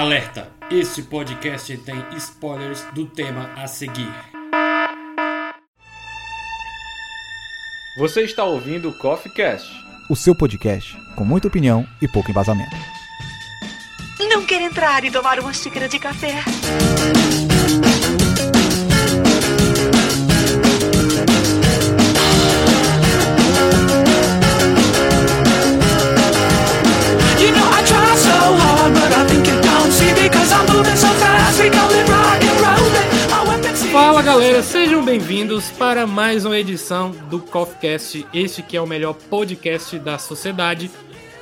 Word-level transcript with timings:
Alerta! 0.00 0.50
Este 0.70 1.02
podcast 1.02 1.76
tem 1.76 2.02
spoilers 2.16 2.86
do 2.94 3.04
tema 3.04 3.50
a 3.54 3.66
seguir. 3.66 4.10
Você 7.98 8.22
está 8.22 8.44
ouvindo 8.44 8.88
o 8.88 8.96
Coffee 8.96 9.30
Cast, 9.30 9.70
o 10.08 10.16
seu 10.16 10.34
podcast 10.34 10.96
com 11.16 11.22
muita 11.22 11.48
opinião 11.48 11.86
e 12.00 12.08
pouco 12.08 12.30
embasamento. 12.30 12.74
Não 14.20 14.42
quer 14.46 14.62
entrar 14.62 15.04
e 15.04 15.10
tomar 15.10 15.38
uma 15.38 15.52
xícara 15.52 15.86
de 15.86 15.98
café? 15.98 16.36
Sejam 34.62 35.02
bem-vindos 35.02 35.70
para 35.70 36.06
mais 36.06 36.44
uma 36.44 36.58
edição 36.58 37.12
do 37.30 37.38
CoffeeCast, 37.38 38.26
este 38.32 38.62
que 38.62 38.76
é 38.76 38.80
o 38.80 38.86
melhor 38.86 39.14
podcast 39.14 39.98
da 39.98 40.18
sociedade. 40.18 40.90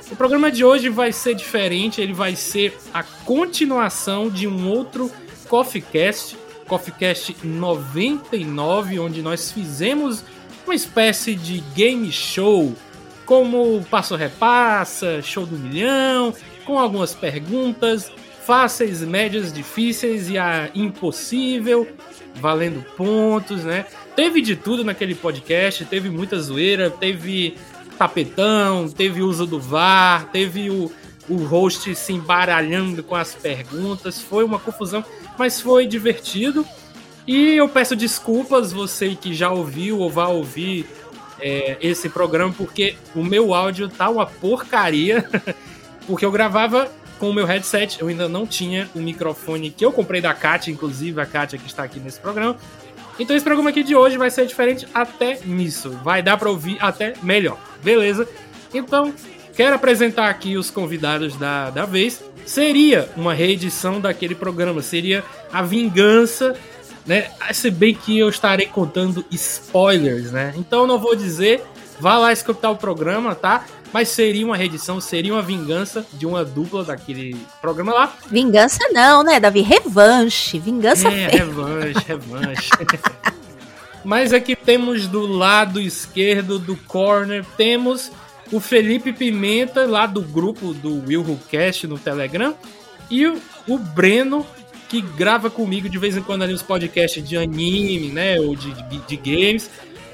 O 0.09 0.15
programa 0.15 0.49
de 0.49 0.63
hoje 0.63 0.87
vai 0.87 1.11
ser 1.11 1.35
diferente, 1.35 1.99
ele 1.99 2.13
vai 2.13 2.35
ser 2.35 2.77
a 2.93 3.03
continuação 3.03 4.29
de 4.29 4.47
um 4.47 4.69
outro 4.69 5.11
CoffeeCast, 5.49 6.37
CoffeeCast 6.65 7.35
99, 7.43 8.99
onde 8.99 9.21
nós 9.21 9.51
fizemos 9.51 10.23
uma 10.65 10.73
espécie 10.73 11.35
de 11.35 11.59
game 11.75 12.09
show, 12.13 12.73
como 13.25 13.85
Passo 13.91 14.15
Repassa, 14.15 15.21
Show 15.21 15.45
do 15.45 15.57
Milhão, 15.57 16.33
com 16.63 16.79
algumas 16.79 17.13
perguntas 17.13 18.09
fáceis, 18.49 19.01
médias, 19.01 19.53
difíceis 19.53 20.27
e 20.27 20.35
a 20.35 20.71
impossível, 20.73 21.87
valendo 22.39 22.83
pontos, 22.95 23.63
né? 23.63 23.85
Teve 24.15 24.41
de 24.41 24.55
tudo 24.55 24.83
naquele 24.83 25.15
podcast, 25.15 25.85
teve 25.85 26.09
muita 26.09 26.39
zoeira, 26.39 26.89
teve 26.89 27.55
tapetão, 27.97 28.87
teve 28.87 29.21
uso 29.21 29.45
do 29.45 29.59
VAR, 29.59 30.29
teve 30.31 30.69
o, 30.69 30.91
o 31.27 31.35
host 31.43 31.93
se 31.95 32.13
embaralhando 32.13 33.03
com 33.03 33.15
as 33.15 33.35
perguntas, 33.35 34.21
foi 34.21 34.43
uma 34.43 34.57
confusão, 34.57 35.03
mas 35.37 35.59
foi 35.59 35.85
divertido. 35.85 36.65
E 37.27 37.55
eu 37.55 37.69
peço 37.69 37.95
desculpas, 37.95 38.71
você 38.71 39.15
que 39.15 39.33
já 39.33 39.51
ouviu 39.51 39.99
ou 39.99 40.09
vai 40.09 40.27
ouvir 40.27 40.87
é, 41.39 41.77
esse 41.81 42.09
programa, 42.09 42.53
porque 42.57 42.95
o 43.15 43.23
meu 43.23 43.53
áudio 43.53 43.87
tá 43.87 44.09
uma 44.09 44.25
porcaria, 44.25 45.29
porque 46.07 46.25
eu 46.25 46.31
gravava 46.31 46.91
com 47.19 47.29
o 47.29 47.33
meu 47.33 47.45
headset, 47.45 47.99
eu 47.99 48.07
ainda 48.07 48.29
não 48.29 48.47
tinha 48.47 48.89
o 48.95 48.99
microfone 48.99 49.69
que 49.69 49.83
eu 49.83 49.91
comprei 49.91 50.21
da 50.21 50.33
Kátia, 50.33 50.71
inclusive 50.71 51.19
a 51.19 51.25
Kátia 51.25 51.59
que 51.59 51.67
está 51.67 51.83
aqui 51.83 51.99
nesse 51.99 52.19
programa. 52.19 52.57
Então 53.19 53.35
esse 53.35 53.43
programa 53.43 53.69
aqui 53.69 53.83
de 53.83 53.95
hoje 53.95 54.17
vai 54.17 54.31
ser 54.31 54.45
diferente 54.45 54.87
até 54.93 55.39
nisso. 55.45 55.91
Vai 56.03 56.23
dar 56.23 56.37
para 56.37 56.49
ouvir 56.49 56.77
até 56.79 57.13
melhor. 57.21 57.59
Beleza? 57.83 58.27
Então, 58.73 59.13
quero 59.53 59.75
apresentar 59.75 60.29
aqui 60.29 60.57
os 60.57 60.71
convidados 60.71 61.35
da, 61.35 61.69
da 61.69 61.85
vez. 61.85 62.23
Seria 62.45 63.09
uma 63.17 63.33
reedição 63.33 63.99
daquele 63.99 64.33
programa, 64.33 64.81
seria 64.81 65.23
a 65.51 65.61
vingança, 65.61 66.55
né? 67.05 67.29
Se 67.51 67.69
bem 67.69 67.93
que 67.93 68.17
eu 68.17 68.29
estarei 68.29 68.67
contando 68.67 69.25
spoilers, 69.29 70.31
né? 70.31 70.53
Então 70.55 70.87
não 70.87 70.97
vou 70.97 71.15
dizer, 71.15 71.61
vá 71.99 72.17
lá 72.17 72.31
escutar 72.31 72.69
o 72.71 72.75
programa, 72.75 73.35
tá? 73.35 73.65
Mas 73.91 74.09
seria 74.09 74.45
uma 74.45 74.55
reedição, 74.55 75.01
seria 75.01 75.33
uma 75.33 75.41
vingança 75.41 76.05
de 76.13 76.25
uma 76.25 76.45
dupla 76.45 76.83
daquele 76.83 77.35
programa 77.59 77.93
lá. 77.93 78.13
Vingança 78.29 78.79
não, 78.91 79.23
né, 79.23 79.39
Davi? 79.39 79.61
Revanche. 79.61 80.59
Vingança 80.59 81.07
É, 81.07 81.29
feia. 81.29 81.43
revanche, 81.45 82.05
revanche. 82.07 82.69
Mas 84.05 84.31
aqui 84.31 84.55
temos 84.55 85.07
do 85.07 85.25
lado 85.27 85.81
esquerdo 85.81 86.57
do 86.57 86.75
corner, 86.75 87.43
temos 87.57 88.11
o 88.51 88.59
Felipe 88.59 89.11
Pimenta, 89.11 89.85
lá 89.85 90.05
do 90.05 90.21
grupo 90.21 90.73
do 90.73 91.03
Will 91.05 91.21
Who 91.21 91.39
Cast 91.49 91.85
no 91.85 91.97
Telegram, 91.99 92.55
e 93.09 93.27
o, 93.27 93.39
o 93.67 93.77
Breno, 93.77 94.45
que 94.87 95.01
grava 95.01 95.49
comigo 95.49 95.89
de 95.89 95.97
vez 95.97 96.15
em 96.15 96.21
quando 96.21 96.43
ali 96.43 96.53
os 96.53 96.61
podcasts 96.61 97.27
de 97.27 97.37
anime, 97.37 98.07
né, 98.09 98.39
ou 98.39 98.55
de, 98.55 98.71
de, 98.89 98.97
de 98.99 99.17
games. 99.17 99.69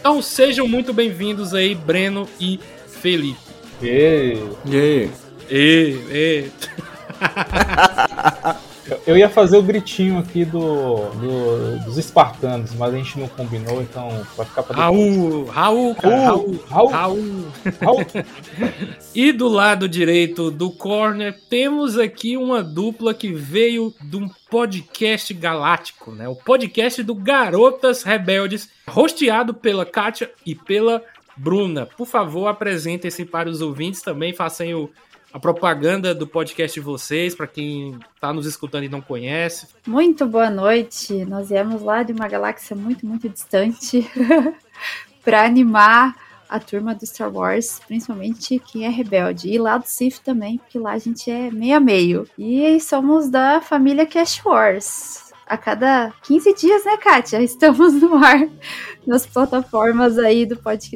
Então 0.06 0.22
sejam 0.22 0.68
muito 0.68 0.94
bem-vindos 0.94 1.52
aí, 1.56 1.74
Breno 1.74 2.30
e 2.40 2.60
Felipe. 3.02 3.40
E 3.82 4.38
E 4.68 4.78
aí? 4.78 5.10
E, 5.50 5.98
e. 6.12 6.52
eu- 9.08 9.18
ia 9.18 9.30
fazer 9.30 9.58
o 9.58 9.64
gritinho 9.64 10.20
aqui 10.20 10.46
do, 10.46 10.96
do- 11.12 11.86
dos 11.86 11.98
espartanos, 11.98 12.74
mas 12.76 12.94
a 12.94 12.98
gente 12.98 13.20
não 13.20 13.28
combinou, 13.28 13.82
então 13.82 14.10
vai 14.38 14.46
ficar 14.46 14.64
pra 14.64 14.76
depois. 14.76 15.16
Raul, 15.16 15.46
Raul, 15.46 15.96
cara, 15.96 16.16
Raul, 16.26 16.60
Raul. 16.70 16.90
Raul. 16.90 17.46
Raul. 17.82 18.06
E 19.16 19.32
do 19.32 19.48
lado 19.48 19.88
direito 19.88 20.52
do 20.52 20.70
corner, 20.70 21.34
temos 21.50 21.98
aqui 21.98 22.36
uma 22.36 22.62
dupla 22.62 23.14
que 23.14 23.32
veio 23.32 23.94
de 24.02 24.18
um 24.18 24.30
podcast 24.50 25.34
galáctico, 25.34 26.12
né? 26.12 26.28
O 26.28 26.36
podcast 26.36 27.02
do 27.02 27.16
Garotas 27.16 28.04
Rebeldes, 28.04 28.68
rosteado 28.88 29.54
pela 29.54 29.86
Kátia 29.86 30.30
e 30.46 30.54
pela 30.54 31.02
Bruna. 31.38 31.86
Por 31.86 32.06
favor, 32.06 32.48
apresentem-se 32.48 33.24
para 33.26 33.50
os 33.50 33.62
ouvintes 33.62 34.02
também, 34.02 34.34
façam 34.34 34.68
o- 34.84 34.90
a 35.36 35.40
propaganda 35.40 36.16
do 36.16 36.26
podcast 36.26 36.80
de 36.80 36.86
vocês, 36.86 37.36
para 37.36 37.46
quem 37.46 38.00
está 38.16 38.32
nos 38.32 38.46
escutando 38.46 38.86
e 38.86 38.90
não 38.90 39.02
conhece. 39.02 39.68
Muito 39.86 40.26
boa 40.26 40.50
noite. 40.50 41.26
Nós 41.26 41.50
viemos 41.50 41.82
lá 41.82 42.04
de 42.04 42.14
uma 42.14 42.26
galáxia 42.26 42.74
muito, 42.74 43.06
muito 43.06 43.28
distante 43.28 44.10
para 45.26 45.44
animar 45.44 46.16
a 46.48 46.58
turma 46.58 46.96
do 46.96 47.06
Star 47.06 47.30
Wars, 47.30 47.82
principalmente 47.86 48.60
quem 48.60 48.86
é 48.86 48.90
rebelde. 48.90 49.50
E 49.50 49.58
lá 49.58 49.78
do 49.78 49.86
Sith 49.86 50.20
também, 50.20 50.58
porque 50.58 50.80
lá 50.80 50.94
a 50.94 51.00
gente 51.00 51.30
é 51.30 51.52
meio 51.52 51.76
a 51.76 51.80
meio. 51.82 52.26
E 52.40 52.80
somos 52.80 53.30
da 53.30 53.60
família 53.60 54.06
Cash 54.06 54.42
Wars. 54.46 55.34
A 55.46 55.58
cada 55.58 56.14
15 56.24 56.54
dias, 56.54 56.86
né, 56.86 56.96
Kátia? 56.96 57.42
Estamos 57.42 57.92
no 57.92 58.16
ar 58.24 58.48
nas 59.06 59.26
plataformas 59.26 60.18
aí 60.18 60.46
do 60.46 60.56
podcast 60.56 60.96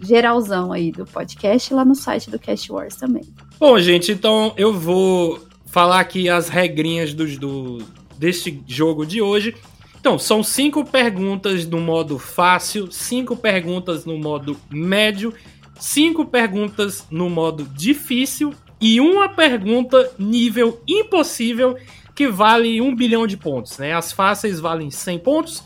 geralzão 0.00 0.72
aí 0.72 0.90
do 0.90 1.04
podcast 1.04 1.72
lá 1.74 1.84
no 1.84 1.94
site 1.94 2.30
do 2.30 2.38
Cash 2.38 2.68
Wars 2.70 2.96
também. 2.96 3.22
Bom, 3.58 3.78
gente, 3.78 4.12
então 4.12 4.52
eu 4.56 4.72
vou 4.72 5.40
falar 5.66 6.00
aqui 6.00 6.28
as 6.28 6.48
regrinhas 6.48 7.12
dos, 7.14 7.36
do, 7.36 7.78
deste 8.18 8.62
jogo 8.66 9.04
de 9.06 9.20
hoje. 9.22 9.54
Então, 10.00 10.18
são 10.18 10.42
cinco 10.42 10.84
perguntas 10.84 11.66
no 11.66 11.78
modo 11.78 12.18
fácil, 12.18 12.90
cinco 12.90 13.36
perguntas 13.36 14.06
no 14.06 14.18
modo 14.18 14.56
médio, 14.70 15.32
cinco 15.78 16.24
perguntas 16.24 17.06
no 17.10 17.28
modo 17.28 17.64
difícil 17.64 18.54
e 18.80 18.98
uma 18.98 19.28
pergunta 19.28 20.10
nível 20.18 20.80
impossível 20.88 21.76
que 22.14 22.28
vale 22.28 22.80
um 22.80 22.96
bilhão 22.96 23.26
de 23.26 23.36
pontos. 23.36 23.76
Né? 23.76 23.92
As 23.92 24.10
fáceis 24.10 24.58
valem 24.58 24.90
100 24.90 25.18
pontos. 25.18 25.62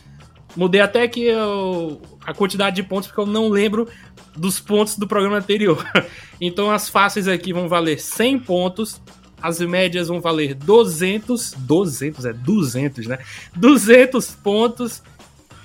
Mudei 0.56 0.81
até 0.81 1.06
que 1.09 1.22
eu- 1.25 2.01
a 2.27 2.33
quantidade 2.34 2.77
de 2.77 2.83
pontos 2.83 3.09
porque 3.09 3.21
eu 3.21 3.27
não 3.27 3.49
lembro 3.49 3.89
dos 4.37 4.61
pontos 4.61 4.97
do 4.97 5.06
programa 5.06 5.39
anterior. 5.39 5.84
Então 6.41 6.71
as 6.71 6.89
fáceis 6.89 7.28
aqui 7.28 7.53
vão 7.53 7.69
valer 7.69 7.99
100 7.99 8.41
pontos, 8.41 9.00
as 9.41 9.61
médias 9.61 10.09
vão 10.09 10.21
valer 10.21 10.53
200, 10.53 11.53
200 11.53 12.25
é 12.25 12.33
200, 12.33 13.06
né? 13.06 13.19
200 13.55 14.31
pontos 14.33 15.00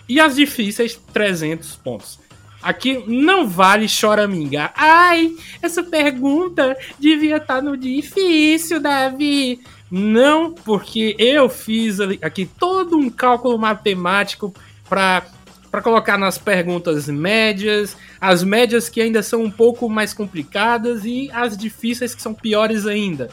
e 0.07 0.19
as 0.19 0.35
difíceis 0.35 0.99
300 1.11 1.75
pontos. 1.77 2.19
Aqui 2.61 3.03
não 3.07 3.47
vale 3.47 3.87
choramingar. 3.87 4.73
Ai, 4.75 5.33
essa 5.61 5.81
pergunta 5.81 6.77
devia 6.99 7.37
estar 7.37 7.61
no 7.61 7.77
difícil, 7.77 8.79
Davi. 8.81 9.59
Não, 9.89 10.51
porque 10.51 11.15
eu 11.17 11.49
fiz 11.49 11.99
aqui 12.21 12.45
todo 12.45 12.97
um 12.97 13.09
cálculo 13.09 13.57
matemático 13.57 14.53
para 14.87 15.25
para 15.71 15.81
colocar 15.81 16.17
nas 16.17 16.37
perguntas 16.37 17.07
médias, 17.07 17.95
as 18.19 18.43
médias 18.43 18.89
que 18.89 19.01
ainda 19.01 19.21
são 19.21 19.43
um 19.43 19.51
pouco 19.51 19.89
mais 19.89 20.13
complicadas 20.13 21.05
e 21.05 21.29
as 21.31 21.57
difíceis 21.57 22.15
que 22.15 22.21
são 22.21 22.33
piores 22.33 22.85
ainda. 22.87 23.29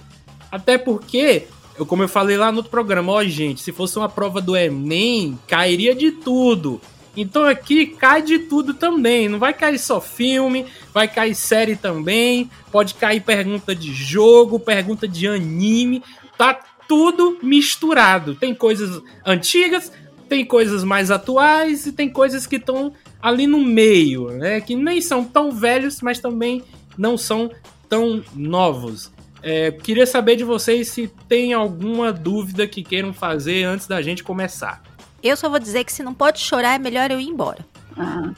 Até 0.51 0.79
porque, 0.79 1.47
eu, 1.79 1.87
como 1.87 2.03
eu 2.03 2.09
falei 2.09 2.37
lá 2.37 2.51
no 2.51 2.59
outro 2.59 2.71
programa, 2.71 3.13
ó, 3.13 3.25
gente, 3.25 3.61
se 3.61 3.73
fosse 3.73 3.99
uma 3.99 4.09
prova 4.09 4.41
do 4.41 4.57
Enem, 4.57 5.39
cairia 5.47 5.95
de 5.95 6.11
tudo. 6.11 6.81
Então 7.17 7.45
aqui 7.45 7.87
cai 7.87 8.21
de 8.21 8.41
tudo 8.41 8.75
também. 8.75 9.29
Não 9.29 9.39
vai 9.39 9.55
cair 9.55 9.79
só 9.79 10.01
filme, 10.01 10.67
vai 10.93 11.09
cair 11.09 11.35
série 11.35 11.75
também. 11.75 12.51
Pode 12.71 12.95
cair 12.95 13.23
pergunta 13.23 13.75
de 13.75 13.93
jogo, 13.93 14.61
pergunta 14.61 15.09
de 15.09 15.27
anime. 15.27 16.03
Tá 16.37 16.61
tudo 16.87 17.39
misturado. 17.43 18.35
Tem 18.35 18.55
coisas 18.55 19.03
antigas, 19.25 19.91
tem 20.29 20.45
coisas 20.45 20.85
mais 20.85 21.11
atuais 21.11 21.87
e 21.87 21.93
tem 21.93 22.09
coisas 22.09 22.47
que 22.47 22.57
estão 22.57 22.93
ali 23.23 23.47
no 23.47 23.65
meio, 23.65 24.31
né? 24.31 24.61
Que 24.61 24.77
nem 24.77 25.01
são 25.01 25.25
tão 25.25 25.51
velhos, 25.53 26.01
mas 26.03 26.19
também 26.19 26.63
não 26.97 27.17
são 27.17 27.51
tão 27.89 28.23
novos. 28.35 29.11
É, 29.43 29.71
queria 29.71 30.07
saber 30.07 30.37
de 30.37 30.45
vocês 30.45 30.89
se 30.89 31.09
tem 31.29 31.53
alguma 31.53 32.13
dúvida 32.13 32.67
que 32.67 32.83
queiram 32.83 33.13
fazer 33.13 33.65
antes 33.65 33.87
da 33.87 34.03
gente 34.03 34.25
começar. 34.25 34.83
Eu 35.23 35.37
só 35.37 35.49
vou 35.49 35.59
dizer 35.59 35.85
que 35.85 35.93
se 35.93 36.03
não 36.03 36.13
pode 36.13 36.41
chorar, 36.41 36.75
é 36.75 36.79
melhor 36.79 37.11
eu 37.11 37.21
ir 37.21 37.29
embora. 37.29 37.65
Ah, 37.97 38.33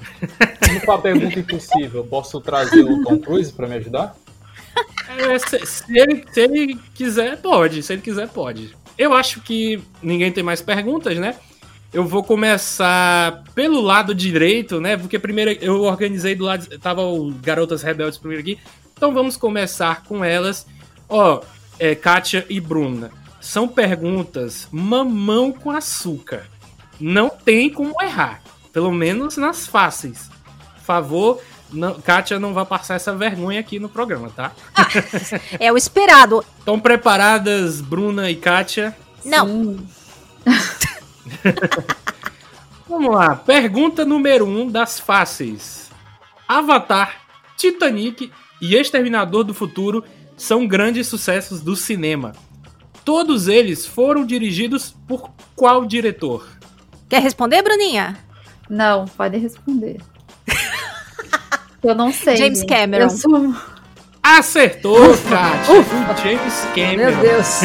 Vamos 0.67 0.85
com 0.85 0.93
a 0.93 0.99
pergunta 0.99 1.39
impossível. 1.39 2.05
Posso 2.05 2.41
trazer 2.41 2.83
o 2.83 3.03
Tom 3.03 3.19
Cruise 3.19 3.53
pra 3.53 3.67
me 3.67 3.75
ajudar? 3.77 4.17
É, 5.17 5.39
se, 5.39 5.67
se 5.67 5.99
ele, 5.99 6.25
se 6.31 6.41
ele 6.41 6.79
quiser, 6.95 7.37
pode. 7.39 7.83
Se 7.83 7.95
ele 7.95 8.03
quiser, 8.03 8.29
pode. 8.29 8.77
Eu 8.97 9.13
acho 9.13 9.41
que 9.41 9.81
ninguém 10.03 10.31
tem 10.31 10.45
mais 10.45 10.61
perguntas, 10.61 11.17
né? 11.19 11.35
Eu 11.93 12.05
vou 12.05 12.23
começar 12.23 13.45
pelo 13.55 13.81
lado 13.81 14.15
direito, 14.15 14.81
né? 14.81 14.97
Porque 14.97 15.19
primeiro 15.19 15.53
eu 15.63 15.83
organizei 15.83 16.35
do 16.35 16.45
lado. 16.45 16.79
Tava 16.79 17.03
o 17.03 17.33
Garotas 17.33 17.83
Rebeldes 17.83 18.19
primeiro 18.19 18.43
aqui. 18.43 18.59
Então 18.95 19.13
vamos 19.15 19.37
começar 19.37 20.03
com 20.03 20.23
elas. 20.23 20.67
Ó, 21.09 21.41
é, 21.79 21.95
Kátia 21.95 22.45
e 22.49 22.61
Bruna. 22.61 23.11
São 23.41 23.67
perguntas 23.67 24.69
mamão 24.71 25.51
com 25.51 25.71
açúcar. 25.71 26.47
Não 27.01 27.31
tem 27.31 27.71
como 27.71 27.95
errar. 28.03 28.43
Pelo 28.73 28.93
menos 28.93 29.37
nas 29.37 29.67
fáceis. 29.67 30.29
Por 30.75 30.85
favor, 30.85 31.41
não, 31.73 31.95
Kátia 32.01 32.39
não 32.39 32.53
vai 32.53 32.67
passar 32.67 32.97
essa 32.97 33.15
vergonha 33.15 33.61
aqui 33.61 33.79
no 33.79 33.89
programa, 33.89 34.31
tá? 34.31 34.53
É 35.59 35.73
o 35.73 35.77
esperado. 35.77 36.45
Estão 36.59 36.79
preparadas, 36.79 37.81
Bruna 37.81 38.31
e 38.31 38.37
Kátia? 38.37 38.97
Não. 39.25 39.79
Vamos 42.89 43.15
lá. 43.15 43.37
Pergunta 43.37 44.05
número 44.05 44.47
1 44.47 44.61
um 44.61 44.71
das 44.71 44.99
fáceis. 44.99 45.91
Avatar, 46.47 47.21
Titanic 47.57 48.33
e 48.61 48.75
Exterminador 48.75 49.45
do 49.45 49.53
Futuro 49.53 50.05
são 50.37 50.67
grandes 50.67 51.07
sucessos 51.07 51.61
do 51.61 51.77
cinema. 51.77 52.33
Todos 53.05 53.49
eles 53.49 53.87
foram 53.87 54.25
dirigidos 54.25 54.95
por 55.07 55.31
qual 55.55 55.85
diretor? 55.85 56.47
Quer 57.09 57.23
responder, 57.23 57.63
Bruninha? 57.63 58.19
Não, 58.69 59.07
pode 59.07 59.39
responder. 59.39 60.01
Eu 61.83 61.95
não 61.95 62.13
sei. 62.13 62.37
James. 62.37 62.63
Cameron. 62.65 63.05
Eu 63.05 63.11
sou... 63.11 63.55
Acertou, 64.37 65.17
Kátia! 65.27 65.75
O 65.75 66.23
James 66.23 66.61
Cameron. 66.75 67.17
Meu 67.17 67.23
Deus. 67.23 67.61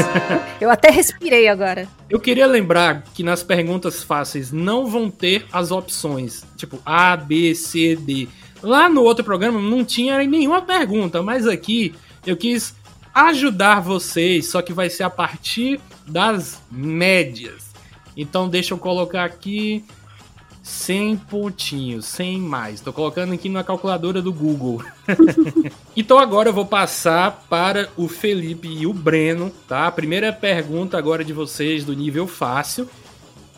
Eu 0.62 0.72
até 0.72 0.90
respirei 0.90 1.50
agora. 1.50 1.90
Eu 2.10 2.22
queria 2.22 2.48
lembrar 2.48 3.04
que 3.14 3.22
nas 3.22 3.44
perguntas 3.44 4.02
fáceis 4.02 4.50
não 4.50 4.88
vão 4.88 5.10
ter 5.10 5.46
as 5.52 5.72
opções, 5.72 6.46
tipo 6.56 6.80
A, 6.86 7.18
B, 7.18 7.54
C, 7.54 7.98
D. 7.98 8.30
Lá 8.62 8.88
no 8.88 9.02
outro 9.02 9.26
programa 9.26 9.60
não 9.60 9.84
tinha 9.84 10.18
nenhuma 10.20 10.62
pergunta, 10.62 11.22
mas 11.22 11.46
aqui 11.46 11.94
eu 12.26 12.38
quis 12.38 12.74
ajudar 13.14 13.82
vocês, 13.82 14.50
só 14.50 14.62
que 14.62 14.72
vai 14.72 14.90
ser 14.90 15.04
a 15.04 15.10
partir 15.10 15.82
das 16.08 16.62
médias. 16.72 17.74
Então 18.16 18.48
deixa 18.48 18.74
eu 18.74 18.78
colocar 18.78 19.26
aqui 19.26 19.84
100 20.64 21.18
pontinhos, 21.18 22.06
100 22.06 22.40
mais. 22.40 22.80
Tô 22.80 22.94
colocando 22.94 23.34
aqui 23.34 23.50
na 23.50 23.66
calculadora 23.66 24.22
do 24.22 24.32
Google. 24.32 24.82
então 25.96 26.18
agora 26.18 26.50
eu 26.50 26.54
vou 26.54 26.66
passar 26.66 27.46
para 27.50 27.90
o 27.98 28.08
Felipe 28.08 28.70
e 28.70 28.88
o 28.88 28.94
Breno, 28.94 29.52
tá? 29.68 29.88
A 29.88 29.92
primeira 29.92 30.32
pergunta 30.32 30.98
agora 30.98 31.24
de 31.26 31.34
vocês 31.34 31.84
do 31.84 31.94
nível 31.94 32.26
fácil. 32.28 32.90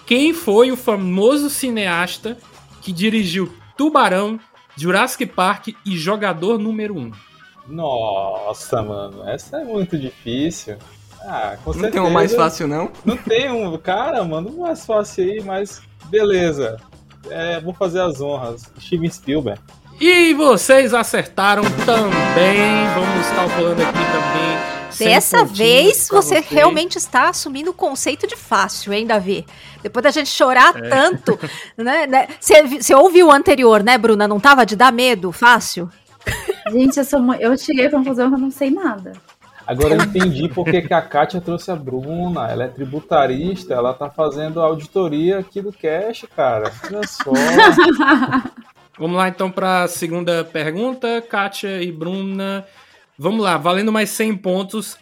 Quem 0.08 0.34
foi 0.34 0.72
o 0.72 0.78
famoso 0.78 1.48
cineasta 1.48 2.38
que 2.82 2.92
dirigiu 2.92 3.54
Tubarão, 3.78 4.40
Jurassic 4.76 5.28
Park 5.28 5.70
e 5.86 5.96
Jogador 5.96 6.58
Número 6.58 6.98
1? 6.98 7.12
Nossa, 7.68 8.82
mano, 8.82 9.28
essa 9.30 9.62
é 9.62 9.64
muito 9.64 9.96
difícil. 9.98 10.78
Ah, 11.22 11.58
com 11.64 11.72
Não 11.72 11.82
certeza. 11.82 11.92
tem 11.92 12.02
um 12.02 12.14
mais 12.14 12.34
fácil, 12.36 12.68
não? 12.68 12.92
Não 13.04 13.18
tem 13.18 13.52
um. 13.52 13.78
Cara, 13.78 14.24
manda 14.24 14.50
um 14.50 14.62
mais 14.62 14.86
fácil 14.86 15.24
aí, 15.24 15.42
mas 15.44 15.82
beleza. 16.06 16.78
É, 17.30 17.60
vou 17.62 17.74
fazer 17.74 18.02
as 18.02 18.22
honras. 18.22 18.64
Steven 18.80 19.10
Spielberg. 19.10 19.60
E 20.00 20.34
vocês 20.34 20.94
acertaram 20.94 21.64
também. 21.86 22.88
Vamos 22.94 23.28
calculando 23.36 23.82
aqui 23.82 23.94
também. 23.94 24.76
100 24.92 25.08
Dessa 25.08 25.44
vez 25.44 26.08
você 26.08 26.36
vocês. 26.36 26.46
realmente 26.50 26.98
está 26.98 27.28
assumindo 27.30 27.72
o 27.72 27.74
conceito 27.74 28.26
de 28.28 28.36
fácil, 28.36 28.94
hein, 28.94 29.06
Davi? 29.06 29.46
Depois 29.84 30.04
da 30.04 30.12
gente 30.12 30.30
chorar 30.30 30.74
É. 30.78 30.90
tanto, 30.90 31.38
né? 31.78 32.08
né? 32.08 32.28
Você 32.40 32.64
vi- 32.64 32.82
você 32.82 32.96
ouviu 32.96 33.28
o 33.28 33.32
anterior, 33.32 33.84
né, 33.84 33.98
Bruna? 33.98 34.26
Não 34.28 34.40
tava 34.40 34.66
de 34.66 34.76
dar 34.76 34.94
medo? 34.94 35.32
Fácil? 35.34 35.90
Gente, 36.72 36.98
eu, 36.98 37.04
sou, 37.04 37.34
eu 37.36 37.58
cheguei 37.58 37.88
à 37.88 37.92
conclusão 37.92 38.30
que 38.30 38.36
eu 38.36 38.40
não 38.40 38.52
sei 38.52 38.72
nada. 38.72 39.14
Agora 39.68 39.96
eu 39.96 40.02
entendi 40.02 40.48
porque 40.48 40.82
que 40.82 40.94
a 40.94 41.02
Kátia 41.02 41.42
trouxe 41.42 41.72
a 41.72 41.76
Bruna. 41.76 42.48
Ela 42.50 42.66
é 42.66 42.68
tributarista, 42.68 43.74
ela 43.74 43.94
tá 43.94 44.10
fazendo 44.10 44.62
auditoria 44.62 45.40
aqui 45.40 45.62
do 45.62 45.74
Cash, 45.74 46.26
cara. 46.36 46.72
Olha 46.86 47.08
só. 47.08 47.32
Vamos 48.98 49.18
lá 49.18 49.28
então 49.28 49.52
para 49.52 49.84
a 49.84 49.88
segunda 49.88 50.44
pergunta, 50.44 51.22
Kátia 51.22 51.82
e 51.82 51.92
Bruna. 51.92 52.66
Vamos 53.18 53.44
lá, 53.44 53.58
valendo 53.58 53.92
mais 53.92 54.10
100 54.12 54.38
pontos. 54.38 54.98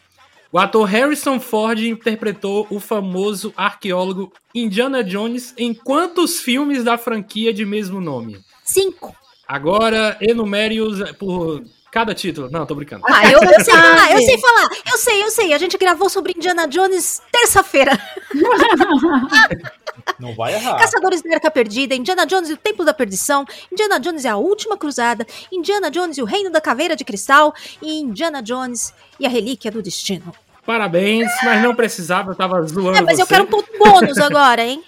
O 0.52 0.60
ator 0.60 0.86
Harrison 0.86 1.40
Ford 1.40 1.80
interpretou 1.80 2.68
o 2.70 2.80
famoso 2.80 3.52
arqueólogo 3.58 4.32
Indiana 4.54 5.04
Jones 5.04 5.54
em 5.58 5.74
quantos 5.74 6.40
filmes 6.40 6.84
da 6.84 6.98
franquia 6.98 7.52
de 7.52 7.66
mesmo 7.66 8.00
nome? 8.00 8.40
Cinco. 8.64 9.16
Agora 9.48 10.16
enumere-os 10.22 11.12
por 11.14 11.64
cada 11.94 12.14
título. 12.16 12.50
Não, 12.52 12.66
tô 12.66 12.74
brincando. 12.74 13.04
Ah, 13.08 13.30
eu, 13.32 13.40
eu 13.40 13.64
sei 13.64 13.74
falar, 13.78 14.12
eu 14.12 14.18
sei 14.18 14.38
falar. 14.40 14.70
Eu 14.92 14.98
sei, 14.98 15.24
eu 15.24 15.30
sei. 15.32 15.54
A 15.54 15.58
gente 15.60 15.78
gravou 15.78 16.10
sobre 16.10 16.34
Indiana 16.36 16.68
Jones 16.68 17.22
terça-feira. 17.32 17.92
Não 20.20 20.34
vai 20.36 20.54
errar. 20.56 20.78
Caçadores 20.78 21.22
da 21.22 21.36
Arca 21.36 21.52
Perdida, 21.52 21.94
Indiana 21.94 22.26
Jones 22.26 22.50
e 22.50 22.54
o 22.54 22.58
Templo 22.58 22.84
da 22.84 22.94
Perdição, 22.94 23.46
Indiana 23.72 24.00
Jones 24.00 24.24
e 24.24 24.28
a 24.28 24.36
Última 24.36 24.76
Cruzada, 24.76 25.26
Indiana 25.52 25.92
Jones 25.92 26.18
e 26.18 26.22
o 26.22 26.26
Reino 26.26 26.50
da 26.50 26.60
Caveira 26.60 26.96
de 26.96 27.06
Cristal 27.06 27.54
e 27.82 28.00
Indiana 28.02 28.42
Jones 28.42 28.92
e 29.20 29.26
a 29.26 29.30
Relíquia 29.30 29.72
do 29.72 29.82
Destino. 29.84 30.34
Parabéns, 30.66 31.28
mas 31.44 31.62
não 31.62 31.76
precisava, 31.76 32.32
eu 32.32 32.36
tava 32.36 32.62
zoando 32.64 32.98
É, 32.98 33.02
mas 33.02 33.20
eu 33.20 33.26
você. 33.26 33.34
quero 33.34 33.44
um 33.44 33.48
ponto 33.48 33.70
bônus 33.78 34.18
agora, 34.20 34.64
hein? 34.64 34.84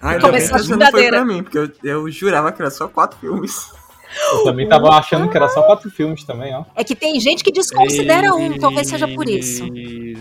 Ai, 0.00 0.18
Começou 0.20 0.56
a 0.56 0.58
essa 0.60 0.68
não 0.68 0.68
foi 0.68 0.76
brincadeira. 0.76 1.16
pra 1.18 1.24
mim, 1.26 1.42
porque 1.42 1.58
eu, 1.58 1.70
eu 1.82 2.10
jurava 2.10 2.52
que 2.52 2.62
era 2.62 2.70
só 2.70 2.88
quatro 2.88 3.18
filmes. 3.18 3.70
Eu 4.32 4.44
também 4.44 4.68
tava 4.68 4.88
achando 4.90 5.28
que 5.28 5.36
era 5.36 5.48
só 5.48 5.62
quatro 5.62 5.90
filmes 5.90 6.24
também, 6.24 6.54
ó. 6.54 6.64
É 6.74 6.84
que 6.84 6.94
tem 6.94 7.18
gente 7.20 7.42
que 7.42 7.52
desconsidera 7.52 8.34
um, 8.34 8.58
talvez 8.58 8.88
seja 8.88 9.08
por 9.08 9.28
isso. 9.28 9.64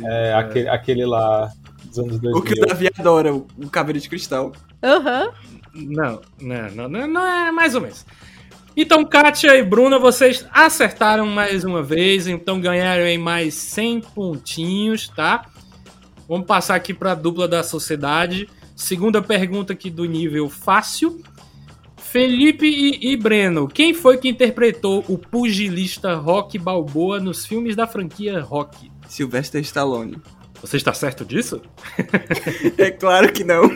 É, 0.05 0.33
aquele, 0.33 0.69
aquele 0.69 1.05
lá 1.05 1.51
dos 1.85 1.99
anos 1.99 2.19
2000. 2.19 2.37
O 2.37 2.41
que 2.41 2.53
o 2.53 2.65
Davi 2.65 2.89
adora, 2.97 3.33
o, 3.33 3.45
Caveira 3.71 3.99
de 3.99 4.09
Cristal. 4.09 4.51
Aham. 4.81 5.31
Não, 5.73 6.21
não, 6.39 6.71
não, 6.71 6.89
não, 6.89 7.07
não 7.07 7.27
é 7.27 7.51
mais 7.51 7.75
ou 7.75 7.81
menos. 7.81 8.05
Então, 8.75 9.05
Kátia 9.05 9.55
e 9.55 9.63
Bruna, 9.63 9.99
vocês 9.99 10.45
acertaram 10.51 11.27
mais 11.27 11.63
uma 11.63 11.83
vez, 11.83 12.27
então 12.27 12.59
ganharam 12.59 13.03
aí 13.03 13.17
mais 13.19 13.53
100 13.53 14.01
pontinhos, 14.01 15.07
tá? 15.09 15.45
Vamos 16.27 16.47
passar 16.47 16.75
aqui 16.75 16.93
para 16.93 17.11
a 17.11 17.15
dupla 17.15 17.47
da 17.47 17.61
sociedade. 17.61 18.49
Segunda 18.75 19.21
pergunta 19.21 19.73
aqui 19.73 19.91
do 19.91 20.05
nível 20.05 20.49
fácil. 20.49 21.21
Felipe 22.13 22.67
e, 22.67 23.11
e 23.11 23.17
Breno, 23.17 23.67
quem 23.67 23.91
foi 23.91 24.17
que 24.17 24.29
interpretou 24.29 25.03
o 25.07 25.17
pugilista 25.17 26.13
Rock 26.13 26.59
Balboa 26.59 27.19
nos 27.19 27.43
filmes 27.43 27.75
da 27.75 27.87
franquia 27.87 28.39
Rock? 28.39 28.91
Sylvester 29.09 29.59
Stallone. 29.61 30.21
Você 30.61 30.77
está 30.77 30.93
certo 30.93 31.25
disso? 31.25 31.59
É 32.77 32.91
claro 32.91 33.33
que 33.33 33.43
não. 33.43 33.67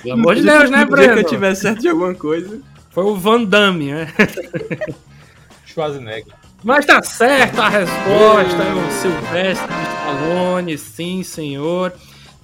Pelo 0.00 0.14
amor 0.14 0.36
de 0.36 0.42
Deus, 0.42 0.70
né, 0.70 0.84
Breno? 0.84 1.18
eu 1.18 1.24
tiver 1.24 1.56
certo 1.56 1.80
de 1.80 1.88
alguma 1.88 2.14
coisa. 2.14 2.60
Foi 2.90 3.02
o 3.02 3.16
Van 3.16 3.42
Damme, 3.42 3.92
né? 3.92 4.06
Schwarzenegger. 5.66 6.32
Mas 6.62 6.86
tá 6.86 7.02
certa 7.02 7.64
a 7.64 7.68
resposta, 7.68 8.62
é 8.62 8.74
o 8.74 8.90
Silvestre 8.92 9.74
Stallone, 9.88 10.78
sim, 10.78 11.24
senhor. 11.24 11.92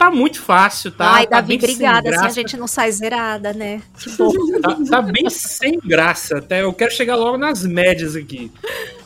Tá 0.03 0.11
muito 0.11 0.41
fácil, 0.43 0.91
tá? 0.91 1.13
Ai, 1.13 1.27
tá 1.29 1.41
Davi, 1.41 1.55
obrigada. 1.55 2.11
Assim 2.11 2.27
a 2.27 2.31
gente 2.31 2.57
não 2.57 2.67
sai 2.67 2.91
zerada, 2.91 3.53
né? 3.53 3.81
Tá, 4.61 4.77
tá 4.91 5.03
bem 5.03 5.31
sem 5.31 5.79
graça, 5.79 6.39
até. 6.39 6.63
Eu 6.63 6.73
quero 6.73 6.91
chegar 6.93 7.15
logo 7.15 7.37
nas 7.39 7.65
médias 7.65 8.17
aqui. 8.17 8.51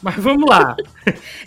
Mas 0.00 0.14
vamos 0.16 0.48
lá. 0.48 0.74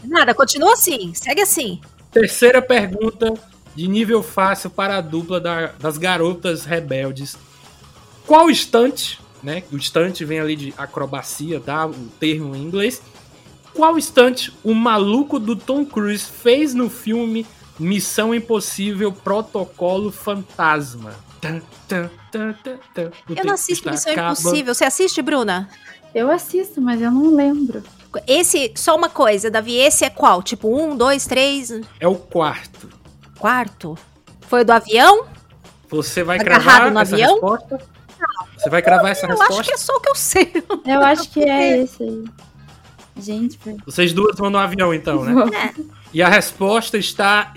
Nada, 0.04 0.36
continua 0.36 0.74
assim. 0.74 1.14
Segue 1.16 1.42
assim. 1.42 1.82
Terceira 2.12 2.62
pergunta 2.62 3.34
de 3.76 3.88
nível 3.88 4.22
fácil 4.22 4.70
para 4.70 4.98
a 4.98 5.02
dupla 5.02 5.40
da- 5.40 5.72
das 5.80 5.98
garotas 5.98 6.66
rebeldes. 6.66 7.36
Qual 8.28 8.52
estante, 8.52 9.20
né? 9.42 9.64
O 9.72 9.78
estante 9.78 10.24
vem 10.24 10.40
ali 10.40 10.56
de 10.56 10.74
acrobacia, 10.78 11.60
tá? 11.60 11.88
O 11.88 11.94
termo 12.20 12.56
em 12.56 12.62
inglês. 12.62 13.02
Qual 13.74 13.98
estante 13.98 14.54
o 14.64 14.76
maluco 14.76 15.40
do 15.40 15.56
Tom 15.56 15.84
Cruise 15.86 16.26
fez 16.26 16.76
no 16.76 16.88
filme 16.88 17.48
Missão 17.80 18.34
Impossível 18.36 19.12
Protocolo 19.12 20.12
Fantasma? 20.12 21.14
Tan, 21.42 21.62
tan, 21.88 22.10
tan, 22.32 23.12
Eu 23.36 23.46
não 23.46 23.54
assisto 23.54 23.90
Missão 23.90 24.12
acabando. 24.12 24.40
Impossível. 24.40 24.76
Você 24.76 24.84
assiste, 24.84 25.22
Bruna? 25.22 25.70
Eu 26.14 26.30
assisto, 26.30 26.82
mas 26.82 27.02
eu 27.02 27.10
não 27.12 27.34
lembro. 27.34 27.82
Esse, 28.28 28.74
só 28.76 28.96
uma 28.96 29.08
coisa, 29.10 29.50
Davi, 29.52 29.76
esse 29.76 30.04
é 30.04 30.10
qual? 30.10 30.42
Tipo, 30.44 30.68
um, 30.76 30.96
dois, 30.98 31.26
três, 31.28 31.72
É 32.00 32.08
o 32.08 32.16
quarto. 32.16 32.90
quarto? 33.38 33.98
Foi 34.42 34.62
o 34.62 34.66
do 34.66 34.72
avião? 34.72 35.26
Você 35.90 36.24
vai 36.24 36.40
Agarrado 36.40 36.64
cravar 36.64 36.92
no 36.92 37.00
essa 37.00 37.14
avião? 37.16 37.32
resposta? 37.34 37.80
Você 38.58 38.70
vai 38.70 38.82
cravar 38.82 39.12
essa 39.12 39.28
Eu 39.28 39.42
acho 39.42 39.62
que 39.64 39.72
resposta? 39.72 39.74
é 39.74 39.78
só 39.78 39.94
o 39.96 40.00
que 40.02 40.10
eu 40.10 40.16
sei. 40.16 40.54
Eu 40.86 41.02
acho 41.04 41.30
que 41.30 41.42
é 41.42 41.78
esse 41.84 42.04
aí. 42.04 42.24
Gente, 43.20 43.58
foi- 43.58 43.78
Vocês 43.86 44.14
duas 44.14 44.36
vão 44.38 44.50
no 44.50 44.58
avião, 44.58 44.94
então, 44.94 45.24
né? 45.24 45.74
E 46.14 46.22
a 46.22 46.30
resposta 46.30 46.98
está 46.98 47.52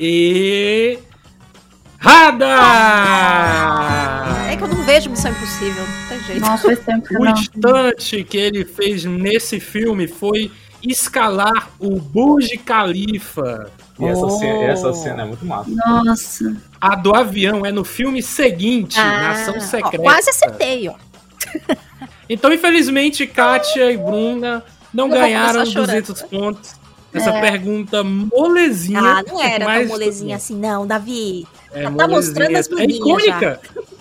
errada! 3.52 4.50
É 4.50 4.56
que 4.56 4.62
eu 4.64 4.68
não 4.68 4.82
vejo 4.84 5.10
Missão 5.10 5.30
Impossível, 5.30 5.82
não 5.84 6.08
tem 6.08 6.20
jeito. 6.26 6.40
Nossa, 6.40 6.76
tempo 6.76 7.06
O 7.18 7.24
não. 7.24 7.32
instante 7.32 8.24
que 8.24 8.36
ele 8.36 8.64
fez 8.64 9.04
nesse 9.04 9.58
filme 9.60 10.06
foi 10.08 10.50
escalar 10.82 11.70
o 11.78 11.98
Burj 12.00 12.56
Khalifa. 12.58 13.70
E 14.00 14.04
essa, 14.06 14.26
Oh. 14.26 14.30
cena, 14.30 14.64
essa 14.64 14.92
cena 14.94 15.22
é 15.22 15.26
muito 15.26 15.44
massa. 15.46 15.70
Nossa. 15.70 16.56
A 16.80 16.96
do 16.96 17.14
avião 17.14 17.64
é 17.64 17.70
no 17.70 17.84
filme 17.84 18.22
seguinte, 18.22 18.96
Nação 18.98 19.54
Ah, 19.54 19.58
ó, 19.58 19.60
Secreta. 19.60 19.98
quase 20.02 20.30
acertei, 20.30 20.88
ó. 20.88 20.94
Então, 22.28 22.52
infelizmente, 22.52 23.26
Kátia 23.26 23.92
e 23.92 23.96
Bruna 23.96 24.64
não 24.92 25.06
Eu 25.08 25.12
ganharam 25.14 25.52
começar 25.60 25.66
chorando. 25.72 25.86
200 26.02 26.22
pontos. 26.22 26.82
Essa 27.14 27.30
pergunta 27.32 28.02
molezinha. 28.02 28.98
Ah, 28.98 29.22
não 29.22 29.38
era 29.42 29.66
tão 29.66 29.74
mas- 29.74 29.88
molezinha 29.88 30.36
assim, 30.36 30.56
não, 30.56 30.86
Davi. 30.86 31.46
É, 31.70 31.82
Já 31.82 31.90
tá 31.90 31.90
molezinha. 31.90 32.08
mostrando 32.08 32.56
as 32.56 32.66
É 32.66 32.70
bundinhas 32.70 32.98
icônica. 33.24 33.60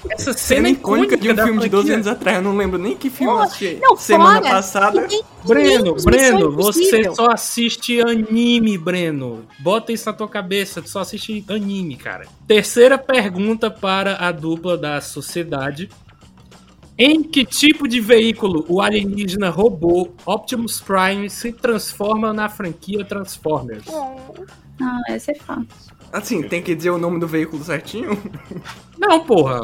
Essa 0.10 0.24
cena 0.33 0.38
Cena 0.38 0.67
é 0.67 0.71
icônica 0.71 1.17
de 1.17 1.29
um 1.29 1.36
da 1.36 1.43
filme 1.45 1.60
de 1.62 1.67
12 1.69 1.88
franquia. 1.88 1.95
anos 1.95 2.07
atrás. 2.07 2.38
Eu 2.38 2.43
não 2.43 2.55
lembro 2.55 2.79
nem 2.79 2.95
que 2.95 3.10
filme 3.10 3.33
eu 3.33 3.38
Pô, 3.38 3.43
assisti 3.43 3.77
não, 3.81 3.98
semana 3.98 4.39
fora 4.41 4.50
passada. 4.55 5.01
que 5.01 5.07
tem 5.10 5.24
Breno, 5.43 5.93
Missão 5.93 6.05
Breno, 6.12 6.51
você 6.55 7.13
só 7.13 7.27
assiste 7.31 8.00
anime, 8.01 8.77
Breno. 8.77 9.45
Bota 9.60 9.91
isso 9.91 10.05
na 10.10 10.13
tua 10.13 10.29
cabeça, 10.29 10.81
tu 10.81 10.89
só 10.89 11.01
assiste 11.01 11.43
anime, 11.50 11.98
cara. 11.98 12.25
Terceira 12.48 12.98
pergunta 12.98 13.69
para 13.69 14.15
a 14.25 14.31
dupla 14.31 14.77
da 14.77 15.01
sociedade. 15.01 15.89
Em 17.03 17.24
que 17.24 17.43
tipo 17.43 17.88
de 17.88 18.00
veículo 18.00 18.63
o 18.70 18.79
alienígena 18.79 19.50
robô 19.50 20.10
Optimus 20.24 20.79
Prime 20.79 21.27
se 21.31 21.51
transforma 21.51 22.31
na 22.31 22.48
franquia 22.48 23.03
Transformers? 23.03 23.86
Não, 24.79 25.00
esse 25.10 25.31
é 25.31 25.36
fácil. 25.36 25.65
Assim, 26.13 26.43
tem 26.43 26.62
que 26.62 26.75
dizer 26.75 26.91
o 26.91 27.00
nome 27.00 27.20
do 27.20 27.27
veículo 27.27 27.63
certinho. 27.63 28.12
Não, 29.00 29.22
porra. 29.25 29.62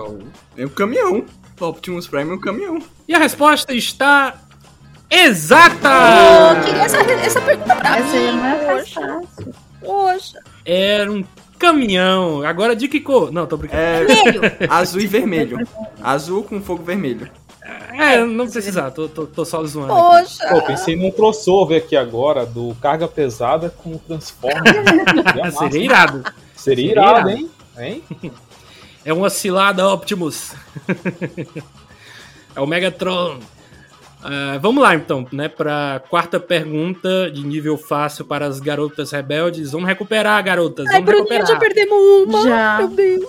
É 0.58 0.66
um 0.66 0.70
caminhão. 0.70 1.26
O 1.62 1.66
Optimus 1.66 2.08
Prime 2.08 2.32
é 2.32 2.34
um 2.34 2.40
caminhão. 2.40 2.80
E 3.08 3.14
a 3.14 3.20
resposta 3.20 3.72
está 3.72 4.34
exata! 5.08 5.90
Eu 6.58 6.64
queria 6.66 6.82
essa, 6.84 6.98
essa 6.98 7.42
pergunta 7.42 7.76
pra 7.76 7.98
Essa 8.00 8.16
mim. 8.18 8.32
não 8.36 8.46
é 8.46 8.80
Poxa, 8.80 9.02
fácil. 9.02 9.54
poxa. 9.80 10.40
Era 10.66 11.12
um 11.12 11.24
caminhão. 11.58 12.42
Agora 12.46 12.76
de 12.76 12.88
que 12.88 13.00
cor? 13.00 13.32
Não, 13.32 13.46
tô 13.46 13.58
brincando. 13.58 13.82
É 13.82 14.06
Vermelho. 14.06 14.42
azul 14.70 15.02
e 15.02 15.08
vermelho. 15.08 15.68
Azul 16.02 16.44
com 16.44 16.62
fogo 16.62 16.84
vermelho. 16.84 17.30
É, 18.00 18.24
não 18.24 18.48
precisar, 18.48 18.92
tô, 18.92 19.10
tô, 19.10 19.26
tô 19.26 19.44
só 19.44 19.64
zoando. 19.66 19.92
aqui. 19.92 20.02
Poxa. 20.30 20.48
Pô, 20.50 20.62
pensei 20.62 20.96
num 20.96 21.12
crossover 21.12 21.82
aqui 21.84 21.96
agora 21.98 22.46
do 22.46 22.76
carga 22.82 23.08
pesada 23.08 23.70
com 23.70 23.92
o 23.94 24.00
Transformers. 24.00 24.64
Seria 25.34 25.52
Seria 25.52 25.84
irado. 25.84 26.24
Seria 26.24 26.34
Seria 26.56 26.92
irado, 26.92 27.30
irado. 27.30 27.30
hein? 27.32 27.52
Hein? 27.78 28.04
É 29.06 29.14
uma 29.14 29.30
cilada 29.30 29.88
Optimus. 29.88 30.52
é 32.54 32.60
o 32.60 32.68
Megatron. 32.68 33.40
Ah, 34.24 34.58
vamos 34.62 34.82
lá 34.84 34.96
então, 34.96 35.26
né? 35.32 35.48
Para 35.48 36.02
quarta 36.10 36.40
pergunta 36.40 37.30
de 37.32 37.46
nível 37.46 37.78
fácil 37.78 38.26
para 38.26 38.46
as 38.48 38.60
garotas 38.60 39.12
rebeldes. 39.12 39.72
Vamos 39.72 39.88
recuperar, 39.88 40.44
garotas. 40.44 40.86
Ai, 40.88 41.02
Bruninha, 41.02 41.46
já 41.46 41.54
recuperar. 41.54 41.60
perdemos 41.60 41.98
uma. 42.28 42.44
Já. 42.44 42.78
Meu 42.80 42.88
Deus. 42.90 43.26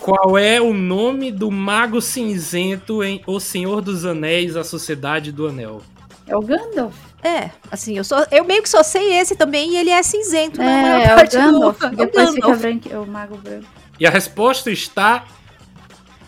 Qual 0.00 0.36
é 0.36 0.60
o 0.60 0.74
nome 0.74 1.30
do 1.30 1.50
Mago 1.50 2.00
Cinzento 2.00 3.02
em 3.04 3.22
O 3.26 3.38
Senhor 3.38 3.80
dos 3.80 4.04
Anéis, 4.04 4.56
A 4.56 4.64
Sociedade 4.64 5.30
do 5.30 5.46
Anel? 5.46 5.80
É 6.26 6.36
o 6.36 6.40
Gandalf. 6.40 6.94
É, 7.22 7.50
assim, 7.70 7.96
eu, 7.96 8.02
só, 8.02 8.26
eu 8.32 8.44
meio 8.44 8.62
que 8.62 8.68
só 8.68 8.82
sei 8.82 9.12
esse 9.14 9.36
também 9.36 9.70
e 9.74 9.76
ele 9.76 9.90
é 9.90 10.02
cinzento, 10.02 10.58
né? 10.58 10.80
A 10.80 10.82
maior 10.82 11.00
É, 11.00 11.04
é 11.04 11.12
o 11.12 11.16
parte 11.16 11.36
do- 11.38 11.42
Gandalf. 11.42 11.82
é 11.82 11.86
o 11.86 11.90
Depois 11.96 12.30
fica 12.30 12.40
Gandalf. 12.48 12.60
branco, 12.60 12.88
é 12.90 12.98
o 12.98 13.06
mago 13.06 13.36
branco. 13.36 13.64
E 14.00 14.06
a 14.06 14.10
resposta 14.10 14.70
está 14.70 15.24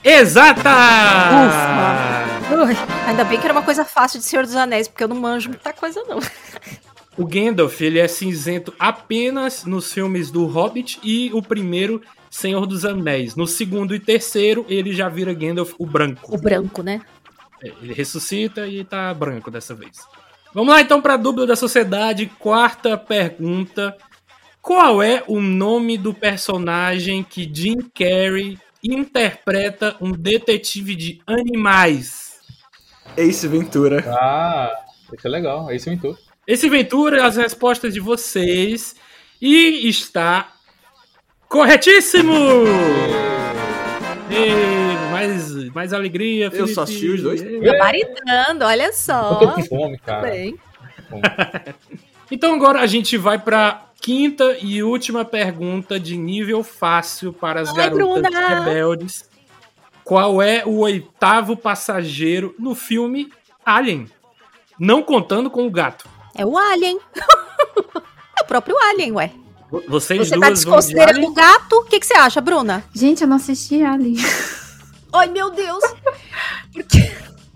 exata! 0.05 0.71
Ui, 2.51 2.75
ainda 3.07 3.25
bem 3.25 3.39
que 3.39 3.47
era 3.47 3.55
uma 3.55 3.63
coisa 3.63 3.85
fácil 3.85 4.19
de 4.19 4.27
Senhor 4.27 4.45
dos 4.45 4.55
Anéis, 4.55 4.87
porque 4.87 5.03
eu 5.03 5.09
não 5.09 5.17
manjo 5.17 5.49
muita 5.49 5.73
coisa, 5.73 6.03
não. 6.07 6.19
O 7.17 7.25
Gandalf, 7.25 7.81
ele 7.81 7.99
é 7.99 8.09
cinzento 8.09 8.75
apenas 8.79 9.65
nos 9.65 9.93
filmes 9.93 10.33
do 10.33 10.47
Hobbit 10.47 10.99
e 11.03 11.31
o 11.33 11.41
primeiro 11.41 12.03
Senhor 12.29 12.67
dos 12.67 12.85
Anéis. 12.85 13.37
No 13.37 13.47
segundo 13.47 13.95
e 13.95 14.01
terceiro, 14.01 14.67
ele 14.69 14.93
já 14.93 15.09
vira 15.09 15.33
Gandalf 15.33 15.75
o 15.79 15.87
branco. 15.87 16.35
O 16.35 16.39
branco, 16.39 16.83
né? 16.83 17.01
É, 17.63 17.73
Ele 17.81 17.95
ressuscita 17.95 18.67
e 18.67 18.85
tá 18.85 19.15
branco 19.15 19.51
dessa 19.51 19.75
vez. 19.75 19.99
Vamos 20.53 20.75
lá 20.75 20.81
então 20.81 21.01
para 21.01 21.15
a 21.15 21.17
dúvida 21.17 21.47
da 21.47 21.57
sociedade. 21.57 22.31
Quarta 22.39 22.99
pergunta. 22.99 23.97
Qual 24.61 25.03
é 25.03 25.23
o 25.29 25.41
nome 25.41 25.97
do 25.97 26.13
personagem 26.13 27.23
que 27.23 27.49
Jim 27.53 27.79
Carrey 27.95 28.59
interpreta 28.83 29.97
um 30.01 30.11
detetive 30.11 30.97
de 30.97 31.23
animais? 31.27 32.24
Ace 33.17 33.47
Ventura. 33.49 34.05
Ah, 34.07 34.71
isso 35.17 35.27
é 35.27 35.31
legal. 35.31 35.71
Isso 35.73 35.91
então. 35.91 36.17
Esse 36.47 36.69
Ventura, 36.69 37.27
as 37.27 37.37
respostas 37.37 37.95
de 37.95 38.01
vocês. 38.01 38.95
E 39.41 39.89
está 39.89 40.53
corretíssimo! 41.49 42.33
E 44.31 45.11
mais, 45.11 45.55
mais 45.75 45.93
alegria, 45.93 46.47
Eu 46.47 46.51
só 46.51 46.57
Felipe. 46.67 46.81
assisti 46.81 47.09
os 47.09 47.23
dois. 47.23 47.43
Gabaritando, 47.43 48.65
olha 48.65 48.85
Eu 48.87 48.93
só. 48.93 49.35
tô 49.37 49.53
com 49.53 49.63
fome, 49.65 49.99
cara. 49.99 50.31
Bem. 50.31 50.59
Então 52.31 52.55
agora 52.55 52.81
a 52.81 52.87
gente 52.87 53.19
vai 53.19 53.39
para 53.39 53.85
quinta 54.01 54.57
e 54.61 54.83
última 54.83 55.25
pergunta 55.27 56.01
de 56.01 56.17
nível 56.17 56.65
fácil 56.65 57.35
para 57.35 57.61
as 57.61 57.69
Ai, 57.69 57.77
garotas 57.91 58.23
Bruna! 58.23 58.65
rebeldes. 58.65 59.29
Qual 60.05 60.43
é 60.43 60.65
o 60.65 60.79
oitavo 60.81 61.57
passageiro 61.57 62.55
no 62.59 62.75
filme 62.75 63.33
Alien? 63.65 64.11
Não 64.79 65.03
contando 65.03 65.51
com 65.51 65.67
o 65.67 65.71
gato. 65.71 66.09
É 66.35 66.45
o 66.45 66.59
Alien. 66.59 66.99
é 68.39 68.43
o 68.43 68.45
próprio 68.47 68.77
Alien, 68.91 69.13
ué. 69.13 69.33
Vocês 69.89 70.29
Você 70.29 70.39
tá 70.39 70.51
desconsiderando 70.51 71.19
Alien? 71.19 71.31
o 71.31 71.33
gato? 71.33 71.73
O 71.77 71.85
que, 71.85 71.99
que 71.99 72.07
você 72.07 72.17
acha, 72.17 72.41
Bruna? 72.41 72.85
Gente, 72.95 73.23
eu 73.23 73.29
não 73.29 73.37
assisti 73.37 73.83
Ali. 73.83 74.17
Ai, 75.13 75.29
meu 75.29 75.51
Deus. 75.51 75.83
Porque 76.73 77.13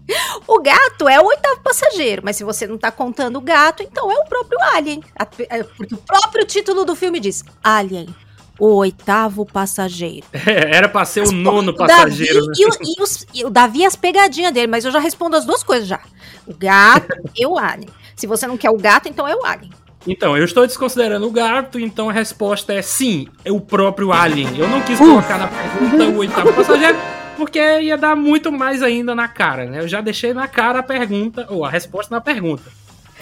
o 0.47 0.61
gato 0.61 1.09
é 1.09 1.21
o 1.21 1.26
oitavo 1.26 1.61
passageiro, 1.61 2.23
mas 2.25 2.37
se 2.37 2.45
você 2.45 2.67
não 2.67 2.78
tá 2.78 2.90
contando 2.90 3.37
o 3.37 3.43
gato, 3.43 3.83
então 3.83 4.11
é 4.11 4.14
o 4.14 4.25
próprio 4.25 4.59
Alien. 4.75 5.02
É, 5.50 5.62
Porque 5.64 5.95
o 5.95 5.99
próprio 5.99 6.47
título 6.47 6.85
do 6.85 6.97
filme 6.97 7.21
diz 7.21 7.45
Alien, 7.62 8.14
o 8.59 8.75
oitavo 8.77 9.47
passageiro. 9.47 10.27
É, 10.47 10.77
era 10.77 10.88
pra 10.88 11.05
ser 11.05 11.23
o 11.27 11.33
nono 11.33 11.75
passageiro, 11.75 12.47
Davi 12.47 12.49
né? 12.49 12.55
e, 12.59 12.67
o, 12.67 12.71
e 12.99 13.03
os- 13.03 13.27
e 13.35 13.45
o 13.45 13.50
Davi 13.50 13.85
as 13.85 13.95
pegadinhas 13.97 14.53
dele, 14.53 14.67
mas 14.67 14.85
eu 14.85 14.91
já 14.91 14.99
respondo 14.99 15.37
as 15.37 15.45
duas 15.45 15.62
coisas 15.62 15.87
já. 15.88 16.00
O 16.47 16.55
gato 16.55 17.15
e 17.37 17.47
o 17.47 17.59
Alien. 17.59 17.88
Se 18.17 18.27
você 18.27 18.47
não 18.47 18.57
quer 18.57 18.71
o 18.71 18.77
gato, 18.79 19.09
então 19.09 19.27
é 19.29 19.35
o 19.37 19.45
Alien. 19.45 19.71
Então, 20.07 20.37
eu 20.37 20.45
estou 20.45 20.67
desconsiderando 20.67 21.27
o 21.27 21.31
gato, 21.31 21.79
então 21.79 22.09
a 22.09 22.12
resposta 22.12 22.73
é 22.73 22.81
sim, 22.81 23.29
é 23.45 23.53
o 23.53 23.61
próprio 23.61 24.11
Alien. 24.12 24.57
Eu 24.57 24.69
não 24.69 24.81
quis 24.81 24.99
colocar 24.99 25.37
na 25.38 25.49
pergunta 25.49 26.05
o 26.07 26.17
oitavo 26.19 26.53
passageiro, 26.55 26.97
porque 27.37 27.59
ia 27.83 27.97
dar 27.99 28.17
muito 28.17 28.50
mais 28.50 28.83
ainda 28.83 29.15
na 29.15 29.29
cara, 29.29 29.67
né? 29.67 29.81
Eu 29.81 29.88
já 29.88 30.00
deixei 30.00 30.33
na 30.33 30.49
cara 30.49 30.79
a 30.79 30.83
pergunta, 30.83 31.47
ou 31.50 31.65
a 31.65 31.69
resposta 31.71 32.15
na 32.15 32.21
pergunta. 32.21 32.62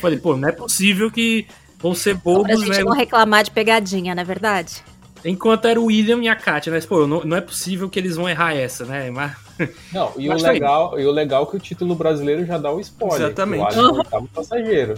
Falei, 0.00 0.18
pô, 0.18 0.36
não 0.36 0.48
é 0.48 0.52
possível 0.52 1.10
que 1.10 1.46
vão 1.78 1.94
ser 1.94 2.14
Pra 2.14 2.22
bobos, 2.32 2.60
gente 2.60 2.70
né? 2.78 2.84
não 2.84 2.92
reclamar 2.92 3.42
de 3.42 3.50
pegadinha, 3.50 4.14
não 4.14 4.22
é 4.22 4.24
verdade? 4.24 4.84
Enquanto 5.28 5.66
era 5.66 5.80
o 5.80 5.86
William 5.86 6.22
e 6.22 6.28
a 6.28 6.36
Katia, 6.36 6.72
né? 6.72 6.80
Pô, 6.82 7.06
não, 7.06 7.24
não 7.24 7.36
é 7.36 7.40
possível 7.40 7.90
que 7.90 7.98
eles 7.98 8.16
vão 8.16 8.28
errar 8.28 8.54
essa, 8.54 8.84
né? 8.84 9.10
Mas 9.10 9.32
Não, 9.92 10.12
e 10.16 10.28
o, 10.28 10.32
Mas 10.32 10.42
tá 10.42 10.50
aí. 10.50 10.54
legal, 10.54 10.98
e 10.98 11.04
o 11.04 11.10
legal 11.10 11.42
é 11.42 11.46
que 11.46 11.56
o 11.56 11.60
título 11.60 11.94
brasileiro 11.94 12.46
já 12.46 12.58
dá 12.58 12.70
o 12.72 12.80
spoiler. 12.80 13.26
Exatamente. 13.26 13.74
que 13.74 13.78
O 13.78 13.84
Alien 13.88 14.02
é 14.12 14.18
o 14.18 14.28
passageiro. 14.28 14.94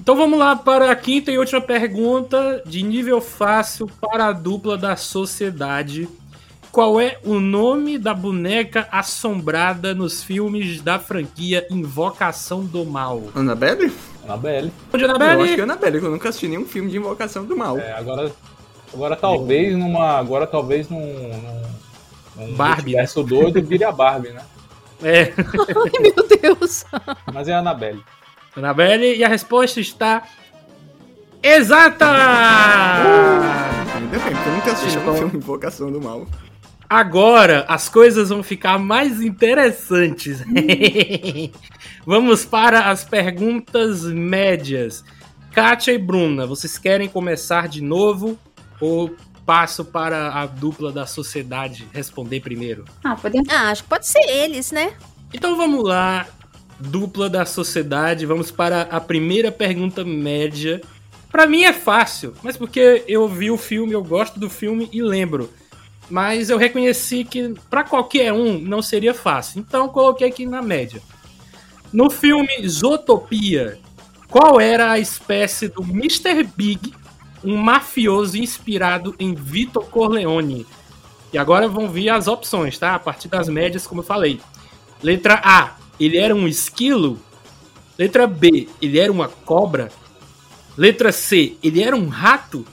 Então 0.00 0.14
vamos 0.14 0.38
lá 0.38 0.54
para 0.54 0.90
a 0.90 0.94
quinta 0.94 1.32
e 1.32 1.38
última 1.38 1.60
pergunta 1.60 2.62
de 2.66 2.82
nível 2.82 3.20
fácil 3.20 3.90
para 4.00 4.26
a 4.26 4.32
dupla 4.32 4.76
da 4.76 4.94
sociedade. 4.96 6.08
Qual 6.70 7.00
é 7.00 7.18
o 7.24 7.40
nome 7.40 7.96
da 7.96 8.12
boneca 8.12 8.86
assombrada 8.92 9.94
nos 9.94 10.22
filmes 10.22 10.82
da 10.82 10.98
franquia 10.98 11.66
Invocação 11.70 12.62
do 12.62 12.84
Mal? 12.84 13.22
Annabelle? 13.34 13.90
Annabelle. 14.26 14.72
Onde 14.92 15.04
Eu 15.04 15.10
acho 15.10 15.18
que 15.18 15.22
é 15.22 15.26
Annabelle? 15.26 15.60
Annabelle, 15.62 16.00
que 16.00 16.06
eu 16.06 16.10
nunca 16.10 16.28
assisti 16.28 16.48
nenhum 16.48 16.64
filme 16.66 16.90
de 16.90 16.96
Invocação 16.96 17.44
do 17.44 17.56
Mal. 17.56 17.78
É, 17.78 17.92
agora, 17.92 18.32
agora 18.92 19.16
talvez 19.16 19.76
numa. 19.76 20.18
Agora 20.18 20.46
talvez 20.46 20.88
num. 20.88 20.98
num, 21.00 22.46
num 22.46 22.54
Barbie, 22.54 22.82
multiverso 22.92 23.22
doido 23.22 23.62
vire 23.62 23.84
a 23.84 23.92
Barbie, 23.92 24.30
né? 24.30 24.42
É. 25.02 25.32
Ai, 25.38 25.92
meu 26.00 26.26
Deus. 26.40 26.84
Mas 27.32 27.48
é 27.48 27.52
a 27.54 27.58
Annabelle. 27.58 28.02
Anabelle, 28.56 29.14
e 29.16 29.22
a 29.24 29.28
resposta 29.28 29.80
está 29.80 30.22
exata! 31.42 32.06
Ainda 33.94 34.18
bem, 34.18 34.34
porque 34.34 34.48
eu 34.48 34.52
nunca 34.52 34.72
assisti 34.72 34.94
Deixa 34.98 35.06
eu- 35.06 35.12
um 35.12 35.16
filme 35.16 35.36
Invocação 35.36 35.92
do 35.92 36.00
Mal. 36.00 36.26
Agora 36.88 37.64
as 37.68 37.88
coisas 37.88 38.28
vão 38.28 38.42
ficar 38.42 38.78
mais 38.78 39.20
interessantes. 39.20 40.42
Vamos 42.06 42.44
para 42.44 42.88
as 42.88 43.02
perguntas 43.02 44.04
médias. 44.04 45.04
Kátia 45.52 45.90
e 45.90 45.98
Bruna, 45.98 46.46
vocês 46.46 46.78
querem 46.78 47.08
começar 47.08 47.66
de 47.66 47.82
novo 47.82 48.38
ou 48.80 49.16
passo 49.44 49.84
para 49.84 50.32
a 50.32 50.46
dupla 50.46 50.92
da 50.92 51.04
sociedade 51.04 51.88
responder 51.92 52.38
primeiro? 52.38 52.84
Ah, 53.02 53.16
podemos. 53.16 53.48
Ah, 53.52 53.72
acho 53.72 53.82
que 53.82 53.88
pode 53.88 54.06
ser 54.06 54.22
eles, 54.22 54.70
né? 54.70 54.94
Então 55.34 55.56
vamos 55.56 55.82
lá, 55.82 56.28
dupla 56.78 57.28
da 57.28 57.44
sociedade, 57.44 58.24
vamos 58.24 58.52
para 58.52 58.82
a 58.82 59.00
primeira 59.00 59.50
pergunta 59.50 60.04
média. 60.04 60.80
Pra 61.28 61.44
mim 61.44 61.64
é 61.64 61.72
fácil, 61.72 62.34
mas 62.40 62.56
porque 62.56 63.02
eu 63.08 63.26
vi 63.26 63.50
o 63.50 63.58
filme, 63.58 63.94
eu 63.94 64.04
gosto 64.04 64.38
do 64.38 64.48
filme 64.48 64.88
e 64.92 65.02
lembro. 65.02 65.52
Mas 66.08 66.50
eu 66.50 66.56
reconheci 66.56 67.24
que 67.24 67.52
pra 67.68 67.82
qualquer 67.82 68.32
um 68.32 68.60
não 68.60 68.80
seria 68.80 69.12
fácil, 69.12 69.58
então 69.58 69.88
coloquei 69.88 70.28
aqui 70.28 70.46
na 70.46 70.62
média. 70.62 71.02
No 71.96 72.10
filme 72.10 72.68
Zootopia, 72.68 73.78
qual 74.28 74.60
era 74.60 74.90
a 74.90 74.98
espécie 74.98 75.66
do 75.66 75.82
Mr. 75.82 76.44
Big, 76.44 76.92
um 77.42 77.56
mafioso 77.56 78.36
inspirado 78.36 79.14
em 79.18 79.34
Vitor 79.34 79.86
Corleone? 79.86 80.66
E 81.32 81.38
agora 81.38 81.66
vão 81.66 81.88
vir 81.88 82.10
as 82.10 82.28
opções, 82.28 82.78
tá? 82.78 82.94
A 82.94 82.98
partir 82.98 83.28
das 83.28 83.48
médias, 83.48 83.86
como 83.86 84.02
eu 84.02 84.04
falei. 84.04 84.42
Letra 85.02 85.40
A, 85.42 85.76
ele 85.98 86.18
era 86.18 86.34
um 86.34 86.46
esquilo. 86.46 87.18
Letra 87.98 88.26
B, 88.26 88.68
ele 88.82 88.98
era 88.98 89.10
uma 89.10 89.28
cobra. 89.28 89.90
Letra 90.76 91.10
C, 91.10 91.56
ele 91.62 91.82
era 91.82 91.96
um 91.96 92.08
rato. 92.08 92.66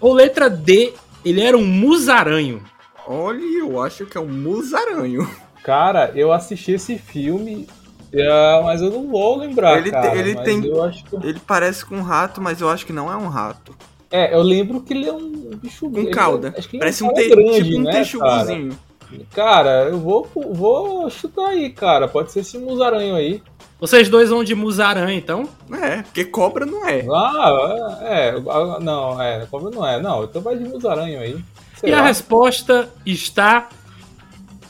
Ou 0.00 0.14
letra 0.14 0.48
D, 0.48 0.94
ele 1.22 1.42
era 1.42 1.58
um 1.58 1.66
musaranho. 1.66 2.64
Olha, 3.06 3.44
eu 3.44 3.82
acho 3.82 4.06
que 4.06 4.16
é 4.16 4.20
um 4.20 4.32
musaranho. 4.32 5.30
Cara, 5.62 6.10
eu 6.14 6.32
assisti 6.32 6.72
esse 6.72 6.96
filme, 6.96 7.68
é, 8.12 8.62
mas 8.62 8.82
eu 8.82 8.90
não 8.90 9.08
vou 9.08 9.38
lembrar, 9.38 9.78
Ele 9.78 9.90
cara. 9.90 10.16
ele 10.16 10.34
mas 10.34 10.44
tem- 10.44 10.64
Eu 10.66 10.82
acho 10.84 11.04
que... 11.04 11.16
Ele 11.16 11.40
parece 11.46 11.84
com 11.84 11.96
um 11.96 12.02
rato, 12.02 12.40
mas 12.40 12.60
eu 12.60 12.68
acho 12.68 12.84
que 12.86 12.92
não 12.92 13.10
é 13.12 13.16
um 13.16 13.28
rato. 13.28 13.74
É, 14.10 14.34
eu 14.34 14.42
lembro 14.42 14.80
que 14.82 14.92
ele 14.92 15.08
é 15.08 15.12
um 15.12 15.50
bicho... 15.56 15.88
Com 15.90 15.98
ele- 16.00 16.10
cauda. 16.10 16.54
acho 16.56 16.68
que 16.68 16.76
ele 16.76 16.80
Parece 16.80 17.02
é 17.02 17.06
um, 17.06 17.14
cara 17.14 17.22
te, 17.22 17.30
grande, 17.30 17.64
tipo 17.64 17.78
um 17.78 17.82
né, 17.82 17.92
texuguzinho. 17.92 18.68
Cara? 18.70 18.92
Cara, 19.34 19.70
eu 19.90 19.98
vou, 19.98 20.26
vou 20.34 21.10
chutar 21.10 21.48
aí, 21.48 21.70
cara. 21.70 22.08
Pode 22.08 22.32
ser 22.32 22.40
esse 22.40 22.56
musaranho 22.58 23.14
aí. 23.14 23.42
Vocês 23.78 24.08
dois 24.08 24.30
vão 24.30 24.42
de 24.44 24.54
musaranho, 24.54 25.10
então? 25.10 25.46
É, 25.72 26.02
porque 26.02 26.24
cobra 26.24 26.64
não 26.64 26.86
é. 26.86 27.04
Ah, 27.12 27.98
é, 28.02 28.34
não, 28.80 29.20
é, 29.20 29.46
como 29.50 29.70
não 29.70 29.86
é? 29.86 30.00
Não, 30.00 30.24
então 30.24 30.40
vai 30.40 30.56
de 30.56 30.64
musaranho 30.64 31.20
aí. 31.20 31.36
Sei 31.76 31.90
e 31.90 31.92
a 31.92 31.98
lá. 31.98 32.06
resposta 32.06 32.88
está 33.04 33.68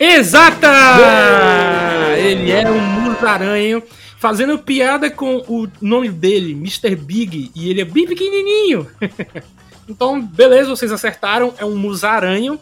exata! 0.04 0.68
Ele 2.18 2.50
é 2.50 2.68
um 2.71 2.80
musaranho, 2.80 3.82
fazendo 4.18 4.59
piada 4.59 5.11
com 5.11 5.37
o 5.49 5.68
nome 5.80 6.09
dele, 6.09 6.52
Mr. 6.52 6.94
Big, 6.97 7.50
e 7.54 7.71
ele 7.71 7.80
é 7.80 7.85
bem 7.85 8.06
pequenininho. 8.06 8.87
então, 9.88 10.21
beleza, 10.21 10.71
vocês 10.71 10.92
acertaram, 10.92 11.54
é 11.59 11.64
um 11.64 11.76
musaranho. 11.76 12.59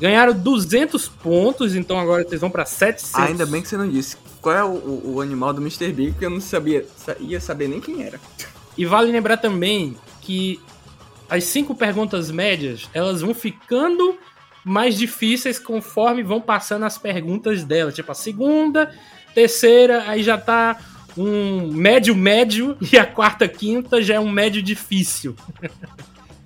Ganharam 0.00 0.32
200 0.32 1.08
pontos, 1.08 1.74
então 1.74 1.98
agora 1.98 2.24
vocês 2.26 2.40
vão 2.40 2.48
para 2.50 2.64
700. 2.64 3.14
Ah, 3.14 3.24
ainda 3.24 3.44
bem 3.44 3.60
que 3.60 3.68
você 3.68 3.76
não 3.76 3.88
disse. 3.88 4.16
Qual 4.40 4.54
é 4.56 4.64
o, 4.64 5.02
o- 5.16 5.20
animal 5.20 5.52
do 5.52 5.60
Mr. 5.60 5.92
Big, 5.92 6.12
que 6.12 6.24
eu 6.24 6.30
não 6.30 6.40
sabia, 6.40 6.86
sa- 6.96 7.16
ia 7.20 7.38
saber 7.38 7.68
nem 7.68 7.80
quem 7.80 8.02
era. 8.02 8.18
E 8.78 8.86
vale 8.86 9.12
lembrar 9.12 9.36
também 9.36 9.94
que 10.22 10.58
as 11.28 11.44
cinco 11.44 11.74
perguntas 11.74 12.30
médias, 12.30 12.88
elas 12.94 13.20
vão 13.20 13.34
ficando 13.34 14.16
mais 14.64 14.96
difíceis 14.96 15.58
conforme 15.58 16.22
vão 16.22 16.40
passando 16.40 16.84
as 16.84 16.98
perguntas 16.98 17.64
dela. 17.64 17.92
Tipo, 17.92 18.12
a 18.12 18.14
segunda, 18.14 18.94
terceira, 19.34 20.04
aí 20.06 20.22
já 20.22 20.36
tá 20.38 20.78
um 21.16 21.72
médio 21.72 22.14
médio 22.14 22.76
e 22.92 22.98
a 22.98 23.06
quarta, 23.06 23.48
quinta 23.48 24.02
já 24.02 24.14
é 24.14 24.20
um 24.20 24.30
médio 24.30 24.62
difícil. 24.62 25.34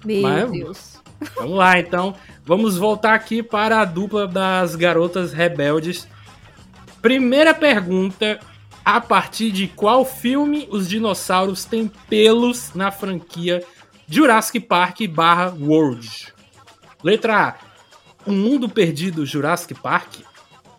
Meu 0.05 0.22
Mas- 0.22 0.50
Deus. 0.50 0.94
Vamos 1.37 1.57
lá, 1.57 1.79
então. 1.79 2.14
Vamos 2.44 2.77
voltar 2.77 3.14
aqui 3.14 3.42
para 3.42 3.81
a 3.81 3.85
dupla 3.85 4.27
das 4.27 4.74
garotas 4.74 5.33
rebeldes. 5.33 6.07
Primeira 7.00 7.55
pergunta: 7.55 8.38
a 8.85 9.00
partir 9.00 9.50
de 9.50 9.66
qual 9.68 10.05
filme 10.05 10.68
os 10.70 10.88
dinossauros 10.88 11.64
têm 11.64 11.90
pelos 12.09 12.74
na 12.74 12.90
franquia 12.90 13.64
Jurassic 14.07 14.61
Park 14.61 15.07
barra 15.09 15.55
World? 15.59 16.35
Letra 17.03 17.48
A: 17.48 17.55
O 18.26 18.32
Mundo 18.32 18.68
Perdido 18.68 19.26
Jurassic 19.26 19.74
Park. 19.74 20.20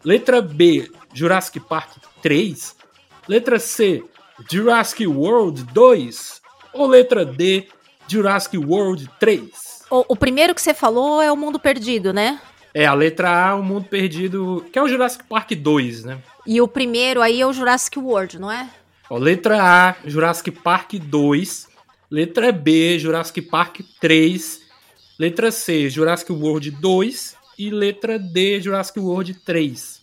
Letra 0.04 0.42
B: 0.42 0.92
Jurassic 1.14 1.60
Park 1.60 1.98
3. 2.22 2.76
Letra 3.28 3.60
C: 3.60 4.04
Jurassic 4.50 5.06
World 5.06 5.64
2. 5.72 6.42
Ou 6.74 6.88
letra 6.88 7.24
D: 7.24 7.68
Jurassic 8.08 8.58
World 8.58 9.10
3. 9.20 9.50
O, 9.92 10.06
o 10.10 10.16
primeiro 10.16 10.56
que 10.56 10.62
você 10.62 10.74
falou 10.74 11.22
é 11.22 11.32
o 11.32 11.38
Mundo 11.38 11.60
Perdido, 11.60 12.12
né? 12.12 12.40
É, 12.74 12.86
a 12.86 12.94
letra 12.94 13.50
A, 13.50 13.56
o 13.56 13.64
Mundo 13.64 13.86
Perdido, 13.86 14.66
que 14.72 14.78
é 14.78 14.82
o 14.82 14.88
Jurassic 14.88 15.24
Park 15.26 15.52
2, 15.52 16.04
né? 16.04 16.18
E 16.46 16.60
o 16.60 16.68
primeiro 16.68 17.22
aí 17.22 17.40
é 17.40 17.46
o 17.46 17.54
Jurassic 17.54 17.98
World, 17.98 18.40
não 18.40 18.52
é? 18.52 18.70
Ó, 19.10 19.18
letra 19.18 19.62
A, 19.62 19.96
Jurassic 20.06 20.52
Park 20.52 20.94
2. 20.96 21.68
Letra 22.10 22.52
B, 22.52 23.00
Jurassic 23.00 23.42
Park 23.42 23.82
3. 24.00 24.65
Letra 25.18 25.52
C, 25.52 25.90
Jurassic 25.90 26.32
World 26.32 26.72
2. 26.72 27.36
E 27.58 27.70
letra 27.70 28.20
D, 28.20 28.60
Jurassic 28.60 29.00
World 29.00 29.34
3. 29.46 30.02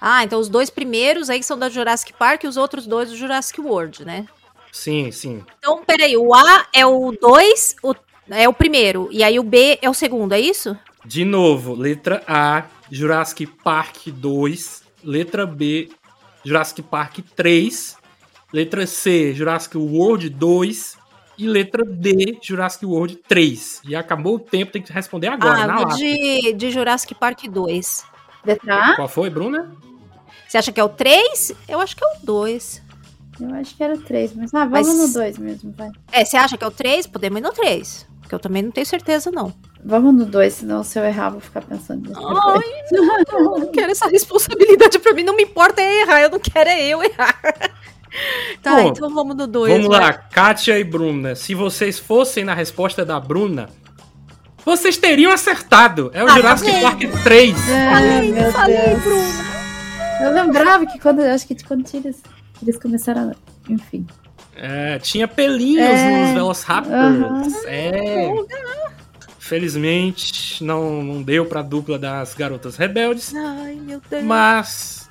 Ah, 0.00 0.24
então 0.24 0.40
os 0.40 0.48
dois 0.48 0.70
primeiros 0.70 1.30
aí 1.30 1.40
são 1.42 1.56
da 1.56 1.68
Jurassic 1.68 2.12
Park 2.12 2.42
e 2.42 2.48
os 2.48 2.56
outros 2.56 2.84
dois 2.84 3.10
do 3.10 3.16
Jurassic 3.16 3.60
World, 3.60 4.04
né? 4.04 4.26
Sim, 4.72 5.12
sim. 5.12 5.44
Então, 5.58 5.84
peraí, 5.84 6.16
o 6.16 6.34
A 6.34 6.66
é 6.74 6.84
o 6.84 7.12
2, 7.12 7.76
o, 7.80 7.94
é 8.28 8.48
o 8.48 8.52
primeiro, 8.52 9.08
e 9.12 9.22
aí 9.22 9.38
o 9.38 9.44
B 9.44 9.78
é 9.80 9.88
o 9.88 9.94
segundo, 9.94 10.32
é 10.32 10.40
isso? 10.40 10.76
De 11.04 11.24
novo, 11.24 11.74
letra 11.74 12.22
A, 12.26 12.64
Jurassic 12.90 13.46
Park 13.46 14.08
2. 14.08 14.82
Letra 15.02 15.46
B, 15.46 15.90
Jurassic 16.44 16.82
Park 16.82 17.18
3. 17.36 17.96
Letra 18.52 18.86
C, 18.86 19.32
Jurassic 19.34 19.76
World 19.76 20.28
2. 20.30 20.96
E 21.36 21.46
letra 21.46 21.84
D, 21.84 22.38
Jurassic 22.40 22.86
World 22.86 23.16
3. 23.28 23.82
E 23.88 23.96
acabou 23.96 24.36
o 24.36 24.38
tempo, 24.38 24.72
tem 24.72 24.82
que 24.82 24.92
responder 24.92 25.28
agora, 25.28 25.62
ah, 25.62 25.66
na 25.66 25.80
lata. 25.80 25.96
de, 25.96 26.52
de 26.52 26.70
Jurassic 26.70 27.14
Park 27.14 27.44
2. 27.48 28.04
Letra 28.44 28.92
A? 28.92 28.96
Qual 28.96 29.08
foi, 29.08 29.30
Bruna? 29.30 29.72
Você 30.46 30.58
acha 30.58 30.70
que 30.72 30.78
é 30.78 30.84
o 30.84 30.88
3? 30.88 31.52
Eu 31.68 31.80
acho 31.80 31.96
que 31.96 32.04
é 32.04 32.06
o 32.06 32.24
2. 32.24 32.82
Eu 33.40 33.54
acho 33.56 33.76
que 33.76 33.82
era 33.82 33.98
três, 33.98 34.32
mas 34.32 34.54
ah, 34.54 34.64
vamos 34.64 34.86
Mas- 34.88 35.08
no 35.08 35.12
dois 35.12 35.38
mesmo, 35.38 35.74
vai. 35.76 35.90
É, 36.12 36.24
você 36.24 36.36
acha 36.36 36.56
que 36.56 36.62
é 36.62 36.66
o 36.66 36.70
3? 36.70 37.06
Podemos 37.08 37.40
ir 37.40 37.42
no 37.42 37.52
3. 37.52 38.06
Porque 38.20 38.34
eu 38.34 38.38
também 38.38 38.62
não 38.62 38.70
tenho 38.70 38.86
certeza, 38.86 39.30
não. 39.32 39.52
Vamos 39.84 40.14
no 40.14 40.24
dois, 40.24 40.54
senão 40.54 40.82
se 40.82 40.98
eu 40.98 41.04
errar, 41.04 41.30
vou 41.30 41.40
ficar 41.40 41.60
pensando 41.60 42.08
nisso. 42.08 42.20
Ai, 42.26 42.84
não, 42.92 43.18
eu 43.38 43.58
não 43.58 43.72
quero 43.72 43.90
essa 43.92 44.06
responsabilidade 44.08 44.98
pra 44.98 45.12
mim. 45.12 45.24
Não 45.24 45.36
me 45.36 45.42
importa 45.42 45.82
é 45.82 46.02
errar, 46.02 46.22
eu 46.22 46.30
não 46.30 46.38
quero 46.38 46.70
é 46.70 46.86
eu 46.86 47.02
errar. 47.02 47.38
Tá, 48.62 48.76
Bom, 48.76 48.88
então 48.88 49.10
vamos 49.12 49.36
no 49.36 49.46
2. 49.46 49.72
Vamos 49.72 49.88
lá, 49.88 50.12
Kátia 50.12 50.78
e 50.78 50.84
Bruna. 50.84 51.34
Se 51.34 51.54
vocês 51.54 51.98
fossem 51.98 52.44
na 52.44 52.54
resposta 52.54 53.04
da 53.04 53.18
Bruna, 53.20 53.68
vocês 54.64 54.96
teriam 54.96 55.30
acertado. 55.32 56.10
É 56.14 56.22
o 56.24 56.26
Ah, 56.28 56.34
Jurassic 56.34 56.80
Park 56.80 57.00
3. 57.22 57.54
Ai, 57.70 58.30
meu 58.32 58.52
falei, 58.52 58.76
Deus. 58.76 59.02
Bruna. 59.02 59.54
Eu 60.22 60.32
lembrava 60.32 60.86
que 60.86 60.98
quando, 60.98 61.20
acho 61.20 61.46
que 61.46 61.56
quando 61.64 61.84
eles, 61.92 62.22
eles 62.62 62.78
começaram 62.78 63.30
a... 63.32 63.34
Enfim. 63.70 64.06
É, 64.56 64.98
tinha 65.00 65.26
pelinhos 65.28 65.82
É, 65.84 66.22
nos 66.26 66.34
Velociraptors. 66.34 66.94
aham. 66.94 67.42
É. 67.66 68.32
Felizmente, 69.38 70.64
não, 70.64 71.02
não 71.02 71.22
deu 71.22 71.44
pra 71.44 71.60
dupla 71.60 71.98
das 71.98 72.32
garotas 72.34 72.76
rebeldes. 72.76 73.34
Ai, 73.34 73.74
meu 73.74 74.00
Deus. 74.08 74.22
Mas. 74.24 75.08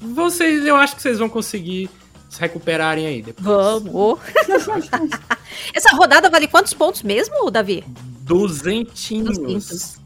Vocês, 0.00 0.64
eu 0.64 0.76
acho 0.76 0.94
que 0.96 1.02
vocês 1.02 1.18
vão 1.18 1.28
conseguir 1.28 1.90
se 2.32 2.40
recuperarem 2.40 3.06
aí 3.06 3.20
depois. 3.20 3.44
Vamos. 3.44 4.18
Essa 5.74 5.94
rodada 5.94 6.30
vale 6.30 6.48
quantos 6.48 6.72
pontos 6.72 7.02
mesmo, 7.02 7.50
Davi? 7.50 7.84
Duzentinhos. 8.22 9.36
Duzentos. 9.36 9.96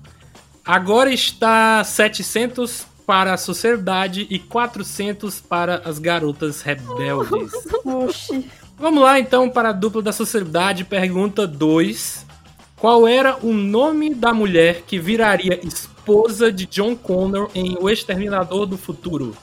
Agora 0.64 1.12
está 1.12 1.84
700 1.84 2.84
para 3.06 3.34
a 3.34 3.36
sociedade 3.36 4.26
e 4.28 4.40
400 4.40 5.38
para 5.38 5.82
as 5.84 6.00
garotas 6.00 6.62
rebeldes. 6.62 7.52
Oxi. 7.86 8.50
Vamos 8.76 9.04
lá 9.04 9.20
então 9.20 9.48
para 9.48 9.68
a 9.68 9.72
dupla 9.72 10.02
da 10.02 10.12
sociedade. 10.12 10.84
Pergunta 10.84 11.46
2. 11.46 12.26
Qual 12.76 13.06
era 13.06 13.38
o 13.40 13.52
nome 13.52 14.12
da 14.12 14.34
mulher 14.34 14.82
que 14.82 14.98
viraria 14.98 15.64
esposa 15.64 16.50
de 16.50 16.66
John 16.66 16.96
Connor 16.96 17.48
em 17.54 17.78
O 17.80 17.88
Exterminador 17.88 18.66
do 18.66 18.76
Futuro? 18.76 19.36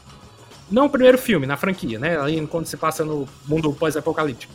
Não 0.73 0.87
o 0.87 0.89
primeiro 0.89 1.19
filme, 1.19 1.45
na 1.45 1.55
franquia, 1.55 1.99
né? 1.99 2.19
Ali 2.19 2.47
quando 2.47 2.65
se 2.65 2.75
passa 2.75 3.05
no 3.05 3.27
mundo 3.47 3.71
pós-apocalíptico. 3.71 4.51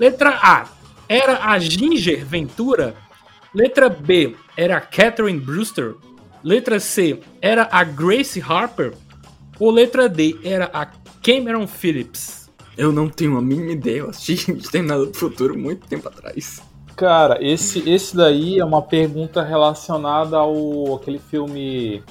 Letra 0.00 0.30
A. 0.42 0.66
Era 1.06 1.44
a 1.44 1.58
Ginger 1.58 2.24
Ventura. 2.24 2.96
Letra 3.54 3.90
B. 3.90 4.34
Era 4.56 4.78
a 4.78 4.80
Catherine 4.80 5.38
Brewster. 5.38 5.96
Letra 6.42 6.80
C. 6.80 7.20
Era 7.42 7.68
a 7.70 7.84
Grace 7.84 8.40
Harper. 8.40 8.94
Ou 9.60 9.70
letra 9.70 10.08
D. 10.08 10.38
Era 10.42 10.70
a 10.72 10.86
Cameron 11.22 11.66
Phillips. 11.66 12.50
Eu 12.74 12.90
não 12.90 13.06
tenho 13.06 13.36
a 13.36 13.42
mínima 13.42 13.72
ideia. 13.72 13.98
Eu 13.98 14.08
assisti 14.08 14.52
Exterminador 14.52 15.08
do 15.08 15.18
Futuro 15.18 15.58
muito 15.58 15.86
tempo 15.86 16.08
atrás. 16.08 16.62
Cara, 16.96 17.36
esse, 17.44 17.86
esse 17.86 18.16
daí 18.16 18.58
é 18.58 18.64
uma 18.64 18.80
pergunta 18.80 19.42
relacionada 19.42 20.38
ao 20.38 20.94
aquele 20.94 21.18
filme. 21.18 22.02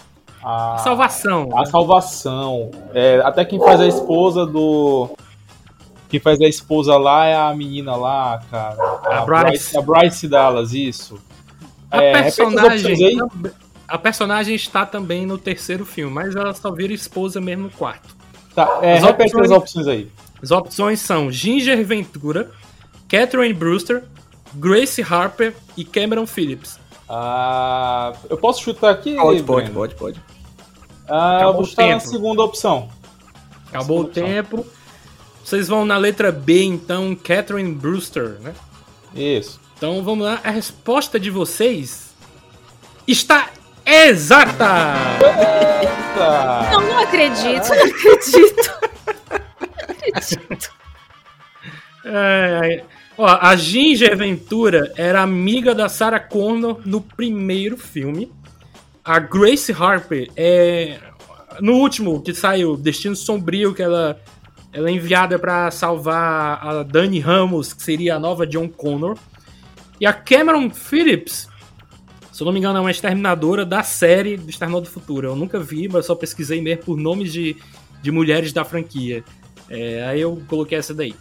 A, 0.46 0.78
Salvação. 0.78 1.50
A 1.58 1.66
Salvação. 1.66 2.70
É, 2.94 3.20
até 3.24 3.44
quem 3.44 3.58
faz 3.60 3.82
a 3.82 3.88
esposa 3.88 4.46
do. 4.46 5.10
Quem 6.08 6.20
faz 6.20 6.40
a 6.40 6.48
esposa 6.48 6.96
lá 6.98 7.26
é 7.26 7.36
a 7.36 7.54
menina 7.56 7.96
lá, 7.96 8.40
cara. 8.52 8.78
A 9.06 9.26
Bryce. 9.26 9.76
A 9.78 9.82
Bryce 9.82 10.28
Dallas, 10.28 10.72
isso. 10.74 11.20
A 11.90 11.98
É, 12.04 12.22
personagem. 12.22 13.18
A 13.88 13.98
personagem 13.98 14.56
está 14.56 14.86
também 14.86 15.26
no 15.26 15.38
terceiro 15.38 15.86
filme, 15.86 16.14
mas 16.14 16.36
ela 16.36 16.54
só 16.54 16.72
vira 16.72 16.94
esposa 16.94 17.40
mesmo 17.42 17.64
no 17.66 17.70
quarto. 17.72 18.16
Tá, 18.54 18.80
é, 18.82 18.98
As 18.98 19.04
repete 19.04 19.36
opções- 19.36 19.52
as 19.52 19.58
opções 19.58 19.88
aí. 19.88 20.12
As 20.42 20.52
opções 20.52 21.00
são 21.00 21.32
Ginger 21.32 21.84
Ventura, 21.86 22.50
Catherine 23.10 23.54
Brewster, 23.54 24.04
Grace 24.54 25.02
Harper 25.02 25.54
e 25.78 25.84
Cameron 25.84 26.26
Phillips. 26.26 26.80
Ah, 27.10 28.14
eu 28.30 28.38
posso 28.38 28.62
chutar 28.64 28.90
aqui? 28.92 29.16
Pode, 29.16 29.44
pode, 29.44 29.72
pode, 29.72 29.96
pode. 29.96 30.20
Ah, 31.08 31.34
eu 31.34 31.36
Acabou 31.50 31.54
vou 31.54 31.62
o 31.62 31.66
chutar 31.66 31.88
na 31.88 31.98
tempo. 32.00 32.08
segunda 32.10 32.44
opção. 32.44 32.90
Acabou 33.68 34.02
o 34.02 34.14
Segunda 34.14 34.32
opção. 34.44 34.60
tempo. 34.60 34.66
Vocês 35.44 35.68
vão 35.68 35.86
na 35.86 35.98
letra 35.98 36.32
B, 36.32 36.64
então, 36.64 37.16
Catherine 37.16 37.72
Brewster, 37.74 38.38
né? 38.42 38.54
Isso. 39.14 39.60
Então 39.78 40.04
vamos 40.04 40.26
lá. 40.26 40.40
A 40.44 40.50
resposta 40.50 41.20
de 41.20 41.30
vocês 41.30 42.14
está 43.08 43.50
exata! 43.86 44.66
Tá. 46.16 46.70
Não, 46.72 46.82
não 46.82 47.00
acredito, 47.00 47.68
não 47.70 47.84
acredito. 47.84 48.72
É, 52.06 52.76
é. 52.76 52.84
Ó, 53.18 53.26
a 53.28 53.56
Ginger 53.56 54.18
Ventura 54.18 54.92
era 54.96 55.22
amiga 55.22 55.74
da 55.74 55.88
Sarah 55.90 56.20
Connor 56.20 56.80
no 56.86 57.02
primeiro 57.02 57.78
filme. 57.78 58.32
A 59.06 59.20
Grace 59.20 59.72
Harper 59.72 60.32
é 60.36 61.00
no 61.62 61.74
último 61.74 62.22
que 62.22 62.34
saiu, 62.34 62.76
Destino 62.76 63.16
Sombrio, 63.16 63.74
que 63.74 63.84
ela, 63.84 64.20
ela 64.74 64.90
é 64.90 64.92
enviada 64.92 65.38
pra 65.38 65.70
salvar 65.70 66.60
a 66.66 66.82
Dani 66.82 67.20
Ramos, 67.20 67.72
que 67.72 67.84
seria 67.84 68.16
a 68.16 68.20
nova 68.20 68.48
John 68.48 68.68
Connor. 68.68 69.16
E 70.02 70.08
a 70.08 70.12
Cameron 70.12 70.72
Phillips, 70.72 71.48
se 72.32 72.42
eu 72.42 72.46
não 72.46 72.52
me 72.52 72.60
engano, 72.60 72.80
é 72.80 72.82
uma 72.82 72.90
exterminadora 72.90 73.64
da 73.64 73.84
série 73.84 74.38
do 74.38 74.50
Exterminador 74.50 74.90
do 74.90 74.92
Futuro. 74.92 75.28
Eu 75.28 75.36
nunca 75.36 75.60
vi, 75.60 75.88
mas 75.88 76.08
só 76.08 76.16
pesquisei 76.16 76.60
mesmo 76.60 76.84
por 76.84 76.98
nomes 76.98 77.32
de, 77.32 77.56
de 78.02 78.12
mulheres 78.12 78.52
da 78.52 78.66
franquia. 78.66 79.24
É, 79.70 80.04
aí 80.08 80.20
eu 80.20 80.42
coloquei 80.48 80.78
essa 80.78 80.94
daí. 80.94 81.16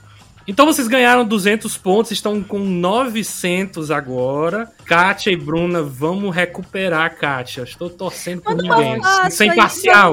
Então 0.46 0.66
vocês 0.66 0.86
ganharam 0.88 1.24
200 1.24 1.76
pontos, 1.78 2.10
estão 2.12 2.42
com 2.42 2.58
900 2.58 3.90
agora. 3.90 4.70
Kátia 4.84 5.30
e 5.30 5.36
Bruna, 5.36 5.82
vamos 5.82 6.34
recuperar, 6.34 7.16
Kátia. 7.16 7.62
Estou 7.62 7.88
torcendo 7.88 8.42
por 8.42 8.54
Manda 8.54 8.76
ninguém. 8.76 9.02
fácil 9.02 9.30
Sem 9.30 9.54
parcial. 9.56 10.12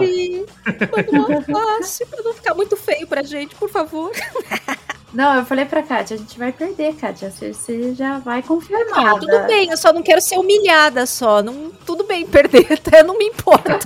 Manda 1.11 1.45
uma 1.51 1.77
fácil 1.77 2.07
pra 2.07 2.23
não 2.23 2.33
ficar 2.33 2.53
muito 2.55 2.77
feio 2.77 3.05
pra 3.07 3.21
gente, 3.23 3.55
por 3.55 3.69
favor. 3.69 4.11
Não, 5.13 5.35
eu 5.35 5.45
falei 5.45 5.65
pra 5.65 5.83
Kátia, 5.83 6.15
a 6.15 6.17
gente 6.17 6.39
vai 6.39 6.53
perder, 6.53 6.95
Kátia. 6.95 7.29
Você- 7.29 7.93
já 7.93 8.17
vai 8.19 8.39
Ah, 8.39 8.43
confirmada. 8.43 9.19
tudo 9.19 9.45
bem, 9.45 9.69
eu 9.69 9.75
só 9.75 9.91
não 9.91 10.01
quero 10.01 10.21
ser 10.21 10.37
humilhada 10.37 11.05
só. 11.05 11.43
Não, 11.43 11.69
tudo 11.85 12.05
bem 12.05 12.25
perder, 12.25 12.65
até 12.79 13.03
não 13.03 13.17
me 13.17 13.25
importa. 13.25 13.77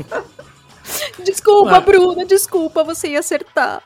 Desculpa, 1.25 1.77
Ah. 1.77 1.81
Bruna, 1.81 2.23
desculpa, 2.25 2.83
você 2.83 3.07
ia 3.07 3.19
acertar. 3.21 3.81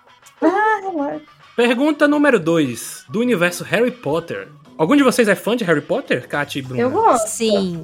Pergunta 1.60 2.08
número 2.08 2.40
2, 2.40 3.04
do 3.10 3.20
universo 3.20 3.66
Harry 3.66 3.92
Potter. 3.92 4.48
Algum 4.78 4.96
de 4.96 5.04
vocês 5.04 5.28
é 5.28 5.36
fã 5.36 5.58
de 5.58 5.66
Harry 5.66 5.82
Potter, 5.82 6.26
Kátia 6.26 6.60
e 6.60 6.62
Bruna? 6.62 6.82
Eu 6.82 6.90
gosto. 6.90 7.28
Sim. 7.28 7.84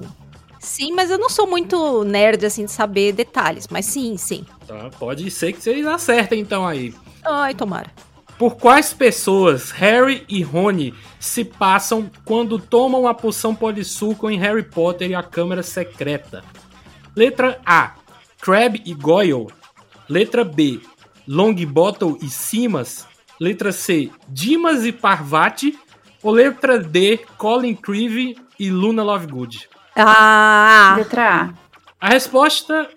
Sim, 0.58 0.94
mas 0.94 1.12
eu 1.12 1.18
não 1.18 1.28
sou 1.28 1.46
muito 1.46 2.06
nerd 2.06 2.46
assim 2.46 2.64
de 2.64 2.72
saber 2.72 3.12
detalhes, 3.12 3.68
mas 3.68 3.86
sim, 3.86 4.16
sim. 4.16 4.46
Tá, 4.66 4.90
pode 4.98 5.30
ser 5.30 5.52
que 5.52 5.62
vocês 5.62 5.86
acertem 5.86 6.40
então 6.40 6.66
aí. 6.66 6.96
Ai, 7.22 7.54
tomara. 7.54 7.92
Por 8.40 8.56
quais 8.56 8.94
pessoas 8.94 9.72
Harry 9.72 10.24
e 10.30 10.42
Rony 10.42 10.94
se 11.20 11.44
passam 11.44 12.10
quando 12.24 12.58
tomam 12.58 13.06
a 13.06 13.14
poção 13.14 13.54
polissuco 13.54 14.30
em 14.30 14.40
Harry 14.40 14.64
Potter 14.64 15.10
e 15.10 15.16
a 15.16 15.22
Câmara 15.22 15.62
Secreta? 15.62 16.46
Letra 17.14 17.60
A, 17.66 17.96
Crabbe 18.40 18.82
e 18.86 18.94
Goyle. 18.94 19.48
Letra 20.08 20.46
B, 20.46 20.80
Longbottom 21.28 22.18
e 22.22 22.30
Simas. 22.30 23.14
Letra 23.40 23.72
C, 23.72 24.10
Dimas 24.28 24.86
e 24.86 24.92
Parvati. 24.92 25.78
Ou 26.24 26.32
letra 26.32 26.80
D, 26.80 27.20
Colin 27.38 27.76
Creevy 27.76 28.36
e 28.60 28.72
Luna 28.72 29.04
Lovegood. 29.04 29.70
Ah, 29.96 30.96
Letra 30.98 31.54
A. 32.02 32.08
A 32.08 32.10
resposta 32.10 32.90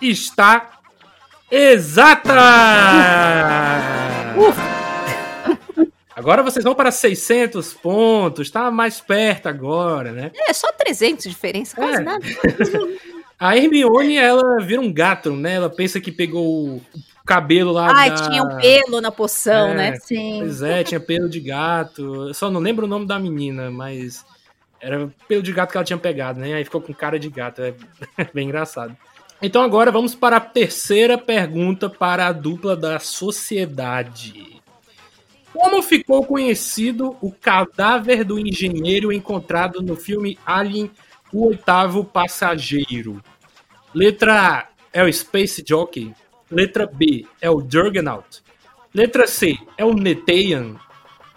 está 0.00 0.70
exata! 1.50 2.32
Agora 6.16 6.42
vocês 6.42 6.64
vão 6.64 6.74
para 6.74 6.90
600 6.90 7.74
pontos, 7.74 8.50
tá 8.50 8.70
mais 8.70 9.00
perto 9.00 9.48
agora, 9.48 10.12
né? 10.12 10.30
é 10.34 10.52
só 10.52 10.70
300 10.72 11.24
de 11.24 11.30
diferença, 11.30 11.74
quase 11.76 12.00
É. 12.00 12.04
nada. 12.04 12.24
A 13.38 13.56
Hermione, 13.58 14.16
ela 14.16 14.58
vira 14.60 14.80
um 14.80 14.92
gato, 14.92 15.32
né? 15.34 15.54
Ela 15.54 15.68
pensa 15.68 16.00
que 16.00 16.12
pegou 16.12 16.76
o 16.76 16.82
cabelo 17.24 17.72
lá 17.72 17.90
Ai, 17.94 18.10
da... 18.10 18.16
tinha 18.28 18.42
um 18.42 18.56
pelo 18.58 19.00
na 19.00 19.10
poção, 19.10 19.68
É. 19.70 19.74
né? 19.74 19.96
Sim. 19.96 20.38
Pois 20.40 20.62
é, 20.62 20.84
tinha 20.84 21.00
pelo 21.00 21.28
de 21.28 21.40
gato. 21.40 22.28
Eu 22.28 22.34
só 22.34 22.50
não 22.50 22.60
lembro 22.60 22.84
o 22.86 22.88
nome 22.88 23.06
da 23.06 23.18
menina, 23.18 23.70
mas 23.70 24.24
era 24.80 25.10
pelo 25.26 25.42
de 25.42 25.52
gato 25.52 25.70
que 25.72 25.76
ela 25.76 25.84
tinha 25.84 25.98
pegado, 25.98 26.40
né? 26.40 26.54
Aí 26.54 26.64
ficou 26.64 26.80
com 26.80 26.92
cara 26.92 27.18
de 27.18 27.30
gato. 27.30 27.62
É 27.62 27.74
bem 28.34 28.46
engraçado. 28.46 28.96
Então 29.42 29.62
agora 29.62 29.90
vamos 29.90 30.14
para 30.14 30.36
a 30.36 30.40
terceira 30.40 31.18
pergunta 31.18 31.90
para 31.90 32.26
a 32.26 32.32
dupla 32.32 32.76
da 32.76 32.98
sociedade. 32.98 34.62
Como 35.52 35.82
ficou 35.82 36.24
conhecido 36.26 37.16
o 37.20 37.30
cadáver 37.30 38.24
do 38.24 38.38
engenheiro 38.38 39.12
encontrado 39.12 39.80
no 39.80 39.94
filme 39.94 40.38
Alien, 40.44 40.90
o 41.32 41.46
oitavo 41.46 42.04
passageiro? 42.04 43.22
Letra 43.94 44.58
A 44.58 44.66
é 44.92 45.04
o 45.04 45.12
Space 45.12 45.62
Jockey. 45.66 46.12
Letra 46.54 46.86
B 46.86 47.26
é 47.40 47.50
o 47.50 47.60
Juggernaut. 47.60 48.42
Letra 48.94 49.26
C 49.26 49.56
é 49.76 49.84
o 49.84 49.92
Neteian. 49.92 50.76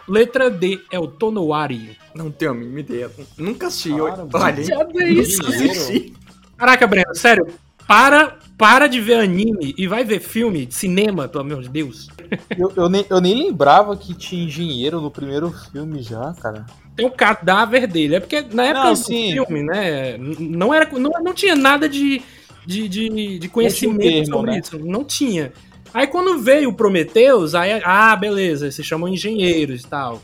Letra 0.06 0.48
D 0.50 0.80
é 0.90 0.98
o 0.98 1.06
Tonowari. 1.06 1.98
Não 2.14 2.30
tenho 2.30 2.52
a 2.52 2.54
mínima 2.54 2.80
ideia. 2.80 3.10
Nunca 3.36 3.66
assisti. 3.66 3.90
Cara, 3.90 4.02
Olha, 4.04 4.16
mano. 4.16 4.30
olha, 4.34 4.52
Diabo 4.62 5.00
é 5.00 5.08
isso? 5.10 5.46
assisti. 5.46 6.14
Caraca, 6.56 6.86
Breno, 6.86 7.14
sério, 7.14 7.46
para, 7.86 8.38
para 8.56 8.86
de 8.86 9.00
ver 9.00 9.20
anime 9.20 9.74
e 9.76 9.86
vai 9.86 10.04
ver 10.04 10.20
filme 10.20 10.66
de 10.66 10.74
cinema, 10.74 11.28
pelo 11.28 11.44
amor 11.44 11.62
de 11.62 11.68
Deus. 11.68 12.08
Eu, 12.58 12.70
eu, 12.76 12.88
nem, 12.90 13.06
eu 13.08 13.20
nem 13.22 13.34
lembrava 13.46 13.96
que 13.96 14.12
tinha 14.12 14.44
engenheiro 14.44 15.00
no 15.00 15.10
primeiro 15.10 15.50
filme 15.72 16.02
já, 16.02 16.34
cara. 16.34 16.66
Tem 16.94 17.06
o 17.06 17.10
cadáver 17.10 17.86
dele. 17.86 18.16
É 18.16 18.20
porque 18.20 18.42
na 18.52 18.64
época 18.64 18.84
Não, 18.84 18.92
do 18.92 18.96
sim. 18.98 19.32
filme, 19.32 19.62
né, 19.62 20.18
não, 20.18 20.74
era, 20.74 20.86
não, 20.98 21.10
não 21.22 21.32
tinha 21.32 21.56
nada 21.56 21.88
de, 21.88 22.20
de, 22.68 22.86
de, 22.86 23.38
de 23.38 23.48
conhecimento 23.48 24.02
termo, 24.02 24.26
sobre 24.26 24.50
né? 24.50 24.58
isso. 24.58 24.78
Não 24.78 25.02
tinha. 25.02 25.54
Aí 25.94 26.06
quando 26.06 26.38
veio 26.38 26.68
o 26.68 26.74
Prometheus, 26.74 27.54
aí, 27.54 27.80
ah, 27.82 28.14
beleza, 28.14 28.70
se 28.70 28.84
chamam 28.84 29.08
engenheiros 29.08 29.84
e 29.84 29.86
tal. 29.86 30.20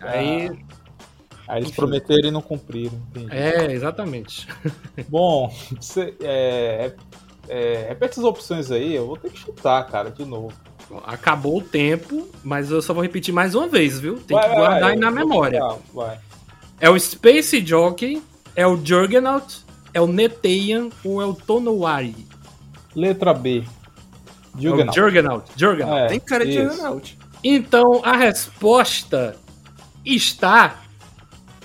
Aí, 0.00 0.50
Aí 1.46 1.58
eles 1.58 1.68
Enfim. 1.68 1.76
prometeram 1.76 2.28
e 2.28 2.30
não 2.32 2.42
cumpriram. 2.42 3.00
entendi. 3.10 3.28
é, 3.30 3.72
exatamente. 3.72 4.48
Bom, 5.08 5.52
você, 5.80 6.12
é, 6.20 6.92
é, 7.48 7.54
é, 7.56 7.86
repete 7.88 8.18
as 8.18 8.24
opções 8.24 8.72
aí, 8.72 8.94
eu 8.94 9.06
vou 9.06 9.16
ter 9.16 9.30
que 9.30 9.38
chutar, 9.38 9.86
cara, 9.86 10.10
de 10.10 10.24
novo. 10.24 10.52
Acabou 11.04 11.58
o 11.58 11.62
tempo, 11.62 12.28
mas 12.42 12.72
eu 12.72 12.82
só 12.82 12.92
vou 12.92 13.02
repetir 13.02 13.32
mais 13.32 13.54
uma 13.54 13.68
vez, 13.68 14.00
viu? 14.00 14.18
Tem 14.18 14.36
Vai, 14.36 14.48
que 14.48 14.56
guardar 14.56 14.80
vai, 14.80 14.92
aí 14.92 14.98
na 14.98 15.10
memória. 15.10 15.60
É 16.80 16.90
o 16.90 16.98
Space 16.98 17.64
Jockey, 17.64 18.20
é 18.56 18.66
o 18.66 18.76
Juggernaut, 18.76 19.64
é 19.92 20.00
o 20.00 20.06
Neteian 20.06 20.88
ou 21.04 21.20
é 21.22 21.26
o 21.26 21.34
Tonowari? 21.34 22.14
Letra 22.94 23.32
B. 23.34 23.64
É 24.54 24.58
o 24.58 24.60
Juggernaut. 24.60 24.94
Juggernaut. 25.00 25.50
Juggernaut. 25.56 26.00
É, 26.02 26.06
Tem 26.08 26.20
cara 26.20 26.44
de 26.44 26.50
isso. 26.52 26.62
Juggernaut. 26.62 27.18
Então 27.42 28.00
a 28.04 28.16
resposta 28.16 29.36
está 30.04 30.76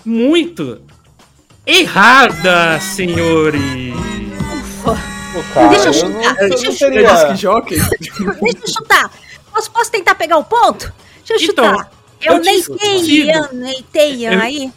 muito 0.05 0.81
errada, 1.65 2.79
senhores. 2.79 3.93
Cara, 5.53 5.67
Deixa 5.67 5.85
eu 5.85 5.87
eu 5.87 5.93
chutar, 5.93 6.35
não, 6.35 6.49
deixa 6.49 6.67
eu 6.67 6.71
chutar. 6.71 7.27
Deixa 7.31 8.57
eu 8.63 8.67
chutar. 8.67 9.11
Posso, 9.51 9.71
posso 9.71 9.91
tentar 9.91 10.15
pegar 10.15 10.37
o 10.37 10.43
ponto? 10.43 10.93
Deixa 11.27 11.33
eu 11.45 11.51
Então, 11.51 11.65
chutar. 11.77 11.91
Eu 12.21 12.33
eu 12.35 12.39
nem 12.41 12.61
tinha 12.61 12.77
tenho, 12.77 12.95
esquecido. 13.01 13.49
nem 13.55 13.83
tenho 13.91 14.31
Eu- 14.33 14.41
aí. 14.41 14.71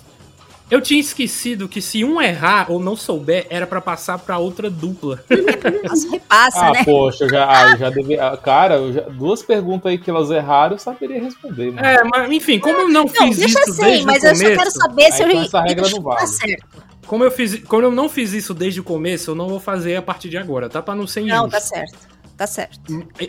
Eu 0.71 0.81
tinha 0.83 1.01
esquecido 1.01 1.67
que 1.69 1.81
se 1.81 2.05
um 2.05 2.21
errar 2.21 2.71
ou 2.71 2.79
não 2.79 2.95
souber, 2.95 3.47
era 3.49 3.67
pra 3.67 3.81
passar 3.81 4.19
pra 4.19 4.37
outra 4.39 4.69
dupla. 4.69 5.19
Nossa, 5.89 6.11
repassa, 6.11 6.61
Ah, 6.67 6.73
né? 6.73 6.85
poxa, 6.85 7.25
eu 7.25 7.31
já, 7.31 7.49
ah, 7.51 7.71
eu 7.73 7.77
já 7.79 7.91
devia. 7.91 8.27
ah, 8.29 8.37
Cara, 8.37 8.75
eu 8.77 8.93
já- 8.93 9.01
duas 9.03 9.43
perguntas 9.43 9.91
aí 9.91 9.97
que 9.99 10.11
elas 10.11 10.31
erraram, 10.31 10.75
eu 10.75 10.79
saberia 10.79 11.23
responder, 11.23 11.73
mano. 11.73 11.87
É, 11.87 12.05
mas 12.05 12.31
enfim, 12.31 12.59
como 12.59 12.77
eu 12.81 12.89
não 12.89 13.05
Não, 13.05 13.09
fiz 13.09 13.39
deixa 13.39 13.61
isso 13.61 13.71
assim, 13.71 13.83
desde 13.83 14.05
mas 14.07 14.23
o 14.23 14.27
eu 14.27 14.33
começo, 14.33 14.51
só 14.53 14.59
quero 14.59 14.71
saber 14.71 15.13
se 15.13 15.23
Aí, 15.23 15.23
eu 15.23 15.31
então, 15.31 15.43
essa 15.45 15.61
regra 15.63 15.89
não 15.91 16.03
tá 16.03 16.11
vale. 16.15 16.27
certo. 16.27 16.67
como 17.07 17.25
eu 17.25 17.31
fiz, 17.31 17.59
como 17.65 17.83
eu 17.85 17.91
não 17.91 18.09
fiz 18.09 18.33
isso 18.35 18.53
desde 18.53 18.81
o 18.81 18.85
começo, 18.85 19.31
eu 19.31 19.35
não 19.35 19.49
vou 19.49 19.59
fazer 19.61 19.97
a 19.97 20.03
partir 20.03 20.29
de 20.29 20.37
agora, 20.37 20.69
tá? 20.69 20.83
Pra 20.83 20.95
não 20.95 21.07
ser 21.07 21.21
injusto. 21.23 21.43
Não, 21.43 21.49
tá 21.49 21.61
certo. 21.61 21.97
Tá 22.37 22.47
certo. 22.47 22.79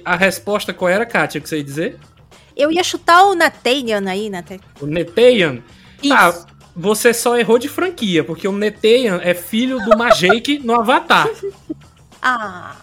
A 0.03 0.15
resposta 0.17 0.73
qual 0.73 0.89
era, 0.89 1.05
Kátia, 1.05 1.39
que 1.39 1.47
você 1.47 1.57
ia 1.57 1.63
dizer? 1.63 1.97
Eu 2.55 2.69
ia 2.69 2.83
chutar 2.83 3.23
o 3.23 3.33
Nathaniel 3.33 4.05
aí, 4.07 4.29
Nathaniel. 4.29 4.63
O 4.81 4.85
Neteian? 4.85 5.59
Isso. 6.03 6.13
Ah, 6.13 6.45
você 6.79 7.13
só 7.13 7.37
errou 7.37 7.59
de 7.59 7.67
franquia, 7.67 8.23
porque 8.23 8.47
o 8.47 8.51
Neteian 8.51 9.19
é 9.21 9.33
filho 9.33 9.77
do 9.83 9.97
Majake 9.97 10.59
no 10.59 10.73
Avatar. 10.75 11.27
Ah. 12.21 12.75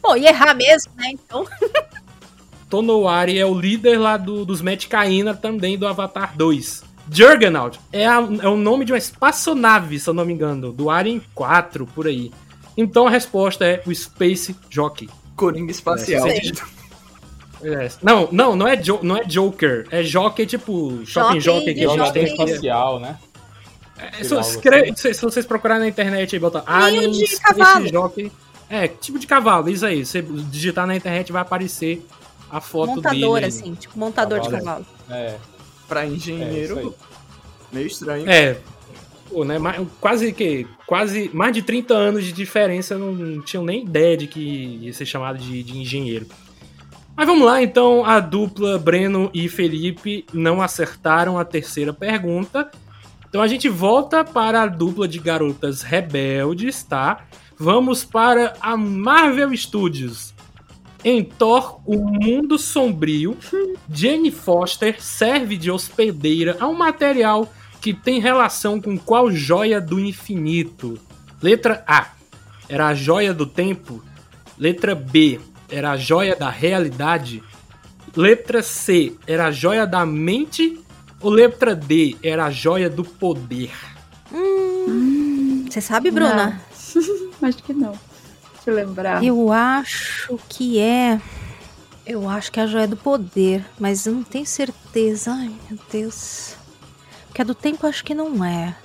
Bom, 0.00 0.16
ia 0.16 0.28
errar 0.28 0.54
mesmo, 0.54 0.92
né? 0.94 1.10
Então. 1.10 1.44
Tonowari 2.70 3.38
é 3.38 3.44
o 3.44 3.52
líder 3.58 3.98
lá 3.98 4.16
do, 4.16 4.44
dos 4.44 4.62
Metcaína 4.62 5.34
também 5.34 5.76
do 5.76 5.86
Avatar 5.86 6.36
2. 6.36 6.84
Juggernaut 7.10 7.78
é, 7.92 8.06
a- 8.06 8.26
é 8.40 8.48
o 8.48 8.56
nome 8.56 8.84
de 8.84 8.92
uma 8.92 8.98
espaçonave, 8.98 9.98
se 9.98 10.08
eu 10.08 10.14
não 10.14 10.24
me 10.24 10.32
engano, 10.32 10.72
do 10.72 10.88
Alien 10.90 11.20
4, 11.34 11.86
por 11.86 12.06
aí. 12.06 12.30
Então 12.76 13.06
a 13.06 13.10
resposta 13.10 13.64
é 13.66 13.82
o 13.84 13.94
Space 13.94 14.54
Jockey. 14.70 15.10
Coringa 15.36 15.72
espacial. 15.72 16.26
É, 16.28 16.40
É, 17.64 17.88
não, 18.02 18.28
não, 18.32 18.56
não 18.56 18.66
é, 18.68 18.76
jo 18.76 18.98
não 19.02 19.16
é 19.16 19.24
Joker, 19.24 19.86
é 19.90 20.02
Jockey 20.02 20.46
tipo 20.46 21.00
Shopping 21.06 21.38
Jockey 21.38 21.40
Jockey 21.40 21.64
que 21.66 21.74
de 21.74 21.84
a 21.84 21.88
gente 21.88 21.96
Jogador 21.98 22.12
tem. 22.12 22.24
Espacial, 22.24 23.00
né? 23.00 23.18
É, 23.98 24.24
se, 24.24 24.34
escre- 24.40 24.92
se- 24.96 25.14
se 25.14 25.22
vocês 25.22 25.46
procurarem 25.46 25.82
na 25.84 25.88
internet 25.88 26.34
aí, 26.34 26.40
botar 26.40 26.64
Alien 26.66 27.10
de 27.12 27.26
cavalo. 27.38 27.88
Jockey. 27.88 28.32
É, 28.68 28.88
tipo 28.88 29.18
de 29.18 29.26
cavalo, 29.26 29.68
isso 29.68 29.86
aí. 29.86 30.04
Você 30.04 30.20
digitar 30.22 30.86
na 30.86 30.96
internet 30.96 31.30
vai 31.30 31.42
aparecer 31.42 32.04
a 32.50 32.60
foto 32.60 32.96
montador, 32.96 33.34
dele. 33.34 33.44
aí. 33.46 33.48
assim, 33.48 33.74
tipo 33.74 33.98
montador 33.98 34.40
de 34.40 34.48
Cavalo. 34.48 34.84
cavalo. 35.08 35.20
É, 35.22 35.36
Pra 35.88 36.04
é 36.04 36.08
engenheiro, 36.08 36.78
aí. 36.78 36.90
meio 37.72 37.86
estranho. 37.86 38.28
É. 38.28 38.56
Pô, 39.30 39.44
né, 39.44 39.58
mais- 39.58 39.86
quase 40.00 40.32
que. 40.32 40.66
Quase 40.86 41.30
mais 41.32 41.52
de 41.54 41.62
30 41.62 41.94
anos 41.94 42.24
de 42.24 42.32
diferença, 42.32 42.98
não, 42.98 43.12
não 43.12 43.42
tinham 43.42 43.64
nem 43.64 43.82
ideia 43.84 44.16
de 44.16 44.26
que 44.26 44.78
ia 44.82 44.92
ser 44.92 45.06
chamado 45.06 45.38
de, 45.38 45.62
de 45.62 45.78
engenheiro. 45.78 46.26
Mas 47.16 47.26
vamos 47.26 47.46
lá, 47.46 47.62
então, 47.62 48.04
a 48.04 48.18
dupla 48.20 48.78
Breno 48.78 49.30
e 49.34 49.48
Felipe 49.48 50.24
não 50.32 50.62
acertaram 50.62 51.38
a 51.38 51.44
terceira 51.44 51.92
pergunta. 51.92 52.70
Então 53.28 53.40
a 53.40 53.46
gente 53.46 53.68
volta 53.68 54.24
para 54.24 54.62
a 54.62 54.66
dupla 54.66 55.08
de 55.08 55.18
garotas 55.18 55.82
rebeldes, 55.82 56.82
tá? 56.82 57.24
Vamos 57.58 58.04
para 58.04 58.54
a 58.60 58.76
Marvel 58.76 59.56
Studios. 59.56 60.34
Em 61.04 61.24
Thor, 61.24 61.80
o 61.86 61.96
Mundo 61.96 62.58
Sombrio, 62.58 63.36
Jane 63.90 64.30
Foster 64.30 65.02
serve 65.02 65.56
de 65.56 65.70
hospedeira 65.70 66.56
a 66.60 66.68
um 66.68 66.74
material 66.74 67.52
que 67.80 67.92
tem 67.92 68.20
relação 68.20 68.80
com 68.80 68.98
qual 68.98 69.30
joia 69.30 69.80
do 69.80 69.98
infinito? 69.98 70.98
Letra 71.42 71.82
A. 71.86 72.08
Era 72.68 72.88
a 72.88 72.94
joia 72.94 73.34
do 73.34 73.46
tempo. 73.46 74.02
Letra 74.58 74.94
B. 74.94 75.40
Era 75.72 75.92
a 75.92 75.96
joia 75.96 76.36
da 76.36 76.50
realidade. 76.50 77.42
Letra 78.14 78.62
C. 78.62 79.16
Era 79.26 79.46
a 79.46 79.50
joia 79.50 79.86
da 79.86 80.04
mente. 80.04 80.78
Ou 81.20 81.30
letra 81.30 81.74
D. 81.74 82.14
Era 82.22 82.44
a 82.44 82.50
joia 82.50 82.90
do 82.90 83.02
poder. 83.02 83.70
Você 85.70 85.80
sabe, 85.80 86.10
Bruna? 86.10 86.60
Não. 86.94 87.48
Acho 87.48 87.62
que 87.62 87.72
não. 87.72 87.92
Deixa 88.54 88.70
eu 88.70 88.74
lembrar. 88.74 89.24
Eu 89.24 89.50
acho 89.50 90.38
que 90.48 90.78
é. 90.78 91.20
Eu 92.06 92.28
acho 92.28 92.52
que 92.52 92.60
é 92.60 92.62
a 92.62 92.66
joia 92.66 92.86
do 92.86 92.96
poder, 92.96 93.64
mas 93.80 94.06
eu 94.06 94.12
não 94.12 94.22
tenho 94.22 94.46
certeza. 94.46 95.32
Ai, 95.32 95.50
meu 95.68 95.78
Deus. 95.90 96.54
Porque 97.26 97.42
a 97.42 97.44
do 97.44 97.54
tempo 97.54 97.84
eu 97.84 97.90
acho 97.90 98.04
que 98.04 98.14
não 98.14 98.44
é. 98.44 98.76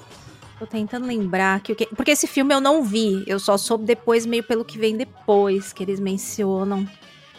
Tô 0.60 0.66
tentando 0.66 1.06
lembrar 1.06 1.60
que 1.62 1.72
o 1.72 1.76
que. 1.76 1.86
Porque 1.88 2.12
esse 2.12 2.28
filme 2.28 2.54
eu 2.54 2.60
não 2.60 2.84
vi. 2.84 3.24
Eu 3.28 3.40
só 3.40 3.58
soube 3.58 3.86
depois, 3.86 4.26
meio 4.26 4.44
pelo 4.44 4.66
que 4.66 4.78
vem 4.78 4.98
depois, 4.98 5.72
que 5.72 5.84
eles 5.84 6.00
mencionam. 6.00 6.88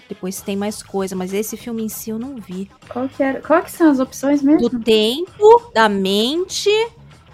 Depois 0.08 0.40
tem 0.40 0.56
mais 0.56 0.82
coisa, 0.82 1.14
mas 1.14 1.34
esse 1.34 1.56
filme 1.56 1.82
em 1.82 1.88
si 1.88 2.10
eu 2.10 2.18
não 2.18 2.36
vi. 2.36 2.70
Qual 2.88 3.08
que, 3.08 3.22
era? 3.22 3.40
Qual 3.40 3.62
que 3.62 3.70
são 3.70 3.90
as 3.90 3.98
opções 4.00 4.40
mesmo? 4.42 4.68
Do 4.68 4.80
tempo, 4.80 5.70
da 5.74 5.88
mente, 5.88 6.70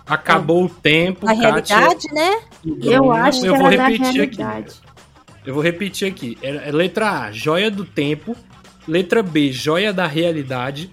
Acabou 0.06 0.64
o 0.64 0.68
tempo, 0.68 1.24
da 1.24 1.34
Kátia. 1.34 1.78
realidade, 1.78 2.12
né? 2.12 2.42
Eu 2.82 3.10
acho 3.10 3.40
que 3.40 3.46
eu 3.46 3.56
vou 3.56 3.68
repetir 3.68 4.04
aqui. 4.04 4.12
realidade. 4.12 4.74
Eu 5.46 5.54
vou 5.54 5.62
repetir 5.62 6.08
aqui. 6.08 6.38
É 6.42 6.68
é 6.68 6.72
letra 6.72 7.22
A, 7.22 7.32
joia 7.32 7.70
do 7.70 7.84
tempo. 7.84 8.36
Letra 8.86 9.22
B, 9.22 9.50
joia 9.50 9.92
da 9.94 10.06
realidade. 10.06 10.92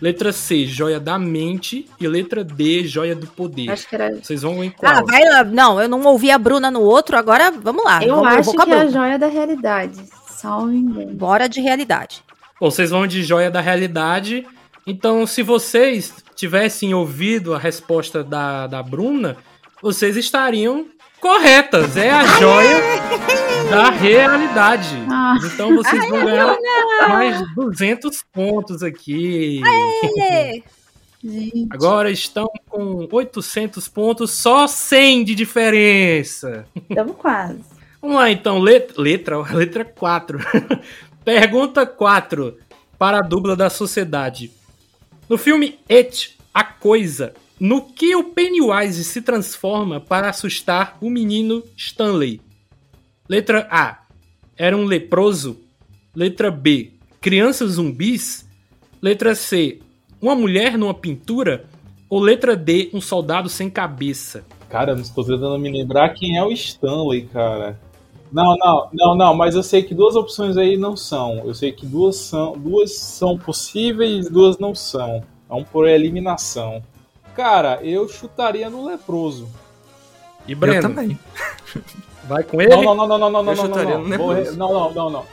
Letra 0.00 0.32
C, 0.32 0.64
joia 0.66 0.98
da 0.98 1.18
mente. 1.18 1.86
E 2.00 2.08
letra 2.08 2.42
D, 2.42 2.86
joia 2.86 3.14
do 3.14 3.26
poder. 3.26 3.70
Acho 3.70 3.88
que 3.88 3.94
era. 3.94 4.16
Vocês 4.16 4.42
vão 4.42 4.64
em 4.64 4.70
qual? 4.70 4.92
Ah, 4.92 5.02
vai 5.02 5.22
lá. 5.22 5.44
Não, 5.44 5.80
eu 5.80 5.88
não 5.88 6.02
ouvi 6.04 6.30
a 6.30 6.38
Bruna 6.38 6.70
no 6.70 6.80
outro, 6.80 7.16
agora 7.16 7.50
vamos 7.50 7.84
lá. 7.84 8.02
Eu 8.02 8.16
vamos, 8.16 8.32
acho 8.32 8.60
a 8.60 8.64
que 8.64 8.72
é 8.72 8.80
a 8.80 8.88
joia 8.88 9.18
da 9.18 9.26
realidade. 9.26 10.02
Só 10.28 10.64
me 10.64 10.78
engano. 10.78 11.12
Bora 11.12 11.48
de 11.48 11.60
realidade. 11.60 12.24
Bom, 12.58 12.70
vocês 12.70 12.90
vão 12.90 13.06
de 13.06 13.22
joia 13.22 13.50
da 13.50 13.60
realidade. 13.60 14.46
Então, 14.86 15.26
se 15.26 15.42
vocês 15.42 16.14
tivessem 16.34 16.94
ouvido 16.94 17.54
a 17.54 17.58
resposta 17.58 18.24
da, 18.24 18.66
da 18.66 18.82
Bruna, 18.82 19.36
vocês 19.82 20.16
estariam 20.16 20.86
corretas. 21.20 21.96
É 21.96 22.10
a 22.10 22.24
joia 22.38 22.76
da 23.70 23.90
realidade. 23.90 24.96
Ah. 25.10 25.38
Então, 25.44 25.74
vocês 25.76 26.08
vão 26.08 26.24
ganhar 26.24 26.56
mais 27.08 27.54
200 27.54 28.24
pontos 28.32 28.82
aqui. 28.82 29.60
É. 30.18 30.52
Gente. 31.22 31.68
Agora 31.70 32.10
estão 32.10 32.48
com 32.68 33.06
800 33.12 33.86
pontos, 33.88 34.30
só 34.30 34.66
100 34.66 35.24
de 35.24 35.34
diferença. 35.34 36.66
Estamos 36.88 37.16
quase. 37.16 37.60
Vamos 38.00 38.16
lá, 38.16 38.30
então. 38.30 38.58
Let- 38.58 38.94
Letra, 38.96 39.38
letra 39.54 39.84
4. 39.84 40.38
Pergunta 41.24 41.84
4 41.84 42.56
para 42.98 43.18
a 43.18 43.22
dupla 43.22 43.54
da 43.54 43.68
sociedade. 43.68 44.50
No 45.28 45.36
filme 45.36 45.78
It, 45.88 46.36
a 46.52 46.64
Coisa, 46.64 47.34
no 47.60 47.82
que 47.82 48.16
o 48.16 48.24
Pennywise 48.24 49.04
se 49.04 49.20
transforma 49.20 50.00
para 50.00 50.30
assustar 50.30 50.96
o 50.98 51.10
menino 51.10 51.62
Stanley? 51.76 52.40
Letra 53.28 53.68
A. 53.70 54.06
Era 54.56 54.74
um 54.74 54.84
leproso. 54.84 55.60
Letra 56.16 56.50
B. 56.50 56.92
Crianças 57.20 57.72
zumbis. 57.72 58.48
Letra 59.02 59.34
C. 59.34 59.78
Uma 60.22 60.34
mulher 60.34 60.78
numa 60.78 60.94
pintura. 60.94 61.66
Ou 62.08 62.18
letra 62.18 62.56
D. 62.56 62.88
Um 62.94 63.00
soldado 63.00 63.50
sem 63.50 63.68
cabeça. 63.68 64.42
Cara, 64.70 64.92
eu 64.92 64.96
não 64.96 65.02
estou 65.02 65.22
tentando 65.22 65.58
me 65.58 65.70
lembrar 65.70 66.14
quem 66.14 66.38
é 66.38 66.42
o 66.42 66.50
Stanley, 66.50 67.26
cara. 67.26 67.78
Não, 68.32 68.56
não, 68.56 68.88
não, 68.92 69.14
não, 69.16 69.34
mas 69.34 69.54
eu 69.54 69.62
sei 69.62 69.82
que 69.82 69.94
duas 69.94 70.16
opções 70.16 70.56
aí 70.56 70.76
não 70.78 70.96
são. 70.96 71.42
Eu 71.44 71.52
sei 71.52 71.72
que 71.72 71.84
duas 71.84 72.16
são, 72.16 72.52
duas 72.52 72.96
são 72.96 73.36
possíveis 73.36 74.26
e 74.26 74.32
duas 74.32 74.58
não 74.58 74.74
são. 74.74 75.22
É 75.48 75.54
um 75.54 75.64
por 75.64 75.86
eliminação. 75.86 76.82
Cara, 77.34 77.78
eu 77.82 78.08
chutaria 78.08 78.68
no 78.68 78.84
leproso. 78.84 79.48
E 80.46 80.52
Eu 80.52 80.58
Breno, 80.58 80.82
também. 80.82 81.18
vai 82.24 82.42
com 82.42 82.60
ele? 82.60 82.70
Não, 82.74 82.82
não, 82.82 82.94
não, 82.94 83.06
não, 83.06 83.18
não, 83.18 83.30
não, 83.30 83.42
não, 83.42 83.52
Eu 83.52 83.56
não, 83.56 83.66
chutaria 83.66 83.98
não, 83.98 84.18
Vou 84.18 84.28
leproso. 84.32 84.58
não, 84.58 84.72
não, 84.72 84.92
não, 84.92 85.10
não. 85.10 85.24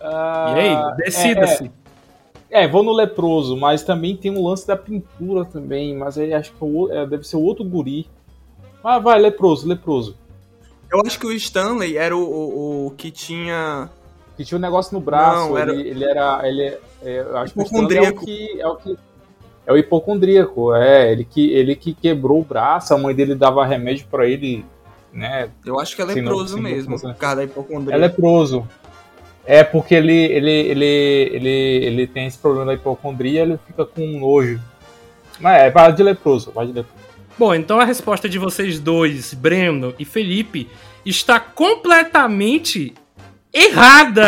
Ah, 0.00 0.54
E 0.56 0.60
aí, 0.60 0.96
decida-se. 1.04 1.70
É, 2.50 2.64
é, 2.64 2.68
vou 2.68 2.82
no 2.82 2.92
leproso, 2.92 3.56
mas 3.56 3.82
também 3.82 4.16
tem 4.16 4.30
um 4.30 4.46
lance 4.46 4.66
da 4.66 4.76
pintura 4.76 5.44
também, 5.44 5.96
mas 5.96 6.16
aí 6.16 6.32
acho 6.32 6.52
que 6.52 6.62
é 6.62 6.66
o- 6.66 6.92
é, 6.92 7.06
deve 7.06 7.24
ser 7.26 7.36
o 7.36 7.42
outro 7.42 7.64
guri. 7.64 8.08
Ah, 8.82 8.98
vai, 8.98 9.18
leproso, 9.18 9.66
leproso. 9.66 10.16
Eu 10.90 11.00
acho 11.04 11.18
que 11.18 11.26
o 11.26 11.32
Stanley 11.32 11.96
era 11.98 12.16
o, 12.16 12.20
o, 12.22 12.86
o 12.86 12.90
que 12.92 13.10
tinha. 13.10 13.90
Que 14.36 14.44
tinha 14.44 14.56
um 14.56 14.60
negócio 14.62 14.94
no 14.94 15.00
braço, 15.00 15.48
Não, 15.48 15.58
era- 15.58 15.72
ele, 15.72 15.88
ele 15.90 16.04
era. 16.04 16.48
Ele, 16.48 16.62
é, 17.02 17.20
eu 17.20 17.36
acho 17.36 17.52
que 17.52 17.58
o 17.60 17.62
Stanley 17.64 17.98
é 17.98 18.08
o 18.10 18.14
que. 18.16 18.60
É 18.60 18.66
o, 18.66 18.76
que, 18.76 18.98
é 19.68 19.72
o 19.72 19.76
hipocondríaco, 19.76 20.74
é. 20.74 21.12
Ele 21.12 21.24
que, 21.24 21.50
ele 21.52 21.76
que 21.76 21.92
quebrou 21.92 22.40
o 22.40 22.44
braço, 22.44 22.94
a 22.94 22.98
mãe 22.98 23.14
dele 23.14 23.34
dava 23.34 23.66
remédio 23.66 24.06
pra 24.10 24.26
ele, 24.26 24.64
né? 25.12 25.50
Eu 25.64 25.78
acho 25.78 25.94
que 25.94 26.00
é 26.00 26.06
não, 26.06 26.14
leproso 26.14 26.56
mesmo, 26.56 26.96
né? 26.96 27.12
por 27.12 27.14
causa 27.16 27.36
da 27.36 27.44
hipocondria. 27.44 27.94
É 27.94 27.98
leproso. 27.98 28.66
É 29.44 29.62
porque 29.62 29.94
ele, 29.94 30.14
ele, 30.14 30.50
ele, 30.50 30.84
ele, 30.86 31.48
ele 31.84 32.06
tem 32.06 32.26
esse 32.26 32.38
problema 32.38 32.64
da 32.64 32.74
hipocondria, 32.74 33.42
ele 33.42 33.58
fica 33.66 33.84
com 33.84 34.06
nojo. 34.18 34.58
Mas 35.38 35.60
é, 35.60 35.70
vai 35.70 35.92
de 35.92 36.02
leproso, 36.02 36.50
vai 36.50 36.66
de 36.66 36.72
leproso. 36.72 37.04
Bom, 37.38 37.54
então 37.54 37.78
a 37.78 37.84
resposta 37.84 38.26
de 38.26 38.38
vocês 38.38 38.80
dois, 38.80 39.34
Breno 39.34 39.94
e 39.98 40.04
Felipe, 40.06 40.66
está 41.04 41.38
completamente 41.38 42.94
errada! 43.52 44.24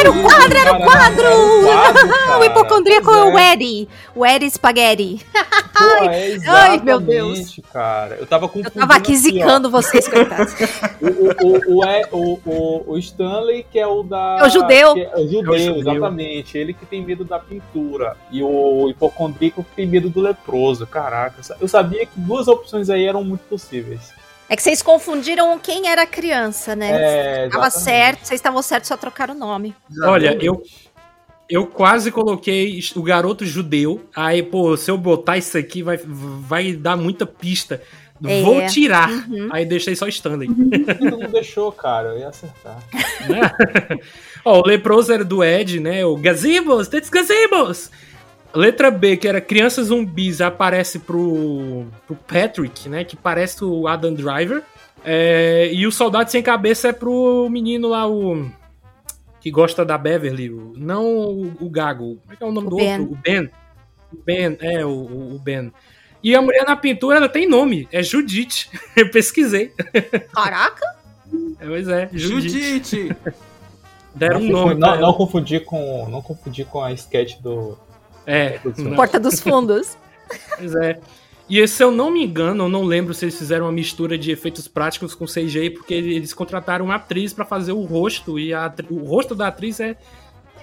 Era 0.00 0.10
o 0.10 0.22
quadro, 0.22 0.58
era 0.58 0.72
o 0.72 0.82
quadro! 0.82 1.26
era 1.26 1.36
o 1.36 1.62
quadro, 1.62 2.08
cara. 2.26 2.38
o 2.38 2.44
hipocondríaco 2.44 3.10
é 3.10 3.22
o 3.24 3.30
Pois 3.32 3.44
Eri. 3.52 3.88
O 4.14 4.26
Eri 4.26 4.50
Spaghetti. 4.50 5.24
Pô, 5.72 6.04
é 6.04 6.36
ai, 6.46 6.78
meu 6.82 7.00
Deus. 7.00 7.58
cara. 7.72 8.16
Eu 8.16 8.26
tava 8.26 8.44
Eu 8.44 8.48
confundindo 8.48 8.80
tava 8.80 8.94
aqui 8.94 9.16
zicando 9.16 9.70
vocês, 9.70 10.06
coitados. 10.08 10.52
O, 11.02 11.74
o, 11.74 11.78
o, 11.78 11.84
é- 11.84 12.08
o, 12.12 12.38
o, 12.44 12.92
o 12.92 12.98
Stanley, 12.98 13.64
que 13.70 13.78
é 13.78 13.86
o 13.86 14.02
da. 14.02 14.38
É 14.40 14.44
o 14.46 14.48
judeu. 14.48 14.96
É 14.96 15.16
o 15.20 15.28
judeu, 15.28 15.54
É 15.54 15.56
o 15.56 15.74
judeu. 15.76 15.92
exatamente. 15.92 16.56
Ele 16.56 16.72
que 16.72 16.86
tem 16.86 17.04
medo 17.04 17.24
da 17.24 17.38
pintura. 17.38 18.16
E 18.30 18.42
o 18.42 18.88
hipocondríaco 18.88 19.64
que 19.64 19.74
tem 19.76 19.86
medo 19.86 20.08
do 20.08 20.20
leproso. 20.20 20.86
Caraca, 20.86 21.36
eu 21.60 21.66
sabia 21.68 22.06
que 22.06 22.12
duas 22.16 22.46
opções 22.48 22.88
aí 22.90 23.04
eram 23.06 23.24
muito 23.24 23.42
possíveis. 23.48 24.12
É 24.48 24.56
que 24.56 24.62
vocês 24.62 24.82
confundiram 24.82 25.58
quem 25.58 25.88
era 25.88 26.06
criança, 26.06 26.76
né? 26.76 27.46
É, 27.46 27.70
certo, 27.70 28.26
vocês 28.26 28.38
estavam 28.38 28.60
certos, 28.62 28.88
só 28.88 28.96
trocaram 28.96 29.34
o 29.34 29.38
nome. 29.38 29.74
Olha, 30.02 30.36
eu, 30.40 30.62
eu 31.48 31.66
quase 31.66 32.10
coloquei 32.10 32.80
o 32.94 33.02
garoto 33.02 33.46
judeu. 33.46 34.04
Aí, 34.14 34.42
pô, 34.42 34.76
se 34.76 34.90
eu 34.90 34.98
botar 34.98 35.38
isso 35.38 35.56
aqui, 35.56 35.82
vai, 35.82 35.98
vai 36.04 36.72
dar 36.72 36.96
muita 36.96 37.24
pista. 37.24 37.80
É. 38.24 38.42
Vou 38.42 38.64
tirar. 38.66 39.10
Uhum. 39.10 39.48
Aí 39.50 39.66
deixei 39.66 39.96
só 39.96 40.06
Stanley. 40.06 40.48
Ainda 40.48 41.16
não 41.16 41.30
deixou, 41.30 41.72
cara. 41.72 42.10
Eu 42.10 42.18
ia 42.20 42.28
acertar. 42.28 42.78
né? 43.28 43.98
Ó, 44.44 44.60
o 44.60 44.66
leproso 44.66 45.12
era 45.12 45.24
do 45.24 45.42
Ed, 45.42 45.80
né? 45.80 46.04
O 46.04 46.16
gazebos, 46.16 46.88
that's 46.88 47.10
gazebos! 47.10 47.90
Letra 48.54 48.90
B, 48.90 49.16
que 49.16 49.26
era 49.26 49.40
crianças 49.40 49.86
zumbis, 49.86 50.40
aparece 50.40 50.98
pro, 50.98 51.86
pro 52.06 52.16
Patrick, 52.16 52.88
né? 52.88 53.04
Que 53.04 53.16
parece 53.16 53.64
o 53.64 53.86
Adam 53.88 54.12
Driver. 54.14 54.62
É, 55.04 55.70
e 55.72 55.86
o 55.86 55.92
soldado 55.92 56.30
sem 56.30 56.42
cabeça 56.42 56.88
é 56.88 56.92
pro 56.92 57.48
menino 57.50 57.88
lá, 57.88 58.06
o. 58.08 58.50
Que 59.40 59.50
gosta 59.50 59.84
da 59.84 59.98
Beverly. 59.98 60.50
o- 60.50 60.72
não 60.76 61.04
o, 61.06 61.52
o 61.60 61.70
Gago. 61.70 62.18
Como 62.22 62.32
é 62.32 62.36
que 62.36 62.44
é 62.44 62.46
o 62.46 62.52
nome 62.52 62.66
O 62.68 62.70
do 62.70 62.76
Ben. 62.76 63.00
outro? 63.00 63.12
O 63.14 63.16
Ben. 63.16 63.50
O 64.12 64.16
Ben, 64.24 64.56
é, 64.60 64.84
o, 64.84 64.90
o 65.34 65.38
Ben. 65.42 65.72
E 66.22 66.36
a 66.36 66.42
mulher 66.42 66.64
na 66.64 66.76
pintura, 66.76 67.16
ela 67.16 67.28
tem 67.28 67.48
nome. 67.48 67.88
É 67.90 68.00
Judite. 68.02 68.70
Eu 68.94 69.10
pesquisei. 69.10 69.72
Caraca! 70.32 70.84
É, 71.58 71.66
Pois 71.66 71.88
é, 71.88 72.08
Judite. 72.12 72.60
Judite! 72.60 73.16
Deram 74.14 74.40
um 74.40 74.44
não, 74.44 74.50
nome. 74.50 74.74
confundi, 74.74 74.78
pra 74.80 74.88
não, 74.88 74.94
ela. 74.94 75.06
não 75.06 75.12
confundir 75.14 75.64
com. 75.64 76.08
Não 76.10 76.22
confundir 76.22 76.66
com 76.66 76.80
a 76.84 76.92
sketch 76.92 77.38
do. 77.40 77.76
É, 78.26 78.60
Não. 78.78 78.94
Porta 78.94 79.18
dos 79.18 79.40
Fundos. 79.40 79.96
Pois 80.56 80.74
é. 80.76 80.98
E 81.48 81.66
se 81.68 81.84
eu 81.84 81.90
não 81.90 82.10
me 82.10 82.24
engano, 82.24 82.64
eu 82.64 82.68
não 82.70 82.84
lembro 82.84 83.12
se 83.12 83.26
eles 83.26 83.36
fizeram 83.36 83.66
uma 83.66 83.72
mistura 83.72 84.16
de 84.16 84.30
efeitos 84.30 84.66
práticos 84.66 85.14
com 85.14 85.26
CGI, 85.26 85.68
porque 85.68 85.92
eles 85.92 86.32
contrataram 86.32 86.86
uma 86.86 86.94
atriz 86.94 87.34
pra 87.34 87.44
fazer 87.44 87.72
o 87.72 87.82
rosto, 87.82 88.38
e 88.38 88.54
a 88.54 88.72
o 88.88 89.04
rosto 89.04 89.34
da 89.34 89.48
atriz 89.48 89.78
é, 89.78 89.94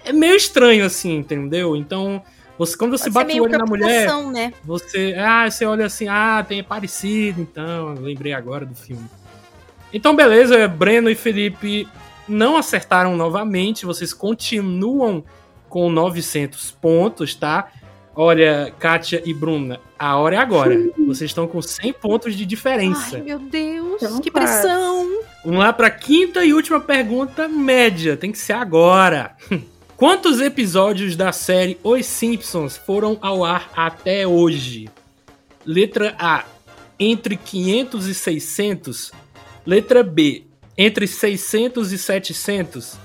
é 0.04 0.12
meio 0.12 0.36
estranho, 0.36 0.84
assim, 0.84 1.18
entendeu? 1.18 1.76
Então, 1.76 2.24
você, 2.58 2.76
quando 2.76 2.98
você 2.98 3.12
Pode 3.12 3.28
bate 3.28 3.40
o 3.40 3.44
olho 3.44 3.58
na 3.60 3.66
mulher, 3.66 4.08
né? 4.32 4.54
você. 4.64 5.16
Ah, 5.18 5.50
você 5.50 5.66
olha 5.66 5.86
assim, 5.86 6.08
ah, 6.08 6.44
tem 6.48 6.60
é 6.60 6.64
parecido, 6.64 7.42
então, 7.42 7.94
lembrei 7.94 8.34
agora 8.34 8.66
do 8.66 8.74
filme. 8.74 9.06
Então, 9.94 10.16
beleza, 10.16 10.68
Breno 10.68 11.10
e 11.10 11.16
Felipe 11.16 11.88
não 12.28 12.58
acertaram 12.58 13.16
novamente, 13.16 13.86
vocês 13.86 14.14
continuam 14.14 15.24
com 15.70 15.90
900 15.90 16.72
pontos, 16.72 17.36
tá? 17.36 17.72
Olha, 18.16 18.74
Kátia 18.78 19.22
e 19.24 19.34
Bruna, 19.34 19.80
a 19.98 20.18
hora 20.18 20.36
é 20.36 20.40
agora. 20.40 20.76
Vocês 21.08 21.30
estão 21.30 21.48
com 21.48 21.62
100 21.62 21.94
pontos 21.94 22.36
de 22.36 22.46
diferença. 22.46 23.16
Ai, 23.16 23.22
meu 23.22 23.40
Deus, 23.40 24.02
Então 24.02 24.20
que 24.20 24.30
pressão. 24.30 25.22
Vamos 25.46 25.60
lá 25.60 25.72
para 25.72 25.90
quinta 25.90 26.44
e 26.44 26.54
última 26.54 26.82
pergunta 26.82 27.48
média. 27.48 28.18
Tem 28.18 28.32
que 28.32 28.38
ser 28.38 28.54
agora. 28.54 29.38
Quantos 29.96 30.42
episódios 30.42 31.16
da 31.16 31.32
série 31.32 31.78
Os 31.84 32.06
Simpsons 32.06 32.76
foram 32.76 33.18
ao 33.22 33.46
ar 33.46 33.70
até 33.76 34.28
hoje? 34.28 34.90
Letra 35.66 36.16
A, 36.18 36.46
entre 37.00 37.38
500 37.38 38.08
e 38.08 38.14
600. 38.14 39.12
Letra 39.66 40.04
B, 40.04 40.46
entre 40.78 41.06
600 41.08 41.92
e 41.92 41.98
700. 41.98 42.98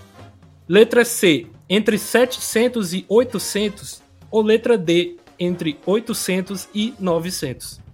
Letra 0.68 1.05
C, 1.05 1.46
entre 1.68 1.98
700 1.98 2.92
e 2.92 3.05
800. 3.09 4.03
Ou 4.31 4.42
letra 4.42 4.77
D, 4.77 5.16
entre 5.38 5.79
800 5.87 6.68
e 6.74 6.94
900. 6.98 7.85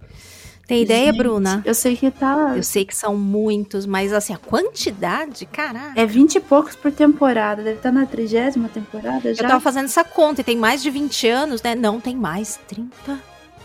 Tem 0.71 0.83
ideia, 0.83 1.07
Gente, 1.07 1.17
Bruna? 1.17 1.61
Eu 1.65 1.73
sei 1.73 1.97
que 1.97 2.09
tá. 2.09 2.53
Eu 2.55 2.63
sei 2.63 2.85
que 2.85 2.95
são 2.95 3.17
muitos, 3.17 3.85
mas 3.85 4.13
assim, 4.13 4.33
a 4.33 4.37
quantidade, 4.37 5.45
caraca. 5.45 5.99
É 5.99 6.05
20 6.05 6.35
e 6.35 6.39
poucos 6.39 6.77
por 6.77 6.91
temporada. 6.93 7.61
Deve 7.61 7.75
estar 7.75 7.91
na 7.91 8.05
trigésima 8.05 8.69
temporada 8.69 9.33
já. 9.33 9.43
Eu 9.43 9.47
tava 9.49 9.59
fazendo 9.59 9.85
essa 9.85 10.03
conta 10.03 10.39
e 10.39 10.43
tem 10.45 10.55
mais 10.55 10.81
de 10.81 10.89
20 10.89 11.27
anos, 11.27 11.61
né? 11.61 11.75
Não, 11.75 11.99
tem 11.99 12.15
mais. 12.15 12.57
30. 12.69 13.19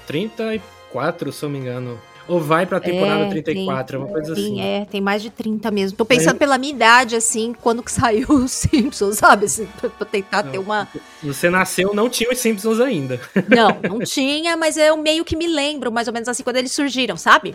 34, 0.04 1.32
se 1.32 1.44
eu 1.44 1.48
não 1.48 1.54
me 1.56 1.62
engano. 1.62 2.00
Ou 2.28 2.40
vai 2.40 2.66
pra 2.66 2.80
temporada 2.80 3.24
É, 3.24 3.28
34, 3.28 3.96
é 3.96 3.98
uma 4.00 4.08
coisa 4.08 4.34
Sim, 4.34 4.40
assim. 4.40 4.60
é, 4.60 4.84
tem 4.84 5.00
mais 5.00 5.22
de 5.22 5.30
30 5.30 5.70
mesmo. 5.70 5.96
Tô 5.96 6.04
pensando 6.04 6.36
pela 6.36 6.58
minha 6.58 6.72
idade, 6.72 7.14
assim, 7.14 7.54
quando 7.62 7.82
que 7.82 7.90
saiu 7.92 8.28
os 8.30 8.50
Simpsons, 8.50 9.18
sabe? 9.18 9.46
Assim, 9.46 9.66
pra, 9.80 9.88
pra 9.88 10.06
tentar 10.06 10.42
ter 10.42 10.58
uma. 10.58 10.88
Você 11.22 11.48
nasceu, 11.48 11.94
não 11.94 12.10
tinha 12.10 12.30
os 12.30 12.38
Simpsons 12.38 12.80
ainda. 12.80 13.20
Não, 13.48 13.78
não 13.82 13.98
tinha, 14.00 14.56
mas 14.56 14.76
eu 14.76 14.96
meio 14.96 15.24
que 15.24 15.36
me 15.36 15.46
lembro, 15.46 15.92
mais 15.92 16.08
ou 16.08 16.12
menos 16.14 16.28
assim, 16.28 16.42
quando 16.42 16.56
eles 16.56 16.72
surgiram, 16.72 17.16
sabe? 17.16 17.54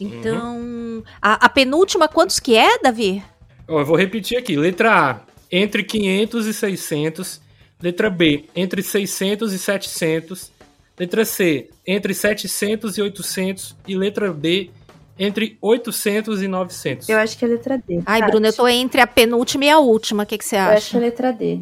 Então. 0.00 1.02
A, 1.20 1.46
a 1.46 1.48
penúltima, 1.48 2.08
quantos 2.08 2.40
que 2.40 2.56
é, 2.56 2.78
Davi? 2.78 3.22
Ó, 3.68 3.80
eu 3.80 3.84
vou 3.86 3.96
repetir 3.96 4.36
aqui. 4.36 4.56
Letra 4.56 5.10
A, 5.10 5.20
entre 5.50 5.84
500 5.84 6.46
e 6.46 6.54
600. 6.54 7.40
Letra 7.80 8.08
B, 8.10 8.44
entre 8.54 8.82
600 8.82 9.52
e 9.52 9.58
700. 9.58 10.50
Letra 10.98 11.24
C, 11.24 11.70
entre 11.86 12.14
700 12.14 12.98
e 12.98 13.02
800. 13.02 13.76
E 13.88 13.96
letra 13.96 14.32
D, 14.32 14.70
entre 15.18 15.56
800 15.60 16.42
e 16.42 16.48
900. 16.48 17.08
Eu 17.08 17.18
acho 17.18 17.36
que 17.38 17.44
é 17.44 17.48
a 17.48 17.50
letra 17.50 17.78
D. 17.78 18.00
Ai, 18.06 18.20
Tati. 18.20 18.30
Bruna, 18.30 18.48
eu 18.48 18.52
tô 18.52 18.68
entre 18.68 19.00
a 19.00 19.06
penúltima 19.06 19.64
e 19.64 19.70
a 19.70 19.78
última. 19.78 20.22
O 20.22 20.26
que, 20.26 20.38
que 20.38 20.44
você 20.44 20.56
Eu 20.56 20.60
acho 20.60 20.70
que 20.70 20.74
é 20.74 20.76
acha? 20.76 20.98
a 20.98 21.00
letra 21.00 21.32
D. 21.32 21.60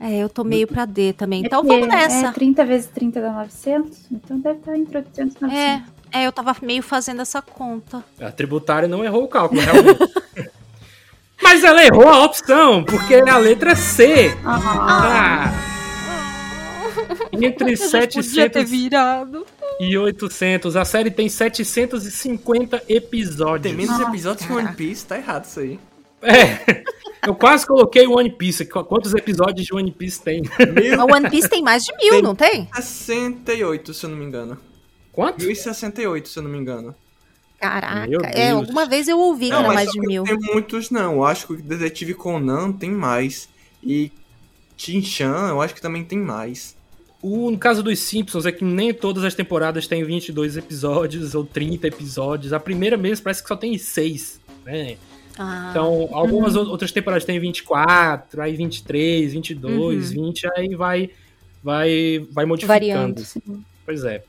É, 0.00 0.18
eu 0.18 0.28
tô 0.28 0.42
meio 0.42 0.66
pra 0.66 0.84
D 0.84 1.12
também. 1.12 1.44
Então 1.44 1.60
É 1.60 1.62
porque 1.62 1.80
vamos 1.80 1.94
nessa. 1.94 2.26
É 2.28 2.32
30 2.32 2.64
vezes 2.64 2.86
30 2.88 3.20
dá 3.20 3.30
900. 3.32 3.98
Então 4.10 4.40
deve 4.40 4.58
estar 4.58 4.76
entre 4.76 4.96
800 4.98 5.36
e 5.36 5.42
900. 5.42 5.56
É, 6.12 6.20
é, 6.20 6.26
eu 6.26 6.32
tava 6.32 6.56
meio 6.60 6.82
fazendo 6.82 7.22
essa 7.22 7.40
conta. 7.40 8.02
A 8.20 8.32
tributária 8.32 8.88
não 8.88 9.04
errou 9.04 9.22
o 9.24 9.28
cálculo, 9.28 9.60
realmente. 9.60 10.00
Mas 11.40 11.62
ela 11.64 11.84
errou 11.84 12.08
a 12.08 12.24
opção, 12.24 12.82
porque 12.84 13.14
é 13.14 13.28
a 13.30 13.36
letra 13.36 13.76
C. 13.76 14.36
Ah, 14.44 14.60
Ah. 15.48 15.71
Entre 17.32 17.76
700 17.76 18.68
virado. 18.70 19.46
e 19.80 19.96
800. 19.96 20.76
A 20.76 20.84
série 20.84 21.10
tem 21.10 21.28
750 21.28 22.82
episódios. 22.88 23.62
Tem 23.62 23.86
menos 23.86 24.00
episódios 24.00 24.46
que 24.46 24.52
One 24.52 24.72
Piece, 24.74 25.06
tá 25.06 25.16
errado 25.16 25.44
isso 25.44 25.60
aí. 25.60 25.78
É. 26.22 26.82
Eu 27.26 27.36
quase 27.36 27.64
coloquei 27.64 28.04
o 28.06 28.16
One 28.16 28.30
Piece. 28.32 28.64
Qu- 28.66 28.84
Quantos 28.84 29.14
episódios 29.14 29.64
de 29.66 29.72
One 29.74 29.92
Piece 29.92 30.20
tem? 30.20 30.42
A 30.98 31.04
One 31.04 31.30
Piece 31.30 31.48
tem 31.48 31.62
mais 31.62 31.84
de 31.84 31.96
mil, 31.96 32.14
Tem. 32.14 32.22
não 32.22 32.34
tem? 32.34 32.68
68, 32.74 33.94
se 33.94 34.04
eu 34.06 34.10
não 34.10 34.16
me 34.16 34.24
engano. 34.24 34.58
Quanto? 35.12 35.38
1068, 35.44 36.28
se 36.28 36.38
eu 36.38 36.42
não 36.42 36.50
me 36.50 36.58
engano. 36.58 36.92
Caraca, 37.60 38.26
é, 38.34 38.50
alguma 38.50 38.86
vez 38.86 39.06
eu 39.06 39.20
ouvi 39.20 39.44
que 39.44 39.50
Não, 39.52 39.58
era 39.60 39.68
mas 39.68 39.74
mais 39.76 39.90
de 39.92 40.00
que 40.00 40.06
mil. 40.08 40.24
Tem 40.24 40.36
muitos 40.36 40.90
não. 40.90 41.12
Eu 41.12 41.24
acho 41.24 41.46
que 41.46 41.52
o 41.52 41.56
Detetive 41.62 42.14
Conan 42.14 42.72
tem 42.72 42.90
mais. 42.90 43.48
E 43.84 44.10
Chin-Chan, 44.76 45.46
eu 45.50 45.60
acho 45.62 45.72
que 45.74 45.80
também 45.80 46.02
tem 46.04 46.18
mais. 46.18 46.76
O, 47.22 47.50
no 47.52 47.58
caso 47.58 47.84
dos 47.84 48.00
Simpsons, 48.00 48.46
é 48.46 48.52
que 48.52 48.64
nem 48.64 48.92
todas 48.92 49.22
as 49.22 49.32
temporadas 49.34 49.86
têm 49.86 50.02
22 50.04 50.56
episódios 50.56 51.34
ou 51.36 51.44
30 51.44 51.86
episódios. 51.86 52.52
A 52.52 52.58
primeira 52.58 52.96
mesmo 52.96 53.22
parece 53.22 53.40
que 53.42 53.48
só 53.48 53.54
tem 53.56 53.78
6, 53.78 54.40
né? 54.66 54.96
Ah, 55.38 55.68
Então, 55.70 56.08
algumas 56.12 56.56
ou- 56.56 56.66
outras 56.68 56.90
temporadas 56.92 57.24
tem 57.24 57.38
24, 57.38 58.42
aí 58.42 58.54
23, 58.56 59.32
22, 59.32 60.10
20, 60.12 60.48
aí 60.56 60.74
vai 60.74 61.10
vai 61.62 62.26
vai 62.32 62.44
modificando. 62.44 62.74
Variando. 62.74 63.22
Pois 63.86 64.02
é. 64.04 64.24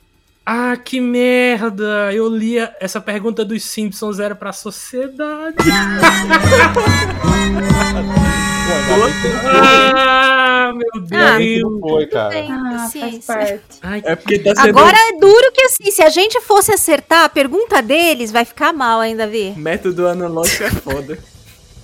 Ah, 0.45 0.77
que 0.77 1.01
merda! 1.01 2.13
Eu 2.13 2.27
li 2.27 2.59
a- 2.59 2.75
essa 2.79 3.01
pergunta 3.01 3.43
dos 3.43 3.63
Simpsons 3.63 4.19
era 4.19 4.35
pra 4.35 4.53
sociedade. 4.53 5.55
Pô, 8.65 8.73
ainda 8.73 9.05
bem 9.05 9.21
que 9.21 9.27
não 9.27 9.39
foi, 9.41 9.51
ah, 9.55 10.73
meu 10.73 10.87
Ah, 11.19 11.37
Deus! 11.37 11.61
não 11.61 11.79
foi, 11.79 12.07
cara. 12.07 12.29
Tem 12.29 12.51
ah, 12.51 12.69
faz 12.71 12.81
paciência. 12.93 13.33
parte. 13.35 13.61
Ai, 13.81 14.01
É 14.05 14.15
porque 14.15 14.39
tá 14.39 14.55
sendo 14.55 14.69
Agora 14.79 14.97
é 14.97 15.19
duro 15.19 15.51
que 15.53 15.61
assim, 15.63 15.91
se 15.91 16.01
a 16.01 16.09
gente 16.09 16.39
fosse 16.41 16.71
acertar 16.71 17.25
a 17.25 17.29
pergunta 17.29 17.81
deles, 17.81 18.31
vai 18.31 18.45
ficar 18.45 18.71
mal 18.73 18.99
ainda, 18.99 19.27
Vi. 19.27 19.51
método 19.57 20.07
analógico 20.07 20.63
é 20.63 20.69
foda. 20.71 21.19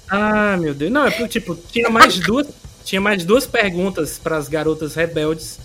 Ah, 0.10 0.58
meu 0.58 0.74
Deus. 0.74 0.92
Não, 0.92 1.06
é 1.06 1.12
porque, 1.12 1.40
tipo, 1.40 1.56
tinha 1.56 1.90
mais 1.90 2.18
duas, 2.20 2.48
tinha 2.84 3.00
mais 3.02 3.24
duas 3.24 3.46
perguntas 3.46 4.18
para 4.22 4.38
as 4.38 4.48
garotas 4.48 4.96
rebeldes 4.96 5.60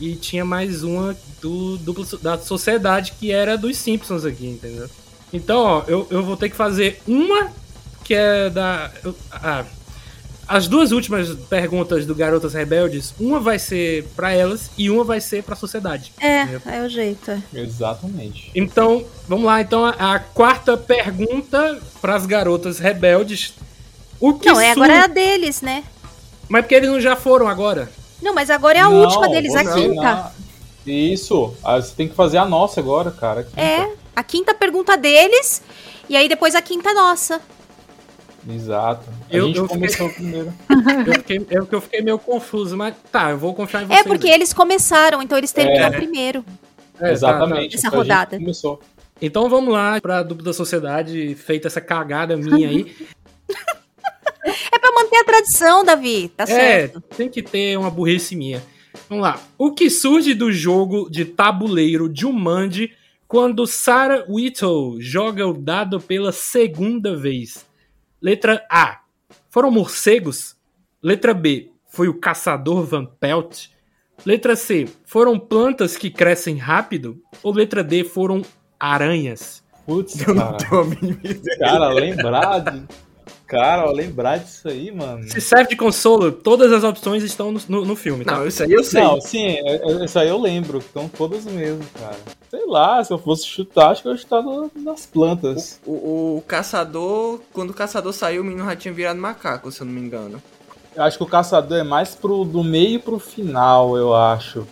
e 0.00 0.14
tinha 0.14 0.44
mais 0.44 0.82
uma 0.82 1.16
do, 1.40 1.76
duplo 1.78 2.04
so- 2.04 2.18
da 2.18 2.36
sociedade 2.38 3.12
que 3.18 3.32
era 3.32 3.56
dos 3.56 3.76
Simpsons 3.78 4.24
aqui, 4.24 4.46
entendeu? 4.46 4.88
Então, 5.32 5.58
ó, 5.60 5.82
eu, 5.88 6.06
eu 6.10 6.22
vou 6.22 6.36
ter 6.36 6.48
que 6.50 6.56
fazer 6.56 7.00
uma 7.06 7.50
que 8.04 8.14
é 8.14 8.50
da. 8.50 8.90
eu- 9.04 9.14
ah, 9.32 9.64
as 10.48 10.66
duas 10.66 10.92
últimas 10.92 11.28
perguntas 11.50 12.06
do 12.06 12.14
Garotas 12.14 12.54
Rebeldes, 12.54 13.14
uma 13.20 13.38
vai 13.38 13.58
ser 13.58 14.04
pra 14.16 14.32
elas 14.32 14.70
e 14.78 14.88
uma 14.88 15.04
vai 15.04 15.20
ser 15.20 15.42
pra 15.42 15.54
sociedade. 15.54 16.12
É, 16.20 16.78
é 16.78 16.82
o 16.82 16.88
jeito. 16.88 17.30
é. 17.30 17.42
Exatamente. 17.52 18.50
Então, 18.54 19.04
vamos 19.28 19.44
lá. 19.44 19.60
Então, 19.60 19.84
a, 19.84 20.14
a 20.14 20.18
quarta 20.18 20.76
pergunta 20.76 21.78
pras 22.00 22.24
garotas 22.24 22.78
rebeldes. 22.78 23.54
O 24.18 24.34
que 24.34 24.50
Não, 24.50 24.58
é, 24.60 24.70
agora 24.72 24.94
é 24.94 25.00
a 25.00 25.06
deles, 25.06 25.60
né? 25.60 25.84
Mas 26.48 26.62
porque 26.62 26.74
eles 26.74 26.88
não 26.88 27.00
já 27.00 27.14
foram 27.14 27.46
agora? 27.46 27.90
Não, 28.22 28.34
mas 28.34 28.48
agora 28.50 28.78
é 28.78 28.80
a 28.80 28.88
Não, 28.88 29.02
última 29.02 29.28
deles, 29.28 29.54
a 29.54 29.62
quinta. 29.74 30.02
não. 30.02 30.30
Isso. 30.86 31.54
Você 31.62 31.92
tem 31.94 32.08
que 32.08 32.14
fazer 32.14 32.38
a 32.38 32.46
nossa 32.46 32.80
agora, 32.80 33.10
cara. 33.10 33.40
a 33.40 33.44
quinta. 33.44 33.60
É, 33.60 33.92
a 34.16 34.22
quinta 34.24 34.54
pergunta 34.54 34.96
deles, 34.96 35.60
e 36.08 36.16
aí 36.16 36.28
depois 36.28 36.54
a 36.54 36.62
quinta 36.62 36.92
nossa. 36.94 37.40
Exato. 38.48 39.04
A 39.30 39.36
Eu- 39.36 39.46
gente 39.48 39.58
eu 39.58 39.68
começou 39.68 40.08
primeiro. 40.10 40.52
Eu 41.06 41.12
fiquei, 41.14 41.46
eu, 41.50 41.66
que 41.66 41.74
eu 41.74 41.80
fiquei 41.80 42.00
meio 42.00 42.18
confuso, 42.18 42.76
mas 42.76 42.94
tá, 43.12 43.30
eu 43.30 43.38
vou 43.38 43.54
confiar 43.54 43.82
em 43.82 43.84
É 43.84 43.88
vocês. 43.88 44.02
porque 44.06 44.28
eles 44.28 44.52
começaram, 44.52 45.22
então 45.22 45.36
eles 45.36 45.52
terminam 45.52 45.86
É. 45.86 45.90
primeiro. 45.90 46.44
É, 46.96 47.00
tá. 47.00 47.12
Exatamente. 47.12 47.76
Essa 47.76 47.88
a 47.88 47.90
gente 47.90 47.96
rodada. 47.98 48.38
começou. 48.38 48.80
Então 49.20 49.48
vamos 49.50 49.72
lá 49.74 50.00
pra 50.00 50.22
dupla 50.22 50.52
sociedade, 50.52 51.34
feita 51.34 51.66
essa 51.68 51.80
cagada 51.80 52.36
minha 52.36 52.68
aí. 52.68 52.94
É 54.72 54.78
pra 54.78 54.92
manter 54.92 55.16
a 55.16 55.24
tradição, 55.24 55.84
Davi, 55.84 56.28
tá 56.34 56.44
é, 56.44 56.46
certo. 56.46 57.00
tem 57.16 57.28
que 57.28 57.42
ter 57.42 57.76
uma 57.76 57.90
burrice 57.90 58.34
minha. 58.34 58.62
Vamos 59.08 59.22
lá. 59.22 59.38
O 59.58 59.72
que 59.72 59.90
surge 59.90 60.32
do 60.32 60.50
jogo 60.50 61.08
de 61.10 61.24
tabuleiro 61.26 62.10
Jumanji 62.14 62.92
quando 63.26 63.66
Sarah 63.66 64.24
Whittle 64.28 65.00
joga 65.00 65.46
o 65.46 65.52
dado 65.52 66.00
pela 66.00 66.32
segunda 66.32 67.14
vez? 67.16 67.66
Letra 68.20 68.66
A. 68.70 69.00
Foram 69.48 69.70
morcegos? 69.70 70.56
Letra 71.02 71.32
B. 71.32 71.70
Foi 71.88 72.08
o 72.08 72.18
caçador 72.18 72.84
Van 72.84 73.04
Pelt? 73.04 73.68
Letra 74.26 74.56
C. 74.56 74.88
Foram 75.06 75.38
plantas 75.38 75.96
que 75.96 76.10
crescem 76.10 76.56
rápido? 76.56 77.22
Ou 77.42 77.52
letra 77.52 77.84
D. 77.84 78.02
Foram 78.02 78.42
aranhas? 78.78 79.62
Putz, 79.86 80.20
Eu 80.26 80.34
não 80.34 80.56
cara. 80.56 80.66
Cara, 81.58 81.88
lembrar 81.90 82.58
de. 82.58 82.86
Cara, 83.48 83.90
lembrar 83.90 84.38
disso 84.38 84.68
aí, 84.68 84.92
mano. 84.92 85.26
Se 85.26 85.40
serve 85.40 85.70
de 85.70 85.76
consolo, 85.76 86.30
todas 86.30 86.70
as 86.70 86.84
opções 86.84 87.22
estão 87.22 87.50
no, 87.50 87.58
no- 87.66 87.84
no 87.86 87.96
filme, 87.96 88.22
tá? 88.22 88.36
Não, 88.38 88.46
isso 88.46 88.62
aí 88.62 88.70
eu 88.70 88.84
sei. 88.84 89.02
Não, 89.02 89.18
sim, 89.22 89.46
é- 89.46 89.80
é- 89.90 90.04
isso 90.04 90.18
aí 90.18 90.28
eu 90.28 90.38
lembro, 90.38 90.80
que 90.80 90.86
estão 90.86 91.08
todas 91.08 91.46
mesmo, 91.46 91.82
cara. 91.98 92.16
Sei 92.50 92.66
lá, 92.66 93.02
se 93.02 93.10
eu 93.10 93.18
fosse 93.18 93.46
chutar, 93.46 93.90
acho 93.90 94.02
que 94.02 94.08
eu 94.08 94.12
ia 94.12 94.18
chutar 94.18 94.42
no- 94.42 94.70
nas 94.76 95.06
plantas. 95.06 95.80
O, 95.86 96.36
o 96.36 96.44
caçador, 96.46 97.40
quando 97.50 97.70
o 97.70 97.74
caçador 97.74 98.12
saiu, 98.12 98.42
o 98.42 98.44
menino 98.44 98.66
já 98.66 98.76
tinha 98.76 98.92
virado 98.92 99.18
macaco, 99.18 99.72
se 99.72 99.80
eu 99.80 99.86
não 99.86 99.94
me 99.94 100.00
engano. 100.02 100.42
Eu 100.94 101.02
acho 101.04 101.16
que 101.16 101.22
o 101.24 101.26
caçador 101.26 101.78
é 101.78 101.82
mais 101.82 102.14
pro 102.14 102.44
do 102.44 102.62
meio 102.62 103.00
pro 103.00 103.18
final, 103.18 103.96
eu 103.96 104.14
acho. 104.14 104.66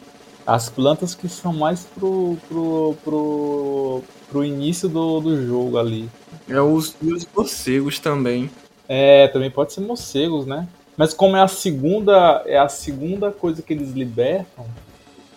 As 0.47 0.68
plantas 0.68 1.14
que 1.14 1.31
são 1.31 1.53
mais 1.53 1.87
pro 1.99 2.37
pro, 2.47 2.95
pro, 3.03 4.03
pro 4.31 4.45
início 4.45 4.87
do, 4.87 5.18
do 5.20 5.47
jogo 5.47 5.79
ali. 5.79 6.11
É 6.49 6.61
os, 6.61 6.95
e 7.03 7.11
os 7.12 7.27
morcegos 7.35 7.99
também. 7.99 8.51
É, 8.89 9.28
também 9.28 9.51
pode 9.51 9.72
ser 9.72 9.80
morcegos, 9.80 10.47
né? 10.47 10.66
Mas 10.97 11.12
como 11.12 11.37
é 11.37 11.43
a 11.43 11.49
segunda, 11.49 12.43
é 12.47 12.57
a 12.59 12.68
segunda 12.68 13.30
coisa 13.30 13.61
que 13.62 13.72
eles 13.74 13.91
libertam, 13.93 14.64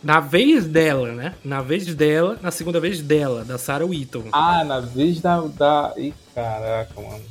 Na 0.01 0.21
vez 0.21 0.65
dela, 0.65 1.11
né? 1.11 1.33
Na 1.43 1.61
vez 1.61 1.93
dela, 1.93 2.37
na 2.41 2.51
segunda 2.51 2.79
vez 2.79 3.01
dela, 3.01 3.43
da 3.43 3.57
Sarah 3.57 3.85
Whittle. 3.85 4.25
Ah, 4.31 4.63
na 4.63 4.79
vez 4.79 5.19
da. 5.19 5.41
da... 5.41 5.93
Ih, 5.97 6.13
caraca, 6.33 7.01
mano. 7.01 7.23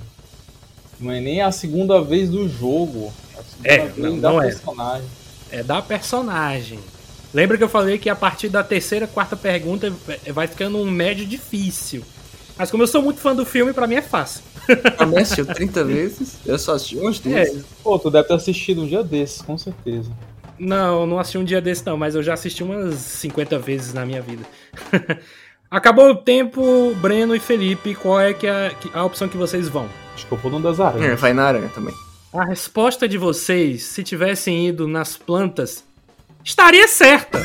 Não 1.00 1.10
é 1.12 1.20
nem 1.20 1.40
a 1.40 1.50
segunda 1.50 2.02
vez 2.02 2.28
do 2.28 2.46
jogo. 2.48 3.10
É 3.64 3.76
a 3.76 3.82
segunda 3.84 3.92
vez 3.92 3.96
não- 3.96 4.20
da 4.20 4.30
não 4.32 4.42
é. 4.42 4.46
personagem. 4.46 5.08
É 5.50 5.62
da 5.62 5.80
personagem. 5.80 6.78
Lembra 7.32 7.56
que 7.56 7.64
eu 7.64 7.68
falei 7.68 7.96
que 7.98 8.10
a 8.10 8.16
partir 8.16 8.48
da 8.50 8.62
terceira, 8.62 9.06
quarta 9.06 9.36
pergunta 9.36 9.90
vai 10.34 10.46
ficando 10.46 10.76
um 10.78 10.90
médio 10.90 11.24
difícil. 11.26 12.02
Mas 12.58 12.70
como 12.70 12.82
eu 12.82 12.86
sou 12.88 13.00
muito 13.00 13.20
fã 13.20 13.34
do 13.34 13.46
filme, 13.46 13.72
pra 13.72 13.86
mim 13.86 13.94
é 13.94 14.02
fácil. 14.02 14.42
Também 14.98 15.20
assistiu 15.20 15.46
30 15.46 15.84
vezes. 15.84 16.36
Eu 16.44 16.58
só 16.58 16.74
assisti 16.74 16.96
umas 16.98 17.18
duas. 17.20 17.36
É, 17.48 17.54
Pô, 17.82 17.98
tu 17.98 18.10
deve 18.10 18.26
ter 18.28 18.34
assistido 18.34 18.82
um 18.82 18.86
dia 18.86 19.02
desses, 19.04 19.40
com 19.40 19.56
certeza. 19.56 20.10
não, 20.58 21.06
não 21.06 21.18
assisti 21.18 21.38
um 21.38 21.44
dia 21.44 21.60
desse 21.60 21.86
não, 21.86 21.96
mas 21.96 22.14
eu 22.14 22.22
já 22.22 22.34
assisti 22.34 22.62
umas 22.64 22.96
50 22.96 23.58
vezes 23.58 23.94
na 23.94 24.04
minha 24.04 24.20
vida. 24.20 24.42
Acabou 25.70 26.10
o 26.10 26.14
tempo, 26.16 26.94
Breno 26.96 27.34
e 27.36 27.40
Felipe, 27.40 27.94
qual 27.94 28.18
é 28.20 28.32
que 28.34 28.46
é 28.46 28.74
a, 28.94 29.00
a 29.00 29.04
opção 29.04 29.28
que 29.28 29.36
vocês 29.36 29.68
vão? 29.68 29.86
Acho 30.14 30.26
que 30.26 30.32
eu 30.32 30.38
vou 30.38 30.50
no 30.50 30.60
das 30.60 30.78
É, 30.80 30.82
aranhas. 30.82 31.20
vai 31.20 31.32
na 31.34 31.44
aranha 31.44 31.70
também. 31.74 31.94
A 32.32 32.44
resposta 32.44 33.06
de 33.08 33.16
vocês, 33.18 33.82
se 33.84 34.02
tivessem 34.02 34.66
ido 34.68 34.88
nas 34.88 35.16
plantas, 35.16 35.84
estaria 36.44 36.88
certa. 36.88 37.38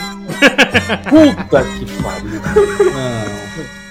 Puta 1.09 1.63
que 1.63 2.01
pariu. 2.01 2.41
Não. 2.91 3.82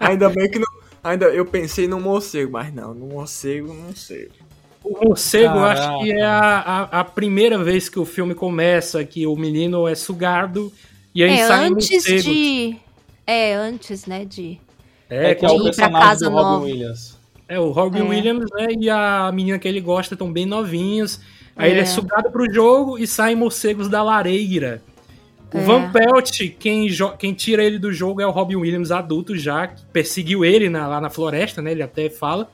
Ainda 0.00 0.28
bem 0.28 0.50
que 0.50 0.58
não. 0.58 0.66
Ainda 1.04 1.26
eu 1.26 1.44
pensei 1.46 1.86
no 1.86 2.00
morcego, 2.00 2.52
mas 2.52 2.72
não, 2.74 2.92
no 2.92 3.06
morcego 3.06 3.72
não 3.72 3.94
sei. 3.94 4.28
O 4.82 5.04
morcego, 5.04 5.54
eu 5.56 5.60
Caraca. 5.62 5.88
acho 5.94 6.02
que 6.04 6.12
é 6.12 6.22
a, 6.22 6.38
a, 6.90 7.00
a 7.00 7.04
primeira 7.04 7.62
vez 7.62 7.88
que 7.88 7.98
o 7.98 8.04
filme 8.04 8.34
começa, 8.34 9.04
que 9.04 9.26
o 9.26 9.34
menino 9.36 9.86
é 9.88 9.94
sugado 9.94 10.72
e 11.14 11.22
aí 11.24 11.38
É 11.40 11.46
sai 11.46 11.66
antes 11.66 11.90
morcego. 11.90 12.22
de. 12.22 12.76
É, 13.26 13.54
antes, 13.54 14.06
né, 14.06 14.24
de. 14.24 14.60
É, 15.10 15.30
É 15.30 15.34
que 15.34 15.44
é 15.44 15.48
o 15.48 15.60
de 15.62 15.68
ir 15.68 15.74
pra 15.76 15.88
personagem 15.90 16.18
do 16.28 16.30
Robin. 16.30 16.64
Williams. 16.64 17.16
é 17.48 17.58
o 17.60 17.70
Robin 17.70 17.98
É. 18.00 18.02
Williams, 18.02 18.46
né? 18.52 18.66
E 18.78 18.90
a 18.90 19.30
menina 19.32 19.58
que 19.58 19.66
ele 19.68 19.80
gosta 19.80 20.14
estão 20.14 20.32
bem 20.32 20.46
novinhos. 20.46 21.20
Aí 21.56 21.70
É. 21.70 21.72
ele 21.72 21.80
é 21.80 21.84
sugado 21.86 22.30
pro 22.30 22.52
jogo 22.52 22.98
e 22.98 23.06
saem 23.06 23.34
morcegos 23.36 23.88
da 23.88 24.02
lareira. 24.02 24.82
O 25.54 25.58
É. 25.58 25.60
Van 25.62 25.90
Pelt, 25.92 26.40
quem, 26.58 26.88
quem 27.18 27.32
tira 27.32 27.62
ele 27.62 27.78
do 27.78 27.92
jogo 27.92 28.20
é 28.20 28.26
o 28.26 28.30
Robin 28.30 28.56
Williams 28.56 28.90
adulto 28.90 29.36
já, 29.36 29.68
que 29.68 29.84
perseguiu 29.92 30.44
ele 30.44 30.68
na- 30.68 30.86
lá 30.88 31.00
na 31.00 31.08
floresta, 31.08 31.62
né? 31.62 31.70
Ele 31.72 31.82
até 31.82 32.10
fala. 32.10 32.48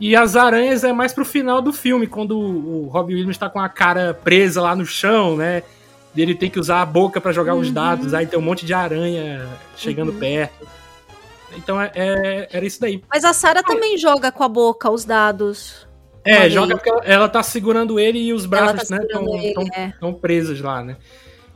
E 0.00 0.14
as 0.14 0.36
aranhas 0.36 0.84
é 0.84 0.92
mais 0.92 1.12
pro 1.12 1.24
final 1.24 1.60
do 1.62 1.72
filme, 1.72 2.06
quando 2.06 2.38
o, 2.38 2.84
o 2.84 2.88
Robin 2.88 3.14
Williams 3.14 3.38
tá 3.38 3.48
com 3.48 3.60
a 3.60 3.68
cara 3.68 4.14
presa 4.14 4.60
lá 4.62 4.74
no 4.76 4.84
chão, 4.86 5.36
né? 5.36 5.62
E 6.14 6.20
ele 6.22 6.34
tem 6.34 6.50
que 6.50 6.58
usar 6.58 6.82
a 6.82 6.86
boca 6.86 7.20
pra 7.20 7.32
jogar 7.32 7.54
Uhum. 7.54 7.60
os 7.60 7.70
dados, 7.70 8.12
aí 8.14 8.26
tem 8.26 8.38
um 8.38 8.42
monte 8.42 8.66
de 8.66 8.74
aranha 8.74 9.46
chegando 9.76 10.12
perto. 10.12 10.66
Então 11.56 11.80
é, 11.80 11.90
é- 11.94 12.48
era 12.52 12.66
isso 12.66 12.80
daí. 12.80 13.02
Mas 13.08 13.24
a 13.24 13.32
Sarah 13.32 13.62
também 13.62 13.96
joga 13.96 14.30
com 14.32 14.42
a 14.44 14.48
boca 14.48 14.90
os 14.90 15.04
dados. 15.04 15.86
É, 16.24 16.50
joga 16.50 16.76
porque 16.76 16.90
ela, 16.90 17.02
ela 17.04 17.28
tá 17.28 17.42
segurando 17.42 17.98
ele 17.98 18.18
e 18.18 18.32
os 18.32 18.42
Ela 18.44 18.72
braços, 18.72 18.88
tá 18.88 18.96
né, 18.96 19.02
estão 19.04 19.70
é. 19.74 19.86
estão 19.88 20.12
presos 20.12 20.60
lá, 20.60 20.82
né? 20.82 20.96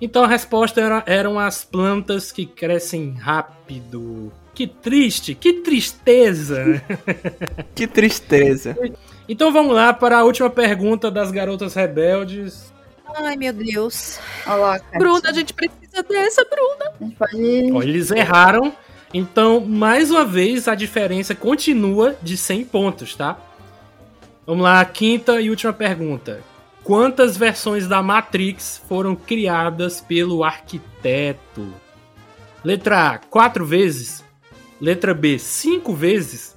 Então 0.03 0.25
a 0.25 0.27
resposta 0.27 0.81
era, 0.81 1.05
eram 1.07 1.39
as 1.39 1.65
plantas 1.65 2.33
que 2.33 2.45
crescem 2.45 3.13
rápido. 3.13 4.33
Que 4.53 4.67
triste, 4.67 5.33
que 5.33 5.53
tristeza. 5.53 6.83
Que 7.73 7.87
tristeza. 7.87 8.77
então 9.29 9.53
vamos 9.53 9.75
lá 9.75 9.93
para 9.93 10.19
a 10.19 10.25
última 10.25 10.51
pergunta 10.51 11.09
das 11.09 11.31
garotas 11.31 11.75
rebeldes. 11.75 12.73
Ai, 13.15 13.37
meu 13.37 13.53
Deus. 13.53 14.19
Olha 14.45 14.57
lá, 14.57 14.79
cara. 14.81 14.99
Bruna, 14.99 15.31
a 15.31 15.33
gente 15.33 15.55
precisa 15.55 16.03
dessa, 16.03 16.45
Bruna. 16.45 17.15
Pode. 17.17 17.73
Ó, 17.73 17.83
eles 17.83 18.11
erraram. 18.11 18.73
Então, 19.15 19.61
mais 19.61 20.11
uma 20.11 20.25
vez, 20.25 20.67
a 20.67 20.75
diferença 20.75 21.33
continua 21.33 22.17
de 22.21 22.37
100 22.37 22.65
pontos, 22.65 23.15
tá? 23.15 23.39
Vamos 24.45 24.65
lá, 24.65 24.85
quinta 24.85 25.41
e 25.41 25.49
última 25.49 25.73
pergunta. 25.73 26.43
Quantas 26.85 27.37
versões 27.37 27.87
da 27.87 28.03
Matrix 28.03 28.83
foram 28.89 29.15
criadas 29.15 30.01
pelo 30.01 30.43
arquiteto? 30.43 31.73
Letra 32.65 33.13
A, 33.13 33.19
4 33.19 33.65
vezes. 33.65 34.25
Letra 34.81 35.15
B, 35.15 35.39
5 35.39 35.95
vezes. 35.95 36.57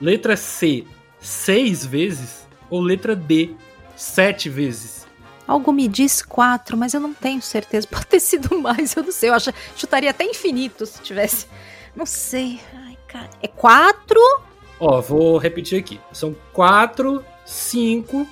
Letra 0.00 0.34
C, 0.34 0.86
6 1.20 1.84
vezes. 1.84 2.46
Ou 2.70 2.80
letra 2.80 3.14
D, 3.14 3.54
7 3.94 4.48
vezes. 4.48 5.06
Algo 5.46 5.72
me 5.72 5.86
diz 5.86 6.22
quatro, 6.22 6.76
mas 6.76 6.94
eu 6.94 7.00
não 7.00 7.12
tenho 7.12 7.40
certeza. 7.42 7.86
Pode 7.90 8.06
ter 8.06 8.20
sido 8.20 8.58
mais, 8.58 8.96
eu 8.96 9.02
não 9.02 9.12
sei. 9.12 9.28
Eu 9.28 9.34
acho, 9.34 9.52
chutaria 9.76 10.10
até 10.10 10.24
infinito 10.24 10.86
se 10.86 11.02
tivesse. 11.02 11.46
Não 11.94 12.06
sei. 12.06 12.60
Ai, 12.74 12.96
cara. 13.06 13.30
É 13.42 13.46
quatro? 13.46 14.20
Ó, 14.80 15.00
vou 15.00 15.38
repetir 15.38 15.78
aqui. 15.78 16.00
São 16.12 16.34
4, 16.52 17.24
5, 17.44 18.26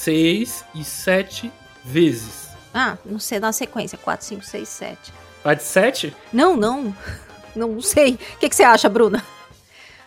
6 0.00 0.64
e 0.74 0.82
7 0.82 1.52
vezes. 1.84 2.48
Ah, 2.72 2.96
não 3.04 3.18
sei, 3.18 3.38
na 3.38 3.52
sequência. 3.52 3.98
Quatro, 3.98 4.24
cinco, 4.24 4.44
seis, 4.44 4.68
sete. 4.68 5.12
Vai 5.44 5.56
de 5.56 5.62
7? 5.62 6.16
Não, 6.32 6.56
não. 6.58 6.94
Não 7.54 7.80
sei. 7.82 8.14
O 8.14 8.38
que, 8.38 8.48
que 8.48 8.56
você 8.56 8.62
acha, 8.62 8.88
Bruna? 8.88 9.22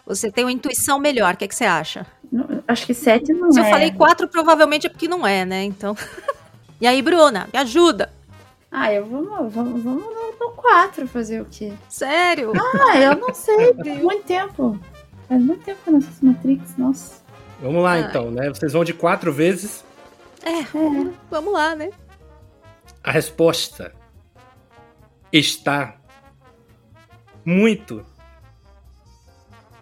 Você 0.06 0.32
tem 0.32 0.46
uma 0.46 0.52
intuição 0.52 0.98
melhor. 0.98 1.36
O 1.36 1.38
que, 1.38 1.48
que 1.48 1.56
você 1.56 1.66
acha? 1.66 2.08
Não, 2.32 2.64
Acho 2.68 2.86
que 2.88 2.94
sete 2.94 3.32
não 3.34 3.52
Se 3.52 3.60
é. 3.60 3.64
eu 3.64 3.70
falei 3.70 3.92
quatro, 3.92 4.28
provavelmente 4.28 4.88
é 4.88 4.90
porque 4.90 5.08
não 5.08 5.28
é, 5.28 5.46
né? 5.46 5.64
Então. 5.64 5.96
e 6.82 6.88
aí, 6.88 7.02
Bruna, 7.02 7.48
me 7.54 7.60
ajuda. 7.60 8.12
Ah, 8.72 8.92
eu 8.92 9.06
vamos, 9.06 9.54
vamos, 9.54 9.84
vamos 9.84 10.04
no, 10.04 10.36
no 10.40 10.52
4 10.56 11.08
fazer 11.08 11.42
o 11.42 11.46
quê? 11.46 11.72
Sério? 11.88 12.52
Ah, 12.56 12.98
eu 12.98 13.16
não 13.16 13.34
sei. 13.34 13.74
Faz 13.78 14.02
muito 14.02 14.24
tempo. 14.24 14.80
Faz 15.30 15.42
muito 15.42 15.64
tempo 15.64 15.80
que 15.84 15.90
eu 15.90 15.94
não 15.94 16.00
assisto 16.00 16.26
Matrix, 16.26 16.78
nossa. 16.78 17.23
Vamos 17.62 17.84
lá 17.84 17.94
Ai. 17.94 18.02
então, 18.02 18.30
né? 18.32 18.50
Vocês 18.50 18.74
vão 18.74 18.84
de 18.84 18.94
quatro 18.94 19.32
vezes. 19.32 19.84
É, 20.44 20.64
vamos 21.32 21.54
lá, 21.54 21.76
né? 21.76 21.90
A 23.04 23.12
resposta 23.12 23.94
está 25.32 25.96
muito. 27.46 28.06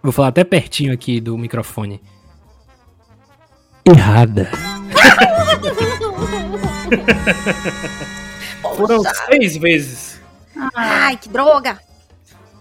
Vou 0.01 0.11
falar 0.11 0.29
até 0.29 0.43
pertinho 0.43 0.93
aqui 0.93 1.19
do 1.19 1.37
microfone. 1.37 2.01
Errada. 3.85 4.49
Foram 8.75 9.03
seis 9.27 9.57
vezes. 9.57 10.19
Ai, 10.73 11.17
que 11.17 11.29
droga! 11.29 11.79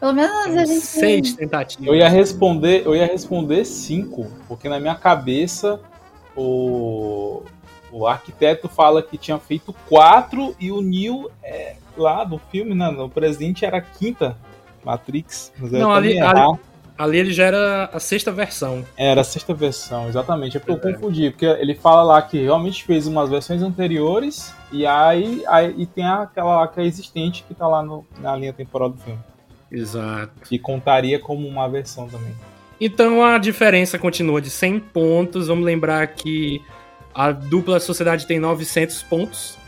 Pelo 0.01 0.13
menos 0.15 0.57
a 0.57 0.65
gente. 0.65 0.81
Seis 0.81 1.35
tentativas. 1.35 1.87
Eu 1.87 1.95
ia 1.95 2.09
responder, 2.09 2.83
eu 2.87 2.97
ia 2.97 3.07
responder 3.07 3.65
cinco, 3.67 4.27
porque 4.49 4.69
na 4.69 4.81
minha 4.81 4.95
cabeça 4.95 5.79
o, 6.35 7.43
o 7.93 8.07
arquiteto 8.07 8.69
fala 8.69 9.03
que 9.03 9.19
tinha 9.19 9.39
feito 9.39 9.75
quatro 9.89 10.55
e 10.59 10.73
o 10.73 10.81
Neo 10.81 11.31
é, 11.43 11.77
lá 11.97 12.25
do 12.25 12.39
filme, 12.51 12.75
né, 12.75 12.91
no 12.91 13.09
presente 13.09 13.65
era 13.65 13.79
a 13.79 13.81
quinta 13.83 14.37
Matrix. 14.85 15.53
Não, 15.59 15.93
ali- 15.93 16.17
errar. 16.17 16.59
Ali 16.97 17.17
ele 17.17 17.33
já 17.33 17.45
era 17.45 17.85
a 17.95 17.99
sexta 17.99 18.31
versão. 18.31 18.85
Era 18.95 19.23
a 19.23 19.25
sexta 19.25 19.55
versão, 19.55 20.07
exatamente. 20.09 20.59
É 20.59 20.61
porque 20.61 20.87
eu 20.87 20.91
É. 20.91 20.93
confundi, 20.93 21.31
porque 21.31 21.47
ele 21.47 21.75
fala 21.75 22.03
lá 22.03 22.21
que 22.21 22.39
realmente 22.43 22.85
fez 22.85 23.07
umas 23.07 23.31
versões 23.31 23.63
anteriores 23.63 24.55
e 24.71 24.87
aí, 24.87 25.43
aí 25.49 25.75
e 25.79 25.87
tem 25.87 26.05
aquela 26.05 26.57
lá 26.57 26.69
que 26.69 26.79
é 26.79 26.85
existente 26.85 27.43
que 27.49 27.55
tá 27.55 27.67
lá 27.67 27.83
no- 27.83 28.05
na 28.19 28.37
linha 28.37 28.53
temporal 28.53 28.91
do 28.91 28.99
filme, 28.99 29.19
Exato. 29.71 30.33
que 30.49 30.59
contaria 30.59 31.19
como 31.19 31.47
uma 31.47 31.69
versão 31.69 32.09
também. 32.09 32.35
Então 32.81 33.23
a 33.23 33.39
diferença 33.39 33.99
continua 33.99 34.41
de 34.41 34.51
100 34.51 34.81
pontos. 34.81 35.49
Vamos 35.49 35.65
lembrar 35.65 36.07
que 36.09 36.63
a 37.15 37.31
dupla 37.31 37.79
Sociedade 37.79 38.27
tem 38.27 38.39
900 38.41 39.03
pontos 39.03 39.59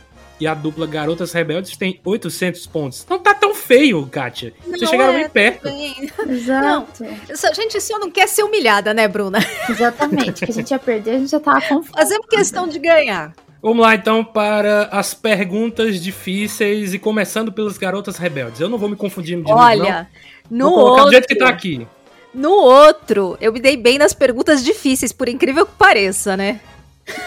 e 0.41 0.47
a 0.47 0.55
dupla 0.55 0.87
Garotas 0.87 1.33
Rebeldes 1.33 1.77
tem 1.77 2.01
800 2.05 2.67
pontos. 2.67 3.07
Não 3.09 3.19
tá 3.19 3.33
tão 3.33 3.55
feio, 3.55 4.05
Kátia. 4.07 4.53
Vocês 4.65 4.81
Não 4.81 4.89
chegaram 4.89 5.13
é, 5.13 5.19
bem 5.21 5.29
perto. 5.29 5.63
Bem, 5.63 6.11
Exato. 6.29 7.05
A 7.05 7.53
gente 7.53 7.81
só 7.81 7.99
não 7.99 8.11
quer 8.11 8.27
ser 8.27 8.43
humilhada, 8.43 8.93
né, 8.93 9.07
Bruna? 9.07 9.39
Exatamente. 9.69 10.45
Que 10.45 10.51
a 10.51 10.55
gente 10.55 10.71
ia 10.71 10.79
perder, 10.79 11.11
a 11.11 11.19
gente 11.19 11.31
já 11.31 11.39
tava 11.39 11.61
confuso. 11.61 11.93
Fazemos 11.95 12.27
questão 12.27 12.67
de 12.67 12.79
ganhar. 12.79 13.33
Vamos 13.63 13.79
lá 13.81 13.95
então 13.95 14.25
para 14.25 14.89
as 14.91 15.15
perguntas 15.15 16.03
difíceis 16.03 16.93
e 16.93 16.99
começando 16.99 17.53
pelas 17.53 17.79
Garotas 17.79 18.17
Rebeldes. 18.17 18.61
Eu 18.61 18.69
não 18.69 18.77
vou 18.77 18.89
me 18.89 18.97
confundir 18.97 19.37
de 19.37 19.43
novo, 19.45 19.55
Olha, 19.57 20.09
não. 20.51 20.69
no 20.69 20.71
Vou 20.75 20.85
outro, 20.89 21.05
do 21.05 21.11
jeito 21.13 21.29
que 21.29 21.37
tá 21.37 21.49
aqui. 21.49 21.87
no 22.35 22.51
outro, 22.51 23.39
eu 23.41 23.53
me 23.53 23.61
dei 23.61 23.77
bem 23.77 23.99
nas 23.99 24.13
perguntas 24.13 24.65
difíceis, 24.65 25.13
por 25.13 25.29
incrível 25.29 25.65
que 25.65 25.75
pareça, 25.79 26.37
né? 26.37 26.61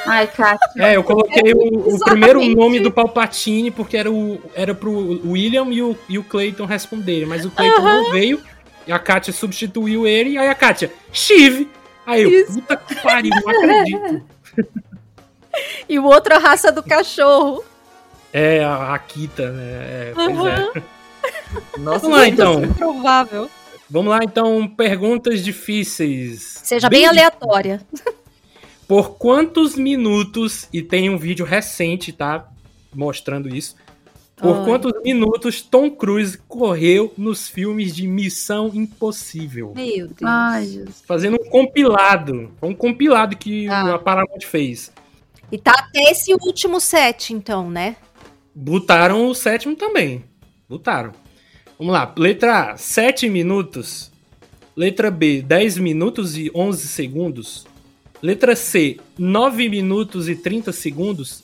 Ai, 0.05 0.27
Kátia. 0.27 0.83
É, 0.83 0.95
eu 0.97 1.03
coloquei 1.03 1.53
o, 1.53 1.95
o 1.95 1.99
primeiro 1.99 2.43
nome 2.49 2.81
do 2.81 2.91
Palpatine 2.91 3.71
porque 3.71 3.95
era, 3.95 4.11
o, 4.11 4.41
era 4.53 4.75
pro 4.75 4.91
William 5.25 5.67
e 5.69 5.81
o, 5.81 5.97
e 6.09 6.17
o 6.17 6.23
Clayton 6.23 6.65
responderem, 6.65 7.25
mas 7.25 7.45
o 7.45 7.51
Clayton 7.51 7.81
não 7.81 8.11
veio 8.11 8.41
e 8.85 8.91
a 8.91 8.99
Katia 8.99 9.33
substituiu 9.33 10.05
ele, 10.05 10.31
e 10.31 10.37
aí 10.37 10.47
a 10.47 10.55
Katia, 10.55 10.91
Shiv! 11.11 11.67
Aí 12.05 12.23
eu, 12.23 12.29
Isso. 12.29 12.53
puta 12.53 12.75
que 12.77 12.95
pariu, 12.95 13.31
não 13.31 13.49
acredito. 13.49 14.21
E 15.87 15.99
o 15.99 16.03
outro, 16.05 16.33
a 16.35 16.37
raça 16.39 16.71
do 16.71 16.81
cachorro. 16.83 17.63
É, 18.33 18.63
a 18.63 18.93
Akita, 18.93 19.51
né? 19.51 19.63
É, 19.63 20.11
pois 20.13 20.37
é. 20.45 20.83
Nossa, 21.79 21.99
Vamos 21.99 22.17
lá 22.17 22.27
então. 22.27 22.73
Provável. 22.73 23.49
Vamos 23.89 24.11
lá 24.11 24.19
então, 24.23 24.67
perguntas 24.67 25.43
difíceis. 25.43 26.59
Seja 26.63 26.89
bem, 26.89 27.05
aleatória. 27.05 27.81
Por 28.87 29.17
quantos 29.17 29.75
minutos, 29.75 30.67
e 30.73 30.81
tem 30.81 31.09
um 31.09 31.17
vídeo 31.17 31.45
recente, 31.45 32.11
tá? 32.11 32.47
Mostrando 32.93 33.47
isso. 33.53 33.75
Por 34.35 34.57
Ai. 34.57 34.65
quantos 34.65 34.91
minutos 35.03 35.61
Tom 35.61 35.89
Cruise 35.89 36.37
correu 36.47 37.13
nos 37.17 37.47
filmes 37.47 37.95
de 37.95 38.05
Missão 38.05 38.69
Impossível? 38.73 39.71
Meu 39.75 40.07
Deus. 40.07 40.17
Ai. 40.23 40.85
Fazendo 41.07 41.37
um 41.41 41.49
compilado. 41.49 42.51
Um 42.61 42.73
compilado 42.75 43.37
que 43.37 43.67
Ah. 43.69 43.95
a 43.95 43.99
Paramount 43.99 44.41
fez. 44.41 44.91
E 45.51 45.57
tá 45.57 45.71
até 45.77 46.11
esse 46.11 46.33
último 46.33 46.79
set, 46.79 47.33
então, 47.33 47.69
né? 47.69 47.95
Botaram 48.53 49.27
o 49.27 49.35
sétimo 49.35 49.75
também. 49.75 50.23
Botaram. 50.67 51.11
Vamos 51.77 51.93
lá. 51.93 52.13
Letra 52.17 52.71
A, 52.71 52.77
7 52.77 53.29
minutos. 53.29 54.11
Letra 54.75 55.11
B, 55.11 55.41
10 55.41 55.77
minutos 55.77 56.37
e 56.37 56.51
11 56.53 56.87
segundos. 56.87 57.65
Letra 58.21 58.55
C, 58.55 58.97
9 59.17 59.69
minutos 59.69 60.27
e 60.27 60.35
30 60.35 60.71
segundos. 60.71 61.43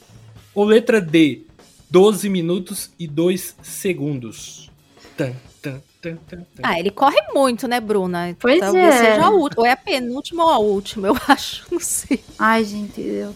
Ou 0.53 0.65
letra 0.65 0.99
D, 0.99 1.43
12 1.89 2.27
minutos 2.27 2.91
e 2.97 3.07
2 3.07 3.55
segundos. 3.61 4.69
Tan, 5.15 5.33
tan, 5.61 5.81
tan, 6.01 6.15
tan, 6.27 6.37
tan. 6.37 6.63
Ah, 6.63 6.79
ele 6.79 6.89
corre 6.91 7.21
muito, 7.33 7.67
né, 7.67 7.79
Bruna? 7.79 8.35
Pois 8.39 8.59
Talvez 8.59 8.95
é. 8.95 8.97
seja 8.97 9.25
a 9.25 9.29
última. 9.29 9.61
Ou 9.61 9.65
é 9.65 9.71
a 9.71 9.77
penúltima 9.77 10.43
ou 10.43 10.49
a 10.49 10.57
última, 10.57 11.07
eu 11.09 11.17
acho. 11.27 11.65
Não 11.71 11.79
sei. 11.79 12.21
Ai, 12.39 12.65
gente, 12.65 12.99
eu 12.99 13.33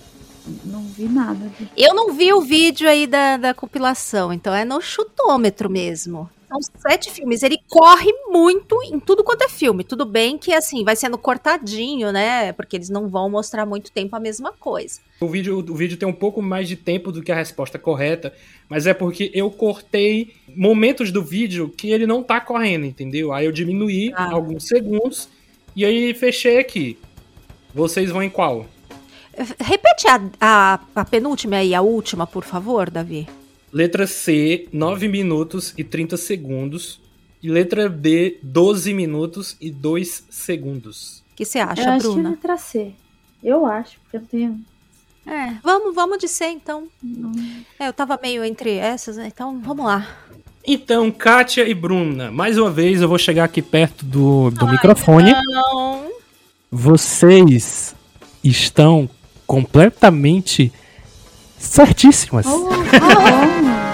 não 0.65 0.83
vi 0.83 1.05
nada. 1.05 1.51
Eu 1.75 1.93
não 1.93 2.13
vi 2.13 2.31
o 2.33 2.41
vídeo 2.41 2.87
aí 2.87 3.07
da, 3.07 3.37
da 3.37 3.53
compilação, 3.53 4.31
então 4.33 4.53
é 4.53 4.63
no 4.65 4.81
chutômetro 4.81 5.69
mesmo. 5.69 6.29
São 6.47 6.59
sete 6.89 7.11
filmes. 7.11 7.41
Ele 7.43 7.57
corre 7.67 8.11
muito 8.27 8.77
em 8.83 8.99
tudo 8.99 9.23
quanto 9.23 9.43
é 9.43 9.49
filme. 9.49 9.83
Tudo 9.83 10.05
bem 10.05 10.37
que, 10.37 10.53
assim, 10.53 10.83
vai 10.83 10.95
sendo 10.95 11.17
cortadinho, 11.17 12.11
né? 12.11 12.53
Porque 12.53 12.77
eles 12.77 12.87
não 12.87 13.09
vão 13.09 13.29
mostrar 13.29 13.65
muito 13.65 13.91
tempo 13.91 14.15
a 14.15 14.19
mesma 14.19 14.53
coisa. 14.53 14.99
O 15.19 15.27
vídeo, 15.27 15.57
o 15.57 15.75
vídeo 15.75 15.97
tem 15.97 16.07
um 16.07 16.13
pouco 16.13 16.41
mais 16.41 16.67
de 16.67 16.75
tempo 16.75 17.11
do 17.11 17.21
que 17.23 17.31
a 17.31 17.35
resposta 17.35 17.79
correta, 17.79 18.31
mas 18.69 18.85
é 18.85 18.93
porque 18.93 19.31
eu 19.33 19.49
cortei 19.49 20.35
momentos 20.55 21.11
do 21.11 21.23
vídeo 21.23 21.67
que 21.75 21.89
ele 21.89 22.05
não 22.05 22.21
tá 22.21 22.39
correndo, 22.39 22.85
entendeu? 22.85 23.33
Aí 23.33 23.45
eu 23.45 23.51
diminuí 23.51 24.13
Ah. 24.15 24.31
alguns 24.31 24.67
segundos 24.67 25.27
e 25.75 25.83
aí 25.83 26.13
fechei 26.13 26.59
aqui. 26.59 26.97
Vocês 27.73 28.11
vão 28.11 28.21
em 28.23 28.29
qual? 28.29 28.67
Repete 29.59 30.07
a, 30.07 30.21
a, 30.39 30.79
a 30.95 31.05
penúltima 31.05 31.61
e 31.63 31.73
a 31.75 31.81
última, 31.81 32.25
por 32.25 32.43
favor, 32.43 32.89
Davi. 32.89 33.27
Letra 33.71 34.07
C, 34.07 34.67
9 34.71 35.07
minutos 35.07 35.73
e 35.77 35.83
30 35.83 36.15
segundos. 36.17 36.99
E 37.43 37.49
letra 37.49 37.87
D, 37.87 38.39
12 38.41 38.93
minutos 38.93 39.55
e 39.61 39.69
2 39.69 40.23
segundos. 40.29 41.23
O 41.33 41.35
que 41.35 41.45
você 41.45 41.59
Eu 41.59 41.63
acha, 41.63 41.71
acho 41.71 41.99
que 42.01 42.07
é 42.07 42.11
Bruna? 42.13 42.29
letra 42.31 42.57
C. 42.57 42.91
Eu 43.43 43.65
acho, 43.65 43.99
porque 44.01 44.17
eu 44.17 44.21
tenho. 44.21 44.59
É, 45.27 45.53
vamos, 45.63 45.93
vamos 45.93 46.17
de 46.17 46.27
ser, 46.27 46.47
então. 46.47 46.87
não- 47.03 47.31
É, 47.79 47.87
eu 47.87 47.93
tava 47.93 48.17
meio 48.21 48.43
entre 48.43 48.75
essas, 48.75 49.17
né? 49.17 49.27
Então, 49.27 49.59
vamos 49.59 49.85
lá. 49.85 50.07
Então, 50.65 51.11
Kátia 51.11 51.67
e 51.67 51.73
Bruna, 51.75 52.31
mais 52.31 52.57
uma 52.57 52.71
vez 52.71 53.01
eu 53.01 53.07
vou 53.07 53.19
chegar 53.19 53.43
aqui 53.43 53.61
perto 53.61 54.03
do, 54.05 54.49
do 54.49 54.67
microfone. 54.67 55.31
Não. 55.31 56.09
Vocês 56.71 57.93
estão 58.43 59.07
completamente 59.45 60.71
certíssimas. 61.59 62.45
Oh, 62.45 62.67
que 62.67 62.99
bom. 62.99 63.85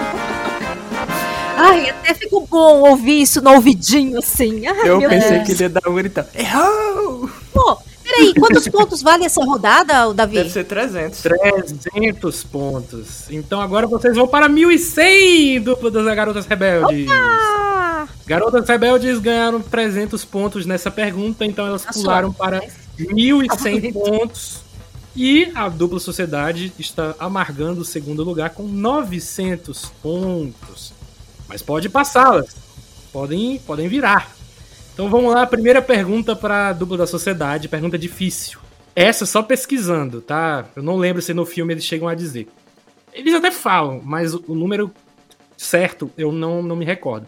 Ai, 1.57 1.89
até 1.89 2.13
ficou 2.13 2.45
bom 2.47 2.89
ouvir 2.89 3.21
isso 3.21 3.41
no 3.41 3.51
ouvidinho, 3.53 4.17
assim. 4.19 4.65
Ai, 4.67 4.89
Eu 4.89 4.99
meu 4.99 5.09
pensei 5.09 5.31
Deus. 5.31 5.43
que 5.45 5.51
ele 5.53 5.63
ia 5.63 5.69
dar 5.69 5.87
um 5.89 5.93
gritão. 5.95 6.25
Errou! 6.35 7.29
Pô, 7.53 7.77
peraí, 8.03 8.33
quantos 8.33 8.67
pontos 8.67 9.01
vale 9.03 9.25
essa 9.25 9.43
rodada, 9.43 10.07
o 10.07 10.13
Davi? 10.13 10.35
Deve 10.35 10.49
ser 10.49 10.63
300. 10.65 11.21
300 11.21 12.43
pontos. 12.45 13.29
Então 13.29 13.61
agora 13.61 13.85
vocês 13.87 14.15
vão 14.15 14.27
para 14.27 14.49
1.100 14.49 15.61
dupla 15.61 15.91
das 15.91 16.15
Garotas 16.15 16.45
Rebeldes. 16.47 17.07
Ah, 17.11 18.07
Garotas 18.25 18.67
Rebeldes 18.67 19.19
ganharam 19.19 19.61
300 19.61 20.25
pontos 20.25 20.65
nessa 20.65 20.89
pergunta, 20.89 21.45
então 21.45 21.67
elas 21.67 21.85
pularam 21.85 22.33
para 22.33 22.61
1.100 22.99 23.93
Tá 23.93 23.99
pontos. 23.99 24.60
E 25.15 25.51
a 25.53 25.67
dupla 25.67 25.99
sociedade 25.99 26.71
está 26.79 27.15
amargando 27.19 27.81
o 27.81 27.85
segundo 27.85 28.23
lugar 28.23 28.51
com 28.51 28.63
900 28.63 29.85
pontos. 30.01 30.93
Mas 31.47 31.61
pode 31.61 31.89
passá-las. 31.89 32.55
Podem, 33.11 33.59
podem 33.59 33.87
virar. 33.89 34.33
Então 34.93 35.09
vamos 35.09 35.33
lá, 35.33 35.45
primeira 35.45 35.81
pergunta 35.81 36.35
para 36.35 36.69
a 36.69 36.73
dupla 36.73 36.97
da 36.97 37.07
sociedade, 37.07 37.67
pergunta 37.67 37.97
difícil. 37.97 38.59
Essa 38.95 39.25
só 39.25 39.41
pesquisando, 39.41 40.21
tá? 40.21 40.65
Eu 40.75 40.83
não 40.83 40.97
lembro 40.97 41.21
se 41.21 41.33
no 41.33 41.45
filme 41.45 41.73
eles 41.73 41.85
chegam 41.85 42.07
a 42.07 42.15
dizer. 42.15 42.47
Eles 43.13 43.33
até 43.33 43.51
falam, 43.51 44.01
mas 44.03 44.33
o 44.33 44.55
número 44.55 44.91
certo 45.57 46.11
eu 46.17 46.31
não, 46.31 46.63
não 46.63 46.75
me 46.75 46.85
recordo. 46.85 47.27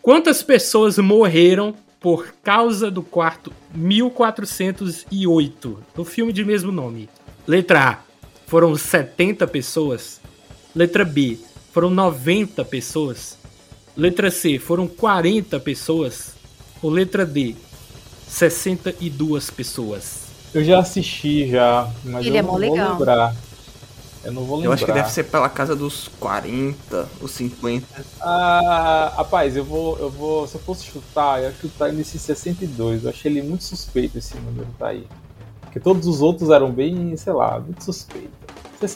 Quantas 0.00 0.42
pessoas 0.42 0.98
morreram 0.98 1.74
por 2.04 2.34
causa 2.42 2.90
do 2.90 3.02
quarto 3.02 3.50
1408 3.74 5.78
do 5.96 6.04
filme 6.04 6.34
de 6.34 6.44
mesmo 6.44 6.70
nome? 6.70 7.08
Letra 7.46 7.92
A, 7.92 7.98
foram 8.46 8.76
70 8.76 9.46
pessoas. 9.46 10.20
Letra 10.76 11.02
B, 11.02 11.38
foram 11.72 11.88
90 11.88 12.62
pessoas? 12.66 13.38
Letra 13.96 14.30
C, 14.30 14.58
foram 14.58 14.86
40 14.86 15.58
pessoas? 15.60 16.34
Ou 16.82 16.90
letra 16.90 17.24
D, 17.24 17.56
62 18.28 19.48
pessoas? 19.48 20.24
Eu 20.52 20.62
já 20.62 20.80
assisti 20.80 21.48
já, 21.48 21.90
mas 22.04 22.26
Ele 22.26 22.36
eu 22.36 22.40
é 22.40 22.42
não 22.42 22.50
vou 22.50 22.58
legal. 22.58 22.98
lembrar. 22.98 23.34
Eu 24.24 24.32
não 24.32 24.44
vou 24.44 24.56
lembrar. 24.56 24.70
Eu 24.70 24.72
acho 24.72 24.86
que 24.86 24.92
deve 24.92 25.10
ser 25.10 25.24
pela 25.24 25.48
casa 25.48 25.76
dos 25.76 26.08
40 26.18 27.08
ou 27.20 27.28
50. 27.28 27.86
Ah, 28.20 29.12
rapaz, 29.16 29.56
eu 29.56 29.64
vou, 29.64 29.98
eu 29.98 30.10
vou. 30.10 30.46
Se 30.46 30.54
eu 30.54 30.60
fosse 30.60 30.84
chutar, 30.84 31.40
eu 31.40 31.50
ia 31.50 31.54
chutar 31.54 31.92
nesse 31.92 32.18
62. 32.18 33.04
Eu 33.04 33.10
achei 33.10 33.30
ele 33.30 33.42
muito 33.42 33.64
suspeito 33.64 34.18
esse 34.18 34.36
número, 34.38 34.66
tá 34.78 34.88
aí. 34.88 35.06
Porque 35.60 35.78
todos 35.78 36.06
os 36.06 36.22
outros 36.22 36.50
eram 36.50 36.70
bem, 36.70 37.16
sei 37.16 37.32
lá, 37.32 37.60
muito 37.60 37.84
suspeitos. 37.84 38.30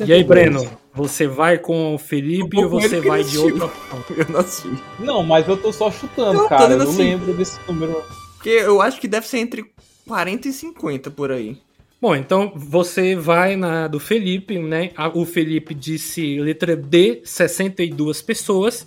E 0.07 0.13
aí, 0.13 0.23
Breno, 0.23 0.69
você 0.93 1.27
vai 1.27 1.59
com 1.59 1.95
o 1.95 1.99
Felipe 1.99 2.57
Eu 2.57 2.65
ou 2.65 2.81
você 2.81 3.01
vai 3.01 3.25
de 3.25 3.39
outra? 3.39 3.71
Eu 4.17 4.29
não 4.29 4.41
assisti. 4.41 4.83
Não, 4.99 5.23
mas 5.23 5.49
eu 5.49 5.57
tô 5.57 5.73
só 5.73 5.91
chutando, 5.91 6.35
Não, 6.35 6.43
tô 6.43 6.49
cara. 6.49 6.73
Eu 6.73 6.79
não 6.79 6.89
assim. 6.89 6.99
lembro 6.99 7.33
desse 7.35 7.59
número. 7.67 8.03
Porque 8.35 8.51
eu 8.51 8.83
acho 8.83 9.01
que 9.01 9.09
deve 9.09 9.27
ser 9.27 9.39
entre 9.39 9.73
40 10.07 10.49
e 10.49 10.53
50 10.53 11.11
por 11.11 11.31
aí. 11.33 11.59
Bom, 12.01 12.15
então 12.15 12.53
você 12.55 13.17
vai 13.17 13.57
na 13.57 13.89
do 13.89 13.99
Felipe, 13.99 14.57
né? 14.59 14.91
O 15.15 15.25
Felipe 15.25 15.75
disse 15.75 16.39
letra 16.39 16.77
D, 16.77 17.21
62 17.25 18.23
pessoas. 18.23 18.87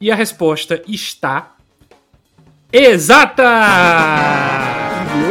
E 0.00 0.10
a 0.10 0.14
resposta 0.14 0.80
está 0.86 1.56
exata! 2.72 3.42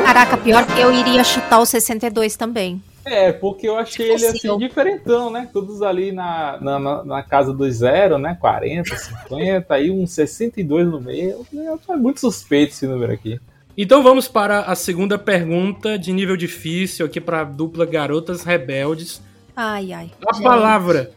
Caraca, 0.06 0.38
pior 0.38 0.66
que 0.66 0.80
eu 0.80 0.92
iria 0.92 1.24
chutar 1.24 1.60
o 1.60 1.66
62 1.66 2.36
também. 2.36 2.82
É, 3.06 3.32
porque 3.32 3.68
eu 3.70 3.78
achei 3.78 4.08
ele 4.12 4.26
assim 4.26 4.58
diferentão, 4.58 5.30
né? 5.30 5.48
Todos 5.54 5.82
ali 5.84 6.12
na, 6.12 6.58
na, 6.60 6.80
na- 6.80 7.04
na 7.06 7.24
casa 7.24 7.54
dos 7.54 7.76
zero, 7.76 8.18
né? 8.18 8.36
40, 8.42 8.98
50, 8.98 9.74
aí 9.74 9.92
um 9.92 10.08
62 10.08 10.88
no 10.88 11.00
meio. 11.00 11.46
É 11.88 11.96
muito 11.96 12.20
suspeito 12.20 12.74
esse 12.74 12.88
número 12.88 13.14
aqui. 13.14 13.40
Então 13.78 14.02
vamos 14.02 14.28
para 14.28 14.62
a 14.62 14.76
segunda 14.76 15.18
pergunta 15.18 16.00
de 16.00 16.14
nível 16.14 16.38
difícil 16.38 17.06
aqui 17.06 17.20
para 17.20 17.42
a 17.42 17.44
dupla 17.44 17.86
Garotas 17.86 18.44
Rebeldes. 18.44 19.22
Ai, 19.56 19.92
ai. 19.92 20.12
A 20.26 20.42
palavra 20.42 21.12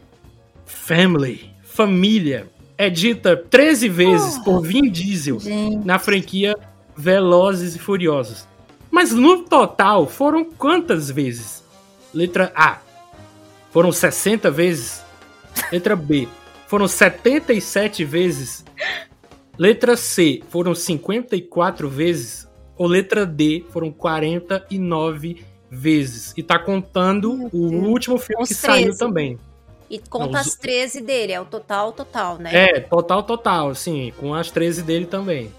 family, 0.65 1.49
família, 1.63 2.49
é 2.77 2.89
dita 2.89 3.37
13 3.37 3.87
vezes 3.87 4.37
por 4.39 4.61
Vin 4.61 4.89
Diesel 4.89 5.39
Gente, 5.39 5.85
na 5.85 5.97
franquia 5.97 6.55
Velozes 6.97 7.75
e 7.75 7.79
Furiosos. 7.79 8.45
Mas 8.91 9.13
no 9.13 9.43
total 9.43 10.05
foram 10.05 10.43
quantas 10.43 11.09
vezes? 11.09 11.63
Letra 12.13 12.51
A. 12.53 12.79
Foram 13.71 13.91
60 13.91 14.51
vezes. 14.51 15.01
Letra 15.71 15.95
B. 15.95 16.27
Foram 16.67 16.87
77 16.87 18.03
vezes. 18.03 18.65
Letra 19.57 19.95
C. 19.95 20.41
Foram 20.49 20.75
54 20.75 21.87
vezes. 21.87 22.48
Ou 22.79 22.87
letra 22.87 23.25
D. 23.27 23.63
Foram 23.69 23.91
49 23.91 25.45
vezes. 25.69 26.33
E 26.35 26.41
tá 26.41 26.57
contando 26.57 27.37
Meu 27.37 27.49
o 27.53 27.69
Deus. 27.69 27.85
último 27.87 28.17
filme 28.17 28.41
Os 28.41 28.49
que 28.49 28.55
saiu 28.55 28.83
13. 28.85 28.97
também. 28.97 29.37
E 29.89 29.99
conta 29.99 30.25
Não, 30.33 30.41
os- 30.41 30.47
as 30.47 30.55
13 30.55 31.01
dele, 31.01 31.31
é 31.33 31.39
o 31.41 31.45
total, 31.45 31.91
total, 31.91 32.37
né? 32.37 32.49
É, 32.53 32.79
total, 32.79 33.21
total, 33.23 33.69
assim, 33.69 34.11
com 34.17 34.33
as 34.33 34.49
13 34.49 34.81
dele 34.83 35.05
também. 35.05 35.51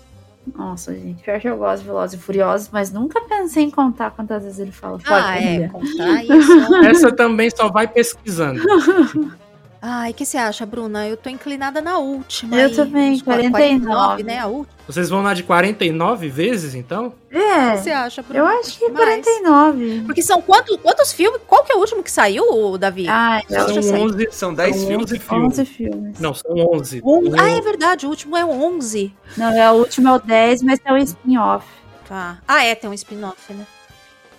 nossa, 0.56 0.94
gente. 0.94 1.22
Pior 1.22 1.38
que 1.40 1.48
eu 1.48 1.56
gosto 1.58 1.82
de 1.82 1.86
Velozes 1.88 2.18
e 2.18 2.22
Furiosos, 2.22 2.70
mas 2.72 2.90
nunca 2.92 3.20
pensei 3.22 3.64
em 3.64 3.70
contar 3.70 4.10
quantas 4.12 4.42
vezes 4.42 4.58
ele 4.58 4.72
fala 4.72 4.98
Ah, 5.06 5.36
é, 5.40 5.68
contar 5.68 6.24
isso. 6.24 6.74
Essa 6.86 7.12
também 7.12 7.50
só 7.50 7.68
vai 7.70 7.86
pesquisando. 7.86 8.60
Ai, 9.82 10.10
o 10.10 10.14
que 10.14 10.26
você 10.26 10.36
acha, 10.36 10.66
Bruna? 10.66 11.08
Eu 11.08 11.16
tô 11.16 11.30
inclinada 11.30 11.80
na 11.80 11.96
última. 11.96 12.54
Eu 12.60 12.68
aí. 12.68 12.74
também, 12.76 13.12
Uns 13.12 13.22
49. 13.22 14.22
né? 14.22 14.38
A 14.38 14.46
última. 14.46 14.74
Vocês 14.86 15.08
vão 15.08 15.22
lá 15.22 15.32
de 15.32 15.42
49 15.42 16.28
vezes, 16.28 16.74
então? 16.74 17.06
O 17.06 17.12
que 17.30 17.78
você 17.78 17.88
É, 17.88 17.94
acha, 17.94 18.22
Bruna? 18.22 18.40
eu 18.40 18.46
acho 18.60 18.78
que 18.78 18.88
Mais. 18.90 19.06
49. 19.24 20.02
Porque 20.04 20.20
são 20.20 20.42
quantos, 20.42 20.76
quantos 20.76 21.12
filmes? 21.12 21.40
Qual 21.46 21.64
que 21.64 21.72
é 21.72 21.76
o 21.76 21.78
último 21.78 22.02
que 22.02 22.10
saiu, 22.10 22.76
Davi? 22.76 23.06
Ah, 23.08 23.40
São 23.48 23.82
sei. 23.82 23.94
11, 23.94 24.28
São 24.32 24.52
10 24.54 24.76
são 24.76 24.86
filmes. 24.86 25.06
11 25.06 25.18
filmes. 25.18 25.46
11 25.58 25.64
filmes. 25.64 26.20
Não, 26.20 26.34
são 26.34 26.50
11. 26.74 27.00
Um- 27.02 27.30
Um- 27.30 27.40
Ah, 27.40 27.48
é 27.50 27.60
verdade, 27.62 28.04
o 28.04 28.10
último 28.10 28.36
é 28.36 28.44
11. 28.44 29.14
Não, 29.36 29.50
é 29.50 29.70
o 29.70 29.76
último 29.76 30.08
é 30.08 30.12
o 30.12 30.18
10, 30.18 30.62
mas 30.62 30.78
tem 30.78 30.92
um 30.92 30.98
spin-off. 30.98 31.66
Tá. 32.06 32.38
Ah, 32.46 32.62
é, 32.64 32.74
tem 32.74 32.90
um 32.90 32.94
spin-off, 32.94 33.50
né? 33.54 33.64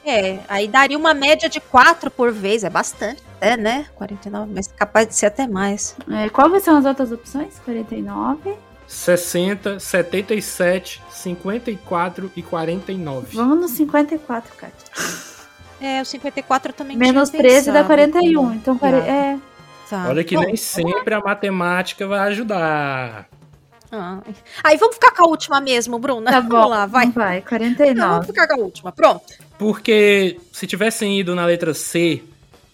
É, 0.06 0.40
aí 0.48 0.68
daria 0.68 0.98
uma 0.98 1.14
média 1.14 1.48
de 1.48 1.60
4 1.60 2.10
por 2.10 2.32
vez, 2.32 2.64
é 2.64 2.70
bastante, 2.70 3.22
é, 3.40 3.56
né? 3.56 3.86
49, 3.96 4.52
mas 4.54 4.68
capaz 4.68 5.08
de 5.08 5.16
ser 5.16 5.28
até 5.28 5.48
mais. 5.48 5.96
É, 6.10 6.28
quais 6.30 6.64
são 6.64 6.78
as 6.78 6.86
outras 6.86 7.12
opções? 7.12 7.60
49. 7.64 8.56
60, 8.88 9.80
77, 9.80 11.02
54 11.10 12.32
e 12.36 12.42
49. 12.42 13.36
Vamos 13.38 13.60
no 13.62 13.68
54, 13.68 14.56
Kátia. 14.58 14.88
É, 15.80 16.02
o 16.02 16.06
54 16.06 16.70
eu 16.72 16.74
também 16.76 16.98
Menos 16.98 17.30
tinha 17.30 17.42
13 17.42 17.72
dá 17.72 17.84
pensado 17.84 17.88
41. 17.88 18.42
como 18.42 18.54
Então, 18.54 18.78
quare- 18.78 19.02
piada. 19.02 19.12
é. 19.12 19.40
Tá. 19.90 20.08
Olha 20.08 20.24
que 20.24 20.36
Bom, 20.36 20.44
nem 20.44 20.56
sempre 20.56 21.14
a 21.14 21.20
matemática 21.20 22.08
vai 22.08 22.20
ajudar. 22.30 23.28
ah. 23.92 24.20
Aí 24.64 24.78
vamos 24.78 24.96
ficar 24.96 25.12
com 25.12 25.26
a 25.26 25.28
última 25.28 25.60
mesmo, 25.60 25.98
Bruna. 26.00 26.32
Tá 26.32 26.40
bom. 26.42 26.50
Vamos 26.50 26.70
lá, 26.70 26.86
vai. 26.86 27.10
Vai, 27.12 27.40
Não, 27.40 27.46
49. 27.48 28.10
vamos 28.12 28.26
ficar 28.28 28.48
com 28.48 28.54
a 28.54 28.58
última. 28.58 28.92
Pronto. 28.92 29.34
Porque 29.62 30.40
se 30.52 30.66
tivessem 30.66 31.20
ido 31.20 31.36
na 31.36 31.46
letra 31.46 31.72
C, 31.72 32.24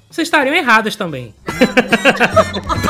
vocês 0.09 0.25
estariam 0.29 0.55
erradas 0.55 0.95
também. 0.95 1.35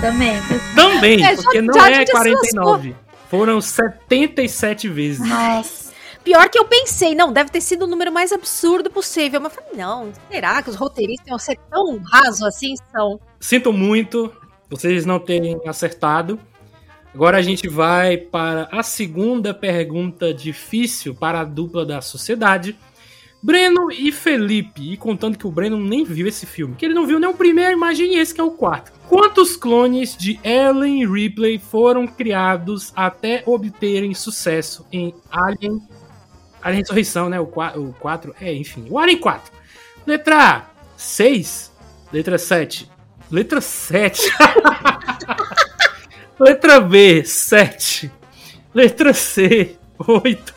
Também. 0.00 0.32
Também, 0.74 1.22
É, 1.22 1.36
já- 1.36 1.42
porque 1.42 1.60
não 1.60 1.74
já 1.74 1.90
é 1.90 2.04
te 2.06 2.12
49. 2.12 2.96
Foram 3.30 3.60
77 3.60 4.88
vezes. 4.88 5.20
Nossa. 5.28 5.92
Pior 6.24 6.48
que 6.48 6.58
eu 6.58 6.64
pensei, 6.64 7.14
não, 7.14 7.30
deve 7.30 7.50
ter 7.50 7.60
sido 7.60 7.82
o 7.84 7.86
número 7.86 8.10
mais 8.10 8.32
absurdo 8.32 8.90
possível. 8.90 9.38
Mas 9.38 9.54
eu 9.54 9.62
falei, 9.62 9.78
não, 9.78 10.10
será 10.30 10.62
que 10.62 10.70
os 10.70 10.76
roteiristas 10.76 11.26
iam 11.28 11.38
ser 11.38 11.58
tão 11.70 11.98
rasos 12.10 12.42
assim? 12.42 12.74
São. 12.90 13.20
Sinto 13.38 13.70
muito 13.70 14.32
vocês 14.70 15.04
não 15.04 15.18
terem 15.18 15.60
acertado. 15.66 16.40
Agora 17.14 17.36
a 17.36 17.42
gente 17.42 17.68
vai 17.68 18.16
para 18.16 18.68
a 18.72 18.82
segunda 18.82 19.52
pergunta 19.52 20.32
difícil 20.32 21.14
para 21.14 21.40
a 21.40 21.44
dupla 21.44 21.84
da 21.84 22.00
sociedade. 22.00 22.76
Breno 23.42 23.90
e 23.90 24.12
Felipe, 24.12 24.92
e 24.92 24.96
contando 24.96 25.36
que 25.36 25.46
o 25.46 25.50
Breno 25.50 25.76
nem 25.76 26.04
viu 26.04 26.28
esse 26.28 26.46
filme, 26.46 26.76
que 26.76 26.84
ele 26.84 26.94
não 26.94 27.06
viu 27.06 27.18
nem 27.18 27.28
o 27.28 27.34
primeiro, 27.34 27.72
imagine 27.72 28.16
esse 28.16 28.32
que 28.32 28.40
é 28.40 28.44
o 28.44 28.52
quarto. 28.52 28.92
Quantos 29.08 29.56
clones 29.56 30.16
de 30.16 30.38
Ellen 30.44 31.10
Ripley 31.10 31.58
foram 31.58 32.06
criados 32.06 32.92
até 32.94 33.42
obterem 33.44 34.14
sucesso 34.14 34.86
em 34.92 35.12
Alien, 35.28 35.82
Alien 36.62 36.82
Ressurreição, 36.82 37.28
né? 37.28 37.40
O 37.40 37.46
4, 37.46 38.32
é, 38.40 38.54
enfim, 38.54 38.86
o 38.88 38.96
Alien 38.96 39.18
4. 39.18 39.52
Letra 40.06 40.56
A, 40.56 40.64
6. 40.96 41.72
Letra 42.12 42.38
7. 42.38 42.88
Letra 43.28 43.60
7. 43.60 44.22
letra 46.42 46.80
B, 46.80 47.24
7. 47.24 48.10
Letra 48.74 49.14
C, 49.14 49.76
8. 49.98 50.54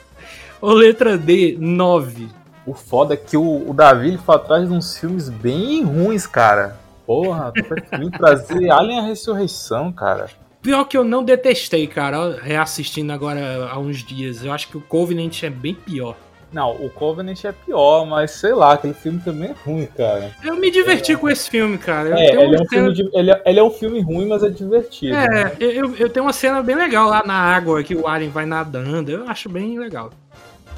Ou 0.60 0.74
letra 0.74 1.18
D, 1.18 1.56
9. 1.60 2.28
O 2.66 2.74
foda 2.74 3.14
é 3.14 3.18
que 3.18 3.38
o, 3.38 3.70
o 3.70 3.74
Davi 3.74 4.08
ele 4.08 4.18
foi 4.18 4.36
atrás 4.36 4.68
de 4.68 4.74
uns 4.74 4.98
filmes 4.98 5.30
bem 5.30 5.84
ruins, 5.84 6.26
cara. 6.26 6.80
Porra, 7.06 7.52
preferindo 7.52 8.10
trazer 8.18 8.72
Alien 8.72 9.00
a 9.00 9.04
Ressurreição, 9.04 9.92
cara. 9.92 10.28
Pior 10.60 10.86
que 10.86 10.98
eu 10.98 11.04
não 11.04 11.24
detestei, 11.24 11.86
cara, 11.86 12.40
reassistindo 12.42 13.14
agora 13.14 13.70
há 13.70 13.78
uns 13.78 14.04
dias. 14.04 14.44
Eu 14.44 14.52
acho 14.52 14.68
que 14.70 14.78
o 14.78 14.82
Covenant 14.82 15.44
é 15.44 15.50
bem 15.52 15.76
pior. 15.76 16.18
Não, 16.56 16.72
o 16.72 16.90
Covenant 16.90 17.44
é 17.44 17.52
pior, 17.52 18.06
mas 18.06 18.32
sei 18.32 18.54
lá, 18.54 18.76
aquele 18.76 18.94
filme 18.94 19.20
também 19.20 19.50
é 19.50 19.56
ruim, 19.66 19.86
cara. 19.88 20.32
Eu 20.42 20.56
me 20.56 20.72
diverti 20.72 21.14
com 21.18 21.28
esse 21.30 21.50
filme, 21.50 21.78
cara. 21.78 22.08
Eu 22.12 22.16
É, 22.16 22.28
é, 22.30 22.40
uma 22.40 22.62
um 22.62 22.66
filme 22.70 22.70
cena- 22.70 22.94
de- 22.94 23.10
ele, 23.14 23.30
é, 23.30 23.42
ele 23.46 23.60
é 23.60 23.64
um 23.64 23.70
filme 23.70 24.00
ruim, 24.00 24.26
mas 24.26 24.42
é 24.42 24.48
divertido. 24.50 25.12
né? 25.18 25.52
É, 25.60 25.66
eu, 25.66 25.94
eu 25.98 26.10
tenho 26.10 26.26
uma 26.26 26.32
cena 26.32 26.64
bem 26.64 26.78
legal 26.78 27.10
lá 27.10 27.22
na 27.26 27.34
água 27.36 27.84
que 27.84 27.94
o 27.94 28.08
Alien 28.08 28.32
vai 28.32 28.46
nadando. 28.46 29.12
Eu 29.12 29.28
acho 29.28 29.50
bem 29.50 29.78
legal. 29.78 30.12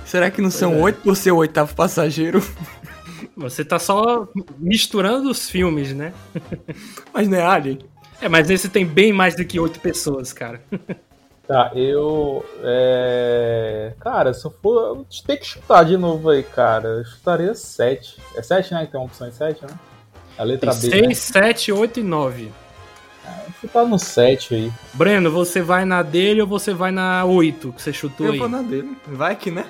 Será 0.03 0.31
que 0.31 0.41
não 0.41 0.49
são 0.49 0.81
8 0.81 0.99
por 1.01 1.15
ser 1.15 1.31
o 1.31 1.35
oitavo 1.37 1.75
passageiro? 1.75 2.41
Você 3.37 3.63
tá 3.63 3.77
só 3.77 4.27
misturando 4.57 5.29
os 5.29 5.47
filmes, 5.47 5.93
né? 5.93 6.11
Mas 7.13 7.27
não 7.27 7.37
é 7.37 7.43
Alien? 7.45 7.77
É, 8.19 8.27
mas 8.27 8.49
esse 8.49 8.67
tem 8.67 8.83
bem 8.83 9.13
mais 9.13 9.35
do 9.35 9.45
que 9.45 9.59
oito 9.59 9.79
pessoas, 9.79 10.33
cara. 10.33 10.59
Tá, 11.47 11.71
eu. 11.75 12.45
É... 12.63 13.93
Cara, 14.01 14.33
se 14.33 14.45
eu 14.45 14.51
for. 14.61 14.97
Eu 14.97 15.05
ter 15.25 15.37
que 15.37 15.45
chutar 15.45 15.85
de 15.85 15.95
novo 15.95 16.29
aí, 16.29 16.43
cara. 16.43 16.87
Eu 16.89 17.05
chutaria 17.05 17.53
7. 17.55 18.17
É 18.35 18.41
7, 18.41 18.73
né? 18.73 18.87
Tem 18.91 18.99
uma 18.99 19.05
opção 19.05 19.27
em 19.27 19.31
7, 19.31 19.61
né? 19.63 19.69
A 20.37 20.43
letra 20.43 20.71
Tem 20.75 20.89
B. 20.89 21.01
né? 21.01 21.13
6, 21.13 21.17
7, 21.19 21.71
8 21.71 21.99
e 22.01 22.03
9. 22.03 22.51
Vou 23.25 23.53
chutar 23.61 23.85
no 23.85 23.97
7 23.97 24.55
aí. 24.55 24.71
Breno, 24.93 25.31
você 25.31 25.61
vai 25.61 25.85
na 25.85 26.01
dele 26.03 26.41
ou 26.41 26.47
você 26.47 26.73
vai 26.73 26.91
na 26.91 27.23
8 27.25 27.71
que 27.73 27.81
você 27.81 27.91
chutou 27.93 28.27
Eu 28.27 28.33
aí? 28.33 28.39
vou 28.39 28.49
na 28.49 28.61
dele. 28.61 28.97
Vai 29.07 29.35
que, 29.35 29.49
né? 29.49 29.65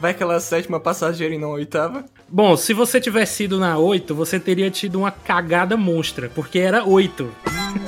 Vai 0.00 0.10
aquela 0.12 0.38
sétima 0.40 0.80
passageira 0.80 1.34
e 1.34 1.38
não 1.38 1.50
a 1.50 1.54
oitava? 1.54 2.04
Bom, 2.28 2.56
se 2.56 2.72
você 2.74 3.00
tivesse 3.00 3.44
ido 3.44 3.58
na 3.60 3.78
8, 3.78 4.14
você 4.14 4.40
teria 4.40 4.70
tido 4.70 4.98
uma 4.98 5.10
cagada 5.10 5.76
monstra, 5.76 6.28
porque 6.34 6.58
era 6.58 6.84
8. 6.84 7.32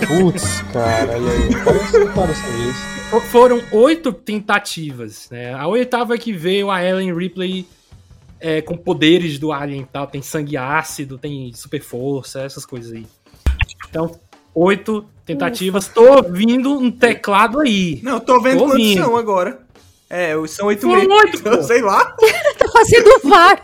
Putz, 0.06 0.60
cara, 0.72 1.12
olha 1.12 1.32
aí. 1.32 1.64
Parece 1.64 1.92
que 1.92 2.06
para 2.12 2.30
essa 2.30 2.46
vez. 2.48 2.76
Fo- 2.76 2.95
Foram 3.30 3.62
oito 3.72 4.12
tentativas, 4.12 5.28
né? 5.30 5.54
A 5.54 5.66
oitava 5.66 6.18
que 6.18 6.32
veio 6.32 6.70
a 6.70 6.82
Ellen 6.82 7.14
Ripley 7.14 7.66
é, 8.40 8.60
com 8.60 8.76
poderes 8.76 9.38
do 9.38 9.52
Alien 9.52 9.82
e 9.82 9.86
tal, 9.86 10.06
tem 10.06 10.22
sangue 10.22 10.56
ácido, 10.56 11.16
tem 11.18 11.52
super 11.54 11.80
força, 11.80 12.42
essas 12.42 12.66
coisas 12.66 12.92
aí. 12.92 13.06
Então, 13.88 14.18
oito 14.54 15.04
tentativas. 15.24 15.88
Tô 15.88 16.16
ouvindo 16.16 16.78
um 16.78 16.90
teclado 16.90 17.60
aí. 17.60 18.00
Não, 18.02 18.20
tô 18.20 18.40
vendo 18.40 18.58
Tô 18.58 18.66
quantos 18.66 18.80
ouvindo. 18.80 19.16
agora. 19.16 19.65
É, 20.08 20.34
são 20.46 20.66
oito 20.68 20.82
Foram 20.82 21.00
meses. 21.08 21.16
oito, 21.24 21.42
pô. 21.42 21.62
Sei 21.62 21.82
lá. 21.82 22.14
Tá 22.58 22.68
fazendo 22.72 23.20
VAR. 23.24 23.62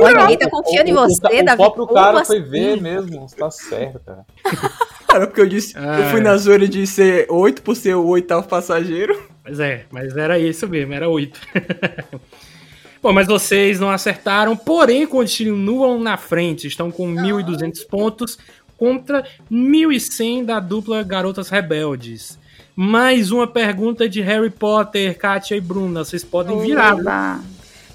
Olha, 0.00 0.20
ninguém 0.22 0.38
tá 0.38 0.46
O- 0.46 0.50
confiando 0.50 0.90
em 0.90 0.94
o- 0.94 0.96
o- 0.98 1.08
você, 1.08 1.40
O 1.40 1.44
Davi. 1.44 1.56
próprio 1.56 1.86
Como 1.86 1.98
cara 2.00 2.20
assim? 2.20 2.26
foi 2.26 2.40
ver 2.42 2.80
mesmo. 2.80 3.26
Tá 3.36 3.50
certo, 3.50 4.00
cara. 4.04 4.24
Cara, 5.06 5.26
porque 5.28 5.40
eu 5.40 5.46
disse. 5.46 5.74
Eu 5.76 6.10
fui 6.10 6.18
É. 6.18 6.22
na 6.24 6.36
zoeira 6.36 6.66
de 6.66 6.84
ser 6.88 7.26
oito 7.30 7.62
por 7.62 7.76
ser 7.76 7.94
o 7.94 8.04
oitavo 8.06 8.48
passageiro. 8.48 9.16
Mas 9.44 9.60
é, 9.60 9.84
mas 9.90 10.16
era 10.16 10.38
isso 10.40 10.66
mesmo, 10.66 10.92
era 10.92 11.08
oito. 11.08 11.38
Bom, 13.00 13.12
mas 13.12 13.26
vocês 13.28 13.78
não 13.78 13.90
acertaram, 13.90 14.56
porém 14.56 15.06
continuam 15.06 16.00
na 16.00 16.16
frente. 16.16 16.66
Estão 16.66 16.90
com 16.90 17.06
1.200 17.14 17.86
pontos 17.86 18.38
contra 18.76 19.24
1.100 19.50 20.44
da 20.44 20.58
dupla 20.58 21.02
Garotas 21.04 21.48
Rebeldes. 21.48 22.36
Mais 22.76 23.30
uma 23.30 23.46
pergunta 23.46 24.08
de 24.08 24.20
Harry 24.20 24.50
Potter, 24.50 25.16
Kátia 25.16 25.54
e 25.54 25.60
Bruna. 25.60 26.04
Vocês 26.04 26.24
podem 26.24 26.58
virar. 26.60 26.96
Oba. 26.96 27.40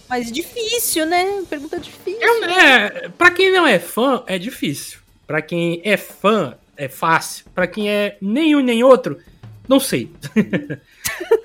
Mas 0.07 0.31
difícil, 0.31 1.05
né? 1.05 1.43
Pergunta 1.49 1.79
difícil. 1.79 2.43
É, 2.45 3.09
pra 3.09 3.29
quem 3.29 3.51
não 3.51 3.67
é 3.67 3.77
fã, 3.77 4.23
é 4.25 4.39
difícil. 4.39 4.99
Pra 5.27 5.41
quem 5.41 5.81
é 5.83 5.97
fã, 5.97 6.55
é 6.77 6.87
fácil. 6.87 7.45
Pra 7.53 7.67
quem 7.67 7.89
é 7.89 8.17
nenhum 8.21 8.61
nem 8.61 8.83
outro, 8.83 9.19
não 9.67 9.79
sei. 9.79 10.11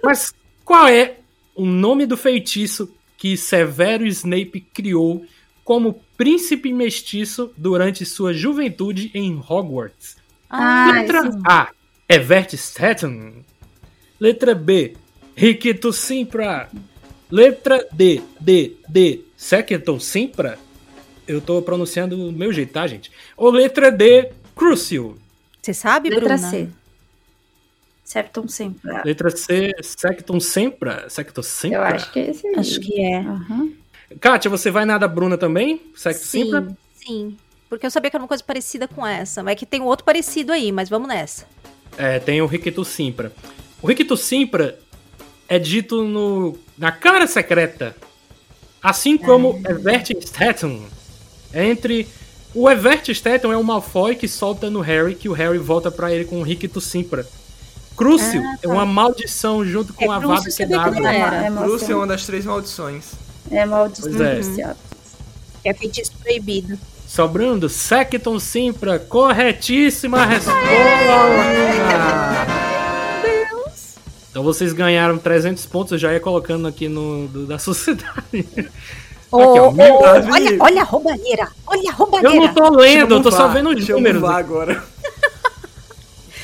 Mas 0.02 0.32
qual 0.64 0.88
é 0.88 1.16
o 1.54 1.66
nome 1.66 2.06
do 2.06 2.16
feitiço 2.16 2.94
que 3.18 3.36
Severo 3.36 4.06
Snape 4.06 4.60
criou 4.72 5.26
como 5.64 6.00
príncipe 6.16 6.72
mestiço 6.72 7.52
durante 7.56 8.06
sua 8.06 8.32
juventude 8.32 9.10
em 9.12 9.36
Hogwarts? 9.36 10.16
Ah, 10.48 10.90
Letra 10.94 11.30
A. 11.46 11.68
Evert 12.08 12.54
Staten. 12.54 13.44
Letra 14.20 14.54
B. 14.54 14.96
Riquito 15.34 15.92
Simpra. 15.92 16.70
Letra 17.30 17.86
D. 17.92 18.22
D. 18.40 18.76
D. 18.88 19.24
Sequeton 19.36 19.98
Simpra. 19.98 20.58
Eu 21.26 21.40
tô 21.40 21.60
pronunciando 21.62 22.16
do 22.16 22.32
meu 22.32 22.52
jeito, 22.52 22.72
tá, 22.72 22.86
gente? 22.86 23.10
Ou 23.36 23.50
letra 23.50 23.90
D. 23.90 24.30
Crucial. 24.54 25.14
Você 25.60 25.72
sabe, 25.72 26.10
Letra 26.10 26.36
Bruna? 26.36 26.50
C. 26.50 26.68
Septum 28.04 28.46
sempre. 28.46 29.02
Letra 29.02 29.30
C. 29.30 29.72
Secton 29.82 30.38
Simpra. 30.38 31.08
Secton 31.08 31.42
Simpra. 31.42 31.78
Eu 31.78 31.82
acho 31.82 32.12
que 32.12 32.18
é 32.18 32.30
esse 32.30 32.46
aí. 32.46 32.54
Acho 32.56 32.80
que 32.80 33.00
é. 33.00 33.18
Aham. 33.20 33.72
Kátia, 34.20 34.50
você 34.50 34.70
vai 34.70 34.84
na 34.84 34.98
da 34.98 35.08
Bruna 35.08 35.38
também? 35.38 35.80
Secton 35.96 36.24
Sim, 36.24 36.44
Simpra? 36.44 36.76
sim. 36.94 37.36
Porque 37.68 37.86
eu 37.86 37.90
sabia 37.90 38.10
que 38.10 38.16
era 38.16 38.22
uma 38.22 38.28
coisa 38.28 38.44
parecida 38.44 38.86
com 38.86 39.04
essa. 39.06 39.42
Mas 39.42 39.52
é 39.52 39.56
que 39.56 39.66
tem 39.66 39.80
um 39.80 39.86
outro 39.86 40.04
parecido 40.04 40.52
aí, 40.52 40.70
mas 40.70 40.90
vamos 40.90 41.08
nessa. 41.08 41.46
É, 41.96 42.18
tem 42.18 42.40
o 42.42 42.46
Riquito 42.46 42.84
Simpra. 42.84 43.32
O 43.80 43.86
Riquito 43.86 44.16
Simpra 44.16 44.78
é 45.48 45.58
dito 45.58 46.02
no, 46.04 46.56
na 46.76 46.90
Câmara 46.90 47.26
Secreta, 47.26 47.94
assim 48.82 49.16
como 49.16 49.60
Evert 49.68 50.10
Staten. 50.20 50.86
É 51.52 51.64
entre 51.66 52.08
o 52.54 52.68
Evert 52.70 53.08
Staten 53.08 53.50
é 53.52 53.56
o 53.56 53.62
Malfoy 53.62 54.16
que 54.16 54.26
solta 54.26 54.70
no 54.70 54.80
Harry, 54.80 55.14
que 55.14 55.28
o 55.28 55.32
Harry 55.32 55.58
volta 55.58 55.90
pra 55.90 56.12
ele 56.12 56.24
com 56.24 56.40
o 56.40 56.42
Riquito 56.42 56.80
Simpra. 56.80 57.26
Crucial 57.96 58.42
é 58.60 58.66
uma 58.66 58.84
maldição 58.84 59.64
junto 59.64 59.92
com 59.94 60.12
É, 60.12 60.16
a 60.16 60.18
Vada 60.18 60.42
não 60.48 60.56
Kedavra. 60.56 61.12
era. 61.14 61.36
É, 61.46 61.50
Bruce 61.50 61.90
é 61.90 61.94
uma 61.94 62.06
das 62.08 62.26
três 62.26 62.44
maldições. 62.44 63.12
É 63.50 63.64
maldição 63.64 64.10
Pois 64.12 64.58
é. 64.58 64.74
É 65.64 65.72
feitiço 65.72 66.12
proibido. 66.20 66.76
Sobrando 67.14 67.68
Secton 67.68 68.40
Simpra, 68.40 68.98
corretíssima 68.98 70.24
resposta! 70.26 70.60
Então 74.32 74.42
vocês 74.42 74.72
ganharam 74.72 75.16
300 75.16 75.64
pontos, 75.66 75.92
eu 75.92 75.98
já 75.98 76.12
ia 76.12 76.18
colocando 76.18 76.66
aqui 76.66 76.88
no 76.88 77.28
do- 77.28 77.46
da 77.46 77.56
sociedade. 77.56 78.48
Ô, 79.30 79.38
ó, 79.38 79.70
Davi. 79.70 80.30
olha, 80.32 80.56
olha 80.58 80.80
a 80.80 80.84
roubalheira. 80.84 81.48
Olha 81.68 81.82
a 81.82 81.92
Eu 81.92 81.92
roubalheira. 81.92 82.46
não 82.46 82.52
tô 82.54 82.70
lendo, 82.70 83.14
eu 83.14 83.22
tô 83.22 83.30
só 83.30 83.46
vendo 83.46 83.70
os 83.70 83.88
números. 83.88 84.24
Agora. 84.24 84.82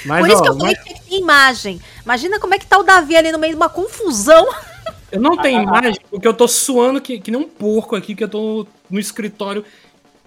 Mas, 0.06 0.20
Por 0.20 0.28
isso 0.28 0.38
ó, 0.38 0.42
que 0.42 0.48
eu 0.50 0.56
falei 0.56 0.76
mas- 0.76 0.84
que 0.84 1.10
ter 1.10 1.16
imagem. 1.16 1.80
Imagina 2.04 2.38
como 2.38 2.54
é 2.54 2.58
que 2.60 2.66
tá 2.66 2.78
o 2.78 2.84
Davi 2.84 3.16
ali 3.16 3.32
no 3.32 3.40
meio 3.40 3.54
de 3.54 3.56
uma 3.56 3.68
confusão. 3.68 4.46
eu 5.10 5.20
não 5.20 5.36
tenho 5.36 5.62
imagem, 5.62 5.98
porque 6.08 6.28
eu 6.28 6.32
tô 6.32 6.46
suando 6.46 7.00
que, 7.00 7.18
que 7.18 7.32
nem 7.32 7.40
um 7.40 7.48
porco 7.48 7.96
aqui, 7.96 8.14
que 8.14 8.22
eu 8.22 8.28
tô 8.28 8.64
no 8.88 9.00
escritório 9.00 9.64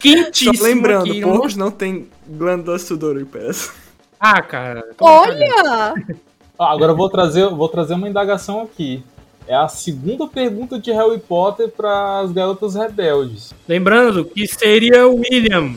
quentíssimo 0.04 0.58
Só 0.58 0.64
lembrando, 0.64 1.10
aqui. 1.12 1.22
porcos 1.22 1.56
não 1.56 1.72
tem 1.72 2.08
glândula 2.28 2.78
sudoríparas. 2.78 3.72
Ah, 4.20 4.41
cara. 4.41 4.84
Olha! 4.99 5.93
Ah, 6.60 6.72
agora 6.72 6.91
eu 6.91 6.95
vou 6.95 7.10
trazer, 7.10 7.49
vou 7.49 7.68
trazer 7.68 7.93
uma 7.95 8.08
indagação 8.08 8.62
aqui. 8.62 9.04
É 9.47 9.56
a 9.56 9.68
segunda 9.68 10.26
pergunta 10.28 10.80
de 10.80 10.91
Harry 10.91 11.20
Potter 11.20 11.68
para 11.70 12.20
as 12.20 12.32
garotas 12.32 12.76
rebeldes. 12.76 13.54
Lembrando 13.68 14.24
que 14.24 14.47
seria 14.47 15.06
o 15.08 15.16
William. 15.20 15.76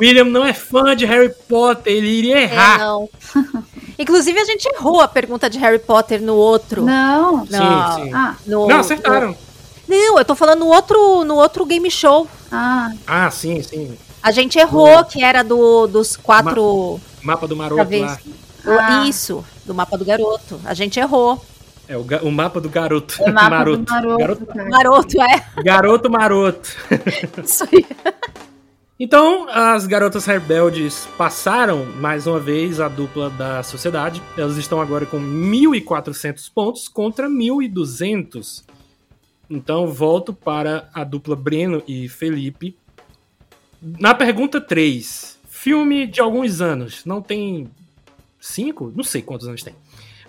William 0.00 0.24
não 0.24 0.44
é 0.46 0.54
fã 0.54 0.96
de 0.96 1.04
Harry 1.04 1.30
Potter, 1.46 1.92
ele 1.92 2.08
iria 2.08 2.38
É, 2.38 2.42
errar. 2.44 2.78
não. 2.78 3.08
Inclusive, 3.98 4.38
a 4.40 4.44
gente 4.46 4.64
errou 4.66 5.02
a 5.02 5.06
pergunta 5.08 5.50
de 5.50 5.58
Harry 5.58 5.78
Potter 5.78 6.22
no 6.22 6.34
outro. 6.34 6.82
Não. 6.82 7.44
Não. 7.50 7.96
Sim, 7.96 8.04
sim. 8.04 8.14
Ah, 8.14 8.36
No, 8.46 8.66
Não, 8.66 8.80
acertaram. 8.80 9.28
no- 9.28 9.36
não, 9.92 10.18
eu 10.18 10.24
tô 10.24 10.34
falando 10.34 10.60
no 10.60 10.66
outro, 10.68 11.24
no 11.24 11.34
outro 11.36 11.64
game 11.66 11.90
show. 11.90 12.26
ah, 12.50 12.90
Ah, 13.06 13.30
sim, 13.30 13.62
sim. 13.62 13.96
A 14.22 14.30
gente 14.32 14.58
errou, 14.58 15.04
que 15.04 15.22
era 15.22 15.42
do, 15.42 15.86
dos 15.86 16.16
quatro. 16.16 17.00
Mapa 17.22 17.46
do 17.48 17.56
maroto 17.56 17.98
lá. 17.98 18.18
Ah. 18.66 19.04
Isso, 19.08 19.44
do 19.64 19.74
mapa 19.74 19.98
do 19.98 20.04
garoto. 20.04 20.60
A 20.64 20.72
gente 20.74 20.98
errou. 21.00 21.44
É 21.88 21.96
o, 21.96 22.04
ga- 22.04 22.20
o 22.22 22.30
mapa 22.30 22.60
do 22.60 22.68
garoto. 22.70 23.16
é 23.20 23.30
mapa 23.32 23.50
maroto. 23.50 23.82
do 23.82 23.90
maroto, 23.92 24.18
Garoto, 24.18 24.46
cara. 24.46 24.68
Maroto, 24.70 25.20
é. 25.22 25.62
garoto 25.64 26.10
maroto. 26.10 26.76
Isso 27.44 27.64
aí. 27.64 27.84
Então, 29.00 29.48
as 29.50 29.84
garotas 29.88 30.24
rebeldes 30.26 31.08
passaram 31.18 31.84
mais 31.84 32.24
uma 32.28 32.38
vez 32.38 32.78
a 32.78 32.86
dupla 32.86 33.28
da 33.30 33.60
sociedade. 33.64 34.22
Elas 34.38 34.56
estão 34.56 34.80
agora 34.80 35.04
com 35.04 35.18
1.400 35.20 36.48
pontos 36.54 36.86
contra 36.86 37.28
1.200. 37.28 38.62
Então, 39.52 39.86
volto 39.86 40.32
para 40.32 40.88
a 40.94 41.04
dupla 41.04 41.36
Breno 41.36 41.82
e 41.86 42.08
Felipe. 42.08 42.74
Na 43.82 44.14
pergunta 44.14 44.62
3, 44.62 45.38
filme 45.46 46.06
de 46.06 46.22
alguns 46.22 46.62
anos, 46.62 47.04
não 47.04 47.20
tem 47.20 47.68
cinco? 48.40 48.90
Não 48.96 49.04
sei 49.04 49.20
quantos 49.20 49.46
anos 49.46 49.62
tem. 49.62 49.74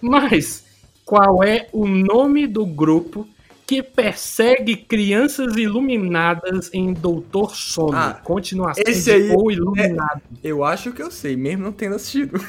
Mas, 0.01 0.65
qual 1.05 1.41
é 1.41 1.69
o 1.71 1.87
nome 1.87 2.45
do 2.47 2.65
grupo 2.65 3.25
que 3.65 3.81
persegue 3.81 4.75
crianças 4.75 5.55
iluminadas 5.55 6.69
em 6.73 6.91
Doutor 6.91 7.55
Sono? 7.55 7.95
Ah, 7.95 8.19
Continuação 8.21 8.83
esse 8.85 9.09
aí 9.09 9.33
O 9.33 9.49
Iluminado. 9.49 10.21
Eu 10.43 10.65
acho 10.65 10.91
que 10.91 11.01
eu 11.01 11.09
sei, 11.09 11.37
mesmo 11.37 11.63
não 11.63 11.71
tendo 11.71 11.95
assistido. 11.95 12.45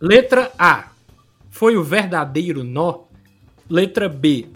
Letra 0.00 0.50
A. 0.58 0.88
Foi 1.50 1.76
o 1.76 1.84
verdadeiro 1.84 2.64
nó? 2.64 3.02
Letra 3.68 4.08
B. 4.08 4.48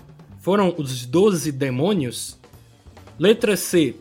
Foram 0.45 0.75
os 0.77 1.07
12 1.07 1.51
demônios? 1.51 2.39
Letra 3.19 3.57
C. 3.57 3.97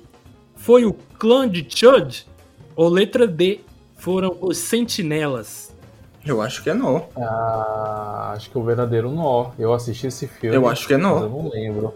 Foi 0.57 0.83
o 0.83 0.91
clã 1.17 1.47
de 1.47 1.65
Chud? 1.69 2.27
Ou 2.75 2.89
letra 2.89 3.25
D. 3.25 3.61
Foram 3.97 4.35
os 4.41 4.57
sentinelas? 4.57 5.73
Eu 6.25 6.41
acho 6.41 6.61
que 6.61 6.69
é 6.69 6.73
nó. 6.73 7.03
Ah, 7.15 8.33
acho 8.35 8.49
que 8.51 8.57
é 8.57 8.59
o 8.59 8.63
verdadeiro 8.65 9.09
nó. 9.09 9.51
Eu 9.57 9.73
assisti 9.73 10.07
esse 10.07 10.27
filme. 10.27 10.53
Eu 10.53 10.67
acho 10.67 10.85
que 10.85 10.93
é 10.95 10.97
nó. 10.97 11.13
mas 11.13 11.23
Eu 11.23 11.29
não 11.29 11.49
lembro. 11.49 11.93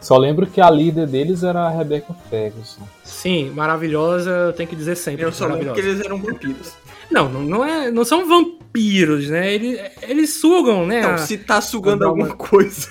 Só 0.00 0.16
lembro 0.18 0.44
que 0.48 0.60
a 0.60 0.68
líder 0.68 1.06
deles 1.06 1.44
era 1.44 1.60
a 1.68 1.70
Rebecca 1.70 2.12
Ferguson. 2.28 2.82
Sim, 3.04 3.50
maravilhosa, 3.50 4.30
eu 4.30 4.52
tenho 4.52 4.68
que 4.68 4.74
dizer 4.74 4.96
sempre. 4.96 5.24
Eu 5.24 5.30
só 5.30 5.46
lembro 5.46 5.72
que 5.74 5.80
eles 5.80 6.00
eram 6.04 6.20
vampiros. 6.20 6.72
Não, 7.08 7.28
não, 7.28 7.42
não, 7.42 7.64
é, 7.64 7.92
não 7.92 8.04
são 8.04 8.28
vampiros, 8.28 9.28
né? 9.28 9.54
Eles, 9.54 9.80
eles 10.02 10.34
sugam, 10.34 10.84
né? 10.84 11.00
Não, 11.02 11.10
a- 11.14 11.18
se 11.18 11.38
tá 11.38 11.60
sugando 11.60 12.04
alguma 12.04 12.34
coisa. 12.34 12.90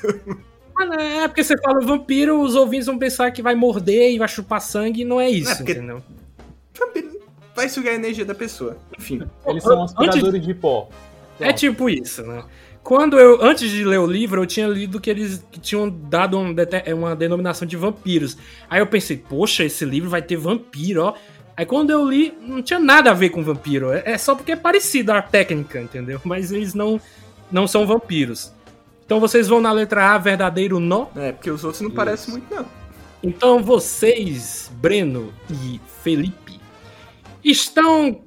Ah, 0.80 0.86
não, 0.86 0.94
é 1.00 1.28
porque 1.28 1.44
você 1.44 1.58
fala 1.62 1.80
vampiro, 1.82 2.40
os 2.42 2.56
ouvintes 2.56 2.86
vão 2.88 2.98
pensar 3.00 3.32
que 3.32 3.42
vai 3.42 3.56
morder 3.56 4.12
e 4.12 4.18
vai 4.20 4.28
chupar 4.28 4.62
sangue, 4.62 5.02
e 5.02 5.06
não 5.06 5.20
é 5.20 5.30
isso, 5.30 5.52
É, 5.52 5.56
porque- 5.56 5.72
entendeu? 5.72 6.04
Vampiro 6.78 7.20
vai 7.56 7.68
sugar 7.68 7.92
a 7.94 7.96
energia 7.96 8.24
da 8.24 8.36
pessoa. 8.36 8.78
Enfim. 8.98 9.24
Eles 9.48 9.64
são 9.64 9.82
Antes- 9.82 9.96
aspiradores 9.98 10.46
de 10.46 10.54
pó. 10.54 10.90
É 11.40 11.52
tipo 11.54 11.90
isso, 11.90 12.24
né? 12.24 12.44
quando 12.84 13.20
eu, 13.20 13.44
antes 13.44 13.70
de 13.70 13.84
ler 13.84 14.00
o 14.00 14.06
livro, 14.08 14.42
eu 14.42 14.46
tinha 14.46 14.66
lido 14.66 15.02
que 15.02 15.10
eles 15.10 15.44
que 15.52 15.60
tinham 15.60 15.90
dado 15.90 16.40
um 16.40 16.56
é, 16.86 16.94
uma 16.94 17.14
denominação 17.18 17.68
de 17.68 17.76
vampiros. 17.76 18.38
Aí 18.70 18.80
eu 18.80 18.88
pensei, 18.88 19.18
poxa, 19.18 19.66
esse 19.66 19.84
livro 19.84 20.10
vai 20.10 20.22
ter 20.22 20.38
vampiro, 20.38 21.04
ó. 21.04 21.14
Aí 21.58 21.66
quando 21.66 21.90
eu 21.90 22.08
li, 22.10 22.34
não 22.42 22.62
tinha 22.62 22.80
nada 22.80 23.12
a 23.12 23.14
ver 23.14 23.30
com 23.30 23.44
vampiro. 23.44 23.92
É, 23.92 24.04
é 24.06 24.18
só 24.18 24.36
porque 24.36 24.54
é 24.54 24.56
parecido 24.56 25.12
a 25.12 25.22
técnica, 25.22 25.82
entendeu? 25.82 26.22
Mas 26.24 26.50
eles 26.54 26.74
não, 26.74 26.98
não 27.52 27.68
são 27.68 27.86
vampiros. 27.86 28.54
Então 29.08 29.20
vocês 29.22 29.48
vão 29.48 29.62
na 29.62 29.72
letra 29.72 30.12
A, 30.14 30.18
verdadeiro 30.18 30.80
nó. 30.82 31.06
É, 31.16 31.32
porque 31.32 31.50
os 31.50 31.64
outros 31.64 31.82
não 31.82 31.90
parecem 31.90 32.34
muito, 32.34 32.54
não. 32.54 32.66
Então 33.24 33.64
vocês, 33.64 34.70
Breno 34.76 35.34
e 35.50 35.80
Felipe, 36.04 36.60
estão 37.44 38.20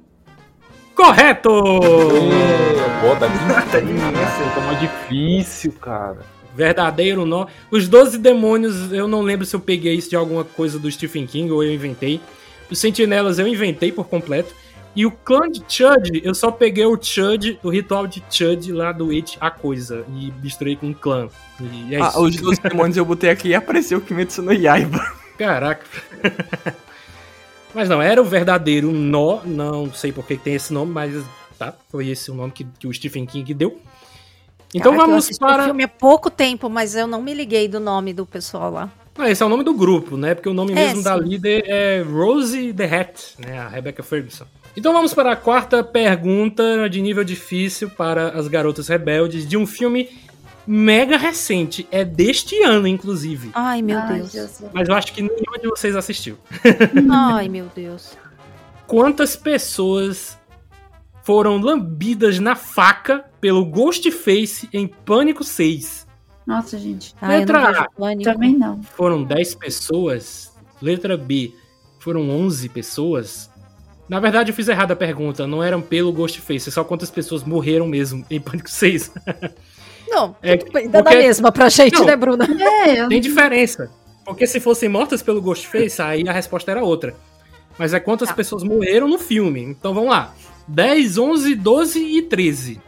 corretos! 0.95 1.51
É, 3.73 3.81
difícil. 3.81 4.21
Essa- 4.21 4.51
Tá 4.55 4.61
mais 4.61 4.79
difícil, 4.79 5.71
cara. 5.73 6.19
Verdadeiro 6.55 7.25
nó. 7.25 7.45
Os 7.69 7.87
Doze 7.87 8.17
Demônios, 8.17 8.91
eu 8.91 9.07
não 9.07 9.21
lembro 9.21 9.45
se 9.45 9.55
eu 9.55 9.59
peguei 9.59 9.95
isso 9.95 10.09
de 10.09 10.15
alguma 10.15 10.43
coisa 10.43 10.77
do 10.77 10.91
Stephen 10.91 11.25
King 11.25 11.51
ou 11.51 11.63
eu 11.63 11.73
inventei. 11.73 12.19
Os 12.69 12.79
Sentinelas 12.79 13.39
eu 13.39 13.47
inventei 13.47 13.91
por 13.91 14.07
completo. 14.07 14.53
E 14.95 15.05
o 15.05 15.11
clã 15.11 15.49
de 15.49 15.63
Chud, 15.67 16.21
eu 16.23 16.35
só 16.35 16.51
peguei 16.51 16.85
o 16.85 17.01
Chud, 17.01 17.57
o 17.63 17.69
ritual 17.69 18.05
de 18.07 18.21
Chud 18.29 18.73
lá 18.73 18.91
do 18.91 19.09
It, 19.11 19.37
a 19.39 19.49
coisa. 19.49 20.05
E 20.09 20.33
misturei 20.43 20.75
com 20.75 20.89
o 20.89 20.93
clã. 20.95 21.29
E 21.61 21.95
é 21.95 22.01
Ah, 22.01 22.09
isso. 22.09 22.21
os 22.21 22.35
dois 22.35 22.59
demônios 22.59 22.97
eu 22.97 23.05
botei 23.05 23.29
aqui 23.29 23.49
e 23.49 23.55
apareceu 23.55 23.99
o 23.99 24.01
Kimetsu 24.01 24.41
no 24.41 24.51
Yaiba. 24.51 24.99
Caraca. 25.37 25.85
mas 27.73 27.87
não, 27.87 28.01
era 28.01 28.21
o 28.21 28.25
verdadeiro 28.25 28.91
nó. 28.91 29.39
Não 29.45 29.91
sei 29.93 30.11
por 30.11 30.25
que 30.25 30.35
tem 30.35 30.55
esse 30.55 30.73
nome, 30.73 30.91
mas 30.91 31.23
tá. 31.57 31.73
Foi 31.89 32.07
esse 32.09 32.29
o 32.29 32.33
nome 32.33 32.51
que, 32.51 32.65
que 32.77 32.85
o 32.87 32.93
Stephen 32.93 33.25
King 33.25 33.53
deu. 33.53 33.79
Então 34.73 34.91
Caraca, 34.91 35.03
eu 35.03 35.07
vamos 35.11 35.27
o 35.29 35.39
para. 35.39 35.63
filme 35.65 35.83
há 35.83 35.87
pouco 35.87 36.29
tempo, 36.29 36.69
mas 36.69 36.95
eu 36.95 37.07
não 37.07 37.21
me 37.21 37.33
liguei 37.33 37.67
do 37.67 37.79
nome 37.79 38.13
do 38.13 38.25
pessoal 38.25 38.71
lá. 38.71 38.89
Ah, 39.17 39.29
esse 39.29 39.41
é 39.43 39.45
o 39.45 39.49
nome 39.49 39.63
do 39.63 39.73
grupo, 39.73 40.15
né? 40.17 40.33
Porque 40.35 40.47
o 40.49 40.53
nome 40.53 40.71
É, 40.71 40.75
mesmo 40.75 41.03
da 41.03 41.17
sim. 41.17 41.23
líder 41.25 41.63
é 41.67 42.01
Rosie 42.01 42.73
the 42.73 42.85
Hat, 42.85 43.35
né? 43.39 43.59
A 43.59 43.67
Rebecca 43.67 44.01
Ferguson. 44.03 44.45
Então 44.75 44.93
vamos 44.93 45.13
para 45.13 45.33
a 45.33 45.35
quarta 45.35 45.83
pergunta 45.83 46.89
de 46.89 47.01
nível 47.01 47.23
difícil 47.23 47.89
para 47.89 48.29
as 48.29 48.47
garotas 48.47 48.87
rebeldes 48.87 49.47
de 49.47 49.57
um 49.57 49.67
filme 49.67 50.09
mega 50.65 51.17
recente. 51.17 51.87
É 51.91 52.05
deste 52.05 52.61
ano, 52.63 52.87
inclusive. 52.87 53.51
Ai, 53.53 53.81
meu 53.81 53.99
Ai, 53.99 54.15
Deus. 54.19 54.31
Jesus. 54.31 54.69
Mas 54.73 54.87
eu 54.87 54.95
acho 54.95 55.13
que 55.13 55.21
nenhuma 55.21 55.59
de 55.59 55.67
vocês 55.67 55.95
assistiu. 55.95 56.37
Ai, 57.11 57.49
meu 57.49 57.69
Deus. 57.75 58.17
Quantas 58.87 59.35
pessoas 59.35 60.37
foram 61.23 61.57
lambidas 61.57 62.39
na 62.39 62.55
faca 62.55 63.25
pelo 63.39 63.65
Ghostface 63.65 64.69
em 64.73 64.87
Pânico 64.87 65.43
6? 65.43 66.07
Nossa, 66.45 66.77
gente. 66.77 67.13
Ai, 67.21 67.35
eu 67.35 67.39
Letra 67.39 67.87
não 67.97 68.05
A. 68.07 68.15
Também 68.23 68.57
não. 68.57 68.81
foram 68.81 69.23
10 69.23 69.55
pessoas. 69.55 70.51
Letra 70.81 71.15
B, 71.15 71.53
foram 71.99 72.29
11 72.29 72.69
pessoas. 72.69 73.50
Na 74.11 74.19
verdade, 74.19 74.51
eu 74.51 74.55
fiz 74.55 74.67
errado 74.67 74.91
a 74.91 74.95
pergunta. 74.95 75.47
Não 75.47 75.63
eram 75.63 75.81
pelo 75.81 76.11
Ghostface, 76.11 76.67
é 76.67 76.71
só 76.71 76.83
quantas 76.83 77.09
pessoas 77.09 77.45
morreram 77.45 77.87
mesmo 77.87 78.25
em 78.29 78.41
Pânico 78.41 78.69
6. 78.69 79.09
Não, 80.09 80.35
É, 80.43 80.57
dá 80.57 80.65
porque- 80.65 81.15
na 81.15 81.21
mesma 81.21 81.49
pra 81.49 81.69
gente, 81.69 81.93
Não. 81.97 82.05
né, 82.05 82.15
Bruna? 82.17 82.45
É, 82.85 82.99
eu 83.03 83.07
Tem 83.07 83.21
diferença. 83.21 83.89
Porque 84.25 84.45
se 84.45 84.59
fossem 84.59 84.89
mortas 84.89 85.21
pelo 85.21 85.41
Ghostface, 85.41 86.01
aí 86.01 86.27
a 86.27 86.33
resposta 86.33 86.69
era 86.71 86.83
outra. 86.83 87.15
Mas 87.79 87.93
é 87.93 88.01
quantas 88.01 88.27
Tá. 88.27 88.35
pessoas 88.35 88.63
morreram 88.63 89.07
no 89.07 89.17
filme. 89.17 89.61
Então 89.63 89.93
vamos 89.93 90.09
lá. 90.09 90.33
10, 90.67 91.17
11, 91.17 91.55
12 91.55 91.99
e 92.17 92.21
13. 92.23 92.81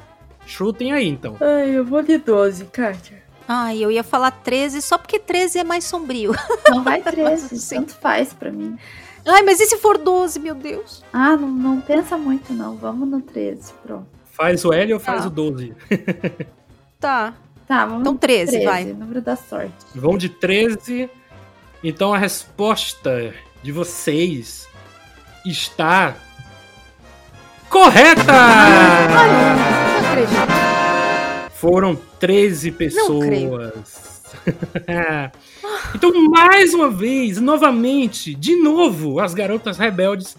Chutem 0.46 0.92
aí, 0.92 1.08
então. 1.08 1.38
Ai, 1.40 1.70
eu 1.70 1.86
vou 1.86 2.04
de 2.04 2.18
12, 2.18 2.66
Kátia. 2.66 3.24
Ai, 3.48 3.78
eu 3.82 3.90
ia 3.90 4.04
falar 4.04 4.32
13 4.32 4.82
só 4.82 4.98
porque 4.98 5.20
13 5.20 5.60
é 5.60 5.64
mais 5.64 5.86
sombrio. 5.86 6.36
Não 6.70 6.84
vai 6.84 7.00
13, 7.02 7.58
Sim. 7.60 7.76
tanto 7.78 7.94
faz 7.96 8.34
pra 8.34 8.52
mim. 8.52 8.78
Ai, 9.26 9.42
mas 9.44 9.60
e 9.60 9.66
se 9.66 9.78
for 9.78 9.98
12, 9.98 10.40
meu 10.40 10.54
Deus? 10.56 11.04
Ah, 11.14 11.36
não, 11.38 11.48
não 11.48 11.82
pensa 11.82 12.18
muito 12.18 12.52
não, 12.54 12.76
vamos 12.76 13.08
no 13.08 13.22
13, 13.22 13.74
pronto. 13.84 14.08
Faz 14.32 14.66
o 14.66 14.74
L 14.74 14.94
ou 14.94 15.00
faz 15.00 15.22
Tá. 15.22 15.28
o 15.28 15.30
12? 15.30 15.74
Tá. 17.00 17.34
Tá, 17.68 17.86
vamos 17.86 18.02
Então 18.02 18.14
no 18.14 18.20
13, 18.20 18.64
vai. 18.66 18.84
número 18.86 19.22
da 19.22 19.36
sorte. 19.36 19.74
Vão 19.96 20.18
de 20.18 20.28
13. 20.30 21.10
Então 21.84 22.14
a 22.14 22.18
resposta 22.18 23.34
de 23.62 23.72
vocês 23.72 24.68
está 25.46 26.16
correta! 27.70 28.24
Não 30.02 30.10
acredito. 30.10 31.54
Foram 31.56 31.96
13 32.20 32.72
Não 32.72 32.78
creio. 32.78 33.50
pessoas. 33.52 34.13
então, 35.96 36.12
mais 36.30 36.74
uma 36.74 36.90
vez, 36.90 37.40
novamente, 37.40 38.34
de 38.34 38.56
novo, 38.56 39.20
as 39.20 39.34
garotas 39.34 39.78
rebeldes 39.78 40.38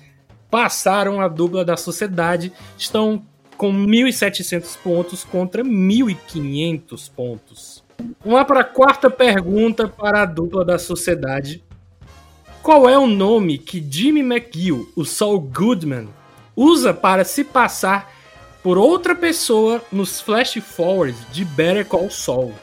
passaram 0.51 1.21
a 1.21 1.29
dupla 1.29 1.65
da 1.65 1.77
sociedade. 1.77 2.53
Estão 2.79 3.25
com 3.57 3.73
1.700 3.73 4.77
pontos 4.83 5.25
contra 5.25 5.65
1.500 5.65 7.11
pontos. 7.15 7.85
Vamos 8.25 8.45
para 8.45 8.61
a 8.61 8.65
quarta 8.65 9.11
pergunta 9.11 9.89
para 9.89 10.23
a 10.23 10.27
dupla 10.27 10.65
da 10.65 10.79
sociedade. 10.79 11.63
Qual 12.63 12.89
é 12.89 12.99
o 12.99 13.07
nome 13.07 13.59
que 13.59 13.85
Jimmy 13.89 14.21
McGill, 14.21 14.91
o 14.97 15.05
Saul 15.05 15.39
Goodman, 15.39 16.09
usa 16.57 16.95
para 16.95 17.25
se 17.25 17.45
passar 17.45 18.11
por 18.63 18.79
outra 18.79 19.15
pessoa 19.15 19.83
nos 19.93 20.21
flash 20.21 20.55
forwards 20.55 21.19
de 21.31 21.45
Better 21.45 21.85
Call 21.85 22.11
Saul? 22.11 22.55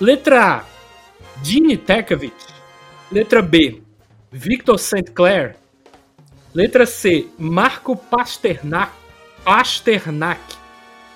Letra 0.00 0.56
A, 0.56 0.64
Gene 1.42 1.76
Tekovich. 1.76 2.32
Letra 3.12 3.42
B, 3.42 3.82
Victor 4.32 4.78
St. 4.78 5.10
Clair. 5.12 5.56
Letra 6.54 6.86
C, 6.86 7.28
Marco 7.36 7.94
Pasternak. 7.94 8.92
Pasternak. 9.44 10.40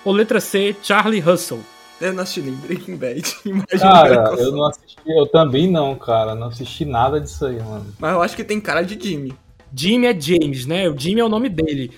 Ou 0.03 0.13
letra 0.13 0.39
C, 0.39 0.75
Charlie 0.83 1.19
Russell. 1.19 1.61
Eu 1.99 2.13
não 2.13 2.21
assisti 2.21 2.41
nem 2.41 2.53
Breaking 2.53 2.95
Bad. 2.95 3.23
Imagina 3.43 3.79
Cara, 3.79 4.35
eu 4.37 4.51
não 4.51 4.67
assisti, 4.67 4.97
eu 5.07 5.25
também 5.25 5.67
não, 5.67 5.95
cara. 5.95 6.35
Não 6.35 6.47
assisti 6.47 6.85
nada 6.85 7.19
disso 7.19 7.43
aí, 7.47 7.57
mano. 7.57 7.91
Mas 7.97 8.13
eu 8.13 8.21
acho 8.21 8.35
que 8.35 8.43
tem 8.43 8.61
cara 8.61 8.83
de 8.83 9.01
Jimmy. 9.01 9.33
Jimmy 9.73 10.05
é 10.05 10.19
James, 10.19 10.67
né? 10.67 10.87
O 10.87 10.95
Jimmy 10.95 11.21
é 11.21 11.25
o 11.25 11.29
nome 11.29 11.49
dele. 11.49 11.91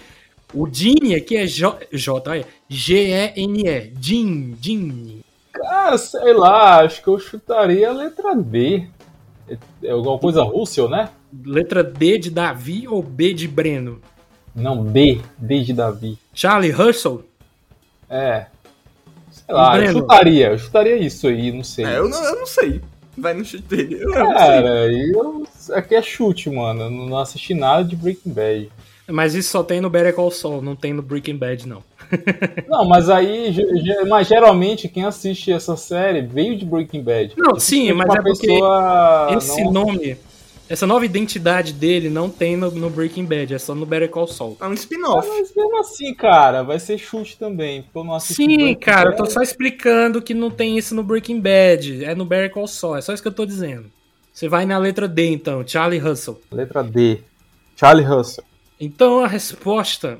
O 0.53 0.69
Gene 0.71 1.15
aqui 1.15 1.35
é 1.35 1.45
J, 1.45 1.85
J 1.91 2.45
G-E-N-E. 2.69 3.93
Jim, 3.99 4.55
Jim. 4.61 5.21
Cara, 5.57 5.97
sei 5.97 6.33
lá, 6.33 6.81
acho 6.81 7.01
que 7.01 7.07
eu 7.07 7.19
chutaria 7.19 7.89
a 7.89 7.93
letra 7.93 8.35
D. 8.35 8.87
É, 9.83 9.91
alguma 9.91 10.17
coisa 10.19 10.43
Russell, 10.43 10.89
né? 10.89 11.09
Letra 11.45 11.83
D 11.83 12.17
de 12.17 12.29
Davi 12.29 12.87
ou 12.87 13.01
B 13.01 13.33
de 13.33 13.47
Breno? 13.47 14.01
Não, 14.55 14.83
D. 14.83 15.21
D 15.37 15.61
de 15.61 15.73
Davi. 15.73 16.17
Charlie 16.33 16.71
Russell? 16.71 17.23
É. 18.09 18.47
Sei 19.29 19.53
lá, 19.53 19.79
eu 19.79 19.93
chutaria. 19.93 20.47
Eu 20.49 20.57
chutaria 20.57 20.97
isso 20.97 21.27
aí, 21.27 21.51
não 21.51 21.63
sei. 21.63 21.85
É, 21.85 21.97
eu 21.97 22.09
não, 22.09 22.23
eu 22.23 22.39
não 22.39 22.45
sei. 22.45 22.81
Vai 23.17 23.33
no 23.33 23.43
chute 23.43 23.63
dele. 23.63 24.01
Eu 24.01 24.09
não 24.09 24.25
sei. 24.25 24.35
Cara, 24.35 24.93
eu, 24.93 25.47
aqui 25.73 25.95
é 25.95 26.01
chute, 26.01 26.49
mano. 26.49 26.83
Eu 26.83 26.91
não 26.91 27.17
assisti 27.17 27.53
nada 27.53 27.83
de 27.83 27.95
Breaking 27.95 28.31
Bad. 28.31 28.69
Mas 29.07 29.35
isso 29.35 29.49
só 29.49 29.63
tem 29.63 29.79
no 29.79 29.89
Better 29.89 30.13
Call 30.13 30.29
Saul, 30.29 30.61
não 30.61 30.75
tem 30.75 30.93
no 30.93 31.01
Breaking 31.01 31.37
Bad, 31.37 31.67
não. 31.67 31.81
Não, 32.67 32.85
mas 32.85 33.09
aí, 33.09 33.53
mas 34.07 34.27
geralmente 34.27 34.87
quem 34.89 35.03
assiste 35.05 35.51
essa 35.51 35.75
série 35.75 36.21
veio 36.21 36.57
de 36.57 36.65
Breaking 36.65 37.01
Bad. 37.03 37.33
Não, 37.37 37.59
sim, 37.59 37.91
mas 37.93 38.07
é 38.13 38.21
porque 38.21 38.47
pessoa 38.47 39.27
esse 39.37 39.63
não- 39.63 39.71
nome, 39.71 40.17
essa 40.69 40.85
nova 40.85 41.05
identidade 41.05 41.71
dele 41.73 42.09
não 42.09 42.29
tem 42.29 42.57
no, 42.57 42.69
no 42.71 42.89
Breaking 42.89 43.25
Bad, 43.25 43.53
é 43.53 43.57
só 43.57 43.73
no 43.73 43.85
Better 43.85 44.09
Call 44.09 44.27
Saul. 44.27 44.57
É 44.59 44.65
um 44.65 44.73
spin-off. 44.73 45.27
Mas 45.27 45.53
mesmo 45.55 45.79
assim, 45.79 46.13
cara, 46.13 46.61
vai 46.63 46.79
ser 46.79 46.97
chute 46.97 47.37
também, 47.37 47.83
porque 47.83 47.97
eu 47.97 48.03
não 48.03 48.13
assisti 48.15 48.35
Sim, 48.43 48.47
Breaking 48.57 48.75
cara, 48.79 49.09
eu 49.11 49.15
tô 49.15 49.23
Bad. 49.23 49.33
só 49.33 49.41
explicando 49.41 50.21
que 50.21 50.33
não 50.33 50.49
tem 50.51 50.77
isso 50.77 50.93
no 50.95 51.03
Breaking 51.03 51.39
Bad, 51.39 52.03
é 52.05 52.13
no 52.15 52.25
Better 52.25 52.51
Call 52.51 52.67
Saul, 52.67 52.97
é 52.97 53.01
só 53.01 53.13
isso 53.13 53.21
que 53.23 53.27
eu 53.29 53.33
tô 53.33 53.45
dizendo. 53.45 53.85
Você 54.33 54.47
vai 54.47 54.65
na 54.65 54.77
letra 54.77 55.07
D, 55.07 55.29
então, 55.31 55.65
Charlie 55.65 55.99
Russell. 55.99 56.39
Letra 56.51 56.83
D. 56.83 57.19
Charlie 57.75 58.05
Russell. 58.05 58.43
Então 58.79 59.21
a 59.23 59.27
resposta 59.27 60.19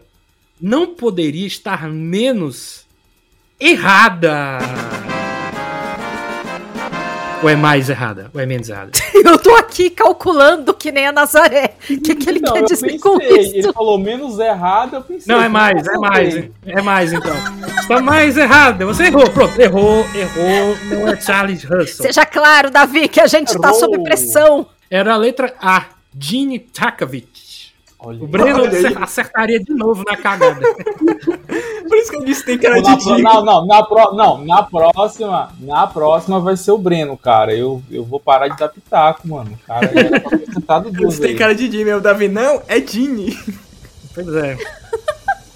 não 0.60 0.88
poderia 0.88 1.46
estar 1.48 1.88
menos 1.90 2.86
errada. 3.60 4.60
Ou 7.44 7.48
é 7.50 7.56
mais 7.56 7.88
errada? 7.88 8.32
Ou 8.34 8.42
é 8.42 8.48
menos 8.48 8.68
errada? 8.68 8.92
Eu 9.14 9.38
tô 9.38 9.54
aqui 9.56 9.92
calculando 9.92 10.74
que 10.74 10.92
nem 10.92 11.06
a 11.06 11.12
Nazaré. 11.12 11.76
O 11.84 12.00
que, 12.02 12.16
que 12.16 12.30
ele 12.30 12.40
Não, 12.40 12.54
quer 12.54 12.64
dizer 12.64 12.98
com 13.00 13.20
pensei, 13.20 13.42
isso? 13.42 13.56
Ele 13.58 13.74
falou 13.74 14.00
menos 14.00 14.40
errado, 14.40 14.96
eu 14.96 15.02
pensei. 15.02 15.34
Não, 15.36 15.42
é 15.44 15.48
mais, 15.50 15.86
é 15.86 15.98
mais, 15.98 16.50
é 16.66 16.82
mais 16.82 17.14
então. 17.14 17.36
Está 17.80 18.02
mais 18.02 18.38
errada. 18.38 18.86
Você 18.86 19.04
errou, 19.06 19.30
pronto, 19.30 19.60
errou, 19.60 20.06
errou. 20.16 20.78
Não 20.90 21.08
é 21.10 21.20
Charles 21.22 21.64
Russell. 21.64 22.06
Seja 22.06 22.26
claro, 22.26 22.72
Davi, 22.72 23.08
que 23.08 23.20
a 23.20 23.28
gente 23.28 23.54
tá 23.60 23.68
Errou. 23.70 23.80
sob 23.80 24.04
pressão. 24.04 24.68
Era 24.90 25.14
a 25.14 25.18
letra 25.18 25.54
A, 25.62 25.86
Gene 26.18 26.58
Takovich. 26.60 27.37
Olha. 28.00 28.24
O 28.24 28.28
Breno 28.28 28.62
Olha 28.64 29.00
acertaria 29.04 29.60
de 29.60 29.74
novo 29.74 30.04
na 30.06 30.16
cagada. 30.16 30.60
Por 31.88 31.98
isso 31.98 32.12
que 32.12 32.18
eu 32.18 32.26
disse 32.26 32.42
que 32.42 32.46
tem 32.48 32.58
cara 32.60 32.80
na 32.82 32.96
de 32.96 33.04
pro- 33.04 33.16
Jimmy. 33.16 33.24
não, 33.24 33.44
não, 33.44 33.66
na, 33.66 33.84
pro- 33.84 34.14
não, 34.14 34.46
na 34.46 34.62
próxima, 34.64 35.50
na 35.60 35.88
próxima 35.88 36.40
vai 36.40 36.56
ser 36.58 36.72
o 36.72 36.78
Breno, 36.78 37.18
cara. 37.18 37.56
Eu, 37.56 37.82
eu 37.90 38.04
vou 38.04 38.20
parar 38.20 38.50
de 38.50 38.58
dar 38.58 38.70
pitaco, 38.70 39.28
mano. 39.28 39.58
Cara, 39.66 39.90
era 39.98 40.20
pra 40.20 40.38
ter 40.38 40.54
sentado 40.54 40.92
duas 40.92 41.16
Você 41.16 41.22
tem 41.28 41.36
cara 41.36 41.56
de 41.56 41.72
Jimmy. 41.72 41.94
O 41.94 42.02
Davi, 42.02 42.28
não, 42.28 42.62
é 42.68 42.80
Ginny. 42.80 43.38
pois 44.14 44.28
é. 44.36 44.58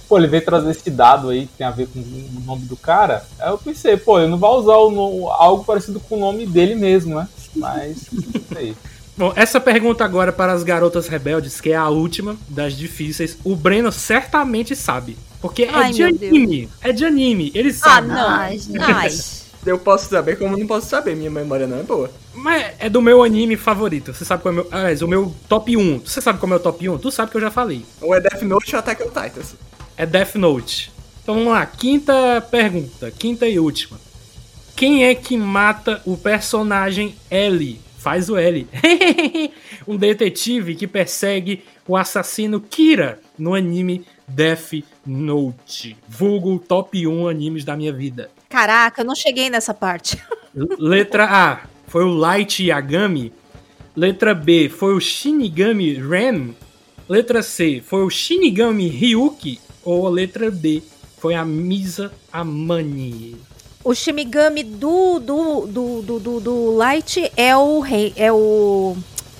Pô, 0.09 0.17
ele 0.17 0.27
veio 0.27 0.43
trazer 0.43 0.71
esse 0.71 0.89
dado 0.89 1.29
aí 1.29 1.45
que 1.47 1.53
tem 1.57 1.65
a 1.67 1.71
ver 1.71 1.87
com 1.87 1.99
o 1.99 2.41
nome 2.45 2.65
do 2.65 2.75
cara. 2.75 3.23
Aí 3.39 3.49
eu 3.49 3.57
pensei, 3.57 3.95
pô, 3.95 4.19
ele 4.19 4.27
não 4.29 4.37
vai 4.37 4.49
usar 4.51 4.75
o 4.77 5.29
algo 5.29 5.63
parecido 5.63 5.99
com 6.01 6.15
o 6.17 6.19
nome 6.19 6.45
dele 6.45 6.75
mesmo, 6.75 7.15
né? 7.15 7.27
Mas, 7.55 8.07
não 8.11 8.41
sei. 8.53 8.75
Bom, 9.21 9.31
essa 9.35 9.59
pergunta 9.59 10.03
agora 10.03 10.31
para 10.31 10.51
as 10.51 10.63
garotas 10.63 11.07
rebeldes, 11.07 11.61
que 11.61 11.71
é 11.71 11.75
a 11.75 11.89
última 11.89 12.35
das 12.49 12.73
difíceis, 12.75 13.37
o 13.43 13.55
Breno 13.55 13.91
certamente 13.91 14.75
sabe. 14.75 15.15
Porque 15.39 15.61
é 15.65 15.69
Ai, 15.71 15.91
de 15.91 16.01
meu 16.01 16.17
Deus. 16.17 16.31
anime. 16.33 16.69
É 16.81 16.91
de 16.91 17.05
anime. 17.05 17.51
Ele 17.53 17.69
Ah, 17.69 17.73
sabe. 17.73 18.07
não. 18.07 18.27
Ai, 18.29 18.57
gente. 18.57 18.79
Ai. 18.81 19.11
Eu 19.63 19.77
posso 19.77 20.09
saber 20.09 20.39
como 20.39 20.57
não 20.57 20.65
posso 20.65 20.89
saber. 20.89 21.15
Minha 21.15 21.29
memória 21.29 21.67
não 21.67 21.79
é 21.79 21.83
boa. 21.83 22.09
Mas 22.33 22.73
é 22.79 22.89
do 22.89 22.99
meu 22.99 23.21
anime 23.21 23.55
favorito. 23.55 24.11
Você 24.11 24.25
sabe 24.25 24.41
qual 24.41 24.55
é 24.55 24.57
o 24.59 24.63
meu. 24.63 24.67
Aliás, 24.71 25.03
o 25.03 25.07
meu 25.07 25.35
top 25.47 25.77
1. 25.77 25.99
Você 25.99 26.19
sabe 26.19 26.39
qual 26.39 26.47
é 26.47 26.55
o 26.55 26.55
meu 26.55 26.59
top 26.59 26.89
1? 26.89 26.97
Tu 26.97 27.11
sabe 27.11 27.29
que 27.29 27.37
eu 27.37 27.41
já 27.41 27.51
falei. 27.51 27.85
Ou 28.01 28.15
é 28.15 28.19
Death 28.19 28.41
Note 28.41 28.73
ou 28.75 28.79
Attack 28.79 29.03
on 29.03 29.09
Titans. 29.09 29.53
É 29.95 30.03
Death 30.07 30.33
Note. 30.33 30.91
Então 31.21 31.35
vamos 31.35 31.51
lá. 31.53 31.63
Quinta 31.63 32.41
pergunta. 32.49 33.11
Quinta 33.11 33.47
e 33.47 33.59
última. 33.59 33.99
Quem 34.75 35.05
é 35.05 35.13
que 35.13 35.37
mata 35.37 36.01
o 36.05 36.17
personagem 36.17 37.15
L? 37.29 37.79
Faz 38.01 38.31
o 38.31 38.35
L. 38.35 38.67
um 39.87 39.95
detetive 39.95 40.73
que 40.73 40.87
persegue 40.87 41.63
o 41.87 41.95
assassino 41.95 42.59
Kira 42.59 43.19
no 43.37 43.53
anime 43.53 44.03
Death 44.27 44.83
Note. 45.05 45.95
Vulgo 46.09 46.57
top 46.57 47.05
1 47.05 47.27
animes 47.27 47.63
da 47.63 47.77
minha 47.77 47.93
vida. 47.93 48.31
Caraca, 48.49 49.01
eu 49.01 49.05
não 49.05 49.13
cheguei 49.13 49.51
nessa 49.51 49.71
parte. 49.71 50.19
Letra 50.79 51.25
A 51.25 51.61
foi 51.85 52.03
o 52.03 52.09
Light 52.09 52.63
Yagami. 52.65 53.31
Letra 53.95 54.33
B 54.33 54.67
foi 54.67 54.95
o 54.95 54.99
Shinigami 54.99 55.93
Ren. 55.93 56.55
Letra 57.07 57.43
C 57.43 57.83
foi 57.85 58.01
o 58.01 58.09
Shinigami 58.09 58.87
Ryuki. 58.87 59.59
Ou 59.83 60.07
a 60.07 60.09
letra 60.09 60.49
D 60.49 60.81
foi 61.19 61.35
a 61.35 61.45
Misa 61.45 62.11
Amani. 62.33 63.37
O 63.83 63.95
Shimigami 63.95 64.63
do, 64.63 65.19
do, 65.19 65.65
do, 65.67 66.01
do, 66.01 66.19
do, 66.19 66.39
do 66.39 66.71
Light 66.75 67.31
é 67.35 67.55
o 67.55 67.79
rei. 67.79 68.13
É 68.15 68.31
o. 68.31 68.95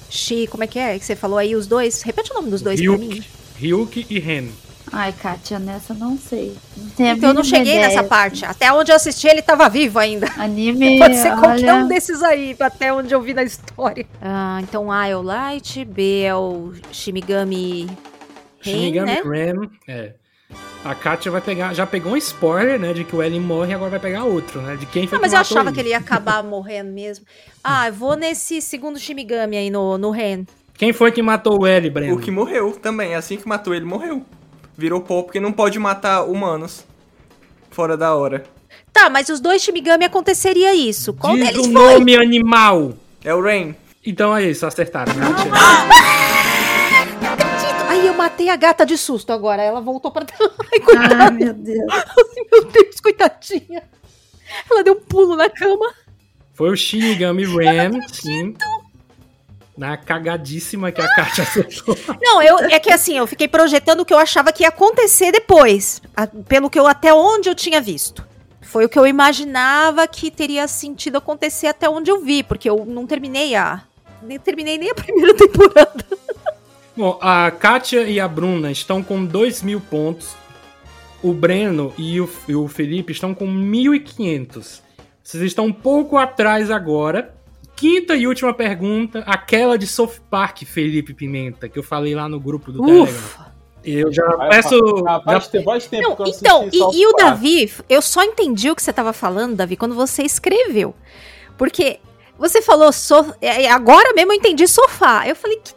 Shi, 0.09 0.47
como 0.47 0.63
é 0.63 0.67
que 0.67 0.79
é 0.79 0.97
que 0.97 1.05
você 1.05 1.15
falou 1.15 1.37
aí? 1.37 1.55
Os 1.55 1.67
dois? 1.67 2.01
Repete 2.01 2.31
o 2.31 2.35
nome 2.35 2.49
dos 2.49 2.61
dois 2.61 2.81
pra 2.81 2.97
mim. 2.97 3.09
Ryuki, 3.09 3.25
Ryuki 3.57 4.07
e 4.09 4.19
Ren. 4.19 4.47
Ai, 4.91 5.13
Kátia, 5.13 5.57
nessa 5.57 5.93
não 5.93 6.17
sei. 6.17 6.57
Não 6.75 7.11
Então 7.13 7.29
eu 7.29 7.33
não 7.33 7.43
cheguei 7.43 7.75
ideia, 7.75 7.87
nessa 7.87 8.03
parte. 8.03 8.43
Até 8.43 8.73
onde 8.73 8.91
eu 8.91 8.95
assisti, 8.95 9.25
ele 9.25 9.41
tava 9.41 9.69
vivo 9.69 9.97
ainda. 9.99 10.27
Anime, 10.37 10.97
Pode 10.99 11.15
ser 11.15 11.29
qualquer 11.37 11.71
olha, 11.71 11.75
um 11.75 11.87
desses 11.87 12.21
aí, 12.21 12.55
até 12.59 12.91
onde 12.91 13.13
eu 13.13 13.21
vi 13.21 13.33
na 13.33 13.43
história. 13.43 14.05
Ah, 14.21 14.59
então 14.61 14.91
A 14.91 15.07
é 15.07 15.15
o 15.15 15.21
Light, 15.21 15.85
B 15.85 16.23
é 16.23 16.35
o 16.35 16.73
Shimigami 16.91 17.85
Ren, 18.59 18.73
Shinigami 18.73 19.11
né? 19.11 19.21
Ren. 19.23 19.69
É. 19.87 20.13
A 20.84 20.95
Katia 20.95 21.32
vai 21.32 21.41
pegar. 21.41 21.73
Já 21.75 21.86
pegou 21.86 22.13
um 22.13 22.17
spoiler, 22.17 22.79
né? 22.79 22.91
De 22.93 23.03
que 23.03 23.15
o 23.15 23.21
Ellen 23.21 23.39
morre 23.39 23.71
e 23.71 23.73
agora 23.75 23.91
vai 23.91 23.99
pegar 23.99 24.23
outro, 24.23 24.61
né? 24.61 24.75
De 24.75 24.86
quem 24.88 25.05
foi 25.07 25.15
Não, 25.17 25.21
mas 25.21 25.32
que 25.32 25.38
eu 25.38 25.41
achava 25.41 25.71
que 25.71 25.79
ele 25.79 25.89
ia 25.89 25.97
acabar 25.99 26.43
morrendo 26.43 26.91
mesmo. 26.91 27.25
Ah, 27.63 27.88
eu 27.88 27.93
vou 27.93 28.15
nesse 28.15 28.61
segundo 28.61 28.97
Shimigami 28.97 29.57
aí 29.57 29.69
no, 29.69 29.97
no 29.97 30.09
Ren. 30.09 30.43
Quem 30.73 30.91
foi 30.91 31.11
que 31.11 31.21
matou 31.21 31.61
o 31.61 31.67
L, 31.67 31.89
Breno? 31.91 32.15
O 32.15 32.19
que 32.19 32.32
morreu 32.32 32.71
também. 32.71 33.13
Assim 33.13 33.38
que 33.38 33.47
matou 33.47 33.75
ele, 33.75 33.86
morreu. 33.86 34.25
Virou 34.75 35.01
pó 35.01 35.21
porque 35.21 35.39
não 35.39 35.51
pode 35.51 35.77
matar 35.77 36.23
humanos. 36.23 36.84
Fora 37.69 37.95
da 37.95 38.15
hora. 38.15 38.43
Tá, 38.91 39.07
mas 39.09 39.29
os 39.29 39.39
dois 39.39 39.61
Shimigami 39.61 40.05
aconteceria 40.05 40.73
isso. 40.73 41.13
Qual 41.13 41.36
Diz 41.36 41.45
deles 41.45 41.59
o 41.59 41.63
foi? 41.65 41.73
nome 41.73 42.15
animal. 42.15 42.93
É 43.23 43.34
o 43.34 43.41
Rain. 43.41 43.75
Então 44.03 44.36
é 44.36 44.43
isso, 44.43 44.65
acertaram. 44.65 45.13
né? 45.13 45.25
Matei 48.24 48.49
a 48.49 48.55
gata 48.55 48.86
de 48.86 48.97
susto 48.97 49.32
agora. 49.34 49.61
Ela 49.61 49.82
voltou 49.82 50.11
pra 50.11 50.26
trás. 50.26 50.51
Ai, 50.74 50.80
coitada. 50.80 51.24
Ai, 51.24 51.32
meu 51.32 51.53
Deus. 51.53 51.93
Meu 52.51 52.65
Deus, 52.65 52.99
coitadinha. 53.01 53.84
Ela 54.69 54.84
deu 54.84 54.93
um 54.93 54.99
pulo 55.01 55.36
na 55.36 55.49
cama. 55.49 55.93
Foi 56.53 56.69
o 56.69 56.76
Shinigami 56.76 57.45
Ren, 57.45 58.01
sim. 58.11 58.55
Na 59.78 59.95
cagadíssima 59.97 60.91
que 60.91 61.01
a 61.01 61.07
Katia 61.15 61.43
acertou. 61.43 61.97
Não, 62.22 62.41
eu, 62.41 62.59
é 62.59 62.78
que 62.80 62.91
assim, 62.91 63.17
eu 63.17 63.26
fiquei 63.26 63.47
projetando 63.47 64.01
o 64.01 64.05
que 64.05 64.13
eu 64.13 64.17
achava 64.17 64.51
que 64.51 64.63
ia 64.63 64.69
acontecer 64.69 65.32
depois. 65.32 66.01
a- 66.15 66.28
pelo 66.28 66.69
que 66.69 66.78
eu 66.78 66.86
até 66.86 67.13
onde 67.13 67.49
eu 67.49 67.55
tinha 67.55 67.82
visto. 67.82 68.28
Foi 68.61 68.86
o 68.86 68.89
que 68.89 68.99
eu 68.99 69.07
imaginava 69.07 70.07
que 70.07 70.30
teria 70.30 70.67
sentido 70.67 71.17
acontecer 71.17 71.67
até 71.67 71.89
onde 71.89 72.11
eu 72.11 72.22
vi, 72.22 72.43
porque 72.43 72.69
eu 72.69 72.86
não 72.86 73.07
terminei 73.07 73.55
a. 73.55 73.82
Nem 74.22 74.38
terminei 74.38 74.78
nem 74.78 74.91
a 74.91 74.93
primeira 74.95 75.34
temporada. 75.34 76.05
Bom, 76.95 77.17
a 77.21 77.49
Kátia 77.51 78.03
e 78.03 78.19
a 78.19 78.27
Bruna 78.27 78.71
estão 78.71 79.01
com 79.01 79.25
2 79.25 79.61
mil 79.61 79.79
pontos. 79.79 80.35
O 81.23 81.33
Breno 81.33 81.93
e 81.97 82.19
o, 82.19 82.29
e 82.47 82.55
o 82.55 82.67
Felipe 82.67 83.11
estão 83.13 83.33
com 83.33 83.45
1.500. 83.45 84.81
Vocês 85.23 85.43
estão 85.43 85.65
um 85.65 85.73
pouco 85.73 86.17
atrás 86.17 86.71
agora. 86.71 87.33
Quinta 87.75 88.15
e 88.15 88.27
última 88.27 88.53
pergunta, 88.53 89.23
aquela 89.25 89.77
de 89.77 89.87
South 89.87 90.15
Park, 90.29 90.63
Felipe 90.63 91.13
Pimenta, 91.13 91.69
que 91.69 91.79
eu 91.79 91.83
falei 91.83 92.13
lá 92.13 92.27
no 92.27 92.39
grupo 92.39 92.71
do 92.71 92.79
Telegram. 92.83 93.03
Ufa. 93.03 93.51
Eu 93.83 94.13
já 94.13 94.23
peço. 94.49 94.79
Faz, 95.23 95.49
já- 95.51 95.63
faz 95.63 95.87
tempo 95.87 96.09
Não, 96.09 96.15
que 96.15 96.21
eu 96.21 96.27
então, 96.27 96.69
e, 96.71 97.01
e 97.01 97.07
o. 97.07 97.13
Davi, 97.13 97.73
eu 97.89 98.01
só 98.01 98.23
entendi 98.23 98.69
o 98.69 98.75
que 98.75 98.83
você 98.83 98.93
tava 98.93 99.11
falando, 99.13 99.55
Davi, 99.55 99.75
quando 99.75 99.95
você 99.95 100.21
escreveu. 100.21 100.93
Porque 101.57 101.99
você 102.37 102.61
falou, 102.61 102.91
so, 102.91 103.33
é, 103.41 103.69
agora 103.71 104.13
mesmo 104.13 104.31
eu 104.31 104.35
entendi 104.37 104.67
sofá. 104.67 105.27
Eu 105.27 105.35
falei, 105.35 105.57
que, 105.57 105.73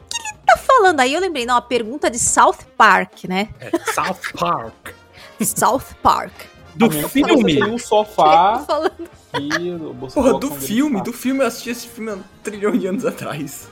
tá 0.47 0.57
falando? 0.57 1.01
Aí 1.01 1.13
eu 1.15 1.21
lembrei, 1.21 1.47
não, 1.47 1.57
a 1.57 1.63
pergunta 1.63 2.11
de 2.11 2.19
South 2.19 2.59
Park, 2.77 3.25
né? 3.25 3.49
é, 3.61 3.71
South 3.93 4.33
Park. 4.39 4.91
South 5.41 5.95
Park. 6.03 6.33
Do 6.75 6.87
A 6.87 6.89
minha 6.89 7.09
filme. 7.09 7.55
Tem 7.55 7.65
um 7.65 7.79
sofá 7.79 8.59
Tô 8.59 8.65
falando. 8.65 9.09
e 9.41 10.11
Porra, 10.13 10.39
do 10.39 10.51
filme. 10.51 10.97
tá. 10.99 11.05
Do 11.05 11.13
filme 11.13 11.41
eu 11.43 11.47
assisti 11.47 11.71
esse 11.71 11.87
filme 11.89 12.11
há 12.11 12.15
um 12.15 12.23
trilhão 12.43 12.77
de 12.77 12.87
anos 12.87 13.05
atrás. 13.07 13.69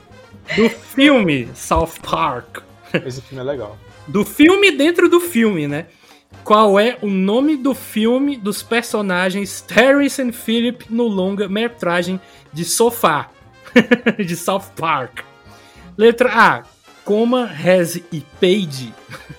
Do 0.56 0.68
filme 0.68 1.48
South 1.54 1.90
Park. 2.02 2.58
Esse 3.04 3.20
filme 3.22 3.42
é 3.42 3.44
legal. 3.44 3.76
Do 4.06 4.24
filme 4.24 4.70
dentro 4.72 5.08
do 5.08 5.20
filme, 5.20 5.66
né? 5.66 5.86
Qual 6.44 6.78
é 6.78 6.98
o 7.02 7.08
nome 7.08 7.56
do 7.56 7.74
filme 7.74 8.36
dos 8.36 8.62
personagens 8.62 9.60
Terrence 9.60 10.20
e 10.20 10.32
Philip 10.32 10.86
no 10.90 11.04
longa-metragem 11.06 12.20
de 12.52 12.64
sofá 12.64 13.30
de 14.18 14.36
South 14.36 14.64
Park? 14.76 15.20
Letra 15.96 16.30
A, 16.32 16.62
Coma, 17.04 17.46
Reze 17.46 18.04
e 18.12 18.20
Paige. 18.40 18.92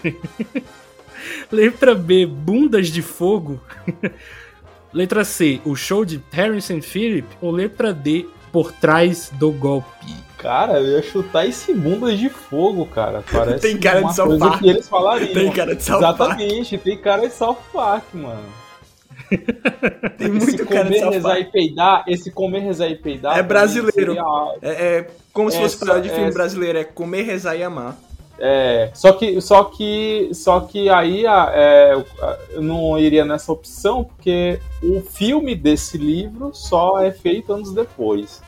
Letra 1.52 1.96
B, 1.96 2.26
Bundas 2.26 2.88
de 2.88 3.02
Fogo. 3.02 3.62
Letra 4.94 5.24
C, 5.24 5.60
O 5.66 5.76
Show 5.76 6.06
de 6.06 6.20
e 6.78 6.82
Philip. 6.82 7.28
Ou 7.42 7.52
letra 7.52 7.92
D, 7.94 8.28
Por 8.52 8.72
Trás 8.72 9.32
do 9.34 9.52
Golpe. 9.52 10.14
Cara, 10.38 10.80
eu 10.80 10.98
ia 10.98 11.02
chutar 11.02 11.48
esse 11.48 11.74
bunda 11.74 12.16
de 12.16 12.30
fogo, 12.30 12.86
cara. 12.86 13.24
Parece 13.32 13.62
Tem 13.68 13.80
cara 13.80 14.02
de 14.04 14.14
South 14.14 14.38
Park. 14.38 14.60
que 14.60 14.70
eles 14.70 14.88
falariam. 14.90 15.34
Tem 15.34 15.52
cara 15.52 15.76
de 15.76 15.84
South 15.84 16.00
Park. 16.02 16.20
Exatamente, 16.20 16.78
tem 16.78 16.98
cara 16.98 17.28
de 17.28 17.34
South 17.34 17.58
Park, 17.72 18.06
mano. 18.14 18.44
Tem 20.18 20.36
esse 20.38 20.46
muito 20.48 20.66
cara 20.68 20.90
de 20.90 21.00
comer, 21.00 21.12
rezar 21.14 21.40
e 21.40 21.46
peidar, 21.46 22.04
esse 22.08 22.32
comer, 22.32 22.60
rezar 22.60 22.88
e 22.88 22.96
peidar. 22.96 23.38
É 23.38 23.44
brasileiro. 23.44 24.14
seria- 24.14 24.24
É, 24.62 24.98
é 24.98 25.08
como 25.32 25.50
se 25.52 25.58
fosse 25.60 25.78
parada 25.78 26.02
de 26.02 26.10
filme 26.10 26.30
é- 26.30 26.32
brasileiro. 26.34 26.78
É 26.78 26.84
comer, 26.84 27.24
rezar 27.24 27.56
e 27.56 27.64
amar. 27.64 27.98
É, 28.40 28.90
só 28.96 29.14
que, 29.14 29.40
só 29.42 29.64
que, 29.66 30.30
só 30.34 30.60
que 30.62 30.90
aí 30.90 31.26
é, 31.26 31.94
eu- 31.94 32.06
eu 32.52 32.62
não 32.62 32.98
iria 32.98 33.24
nessa 33.24 33.52
opção 33.52 34.04
porque 34.04 34.60
o 34.82 35.02
filme 35.02 35.56
desse 35.56 35.98
livro 35.98 36.50
só 36.54 37.00
é 37.02 37.12
feito 37.12 37.54
anos 37.54 37.72
depois. 37.72 38.42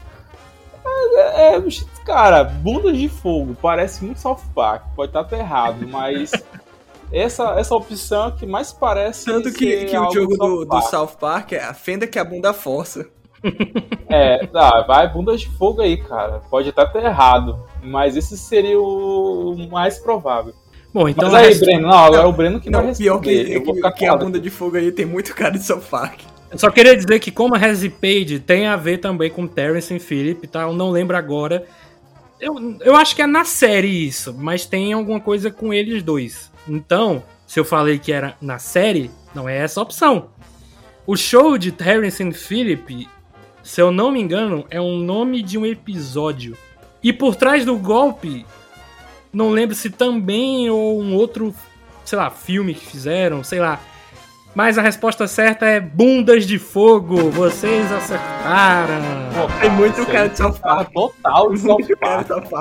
É, 1.18 1.56
é, 1.56 1.64
cara, 2.04 2.44
bundas 2.44 2.98
de 2.98 3.08
fogo 3.10 3.56
parece 3.62 4.04
muito 4.04 4.20
South 4.20 4.40
Park, 4.54 4.84
pode 4.96 5.10
estar 5.10 5.22
até 5.22 5.40
errado, 5.40 5.88
mas 5.88 6.32
essa, 7.12 7.60
essa 7.60 7.76
opção 7.76 8.28
é 8.28 8.32
que 8.32 8.46
mais 8.46 8.74
parece. 8.74 9.26
Tanto 9.26 9.52
que, 9.54 9.80
ser 9.80 9.86
que 9.86 9.96
o 9.98 10.00
algo 10.04 10.14
jogo 10.14 10.38
do, 10.38 10.66
do. 10.66 10.82
South 10.82 11.18
Park 11.20 11.54
é 11.54 11.64
a 11.64 11.74
fenda 11.74 12.08
que 12.08 12.20
a 12.20 12.24
bunda 12.24 12.54
força. 12.54 13.08
É, 14.10 14.46
tá, 14.48 14.82
vai 14.88 15.08
bundas 15.12 15.42
de 15.42 15.50
fogo 15.52 15.82
aí, 15.82 15.98
cara. 15.98 16.42
Pode 16.50 16.70
estar 16.70 16.84
até 16.84 17.06
errado, 17.06 17.60
mas 17.84 18.18
esse 18.18 18.38
seria 18.38 18.80
o 18.80 19.56
mais 19.70 20.00
provável. 20.00 20.54
Bom, 20.94 21.08
então 21.10 21.30
mas 21.30 21.44
aí, 21.44 21.48
resta- 21.50 21.66
Breno, 21.66 21.88
não, 21.88 21.98
agora 21.98 22.24
é 22.24 22.26
o 22.26 22.32
Breno 22.32 22.60
que 22.60 22.70
vai 22.72 22.82
Não, 22.82 22.88
responder. 22.88 23.04
pior 23.04 23.20
que, 23.22 23.54
eu 23.54 23.64
vou 23.64 23.74
que, 23.74 23.80
ficar 23.80 23.92
que 23.92 24.06
a 24.06 24.16
bunda 24.16 24.40
de 24.40 24.50
fogo 24.50 24.78
aí 24.78 24.92
tem 24.92 25.06
muito 25.06 25.36
cara 25.36 25.52
de 25.52 25.64
South 25.64 25.82
Park. 25.92 26.22
Eu 26.50 26.58
só 26.58 26.72
queria 26.72 26.96
dizer 26.96 27.20
que 27.20 27.32
como 27.32 27.54
a 27.54 27.58
Resi 27.58 27.90
Page 27.90 28.40
tem 28.40 28.66
a 28.66 28.76
ver 28.78 29.00
também 29.00 29.30
com 29.30 29.46
Terrence 29.46 29.94
e 29.94 30.00
Philip, 30.00 30.48
tá? 30.48 30.62
Eu 30.62 30.74
não 30.74 30.90
lembro 30.90 31.18
agora 31.18 31.66
Eu, 32.40 32.78
eu 32.82 32.96
acho 32.96 33.16
que 33.16 33.22
é 33.22 33.28
na 33.28 33.44
série 33.46 34.08
isso, 34.08 34.34
mas 34.34 34.66
tem 34.66 34.94
alguma 34.94 35.20
coisa 35.20 35.52
com 35.52 35.74
eles 35.74 36.02
dois. 36.04 36.52
Então, 36.68 37.24
se 37.46 37.60
eu 37.60 37.66
falei 37.66 38.00
que 38.00 38.12
era 38.12 38.36
na 38.42 38.58
série, 38.58 39.12
não 39.34 39.48
é 39.48 39.58
essa 39.58 39.80
a 39.80 39.84
opção. 39.84 40.30
O 41.06 41.16
show 41.16 41.58
de 41.58 41.72
Terrence 41.72 42.24
and 42.24 42.32
Phillip, 42.32 43.08
se 43.62 43.82
eu 43.82 43.92
não 43.92 44.12
me 44.12 44.20
engano, 44.20 44.66
é 44.70 44.82
um 44.82 44.98
nome 44.98 45.42
de 45.42 45.58
um 45.58 45.66
episódio. 45.66 46.58
E 47.04 47.14
por 47.14 47.36
trás 47.36 47.64
do 47.64 47.78
golpe, 47.78 48.46
não 49.32 49.52
lembro 49.52 49.76
se 49.76 49.90
também 49.90 50.70
ou 50.70 51.00
um 51.02 51.14
outro, 51.14 51.54
sei 52.04 52.18
lá, 52.18 52.32
filme 52.32 52.74
que 52.74 52.86
fizeram, 52.86 53.44
sei 53.44 53.60
lá. 53.60 53.80
Mas 54.56 54.78
a 54.78 54.82
resposta 54.82 55.28
certa 55.28 55.66
é 55.66 55.82
Bundas 55.82 56.48
de 56.48 56.58
Fogo. 56.58 57.30
Vocês 57.30 57.92
acertaram. 57.92 59.02
Tem 59.60 59.70
muito 59.70 60.06
cara 60.06 60.30
de 60.30 60.60
Park. 60.60 60.94
Total 60.94 61.54
de. 61.54 61.96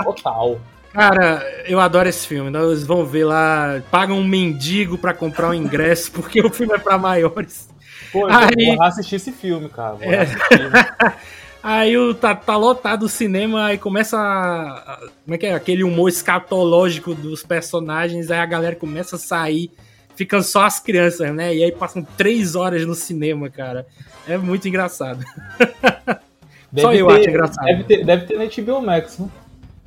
Total. 0.04 0.60
Cara, 0.94 1.44
eu 1.66 1.80
adoro 1.80 2.08
esse 2.08 2.26
filme. 2.26 2.48
Então, 2.50 2.68
Eles 2.70 2.84
vão 2.86 3.04
ver 3.04 3.24
lá, 3.24 3.82
pagam 3.90 4.16
um 4.18 4.24
mendigo 4.24 4.96
pra 4.96 5.12
comprar 5.12 5.48
um 5.50 5.54
ingresso, 5.54 6.10
porque 6.14 6.40
o 6.40 6.48
filme 6.50 6.72
é 6.72 6.78
pra 6.78 6.96
maiores. 6.96 7.68
Pô, 8.12 8.28
eu 8.28 8.32
Aí- 8.32 8.76
vou 8.76 8.82
assistir 8.84 9.16
esse 9.16 9.32
filme, 9.32 9.68
cara. 9.68 9.94
Vou 9.94 10.04
É. 10.04 10.20
assistir. 10.20 10.70
Aí 11.66 11.96
o, 11.96 12.14
tá, 12.14 12.34
tá 12.34 12.56
lotado 12.58 13.04
o 13.04 13.08
cinema, 13.08 13.64
aí 13.68 13.78
começa 13.78 14.18
a, 14.18 14.72
a- 14.92 14.98
Como 15.24 15.34
é 15.34 15.38
que 15.38 15.46
é? 15.46 15.54
Aquele 15.54 15.82
humor 15.82 16.10
escatológico 16.10 17.14
dos 17.14 17.42
personagens, 17.42 18.30
aí 18.30 18.38
a 18.38 18.44
galera 18.44 18.76
começa 18.76 19.16
a 19.16 19.18
sair, 19.18 19.70
ficam 20.14 20.42
só 20.42 20.66
as 20.66 20.78
crianças, 20.78 21.34
né? 21.34 21.54
E 21.56 21.64
aí 21.64 21.72
passam 21.72 22.02
três 22.18 22.54
horas 22.54 22.84
no 22.84 22.94
cinema, 22.94 23.48
cara. 23.48 23.86
É 24.28 24.36
muito 24.36 24.68
engraçado. 24.68 25.24
Só 26.76 26.92
eu 26.92 27.08
acho 27.08 27.28
engraçado. 27.30 27.64
Deve 27.64 27.84
ter, 27.84 28.04
deve 28.04 28.26
ter 28.26 28.36
na 28.36 28.44
HBO 28.44 28.82
Max, 28.84 29.18
né? 29.18 29.28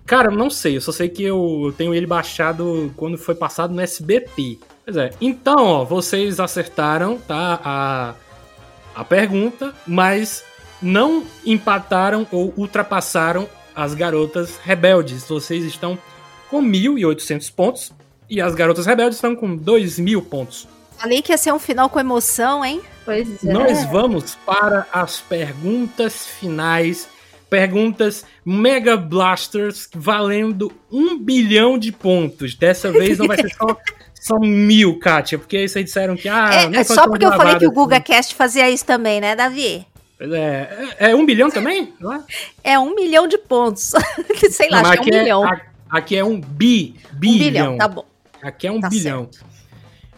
Cara, 0.07 0.31
não 0.31 0.49
sei, 0.49 0.77
eu 0.77 0.81
só 0.81 0.93
sei 0.93 1.09
que 1.09 1.21
eu 1.21 1.73
tenho 1.77 1.93
ele 1.93 2.07
baixado 2.07 2.93
quando 2.95 3.17
foi 3.17 3.35
passado 3.35 3.73
no 3.73 3.81
SBT. 3.81 4.57
Pois 4.85 4.95
é. 4.95 5.11
Então, 5.19 5.57
ó, 5.57 5.83
vocês 5.83 6.39
acertaram, 6.39 7.17
tá? 7.17 7.59
A, 7.61 8.13
a 8.95 9.03
pergunta, 9.03 9.75
mas 9.85 10.45
não 10.81 11.25
empataram 11.45 12.25
ou 12.31 12.53
ultrapassaram 12.55 13.49
as 13.75 13.93
garotas 13.93 14.57
rebeldes. 14.57 15.27
Vocês 15.27 15.65
estão 15.65 15.97
com 16.49 16.63
1.800 16.63 17.53
pontos 17.53 17.91
e 18.29 18.39
as 18.39 18.55
garotas 18.55 18.85
rebeldes 18.85 19.17
estão 19.17 19.35
com 19.35 19.57
2.000 19.57 20.23
pontos. 20.23 20.69
Falei 20.97 21.21
que 21.21 21.33
ia 21.33 21.37
ser 21.37 21.51
um 21.51 21.59
final 21.59 21.89
com 21.89 21.99
emoção, 21.99 22.63
hein? 22.63 22.81
Pois 23.03 23.43
é. 23.43 23.51
Nós 23.51 23.83
vamos 23.91 24.35
para 24.45 24.87
as 24.91 25.19
perguntas 25.19 26.25
finais. 26.25 27.09
Perguntas 27.49 28.25
Mega 28.45 28.97
Blasters 28.97 29.89
valendo 29.93 30.71
um 30.91 31.17
bilhão 31.17 31.77
de 31.77 31.91
pontos. 31.91 32.55
Dessa 32.55 32.91
vez 32.91 33.17
não 33.17 33.27
vai 33.27 33.37
ser 33.37 33.49
só, 33.53 33.77
só 34.13 34.39
mil, 34.39 34.99
Kátia, 34.99 35.37
porque 35.37 35.57
aí 35.57 35.69
vocês 35.69 35.85
disseram 35.85 36.15
que. 36.15 36.27
Ah, 36.27 36.49
é, 36.53 36.65
é 36.65 36.83
foi 36.83 36.95
só 36.95 37.07
porque 37.07 37.25
eu 37.25 37.31
falei 37.31 37.55
que 37.57 37.65
o 37.65 37.69
assim. 37.69 37.75
Guga 37.75 37.99
Cast 38.01 38.35
fazia 38.35 38.69
isso 38.69 38.85
também, 38.85 39.21
né, 39.21 39.35
Davi? 39.35 39.85
É, 40.19 40.95
é, 40.99 41.11
é 41.11 41.15
um 41.15 41.25
bilhão 41.25 41.49
também? 41.49 41.93
É? 42.63 42.73
É 42.73 42.79
um 42.79 42.95
milhão 42.95 43.27
de 43.27 43.37
pontos. 43.37 43.93
Sei 44.49 44.69
lá, 44.69 44.81
Não, 44.81 44.89
acho 44.89 45.01
que 45.03 45.09
é 45.11 45.15
um 45.15 45.19
milhão. 45.23 45.43
a- 45.43 45.61
aqui 45.89 46.15
é 46.17 46.23
um 46.25 46.39
bi, 46.41 46.95
um 47.13 47.19
bilhão. 47.19 47.39
bilhão, 47.39 47.77
tá 47.77 47.87
bom. 47.87 48.05
Aqui 48.41 48.67
é 48.67 48.71
um 48.71 48.79
Tá 48.79 48.89
bilhão. 48.89 49.29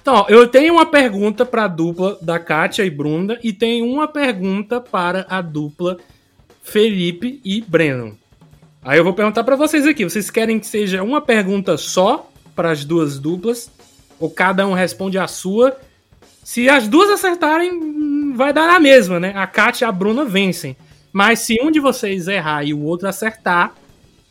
Então, 0.01 0.15
ó, 0.15 0.25
eu 0.29 0.47
tenho 0.47 0.73
uma 0.73 0.85
pergunta 0.85 1.45
para 1.45 1.65
a 1.65 1.67
dupla 1.67 2.17
da 2.21 2.39
Kátia 2.39 2.83
e 2.83 2.89
Brunda 2.89 3.37
e 3.43 3.51
tenho 3.51 3.85
uma 3.85 4.07
pergunta 4.07 4.79
para 4.79 5.25
a 5.29 5.41
dupla 5.41 5.97
Felipe 6.69 7.41
e 7.43 7.61
Breno. 7.61 8.17
Aí 8.81 8.97
eu 8.97 9.03
vou 9.03 9.13
perguntar 9.13 9.43
para 9.43 9.55
vocês 9.55 9.85
aqui. 9.85 10.03
Vocês 10.03 10.29
querem 10.29 10.59
que 10.59 10.67
seja 10.67 11.03
uma 11.03 11.19
pergunta 11.19 11.77
só 11.77 12.29
para 12.55 12.71
as 12.71 12.85
duas 12.85 13.19
duplas? 13.19 13.69
Ou 14.19 14.29
cada 14.29 14.65
um 14.67 14.73
responde 14.73 15.17
a 15.17 15.27
sua? 15.27 15.77
Se 16.43 16.69
as 16.69 16.87
duas 16.87 17.09
acertarem, 17.09 17.71
hum, 17.73 18.33
vai 18.35 18.53
dar 18.53 18.67
na 18.67 18.79
mesma, 18.79 19.19
né? 19.19 19.33
A 19.35 19.45
Kátia 19.45 19.85
e 19.85 19.87
a 19.87 19.91
Bruna 19.91 20.25
vencem. 20.25 20.75
Mas 21.11 21.39
se 21.39 21.57
um 21.61 21.71
de 21.71 21.79
vocês 21.79 22.27
errar 22.27 22.63
e 22.63 22.73
o 22.73 22.83
outro 22.83 23.07
acertar, 23.07 23.73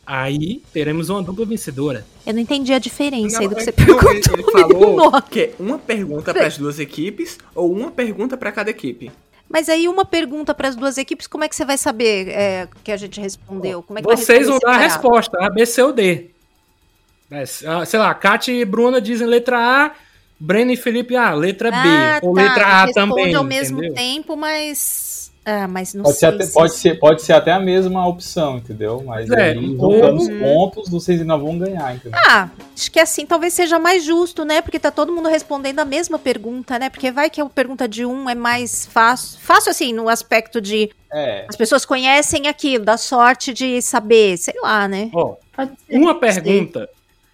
aí 0.05 0.61
teremos 0.73 1.09
uma 1.09 1.21
dupla 1.21 1.45
vencedora. 1.45 2.05
Eu 2.25 2.33
não 2.33 2.41
entendi 2.41 2.73
a 2.73 2.79
diferença 2.79 3.39
aí 3.39 3.47
do 3.47 3.55
que 3.55 3.63
você 3.63 3.73
Não, 3.77 3.85
perguntou. 3.85 4.33
ele, 4.33 4.43
falou 4.51 5.21
que 5.21 5.39
é 5.41 5.53
uma 5.59 5.77
pergunta 5.77 6.33
para 6.33 6.47
as 6.47 6.57
duas 6.57 6.79
equipes 6.79 7.37
ou 7.53 7.71
uma 7.71 7.91
pergunta 7.91 8.35
para 8.37 8.51
cada 8.51 8.69
equipe. 8.69 9.11
Mas 9.49 9.67
aí 9.67 9.87
uma 9.87 10.05
pergunta 10.05 10.53
para 10.53 10.67
as 10.67 10.75
duas 10.75 10.97
equipes, 10.97 11.25
como 11.25 11.43
é 11.43 11.49
que 11.49 11.55
você 11.55 11.65
vai 11.65 11.77
saber 11.77 12.29
é, 12.29 12.67
que 12.83 12.91
a 12.91 12.97
gente 12.97 13.19
respondeu? 13.19 13.81
Como 13.81 13.97
é 13.97 14.01
que 14.01 14.07
Vocês 14.07 14.47
vão 14.47 14.59
dar 14.59 14.75
a 14.75 14.77
resposta, 14.77 15.37
A, 15.41 15.49
B, 15.49 15.65
C 15.65 15.81
ou 15.81 15.91
D. 15.91 16.29
É, 17.31 17.43
ah, 17.67 17.85
sei 17.85 17.99
lá, 17.99 18.13
Kátia 18.13 18.51
e 18.51 18.63
Bruna 18.63 19.01
dizem 19.01 19.27
letra 19.27 19.57
A, 19.57 19.91
Breno 20.39 20.71
e 20.71 20.77
Felipe 20.77 21.15
A, 21.15 21.33
letra 21.33 21.69
Ah, 21.73 22.19
B. 22.19 22.27
Ou 22.27 22.33
tá, 22.33 22.41
letra 22.41 22.83
A 22.83 22.93
também. 22.93 23.33
ao 23.33 23.43
mesmo 23.43 23.79
entendeu? 23.79 23.95
tempo, 23.95 24.35
mas... 24.37 25.08
Ah, 25.45 25.67
mas 25.67 25.93
não 25.95 26.03
Pode 26.03 26.15
ser, 26.17 26.19
sei 26.27 26.29
até, 26.35 26.45
se- 26.45 26.53
pode, 26.53 26.73
ser, 26.73 26.99
pode 26.99 27.21
ser 27.23 27.33
até 27.33 27.51
a 27.51 27.59
mesma 27.59 28.05
opção, 28.07 28.57
entendeu? 28.57 29.01
Mas 29.05 29.29
É, 29.31 29.51
aí, 29.51 29.57
ou- 29.57 29.93
juntando 29.93 30.17
os 30.17 30.27
pontos, 30.29 30.89
vocês 30.89 31.19
ainda 31.21 31.35
vão 31.37 31.57
ganhar, 31.57 31.95
entendeu? 31.95 32.19
Ah, 32.27 32.49
acho 32.75 32.91
que 32.91 32.99
assim 32.99 33.25
talvez 33.25 33.53
seja 33.53 33.79
mais 33.79 34.03
justo, 34.03 34.45
né? 34.45 34.61
Porque 34.61 34.77
tá 34.77 34.91
todo 34.91 35.11
mundo 35.11 35.27
respondendo 35.27 35.79
a 35.79 35.85
mesma 35.85 36.19
pergunta, 36.19 36.77
né? 36.77 36.89
Porque 36.89 37.09
vai 37.11 37.29
que 37.29 37.41
a 37.41 37.45
pergunta 37.45 37.87
de 37.87 38.05
um 38.05 38.29
é 38.29 38.35
mais 38.35 38.85
fácil. 38.85 39.39
Fácil, 39.39 39.71
assim, 39.71 39.91
no 39.93 40.07
aspecto 40.09 40.61
de 40.61 40.91
É. 41.11 41.45
as 41.49 41.55
pessoas 41.55 41.83
conhecem 41.85 42.47
aquilo, 42.47 42.85
da 42.85 42.97
sorte 42.97 43.51
de 43.53 43.81
saber, 43.81 44.37
sei 44.37 44.55
lá, 44.61 44.87
né? 44.87 45.09
Ser. 45.57 45.97
uma 45.97 46.13
pergunta 46.19 46.87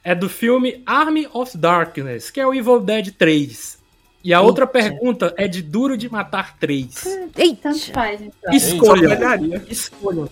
é 0.03 0.15
do 0.15 0.29
filme 0.29 0.81
Army 0.85 1.27
of 1.33 1.57
Darkness, 1.57 2.29
que 2.31 2.39
é 2.39 2.45
o 2.47 2.53
Evil 2.53 2.79
Dead 2.79 3.11
3. 3.17 3.77
E 4.25 4.33
a 4.33 4.41
outra 4.41 4.65
pergunta 4.65 5.35
é 5.37 5.47
de 5.47 5.61
Duro 5.61 5.95
de 5.95 6.11
Matar 6.11 6.57
3. 6.57 7.29
Eita, 7.37 7.69
Tanto 7.69 7.93
faz, 7.93 8.19
então. 8.19 8.51
Escolham. 8.51 9.11
Olharia. 9.11 9.63
Escolham. 9.69 10.27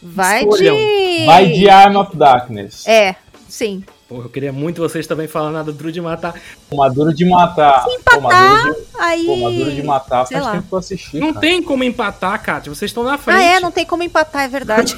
vai 0.00 0.44
escolham. 0.44 0.76
de. 0.76 1.26
Vai 1.26 1.48
de 1.48 1.68
Arm 1.68 1.96
of 1.96 2.16
Darkness. 2.16 2.86
É, 2.86 3.16
sim. 3.48 3.82
Pô, 4.08 4.18
eu 4.18 4.28
queria 4.28 4.52
muito 4.52 4.80
vocês 4.80 5.04
também 5.04 5.26
falando 5.26 5.54
nada 5.54 5.72
do 5.72 5.76
Duro 5.76 5.90
de 5.90 6.00
Matar. 6.00 6.40
Maduro 6.72 7.12
de 7.12 7.24
matar. 7.24 7.84
Pô, 8.04 8.20
Maduro 8.20 8.72
de, 8.72 8.86
Aí. 9.00 9.26
pô, 9.26 9.36
Maduro 9.36 9.72
de 9.72 9.82
matar 9.82 10.24
sei 10.24 10.36
faz 10.36 10.46
lá. 10.46 10.52
tempo 10.52 10.68
que 10.68 10.74
eu 10.74 10.78
assisti. 10.78 11.18
Não 11.18 11.28
cara. 11.32 11.40
tem 11.40 11.60
como 11.60 11.82
empatar, 11.82 12.40
Kátia. 12.40 12.72
Vocês 12.72 12.88
estão 12.88 13.02
na 13.02 13.18
frente. 13.18 13.36
Ah, 13.36 13.42
é, 13.42 13.58
não 13.58 13.72
tem 13.72 13.84
como 13.84 14.04
empatar, 14.04 14.44
é 14.44 14.48
verdade. 14.48 14.94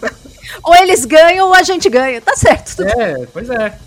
ou 0.64 0.74
eles 0.76 1.04
ganham 1.04 1.48
ou 1.48 1.54
a 1.54 1.62
gente 1.62 1.90
ganha. 1.90 2.22
Tá 2.22 2.34
certo. 2.36 2.76
tudo 2.76 2.88
É, 2.88 3.26
pois 3.30 3.50
é. 3.50 3.78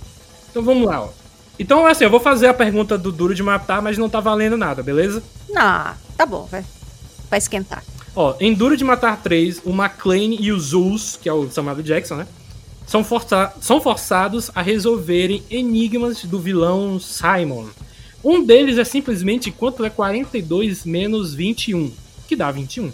Então 0.52 0.62
vamos 0.62 0.86
lá, 0.88 1.02
ó. 1.02 1.27
Então, 1.60 1.86
assim, 1.86 2.04
eu 2.04 2.10
vou 2.10 2.20
fazer 2.20 2.48
a 2.48 2.54
pergunta 2.54 2.98
do 2.98 3.12
Duro 3.12 3.34
de 3.34 3.42
Matar, 3.42 3.82
mas 3.82 3.98
não 3.98 4.10
tá 4.10 4.20
valendo 4.20 4.58
nada, 4.58 4.84
beleza? 4.84 5.24
Ah, 5.56 5.96
tá 6.16 6.26
bom, 6.26 6.48
vai. 6.50 6.64
Vai 7.30 7.40
esquentar. 7.40 7.84
Ó, 8.16 8.36
em 8.40 8.54
Duro 8.54 8.78
de 8.78 8.84
Matar 8.84 9.22
3, 9.22 9.62
o 9.66 9.72
McClane 9.72 10.38
e 10.40 10.52
o 10.52 10.60
Zeus, 10.60 11.18
que 11.22 11.28
é 11.28 11.34
o 11.34 11.50
Samuel 11.50 11.78
L. 11.78 11.84
Jackson, 11.84 12.16
né? 12.16 12.28
São, 12.86 13.04
força 13.04 13.54
são 13.60 13.82
forçados 13.82 14.50
a 14.56 14.62
resolverem 14.62 15.44
enigmas 15.50 16.24
do 16.24 16.40
vilão 16.40 17.00
Simon. 17.00 17.68
Um 18.24 18.44
deles 18.44 18.78
é 18.78 18.84
simplesmente 18.84 19.52
quanto 19.52 19.84
é 19.84 19.90
42 19.90 20.86
menos 20.86 21.34
21, 21.34 21.92
que 22.28 22.36
dá 22.36 22.50
21. 22.50 22.92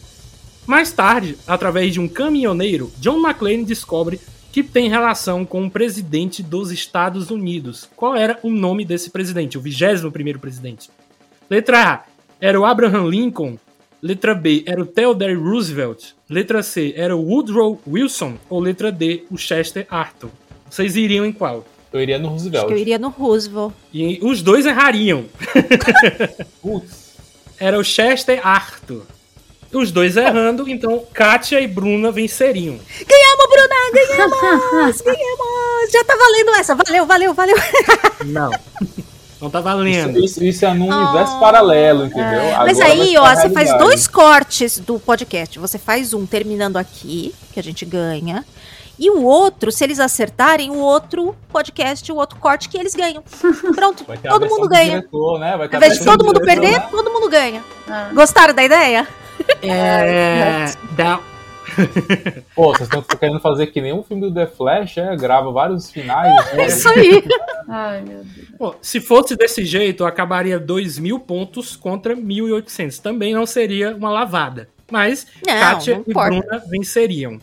Mais 0.65 0.91
tarde, 0.91 1.37
através 1.45 1.93
de 1.93 1.99
um 1.99 2.07
caminhoneiro, 2.07 2.91
John 2.99 3.19
McClane 3.19 3.63
descobre 3.63 4.19
que 4.53 4.61
tem 4.61 4.87
relação 4.87 5.43
com 5.43 5.65
o 5.65 5.71
presidente 5.71 6.43
dos 6.43 6.71
Estados 6.71 7.31
Unidos. 7.31 7.89
Qual 7.95 8.15
era 8.15 8.37
o 8.43 8.51
nome 8.51 8.85
desse 8.85 9.09
presidente? 9.09 9.57
O 9.57 9.61
21º 9.63 10.37
presidente. 10.37 10.91
Letra 11.49 11.83
A 11.83 12.03
era 12.39 12.61
o 12.61 12.63
Abraham 12.63 13.07
Lincoln. 13.07 13.57
Letra 13.99 14.35
B 14.35 14.63
era 14.67 14.79
o 14.79 14.85
Theodore 14.85 15.33
Roosevelt. 15.33 16.11
Letra 16.29 16.61
C 16.61 16.93
era 16.95 17.17
o 17.17 17.25
Woodrow 17.27 17.81
Wilson. 17.87 18.35
Ou 18.47 18.59
letra 18.59 18.91
D, 18.91 19.23
o 19.31 19.37
Chester 19.37 19.87
Arthur. 19.89 20.29
Vocês 20.69 20.95
iriam 20.95 21.25
em 21.25 21.31
qual? 21.31 21.65
Eu 21.91 21.99
iria 21.99 22.19
no 22.19 22.27
Acho 22.27 22.33
Roosevelt. 22.35 22.67
que 22.67 22.73
eu 22.73 22.77
iria 22.77 22.99
no 22.99 23.09
Roosevelt. 23.09 23.73
E 23.91 24.19
os 24.21 24.43
dois 24.43 24.67
errariam. 24.67 25.25
Putz. 26.61 27.15
Era 27.59 27.79
o 27.79 27.83
Chester 27.83 28.45
Arthur. 28.45 29.03
Os 29.73 29.91
dois 29.91 30.15
errando, 30.17 30.69
então 30.69 31.03
Kátia 31.13 31.59
e 31.59 31.67
Bruna 31.67 32.11
venceriam. 32.11 32.77
Ganhamos, 33.07 33.45
Bruna! 33.49 33.75
Ganhamos! 33.93 35.01
ganhamos! 35.01 35.91
Já 35.91 36.03
tá 36.03 36.15
valendo 36.15 36.49
essa. 36.59 36.75
Valeu, 36.75 37.05
valeu, 37.05 37.33
valeu. 37.33 37.55
Não. 38.25 38.51
Não 39.41 39.49
tá 39.49 39.59
valendo. 39.59 40.17
isso- 40.23 40.41
isso 40.43 40.65
é 40.65 40.73
num 40.73 40.89
Oh. 40.89 41.03
universo 41.03 41.37
paralelo, 41.39 42.05
entendeu? 42.05 42.41
Mas 42.59 42.79
Agora 42.79 42.93
aí, 42.93 43.17
ó, 43.17 43.35
você 43.35 43.49
faz 43.49 43.77
dois 43.77 44.07
cortes 44.07 44.79
do 44.79 44.97
podcast. 44.99 45.59
Você 45.59 45.77
faz 45.77 46.13
um 46.13 46.25
terminando 46.25 46.77
aqui, 46.77 47.33
que 47.51 47.59
a 47.59 47.63
gente 47.63 47.83
ganha. 47.83 48.45
E 48.97 49.09
o 49.09 49.23
outro, 49.23 49.71
se 49.71 49.83
eles 49.83 49.99
acertarem, 49.99 50.69
o 50.69 50.77
outro 50.77 51.35
podcast, 51.51 52.09
o 52.11 52.15
outro 52.15 52.37
corte 52.39 52.69
que 52.69 52.77
eles 52.77 52.93
ganham. 52.93 53.23
Pronto, 53.75 54.05
todo 54.05 54.45
mundo 54.47 54.61
do 54.61 54.69
ganha. 54.69 54.97
diretor, 54.99 55.39
né? 55.39 55.57
Vai 55.57 55.67
ter 55.67 55.75
Ao 55.75 55.81
invés 55.81 55.99
de 55.99 56.05
todo 56.05 56.19
do 56.19 56.25
mundo 56.25 56.39
diretor, 56.39 56.61
perder, 56.61 56.79
né? 56.79 56.87
todo 56.91 57.09
mundo 57.11 57.27
ganha. 57.27 57.63
Ah. 57.89 58.11
Gostaram 58.13 58.53
da 58.53 58.63
ideia? 58.63 59.05
É. 59.63 60.65
Dá, 60.95 61.21
Pô, 62.55 62.73
vocês 62.73 62.81
estão 62.87 63.01
querendo 63.01 63.39
fazer 63.39 63.67
que 63.67 63.81
nem 63.81 63.93
um 63.93 64.03
filme 64.03 64.21
do 64.29 64.33
The 64.33 64.47
Flash, 64.47 64.97
é? 64.97 65.15
Grava 65.15 65.51
vários 65.51 65.89
finais. 65.89 66.33
né? 66.53 66.63
É 66.63 66.67
isso 66.67 66.87
aí. 66.89 67.23
Ai, 67.67 68.01
meu 68.01 68.23
Deus. 68.23 68.47
Pô, 68.57 68.75
se 68.81 68.99
fosse 68.99 69.35
desse 69.35 69.65
jeito, 69.65 70.05
acabaria 70.05 70.59
2 70.59 70.99
mil 70.99 71.19
pontos 71.19 71.75
contra 71.75 72.15
1.800. 72.15 72.99
Também 72.99 73.33
não 73.33 73.45
seria 73.45 73.95
uma 73.95 74.09
lavada. 74.09 74.69
Mas 74.91 75.25
Não, 75.47 75.53
Kátia 75.59 75.95
não 75.95 76.03
e 76.07 76.11
importa. 76.11 76.29
Bruna 76.29 76.63
venceriam. 76.69 77.39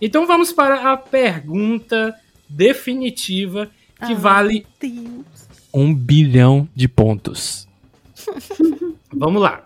Então 0.00 0.26
vamos 0.26 0.52
para 0.52 0.92
a 0.92 0.96
pergunta 0.96 2.14
definitiva 2.48 3.66
que 4.06 4.12
Ah, 4.12 4.16
vale 4.16 4.66
Deus. 4.80 5.24
um 5.72 5.94
bilhão 5.94 6.68
de 6.74 6.88
pontos. 6.88 7.68
Vamos 9.12 9.40
lá. 9.40 9.62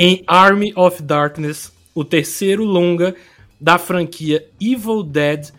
Em 0.00 0.22
Army 0.28 0.72
of 0.76 1.02
Darkness, 1.02 1.72
o 1.92 2.04
terceiro 2.04 2.62
longa 2.62 3.16
da 3.60 3.78
franquia 3.78 4.48
Evil 4.60 5.02
Dead, 5.02 5.50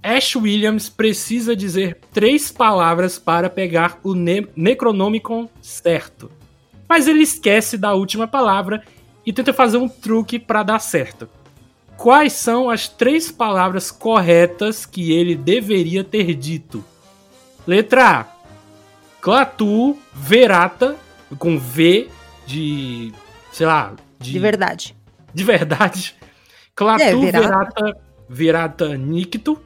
Ash 0.00 0.36
Williams 0.36 0.88
precisa 0.88 1.56
dizer 1.56 1.98
três 2.12 2.52
palavras 2.52 3.18
para 3.18 3.50
pegar 3.50 3.98
o 4.04 4.14
ne 4.14 4.46
Necronomicon 4.54 5.48
certo. 5.60 6.30
Mas 6.88 7.08
ele 7.08 7.24
esquece 7.24 7.76
da 7.76 7.92
última 7.92 8.28
palavra 8.28 8.80
e 9.26 9.32
tenta 9.32 9.52
fazer 9.52 9.78
um 9.78 9.88
truque 9.88 10.38
para 10.38 10.62
dar 10.62 10.78
certo. 10.78 11.28
Quais 11.96 12.32
são 12.34 12.70
as 12.70 12.86
três 12.86 13.32
palavras 13.32 13.90
corretas 13.90 14.86
que 14.86 15.10
ele 15.10 15.34
deveria 15.34 16.04
ter 16.04 16.34
dito? 16.34 16.84
Letra 17.66 18.20
A. 18.20 18.26
Clatu 19.20 19.98
Verata, 20.14 20.94
com 21.40 21.58
V 21.58 22.08
de. 22.46 23.12
Sei 23.60 23.66
lá. 23.66 23.92
De, 24.18 24.32
De 24.32 24.38
verdade. 24.38 24.96
de 25.34 25.44
verdade. 25.44 26.16
Clatu 26.74 27.02
É, 27.02 27.14
Verata. 27.14 27.40
Verata, 27.42 28.00
Verata 28.26 28.96
Nicto. 28.96 29.60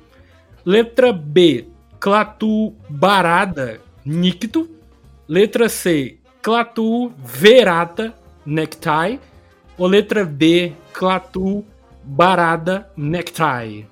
Letra 0.65 1.13
B. 1.13 1.69
Clatu 2.01 2.75
Barada 2.89 3.81
Nicto. 4.05 4.69
Letra 5.29 5.69
C. 5.69 6.19
Clatu 6.43 7.13
Verata 7.19 8.13
Necktie. 8.45 9.21
Ou 9.79 9.87
letra 9.87 10.25
D. 10.27 10.73
Clatu 10.93 11.65
Barada 12.03 12.91
Necktie. 12.97 13.87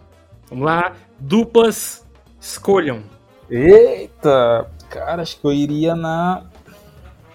Vamos 0.50 0.64
lá. 0.64 0.96
Duplas 1.16 2.04
escolham. 2.40 3.04
Eita! 3.48 4.68
Cara, 4.90 5.22
acho 5.22 5.38
que 5.40 5.46
eu 5.46 5.52
iria 5.52 5.94
na. 5.94 6.42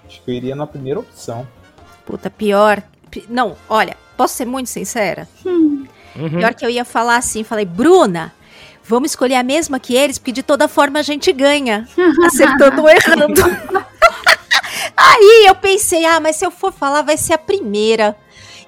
Acho 0.06 0.22
que 0.22 0.32
eu 0.32 0.36
iria 0.36 0.56
na 0.56 0.68
primeira 0.68 1.00
opção. 1.00 1.48
Puta, 2.08 2.30
pior. 2.30 2.82
pi- 3.12 3.26
Não, 3.30 3.56
olha, 3.70 3.96
posso 4.18 4.36
ser 4.36 4.46
muito 4.46 4.70
sincera? 4.72 5.28
Uhum. 5.46 5.86
Pior 6.16 6.54
que 6.56 6.66
eu 6.66 6.70
ia 6.70 6.84
falar 6.84 7.18
assim, 7.18 7.44
falei, 7.44 7.66
Bruna, 7.66 8.34
vamos 8.84 9.12
escolher 9.12 9.36
a 9.36 9.44
mesma 9.44 9.80
que 9.80 9.94
eles, 9.96 10.18
porque 10.18 10.32
de 10.32 10.42
toda 10.42 10.68
forma 10.68 10.98
a 11.00 11.04
gente 11.04 11.32
ganha. 11.32 11.88
Acertando 12.26 12.82
ou 12.82 12.90
errando. 12.90 13.42
aí 14.96 15.46
eu 15.48 15.56
pensei, 15.56 16.06
ah, 16.06 16.20
mas 16.20 16.36
se 16.38 16.46
eu 16.46 16.52
for 16.52 16.72
falar, 16.74 17.02
vai 17.04 17.18
ser 17.18 17.34
a 17.34 17.38
primeira. 17.38 18.16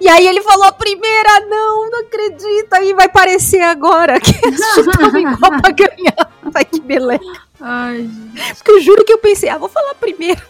E 0.02 0.08
aí 0.08 0.26
ele 0.28 0.42
falou 0.42 0.64
a 0.66 0.72
primeira, 0.72 1.42
não, 1.48 1.90
não 1.90 2.00
acredito. 2.02 2.72
Aí 2.74 2.94
vai 2.94 3.10
parecer 3.10 3.62
agora 3.62 4.20
que 4.20 4.32
eles 4.46 4.62
chutavam 4.74 5.20
igual 5.20 5.62
pra 5.62 5.72
ganhar. 5.72 6.32
Ai, 6.54 6.66
que 6.66 6.80
beleza. 6.80 7.20
Ai, 7.60 7.98
gente. 8.34 8.56
Porque 8.56 8.72
eu 8.72 8.82
juro 8.82 9.04
que 9.04 9.12
eu 9.12 9.18
pensei, 9.18 9.50
ah, 9.50 9.58
vou 9.58 9.68
falar 9.70 9.92
a 9.92 9.96
primeira. 9.96 10.42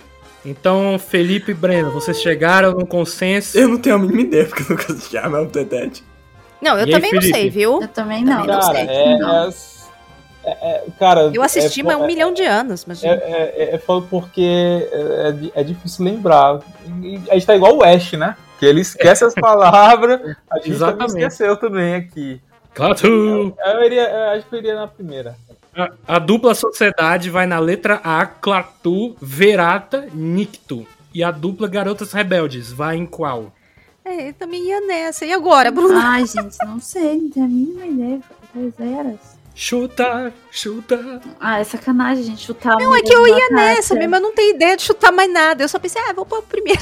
Então, 0.46 0.98
Felipe 0.98 1.52
e 1.52 1.54
Breno, 1.54 1.92
vocês 1.92 2.22
chegaram 2.22 2.72
num 2.74 2.86
consenso. 2.86 3.58
Eu 3.58 3.68
não 3.68 3.78
tenho 3.78 3.96
a 3.96 4.00
mínima 4.00 4.22
ideia, 4.22 4.46
porque 4.46 4.64
eu 4.64 4.70
nunca 4.70 4.92
assisti 4.94 5.18
of 5.18 5.48
the 5.52 5.64
Dead. 5.66 5.98
Não, 6.62 6.78
eu 6.78 6.86
E 6.88 6.90
aí, 6.90 6.92
também 6.92 7.14
não 7.14 7.22
sei, 7.22 7.50
viu? 7.50 7.82
Eu 7.82 7.88
também 7.88 8.24
não. 8.24 8.42
Também 8.42 8.48
não 8.56 8.60
Cara, 8.62 8.74
sei. 8.76 8.88
é, 8.88 9.18
Não. 9.18 9.50
é- 9.50 9.52
é- 10.46 10.84
Cara, 10.98 11.32
Eu 11.34 11.42
assisti, 11.42 11.82
é, 11.82 11.84
mas 11.84 11.98
um 11.98 12.04
é- 12.04 12.08
milhão 12.08 12.34
de 12.34 12.44
anos. 12.44 12.86
Mas... 12.86 13.04
É, 13.04 13.08
é, 13.10 13.54
é, 13.72 13.76
é 13.76 13.78
foda 13.78 14.08
porque 14.10 14.88
é, 14.92 15.28
é 15.28 15.32
di- 15.32 15.52
é 15.56 15.64
difícil 15.64 16.06
lembrar. 16.06 16.60
A 17.30 17.34
gente 17.34 17.46
tá 17.46 17.56
igual 17.56 17.78
o 17.78 17.84
Ash, 17.84 18.14
né? 18.14 18.36
Que 18.60 18.66
ele 18.66 18.82
esquece 18.82 19.24
as 19.24 19.34
palavras. 19.40 20.20
A 20.50 20.58
gente 20.58 20.72
Exatamente. 20.72 21.18
esqueceu 21.18 21.56
também 21.58 21.96
aqui. 21.96 22.42
Clatu! 22.74 23.08
Eu, 23.66 23.84
iria, 23.84 24.10
eu 24.10 24.30
acho 24.38 24.48
que 24.48 24.56
eu 24.56 24.60
iria 24.60 24.76
na 24.76 24.88
primeira. 24.88 25.36
A, 25.80 26.16
a 26.16 26.20
dupla 26.20 26.54
sociedade 26.54 27.30
vai 27.30 27.46
na 27.46 27.58
letra 27.58 28.02
A, 28.04 28.26
Clatu, 28.26 29.16
Verata, 29.22 30.10
Nicto. 30.14 30.86
E 31.14 31.24
a 31.24 31.32
dupla 31.32 31.68
Garotas 31.68 32.12
Rebeldes 32.12 32.72
vai 32.72 32.98
em 32.98 33.06
qual? 33.06 33.54
É, 34.04 34.30
eu 34.30 34.34
também 34.34 34.68
ia 34.68 34.82
nessa. 34.82 35.26
E 35.26 35.32
agora, 35.32 35.72
Bruna? 35.72 36.02
Ai, 36.04 36.26
gente, 36.26 36.58
não 36.66 36.80
sei, 36.80 37.18
não 37.18 37.30
tenho 37.30 37.46
a 37.46 37.50
mínima 37.50 37.86
ideia. 37.86 38.22
Das 38.54 38.80
eras. 38.80 39.40
Chuta, 39.56 40.34
chuta. 40.52 41.22
Ah, 41.40 41.60
é 41.60 41.64
sacanagem, 41.64 42.24
gente, 42.24 42.46
chutar 42.46 42.78
Não, 42.78 42.96
é 42.96 43.02
que 43.02 43.14
eu 43.14 43.28
ia 43.28 43.50
nessa 43.52 43.94
mesmo. 43.94 44.16
Eu 44.16 44.22
não 44.22 44.34
tenho 44.34 44.56
ideia 44.56 44.76
de 44.76 44.84
chutar 44.84 45.12
mais 45.12 45.32
nada. 45.32 45.64
Eu 45.64 45.70
só 45.70 45.80
pensei, 45.80 46.02
ah, 46.02 46.14
vou 46.14 46.26
pôr 46.26 46.40
o 46.40 46.44
primeiro. 46.44 46.82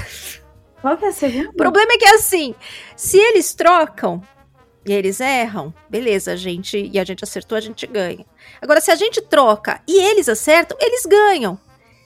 Qual 0.82 0.96
que 0.98 1.06
é 1.06 1.10
a 1.10 1.12
segunda? 1.12 1.50
O 1.50 1.54
problema 1.54 1.94
é 1.94 1.98
que 1.98 2.06
assim, 2.06 2.56
se 2.96 3.18
eles 3.18 3.54
trocam 3.54 4.22
e 4.88 4.94
eles 4.94 5.20
erram, 5.20 5.74
beleza, 5.90 6.32
a 6.32 6.36
gente 6.36 6.90
e 6.94 6.98
a 7.00 7.04
gente 7.04 7.24
acertou, 7.24 7.58
a 7.58 7.62
gente 7.62 7.86
ganha. 7.86 8.26
Agora, 8.62 8.80
se 8.82 8.90
a 8.90 8.96
gente 8.96 9.22
troca 9.22 9.82
e 9.88 10.00
eles 10.02 10.30
acertam, 10.30 10.78
eles 10.80 11.06
ganham. 11.06 11.60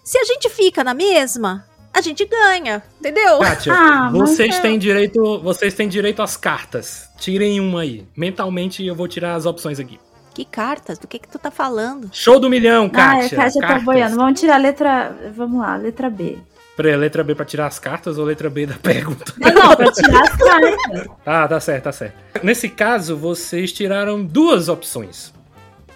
Se 0.03 0.17
a 0.17 0.23
gente 0.23 0.49
fica 0.49 0.83
na 0.83 0.93
mesma, 0.93 1.65
a 1.93 2.01
gente 2.01 2.25
ganha, 2.25 2.81
entendeu? 2.99 3.39
Kátia, 3.39 3.73
Ah, 3.73 4.09
vocês 4.11 4.55
é. 4.55 4.59
têm 4.61 4.79
direito. 4.79 5.39
Vocês 5.43 5.73
têm 5.73 5.87
direito 5.87 6.21
às 6.21 6.35
cartas. 6.35 7.07
Tirem 7.17 7.59
uma 7.59 7.81
aí. 7.81 8.05
Mentalmente 8.17 8.83
eu 8.85 8.95
vou 8.95 9.07
tirar 9.07 9.35
as 9.35 9.45
opções 9.45 9.79
aqui. 9.79 9.99
Que 10.33 10.45
cartas? 10.45 10.97
Do 10.97 11.07
que 11.07 11.19
que 11.19 11.27
tu 11.27 11.37
tá 11.37 11.51
falando? 11.51 12.09
Show 12.13 12.39
do 12.39 12.49
milhão, 12.49 12.85
Ah, 12.85 12.89
Kátia. 12.89 13.37
a 13.37 13.43
Kátia 13.43 13.61
tá 13.61 13.67
Cartas. 13.67 13.83
boiando. 13.85 14.15
Vamos 14.15 14.39
tirar 14.39 14.55
a 14.55 14.57
letra. 14.57 15.31
Vamos 15.35 15.59
lá, 15.61 15.75
letra 15.75 16.09
B. 16.09 16.37
Peraí, 16.75 16.95
letra 16.95 17.23
B 17.23 17.35
pra 17.35 17.45
tirar 17.45 17.67
as 17.67 17.77
cartas 17.77 18.17
ou 18.17 18.25
letra 18.25 18.49
B 18.49 18.65
da 18.65 18.75
pergunta? 18.81 19.33
Não, 19.37 19.51
não, 19.53 19.75
pra 19.75 19.91
tirar 19.91 20.21
as 20.23 20.35
cartas. 20.37 21.07
Ah, 21.25 21.47
tá 21.47 21.59
certo, 21.59 21.83
tá 21.83 21.91
certo. 21.91 22.15
Nesse 22.43 22.69
caso, 22.69 23.15
vocês 23.17 23.71
tiraram 23.71 24.23
duas 24.23 24.69
opções. 24.69 25.33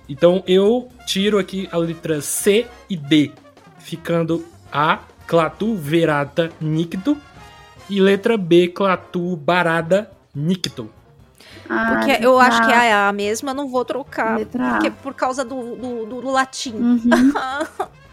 Então 0.08 0.44
eu 0.46 0.90
tiro 1.08 1.40
aqui 1.40 1.68
a 1.72 1.78
letra 1.78 2.22
C 2.22 2.68
e 2.90 2.96
D, 2.96 3.32
ficando 3.80 4.46
A, 4.72 5.00
Clatu 5.26 5.76
Verata 5.76 6.52
Nicto, 6.62 7.18
e 7.90 8.00
letra 8.00 8.38
B, 8.38 8.68
Clatu 8.68 9.36
Barada 9.36 10.12
Nicto. 10.36 10.90
Ah, 11.68 11.96
Porque 11.96 12.24
eu 12.24 12.40
acho 12.40 12.64
que 12.64 12.72
é 12.72 12.94
a 12.94 13.12
mesma, 13.12 13.52
não 13.54 13.68
vou 13.68 13.84
trocar. 13.84 14.38
Letra 14.38 14.68
A. 14.68 14.72
Porque 14.74 14.92
por 14.92 15.16
causa 15.16 15.44
do, 15.44 15.76
do, 15.76 16.06
do- 16.06 16.22
do 16.22 16.30
latim. 16.30 16.74
Uhum. 16.76 17.00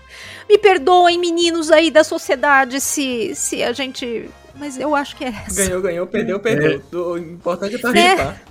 Me 0.53 0.59
perdoem, 0.59 1.19
meninos 1.19 1.71
aí 1.71 1.91
da 1.91 2.05
sociedade, 2.05 2.79
se, 2.79 3.35
se 3.35 3.63
a 3.63 3.73
gente. 3.73 4.29
Mas 4.55 4.79
eu 4.79 4.95
acho 4.95 5.17
que 5.17 5.25
é 5.25 5.29
essa. 5.29 5.65
Ganhou, 5.65 5.81
ganhou, 5.81 6.07
perdeu, 6.07 6.39
perdeu. 6.39 6.83
O 6.93 7.17
importante 7.17 7.75
é 7.75 7.79
É. 7.79 7.81
participar. 7.81 8.43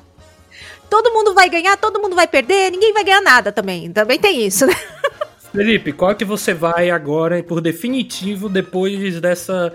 Todo 0.90 1.14
mundo 1.14 1.36
vai 1.36 1.48
ganhar, 1.48 1.78
todo 1.78 2.02
mundo 2.02 2.16
vai 2.16 2.26
perder, 2.28 2.72
ninguém 2.72 2.92
vai 2.92 3.04
ganhar 3.04 3.22
nada 3.22 3.52
também. 3.52 3.92
Também 3.94 4.18
tem 4.20 4.44
isso, 4.46 4.66
né? 4.66 4.74
Felipe, 5.54 5.94
qual 5.94 6.16
que 6.16 6.26
você 6.26 6.56
vai 6.56 6.90
agora, 6.90 7.44
por 7.44 7.62
definitivo, 7.62 8.50
depois 8.50 9.22
dessa, 9.22 9.74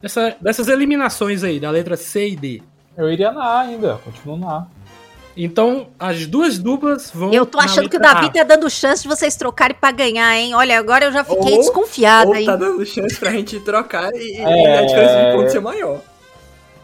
dessa- 0.00 0.34
dessas 0.40 0.68
eliminações 0.68 1.44
aí, 1.44 1.60
da 1.60 1.70
letra 1.70 1.94
C 1.96 2.30
e 2.30 2.36
D? 2.36 2.62
Eu 2.96 3.10
iria 3.12 3.30
na 3.32 3.44
A 3.44 3.60
ainda, 3.60 4.00
continuo 4.02 4.38
na 4.38 4.48
A. 4.48 4.66
Então, 5.36 5.88
as 5.98 6.26
duas 6.26 6.58
duplas 6.58 7.10
vão. 7.14 7.30
Eu 7.32 7.44
tô 7.44 7.58
achando 7.58 7.90
que 7.90 7.96
o 7.96 8.00
Davi 8.00 8.26
A. 8.26 8.30
tá 8.30 8.42
dando 8.42 8.70
chance 8.70 9.02
de 9.02 9.08
vocês 9.08 9.36
trocarem 9.36 9.76
pra 9.78 9.90
ganhar, 9.92 10.34
hein? 10.34 10.54
Olha, 10.54 10.78
agora 10.78 11.04
eu 11.04 11.12
já 11.12 11.22
fiquei 11.22 11.52
Ou- 11.52 11.58
desconfiada, 11.58 12.28
Ou 12.30 12.34
hein? 12.36 12.46
tá 12.46 12.56
dando 12.56 12.84
chance 12.86 13.16
pra 13.16 13.30
gente 13.32 13.60
trocar 13.60 14.10
e, 14.14 14.32
e 14.32 14.40
É. 14.40 14.78
a 14.78 14.82
diferença 14.86 15.24
de 15.26 15.36
pontos 15.36 15.52
ser 15.52 15.60
maior. 15.60 16.00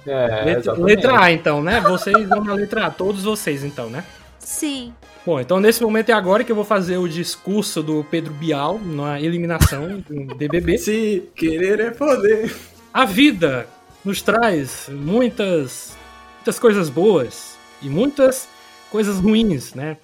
É, 0.06 0.26
Letra, 0.44 0.50
exatamente. 0.58 0.84
letra 0.96 1.20
A, 1.22 1.32
então, 1.32 1.62
né? 1.62 1.80
Vocês 1.88 2.28
vão 2.28 2.44
na 2.44 2.52
letra 2.54 2.86
A, 2.86 2.90
todos 2.90 3.22
vocês, 3.24 3.64
então, 3.64 3.88
né? 3.88 4.04
Sim. 4.38 4.92
Bom, 5.24 5.40
então 5.40 5.60
nesse 5.60 5.80
momento 5.80 6.10
é 6.10 6.12
agora 6.12 6.42
que 6.42 6.50
eu 6.50 6.56
vou 6.56 6.64
fazer 6.64 6.96
o 6.98 7.08
discurso 7.08 7.80
do 7.82 8.04
Pedro 8.10 8.34
Bial 8.34 8.80
na 8.84 9.20
eliminação 9.20 10.02
do 10.10 10.34
BBB. 10.34 10.76
Se 10.78 11.28
querer 11.36 11.78
é 11.78 11.90
poder. 11.90 12.52
A 12.92 13.04
vida 13.04 13.66
nos 14.04 14.20
traz 14.20 14.88
muitas, 14.90 15.96
muitas 16.38 16.58
coisas 16.58 16.90
boas 16.90 17.56
e 17.82 17.88
muitas 17.88 18.48
coisas 18.90 19.18
ruins, 19.18 19.74
né? 19.74 19.96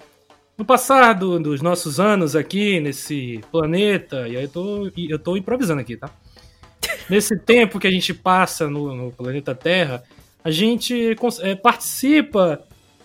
No 0.57 0.65
passado 0.65 1.39
dos 1.39 1.61
nossos 1.61 1.99
anos 1.99 2.35
aqui 2.35 2.79
nesse 2.79 3.39
planeta, 3.51 4.27
e 4.27 4.35
aí 4.35 4.43
eu 4.43 4.49
tô, 4.49 4.91
eu 4.97 5.19
tô 5.19 5.37
improvisando 5.37 5.79
aqui, 5.79 5.95
tá? 5.95 6.09
Nesse 7.09 7.37
tempo 7.39 7.79
que 7.79 7.87
a 7.87 7.91
gente 7.91 8.13
passa 8.13 8.69
no, 8.69 8.93
no 8.93 9.11
planeta 9.11 9.55
Terra, 9.55 10.03
a 10.43 10.51
gente 10.51 11.15
eh, 11.41 11.55
participa 11.55 12.61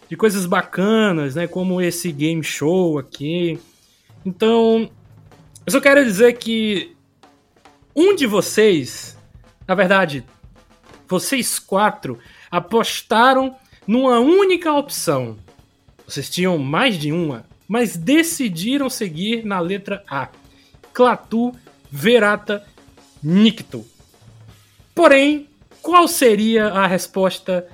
de 0.09 0.16
coisas 0.16 0.46
bacanas, 0.46 1.34
né? 1.34 1.46
Como 1.46 1.80
esse 1.80 2.10
game 2.10 2.42
show 2.42 2.98
aqui. 2.98 3.59
Então, 4.26 4.90
eu 5.64 5.72
só 5.72 5.80
quero 5.80 6.05
dizer 6.05 6.34
que 6.38 6.96
um 7.94 8.14
de 8.14 8.26
vocês, 8.26 9.16
na 9.66 9.74
verdade, 9.74 10.24
vocês 11.06 11.59
quatro, 11.59 12.18
apostaram 12.51 13.56
numa 13.86 14.19
única 14.20 14.73
opção. 14.73 15.36
Vocês 16.06 16.28
tinham 16.28 16.59
mais 16.59 16.98
de 16.98 17.12
uma, 17.12 17.44
mas 17.66 17.97
decidiram 17.97 18.90
seguir 18.90 19.44
na 19.44 19.59
letra 19.61 20.02
A. 20.09 20.28
Clatu, 20.93 21.52
Verata, 21.90 22.65
Nicto. 23.23 23.85
Porém, 24.94 25.48
qual 25.82 26.06
seria 26.06 26.69
a 26.69 26.86
resposta 26.86 27.66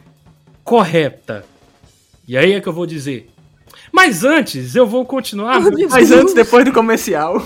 correta? 0.64 1.44
E 2.26 2.36
aí 2.36 2.52
é 2.52 2.60
que 2.60 2.68
eu 2.68 2.72
vou 2.72 2.86
dizer. 2.86 3.28
Mas 3.92 4.22
antes, 4.24 4.76
eu 4.76 4.86
vou 4.86 5.04
continuar. 5.04 5.60
Mas 5.90 6.10
antes, 6.12 6.32
depois 6.34 6.64
do 6.64 6.72
comercial. 6.72 7.44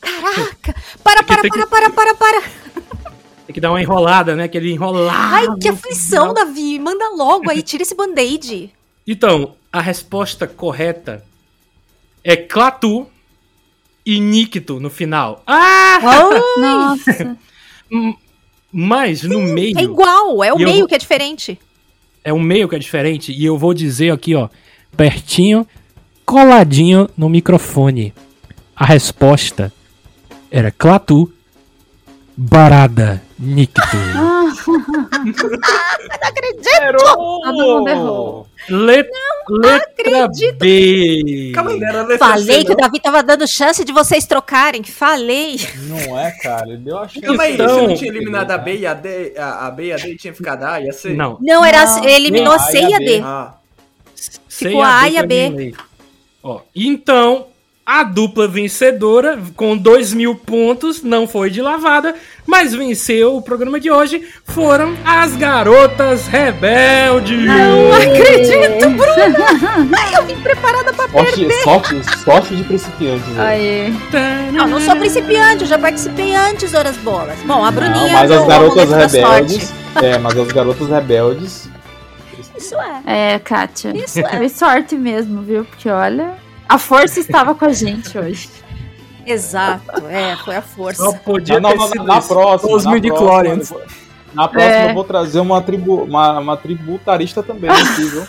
Caraca! 0.00 0.74
Para, 1.02 1.22
para, 1.22 1.42
tem 1.42 1.50
que- 1.50 1.66
para, 1.66 1.90
para, 1.90 1.90
para, 1.90 2.14
para! 2.14 2.65
Tem 3.46 3.54
que 3.54 3.60
dar 3.60 3.70
uma 3.70 3.80
enrolada, 3.80 4.34
né? 4.34 4.44
Aquele 4.44 4.72
enrolar. 4.72 5.34
Ai, 5.34 5.46
que 5.60 5.68
aflição, 5.68 6.34
Davi! 6.34 6.78
Manda 6.78 7.10
logo 7.16 7.48
aí, 7.50 7.62
tira 7.62 7.82
esse 7.82 7.94
band-aid. 7.94 8.72
Então, 9.06 9.54
a 9.72 9.80
resposta 9.80 10.46
correta 10.48 11.24
é 12.24 12.36
Clatu 12.36 13.06
e 14.04 14.18
Nicto 14.18 14.80
no 14.80 14.90
final. 14.90 15.42
Ah! 15.46 15.98
Nossa. 16.58 17.36
Mas 18.72 19.22
no 19.22 19.40
meio. 19.40 19.78
É 19.78 19.82
igual, 19.82 20.42
é 20.42 20.52
o 20.52 20.58
meio 20.58 20.78
vou- 20.80 20.88
que 20.88 20.94
é 20.94 20.98
diferente. 20.98 21.58
É 22.24 22.32
o 22.32 22.40
meio 22.40 22.68
que 22.68 22.74
é 22.74 22.78
diferente. 22.80 23.30
E 23.32 23.44
eu 23.44 23.56
vou 23.56 23.72
dizer 23.72 24.10
aqui, 24.12 24.34
ó. 24.34 24.48
Pertinho, 24.96 25.64
coladinho 26.24 27.08
no 27.16 27.28
microfone. 27.28 28.12
A 28.74 28.84
resposta 28.84 29.72
era 30.50 30.72
Clatu, 30.72 31.32
Barada, 32.36 33.22
Nicto. 33.38 33.80
Todo 36.98 37.52
mundo 37.52 37.88
errou. 37.88 38.46
Let 38.68 39.08
letra 39.48 40.24
acredito. 40.24 40.58
B. 40.58 41.52
Não 41.54 41.86
era 41.86 42.00
a 42.00 42.02
letra 42.06 42.26
Falei 42.26 42.60
C, 42.60 42.64
que 42.64 42.72
o 42.72 42.74
não? 42.74 42.80
Davi 42.80 43.00
tava 43.00 43.22
dando 43.22 43.46
chance 43.46 43.84
de 43.84 43.92
vocês 43.92 44.26
trocarem. 44.26 44.82
Falei. 44.82 45.56
Não 45.82 46.18
é, 46.18 46.30
cara. 46.42 46.66
Ele 46.68 46.78
deu 46.78 46.98
a 46.98 47.06
chance. 47.06 47.20
Calma 47.20 47.42
aí, 47.42 47.54
Então- 47.54 47.68
você 47.68 47.86
não 47.86 47.94
tinha 47.94 48.10
eliminado 48.10 48.50
a 48.50 48.58
B 48.58 48.76
e 48.78 48.86
a 48.86 48.94
D, 48.94 49.34
a, 49.36 49.66
a 49.66 49.70
B 49.70 49.86
e 49.86 49.92
a 49.92 49.96
D 49.96 50.16
tinha 50.16 50.34
ficado 50.34 50.64
a 50.64 50.72
A 50.74 50.80
e 50.80 50.88
a 50.88 50.92
C? 50.92 51.12
Não. 51.14 51.38
Não, 51.40 51.64
era 51.64 51.84
Não. 51.84 52.04
ele 52.04 52.14
eliminou 52.14 52.52
A 52.54 52.58
C 52.58 52.80
e 52.80 52.92
a 52.92 52.96
a. 52.96 52.98
D. 53.00 53.20
Ah, 53.22 53.54
C 54.14 54.40
Ficou 54.68 54.82
a 54.82 55.00
A 55.00 55.08
e 55.08 55.18
a 55.18 55.22
B. 55.26 55.74
Ó, 56.42 56.60
então, 56.74 57.48
a 57.86 58.02
dupla 58.02 58.48
vencedora, 58.48 59.38
com 59.54 59.76
2 59.76 60.12
mil 60.12 60.34
pontos, 60.34 61.04
não 61.04 61.28
foi 61.28 61.50
de 61.50 61.62
lavada, 61.62 62.16
mas 62.44 62.74
venceu 62.74 63.36
o 63.36 63.42
programa 63.42 63.78
de 63.78 63.88
hoje, 63.88 64.26
foram 64.44 64.92
as 65.04 65.36
Garotas 65.36 66.26
Rebeldes. 66.26 67.44
Não 67.46 67.94
acredito, 67.94 68.90
Bruna! 68.90 69.88
Ai, 69.96 70.16
eu 70.16 70.24
vim 70.24 70.34
preparada 70.42 70.92
pra 70.92 71.06
Sorte, 71.08 71.48
sorte, 71.62 72.18
sorte 72.24 72.56
de 72.56 72.64
principiantes. 72.64 73.28
né? 73.28 73.46
Aí. 73.46 73.94
Não, 74.52 74.66
não 74.66 74.80
sou 74.80 74.96
principiante, 74.96 75.62
eu 75.62 75.68
já 75.68 75.78
participei 75.78 76.34
antes, 76.34 76.74
horas 76.74 76.96
bolas. 76.96 77.38
Bom, 77.44 77.64
a 77.64 77.70
Bruninha. 77.70 78.06
Não, 78.06 78.12
mas 78.12 78.30
no 78.30 78.40
as 78.40 78.46
garotas 78.48 78.90
momento 78.90 79.12
da 79.12 79.30
rebeldes. 79.30 79.72
É, 80.02 80.18
mas 80.18 80.36
as 80.36 80.48
garotas 80.48 80.88
rebeldes. 80.88 81.68
Isso 82.58 82.74
é. 83.06 83.34
É, 83.34 83.38
Kátia. 83.38 83.96
Isso 83.96 84.18
é. 84.18 84.36
Foi 84.36 84.48
sorte 84.48 84.96
mesmo, 84.96 85.42
viu? 85.42 85.64
Porque 85.64 85.88
olha, 85.88 86.34
a 86.68 86.78
força 86.78 87.20
estava 87.20 87.54
com 87.54 87.64
a 87.64 87.72
gente 87.72 88.16
hoje. 88.18 88.48
Exato, 89.24 90.06
é, 90.08 90.36
foi 90.36 90.56
a 90.56 90.62
força. 90.62 91.02
Só 91.04 91.12
podia 91.12 91.58
Não, 91.60 91.70
não, 91.70 91.70
ter 91.70 91.76
não, 91.78 91.88
sido 91.88 92.04
na 92.04 92.18
isso. 92.18 92.28
próxima. 92.28 92.76
Os 92.76 92.84
na 92.84 92.90
midi-chlorians. 92.92 93.68
próxima, 93.68 93.96
Na 94.34 94.48
próxima 94.48 94.72
É. 94.74 94.90
eu 94.90 94.94
vou 94.94 95.04
trazer 95.04 95.40
uma, 95.40 95.60
tribu, 95.62 96.02
uma, 96.04 96.38
uma 96.38 96.56
tributarista 96.56 97.42
também 97.42 97.70
aqui, 97.70 98.04
viu? 98.04 98.26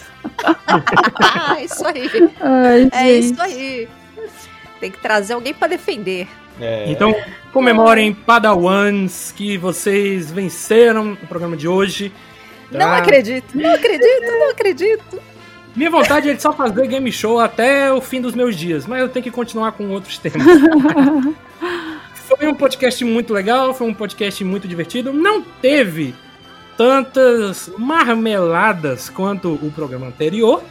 Ah, 1.20 1.58
isso 1.62 1.86
aí. 1.86 2.10
Ai, 2.42 2.90
É 2.92 3.06
gente. 3.22 3.34
isso 3.34 3.42
aí. 3.42 3.88
Tem 4.80 4.90
que 4.92 5.00
trazer 5.00 5.34
alguém 5.34 5.54
pra 5.54 5.68
defender. 5.68 6.28
É, 6.60 6.86
Então, 6.92 7.14
comemorem 7.54 8.14
Padawans 8.14 9.32
que 9.36 9.58
vocês 9.58 10.32
venceram 10.32 11.04
no 11.06 11.16
programa 11.18 11.56
de 11.56 11.68
hoje. 11.68 12.12
tá? 12.72 12.80
Não 12.80 12.92
acredito, 12.94 13.56
não 13.56 13.74
acredito, 13.74 14.32
não 14.40 14.50
acredito. 14.50 15.20
Minha 15.78 15.92
vontade 15.92 16.28
é 16.28 16.34
de 16.34 16.42
só 16.42 16.52
fazer 16.52 16.88
game 16.88 17.12
show 17.12 17.40
até 17.40 17.94
o 17.94 18.02
fim 18.02 18.20
dos 18.20 18.34
meus 18.34 18.56
dias, 18.56 18.88
mas 18.88 19.00
eu 19.00 19.08
tenho 19.08 19.24
que 19.24 19.30
continuar 19.30 19.74
com 19.74 19.88
outros 19.92 20.18
temas. 20.18 20.42
foi 22.26 22.48
um 22.48 22.56
podcast 22.56 23.06
muito 23.06 23.32
legal, 23.32 23.76
foi 23.76 23.88
um 23.88 23.94
podcast 23.94 24.44
muito 24.44 24.68
divertido. 24.68 25.14
Não 25.14 25.40
teve 25.44 26.16
tantas 26.76 27.72
marmeladas 27.78 29.08
quanto 29.08 29.54
o 29.54 29.72
programa 29.72 30.08
anterior, 30.08 30.64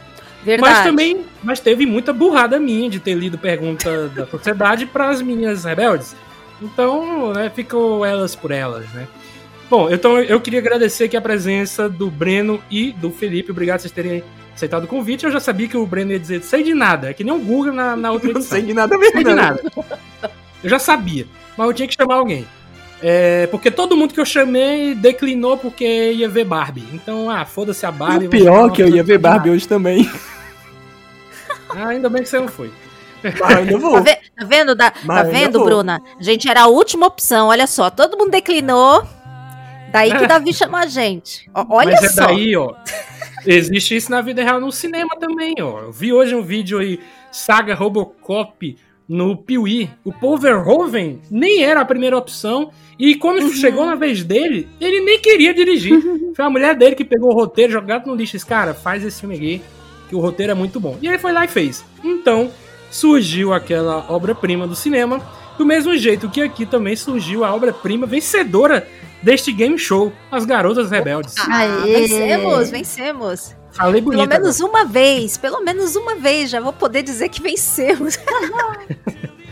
Verdade. 0.43 0.73
mas 0.73 0.83
também 0.83 1.25
mas 1.41 1.61
teve 1.61 1.85
muita 1.85 2.11
burrada 2.11 2.59
minha 2.59 2.89
de 2.89 2.99
ter 2.99 3.13
lido 3.13 3.37
pergunta 3.37 4.09
da 4.09 4.27
sociedade 4.27 4.85
para 4.91 5.07
as 5.07 5.21
minhas 5.21 5.63
rebeldes. 5.63 6.17
Então, 6.61 7.31
né, 7.31 7.49
ficou 7.49 8.05
elas 8.05 8.35
por 8.35 8.51
elas, 8.51 8.91
né? 8.91 9.07
Bom, 9.69 9.89
então 9.89 10.19
eu 10.19 10.41
queria 10.41 10.59
agradecer 10.59 11.05
aqui 11.05 11.15
a 11.15 11.21
presença 11.21 11.87
do 11.87 12.11
Breno 12.11 12.61
e 12.69 12.91
do 12.91 13.09
Felipe. 13.09 13.51
Obrigado 13.51 13.77
por 13.77 13.81
vocês 13.83 13.93
terem 13.93 14.21
aceitado 14.57 14.83
o 14.83 14.87
convite. 14.87 15.25
Eu 15.25 15.31
já 15.31 15.39
sabia 15.39 15.67
que 15.67 15.77
o 15.77 15.85
Breno 15.85 16.11
ia 16.11 16.19
dizer 16.19 16.43
sei 16.43 16.63
de 16.63 16.73
nada, 16.73 17.09
é 17.09 17.13
que 17.13 17.23
nem 17.23 17.33
o 17.33 17.39
Google 17.39 17.73
na, 17.73 17.95
na 17.95 18.11
outra 18.11 18.27
não 18.33 18.37
edição. 18.39 18.57
sei 18.57 18.65
de 18.65 18.73
nada 18.73 18.97
mesmo, 18.97 19.13
Sei 19.13 19.23
de 19.23 19.29
não. 19.29 19.35
nada. 19.35 19.63
Eu 20.63 20.69
já 20.69 20.79
sabia, 20.79 21.25
mas 21.55 21.67
eu 21.67 21.73
tinha 21.73 21.87
que 21.87 21.95
chamar 21.95 22.15
alguém. 22.15 22.45
É, 23.01 23.45
porque 23.47 23.69
todo 23.69 23.95
mundo 23.95 24.11
que 24.13 24.19
eu 24.19 24.25
chamei 24.25 24.95
declinou 24.95 25.55
porque 25.55 26.13
ia 26.13 26.27
ver 26.27 26.43
Barbie. 26.45 26.83
Então, 26.93 27.29
ah, 27.29 27.45
foda-se 27.45 27.85
a 27.85 27.91
Barbie. 27.91 28.25
O 28.25 28.29
pior 28.29 28.65
uma 28.65 28.71
que 28.71 28.81
eu 28.81 28.89
ia 28.89 29.03
ver. 29.03 29.19
Barbie 29.19 29.51
hoje 29.51 29.67
também. 29.67 30.09
Ah, 31.69 31.89
ainda 31.89 32.09
bem 32.09 32.23
que 32.23 32.29
você 32.29 32.39
não 32.39 32.47
foi. 32.47 32.71
Mas 33.23 33.39
eu 33.39 33.45
ainda 33.57 33.71
Tá, 33.73 33.77
vou. 33.77 34.01
ve- 34.01 34.15
tá 34.35 34.45
vendo, 34.45 34.73
da- 34.75 34.91
tá 34.91 35.23
vendo. 35.23 35.63
Bruna? 35.63 36.01
A 36.19 36.23
gente 36.23 36.49
era 36.49 36.61
a 36.63 36.67
última 36.67 37.05
opção, 37.07 37.47
olha 37.49 37.67
só. 37.67 37.89
Todo 37.89 38.17
mundo 38.17 38.31
declinou. 38.31 39.05
Daí 39.91 40.11
que 40.17 40.23
o 40.23 40.27
Davi 40.27 40.53
chamou 40.53 40.79
a 40.79 40.87
gente. 40.87 41.49
Olha 41.53 41.91
Mas 41.91 42.03
é 42.03 42.09
só. 42.09 42.25
daí, 42.27 42.55
ó. 42.55 42.73
Existe 43.47 43.95
isso 43.95 44.11
na 44.11 44.21
vida 44.21 44.43
real 44.43 44.59
no 44.59 44.71
cinema 44.71 45.15
também, 45.19 45.55
ó. 45.61 45.79
Eu 45.81 45.91
vi 45.91 46.11
hoje 46.11 46.35
um 46.35 46.41
vídeo 46.41 46.79
aí, 46.79 46.99
Saga 47.31 47.73
Robocop 47.73 48.75
no 49.07 49.37
Piuí. 49.37 49.89
O 50.03 50.11
Paul 50.11 50.37
Verhoeven 50.37 51.21
nem 51.31 51.63
era 51.63 51.79
a 51.81 51.85
primeira 51.85 52.17
opção. 52.17 52.71
E 52.99 53.15
quando 53.15 53.41
Uhum. 53.43 53.53
chegou 53.53 53.85
na 53.85 53.95
vez 53.95 54.23
dele, 54.23 54.67
ele 54.81 54.99
nem 55.01 55.19
queria 55.19 55.53
dirigir. 55.53 55.97
Foi 56.35 56.43
a 56.45 56.49
mulher 56.49 56.75
dele 56.75 56.95
que 56.95 57.05
pegou 57.05 57.31
o 57.31 57.33
roteiro, 57.33 57.71
jogado 57.71 58.07
no 58.07 58.15
lixo. 58.15 58.33
Disse, 58.33 58.45
cara, 58.45 58.73
faz 58.73 59.05
esse 59.05 59.19
filme 59.21 59.35
aqui, 59.35 59.61
que 60.09 60.15
o 60.15 60.19
roteiro 60.19 60.51
é 60.51 60.55
muito 60.55 60.79
bom. 60.79 60.97
E 61.01 61.07
ele 61.07 61.17
foi 61.17 61.31
lá 61.31 61.45
e 61.45 61.47
fez. 61.47 61.85
Então, 62.03 62.51
surgiu 62.91 63.53
aquela 63.53 64.05
obra-prima 64.09 64.67
do 64.67 64.75
cinema. 64.75 65.21
Do 65.57 65.65
mesmo 65.65 65.95
jeito 65.97 66.29
que 66.29 66.41
aqui 66.41 66.65
também 66.65 66.95
surgiu 66.95 67.43
a 67.43 67.53
obra-prima 67.55 68.05
vencedora 68.05 68.85
deste 69.27 69.51
game 69.51 69.77
show, 69.77 70.13
As 70.31 70.45
Garotas 70.45 70.89
Rebeldes. 70.89 71.35
Ah, 71.37 71.57
Aê. 71.57 72.07
vencemos, 72.07 72.69
vencemos. 72.69 73.55
Falei 73.73 73.99
bonito. 73.99 74.25
Pelo 74.25 74.29
menos 74.29 74.61
uma 74.61 74.85
vez, 74.85 75.35
pelo 75.35 75.61
menos 75.61 75.97
uma 75.97 76.15
vez, 76.15 76.49
já 76.49 76.61
vou 76.61 76.71
poder 76.71 77.03
dizer 77.03 77.27
que 77.27 77.41
vencemos. 77.41 78.17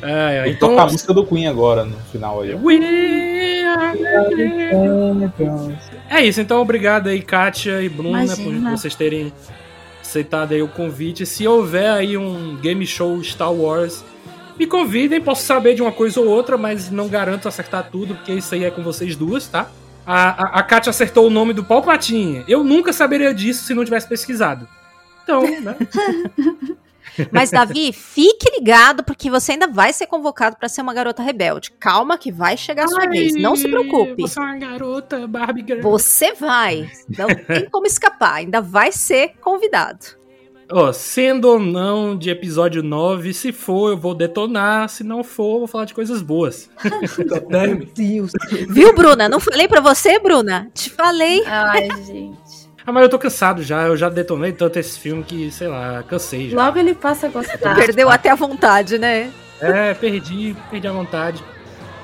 É, 0.02 0.38
é, 0.38 0.43
Tem 0.43 0.52
que 0.52 0.57
então, 0.57 0.69
tocar 0.69 0.84
a 0.84 0.91
música 0.91 1.14
do 1.14 1.26
Queen 1.26 1.47
agora 1.47 1.84
no 1.84 1.97
final 2.11 2.41
aí. 2.41 2.52
É 6.10 6.23
isso, 6.23 6.41
então 6.41 6.61
obrigado 6.61 7.07
aí, 7.07 7.23
Kátia 7.23 7.81
e 7.81 7.89
Bruna, 7.89 8.23
Imagina. 8.23 8.69
por 8.69 8.77
vocês 8.77 8.93
terem 8.93 9.34
aceitado 9.99 10.52
aí 10.52 10.61
o 10.61 10.68
convite. 10.68 11.26
Se 11.26 11.47
houver 11.47 11.89
aí 11.89 12.18
um 12.18 12.56
game 12.57 12.85
show 12.85 13.23
Star 13.23 13.52
Wars, 13.52 14.03
me 14.57 14.65
convidem, 14.65 15.22
posso 15.22 15.44
saber 15.44 15.76
de 15.76 15.82
uma 15.82 15.91
coisa 15.91 16.19
ou 16.19 16.27
outra, 16.27 16.57
mas 16.57 16.90
não 16.90 17.07
garanto 17.07 17.48
acertar 17.48 17.90
tudo, 17.91 18.15
porque 18.15 18.34
isso 18.34 18.53
aí 18.53 18.64
é 18.64 18.72
com 18.72 18.84
vocês 18.84 19.15
duas, 19.15 19.48
tá? 19.48 19.69
A, 20.06 20.30
a, 20.30 20.60
a 20.60 20.64
Kátia 20.64 20.91
acertou 20.91 21.27
o 21.27 21.30
nome 21.30 21.53
do 21.53 21.64
Palpatine. 21.64 22.44
Eu 22.48 22.64
nunca 22.64 22.94
saberia 22.94 23.34
disso 23.34 23.64
se 23.65 23.73
não 23.73 23.84
tivesse 23.84 24.07
pesquisado. 24.07 24.68
Então, 25.23 25.41
né? 25.61 25.76
Mas, 27.32 27.49
Davi, 27.49 27.94
fique 27.94 28.49
ligado, 28.52 29.03
porque 29.03 29.30
você 29.30 29.53
ainda 29.53 29.68
vai 29.68 29.94
ser 29.94 30.06
convocado 30.06 30.57
pra 30.57 30.68
ser 30.68 30.82
uma 30.82 30.94
garota 30.94 31.23
rebelde. 31.23 31.72
Calma 31.72 32.18
que 32.18 32.32
vai 32.32 32.57
chegar 32.57 32.86
a 32.86 32.88
sua 32.88 33.07
vez. 33.07 33.34
Não 33.36 33.56
se 33.56 33.68
preocupe. 33.68 34.22
Você 34.22 34.40
é 34.40 34.44
uma 34.44 34.57
garota 34.57 35.27
Barbie 35.27 35.64
Girl. 35.65 35.82
Você 35.82 36.34
vai. 36.34 36.90
Não 37.18 37.27
tem 37.48 37.69
como 37.69 37.86
escapar. 37.86 38.36
Ainda 38.36 38.61
vai 38.61 38.91
ser 38.91 39.36
convidado. 39.41 40.06
Ó, 40.71 40.91
sendo 40.91 41.49
ou 41.49 41.59
não 41.59 42.17
de 42.17 42.29
episódio 42.29 42.81
9, 42.81 43.33
se 43.33 43.51
for, 43.51 43.91
eu 43.91 43.97
vou 43.97 44.15
detonar. 44.15 44.89
Se 44.89 45.03
não 45.03 45.23
for, 45.23 45.53
eu 45.53 45.59
vou 45.59 45.67
falar 45.67 45.85
de 45.85 45.93
coisas 45.93 46.21
boas. 46.21 46.69
Deus. 47.95 48.31
Viu, 48.69 48.93
Bruna? 48.93 49.29
Não 49.29 49.39
falei 49.39 49.67
pra 49.67 49.79
você, 49.79 50.19
Bruna? 50.19 50.67
Te 50.73 50.89
falei. 50.89 51.43
Ai, 51.45 51.87
gente. 52.05 52.65
Ah, 52.85 52.91
mas 52.91 53.03
eu 53.03 53.09
tô 53.09 53.17
cansado 53.17 53.63
já. 53.63 53.83
Eu 53.83 53.97
já 53.97 54.09
detonei 54.09 54.53
tanto 54.53 54.77
esse 54.77 54.99
filme 54.99 55.23
que, 55.23 55.51
sei 55.51 55.67
lá, 55.67 56.03
cansei 56.03 56.49
já. 56.49 56.65
Logo 56.65 56.77
ele 56.77 56.93
passa 56.93 57.27
a 57.27 57.29
gostar. 57.29 57.73
Perdeu 57.75 58.09
até 58.09 58.29
a 58.29 58.35
vontade, 58.35 58.97
né? 58.97 59.31
É, 59.59 59.93
perdi, 59.93 60.55
perdi 60.69 60.87
a 60.87 60.91
vontade. 60.91 61.43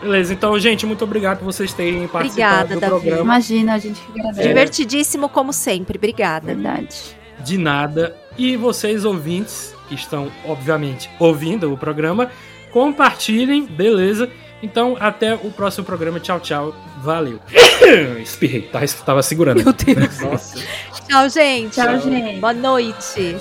Beleza, 0.01 0.33
então, 0.33 0.57
gente, 0.57 0.85
muito 0.85 1.03
obrigado 1.03 1.39
por 1.39 1.45
vocês 1.45 1.71
terem 1.73 2.07
participado 2.07 2.63
Obrigada, 2.63 2.75
do 2.75 2.79
Davi. 2.79 2.91
programa. 2.91 3.21
Imagina, 3.21 3.75
a 3.75 3.77
gente 3.77 4.01
que 4.01 4.19
agradece. 4.19 4.47
Divertidíssimo 4.47 5.29
como 5.29 5.53
sempre. 5.53 5.97
Obrigada. 5.97 6.47
Verdade. 6.47 7.15
De 7.39 7.57
nada. 7.57 8.15
E 8.41 8.57
vocês 8.57 9.05
ouvintes 9.05 9.76
que 9.88 9.93
estão, 9.93 10.31
obviamente, 10.43 11.07
ouvindo 11.19 11.72
o 11.72 11.77
programa, 11.77 12.31
compartilhem, 12.72 13.68
beleza? 13.68 14.27
Então, 14.63 14.97
até 14.99 15.35
o 15.35 15.51
próximo 15.51 15.85
programa. 15.85 16.19
Tchau, 16.19 16.39
tchau. 16.39 16.76
Valeu. 17.03 17.39
Espirrei, 18.19 18.63
tá? 18.63 18.80
tava 19.05 19.22
segurando. 19.22 19.63
Meu 19.63 19.72
Deus. 19.72 20.19
Nossa. 20.22 20.59
Tchau, 21.07 21.30
gente. 21.30 21.76
Tchau, 21.76 21.99
gente. 21.99 22.39
Boa 22.39 22.51
noite. 22.51 23.38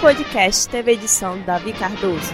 Podcast 0.00 0.68
teve 0.68 0.92
edição 0.92 1.40
Davi 1.42 1.72
Cardoso. 1.72 2.32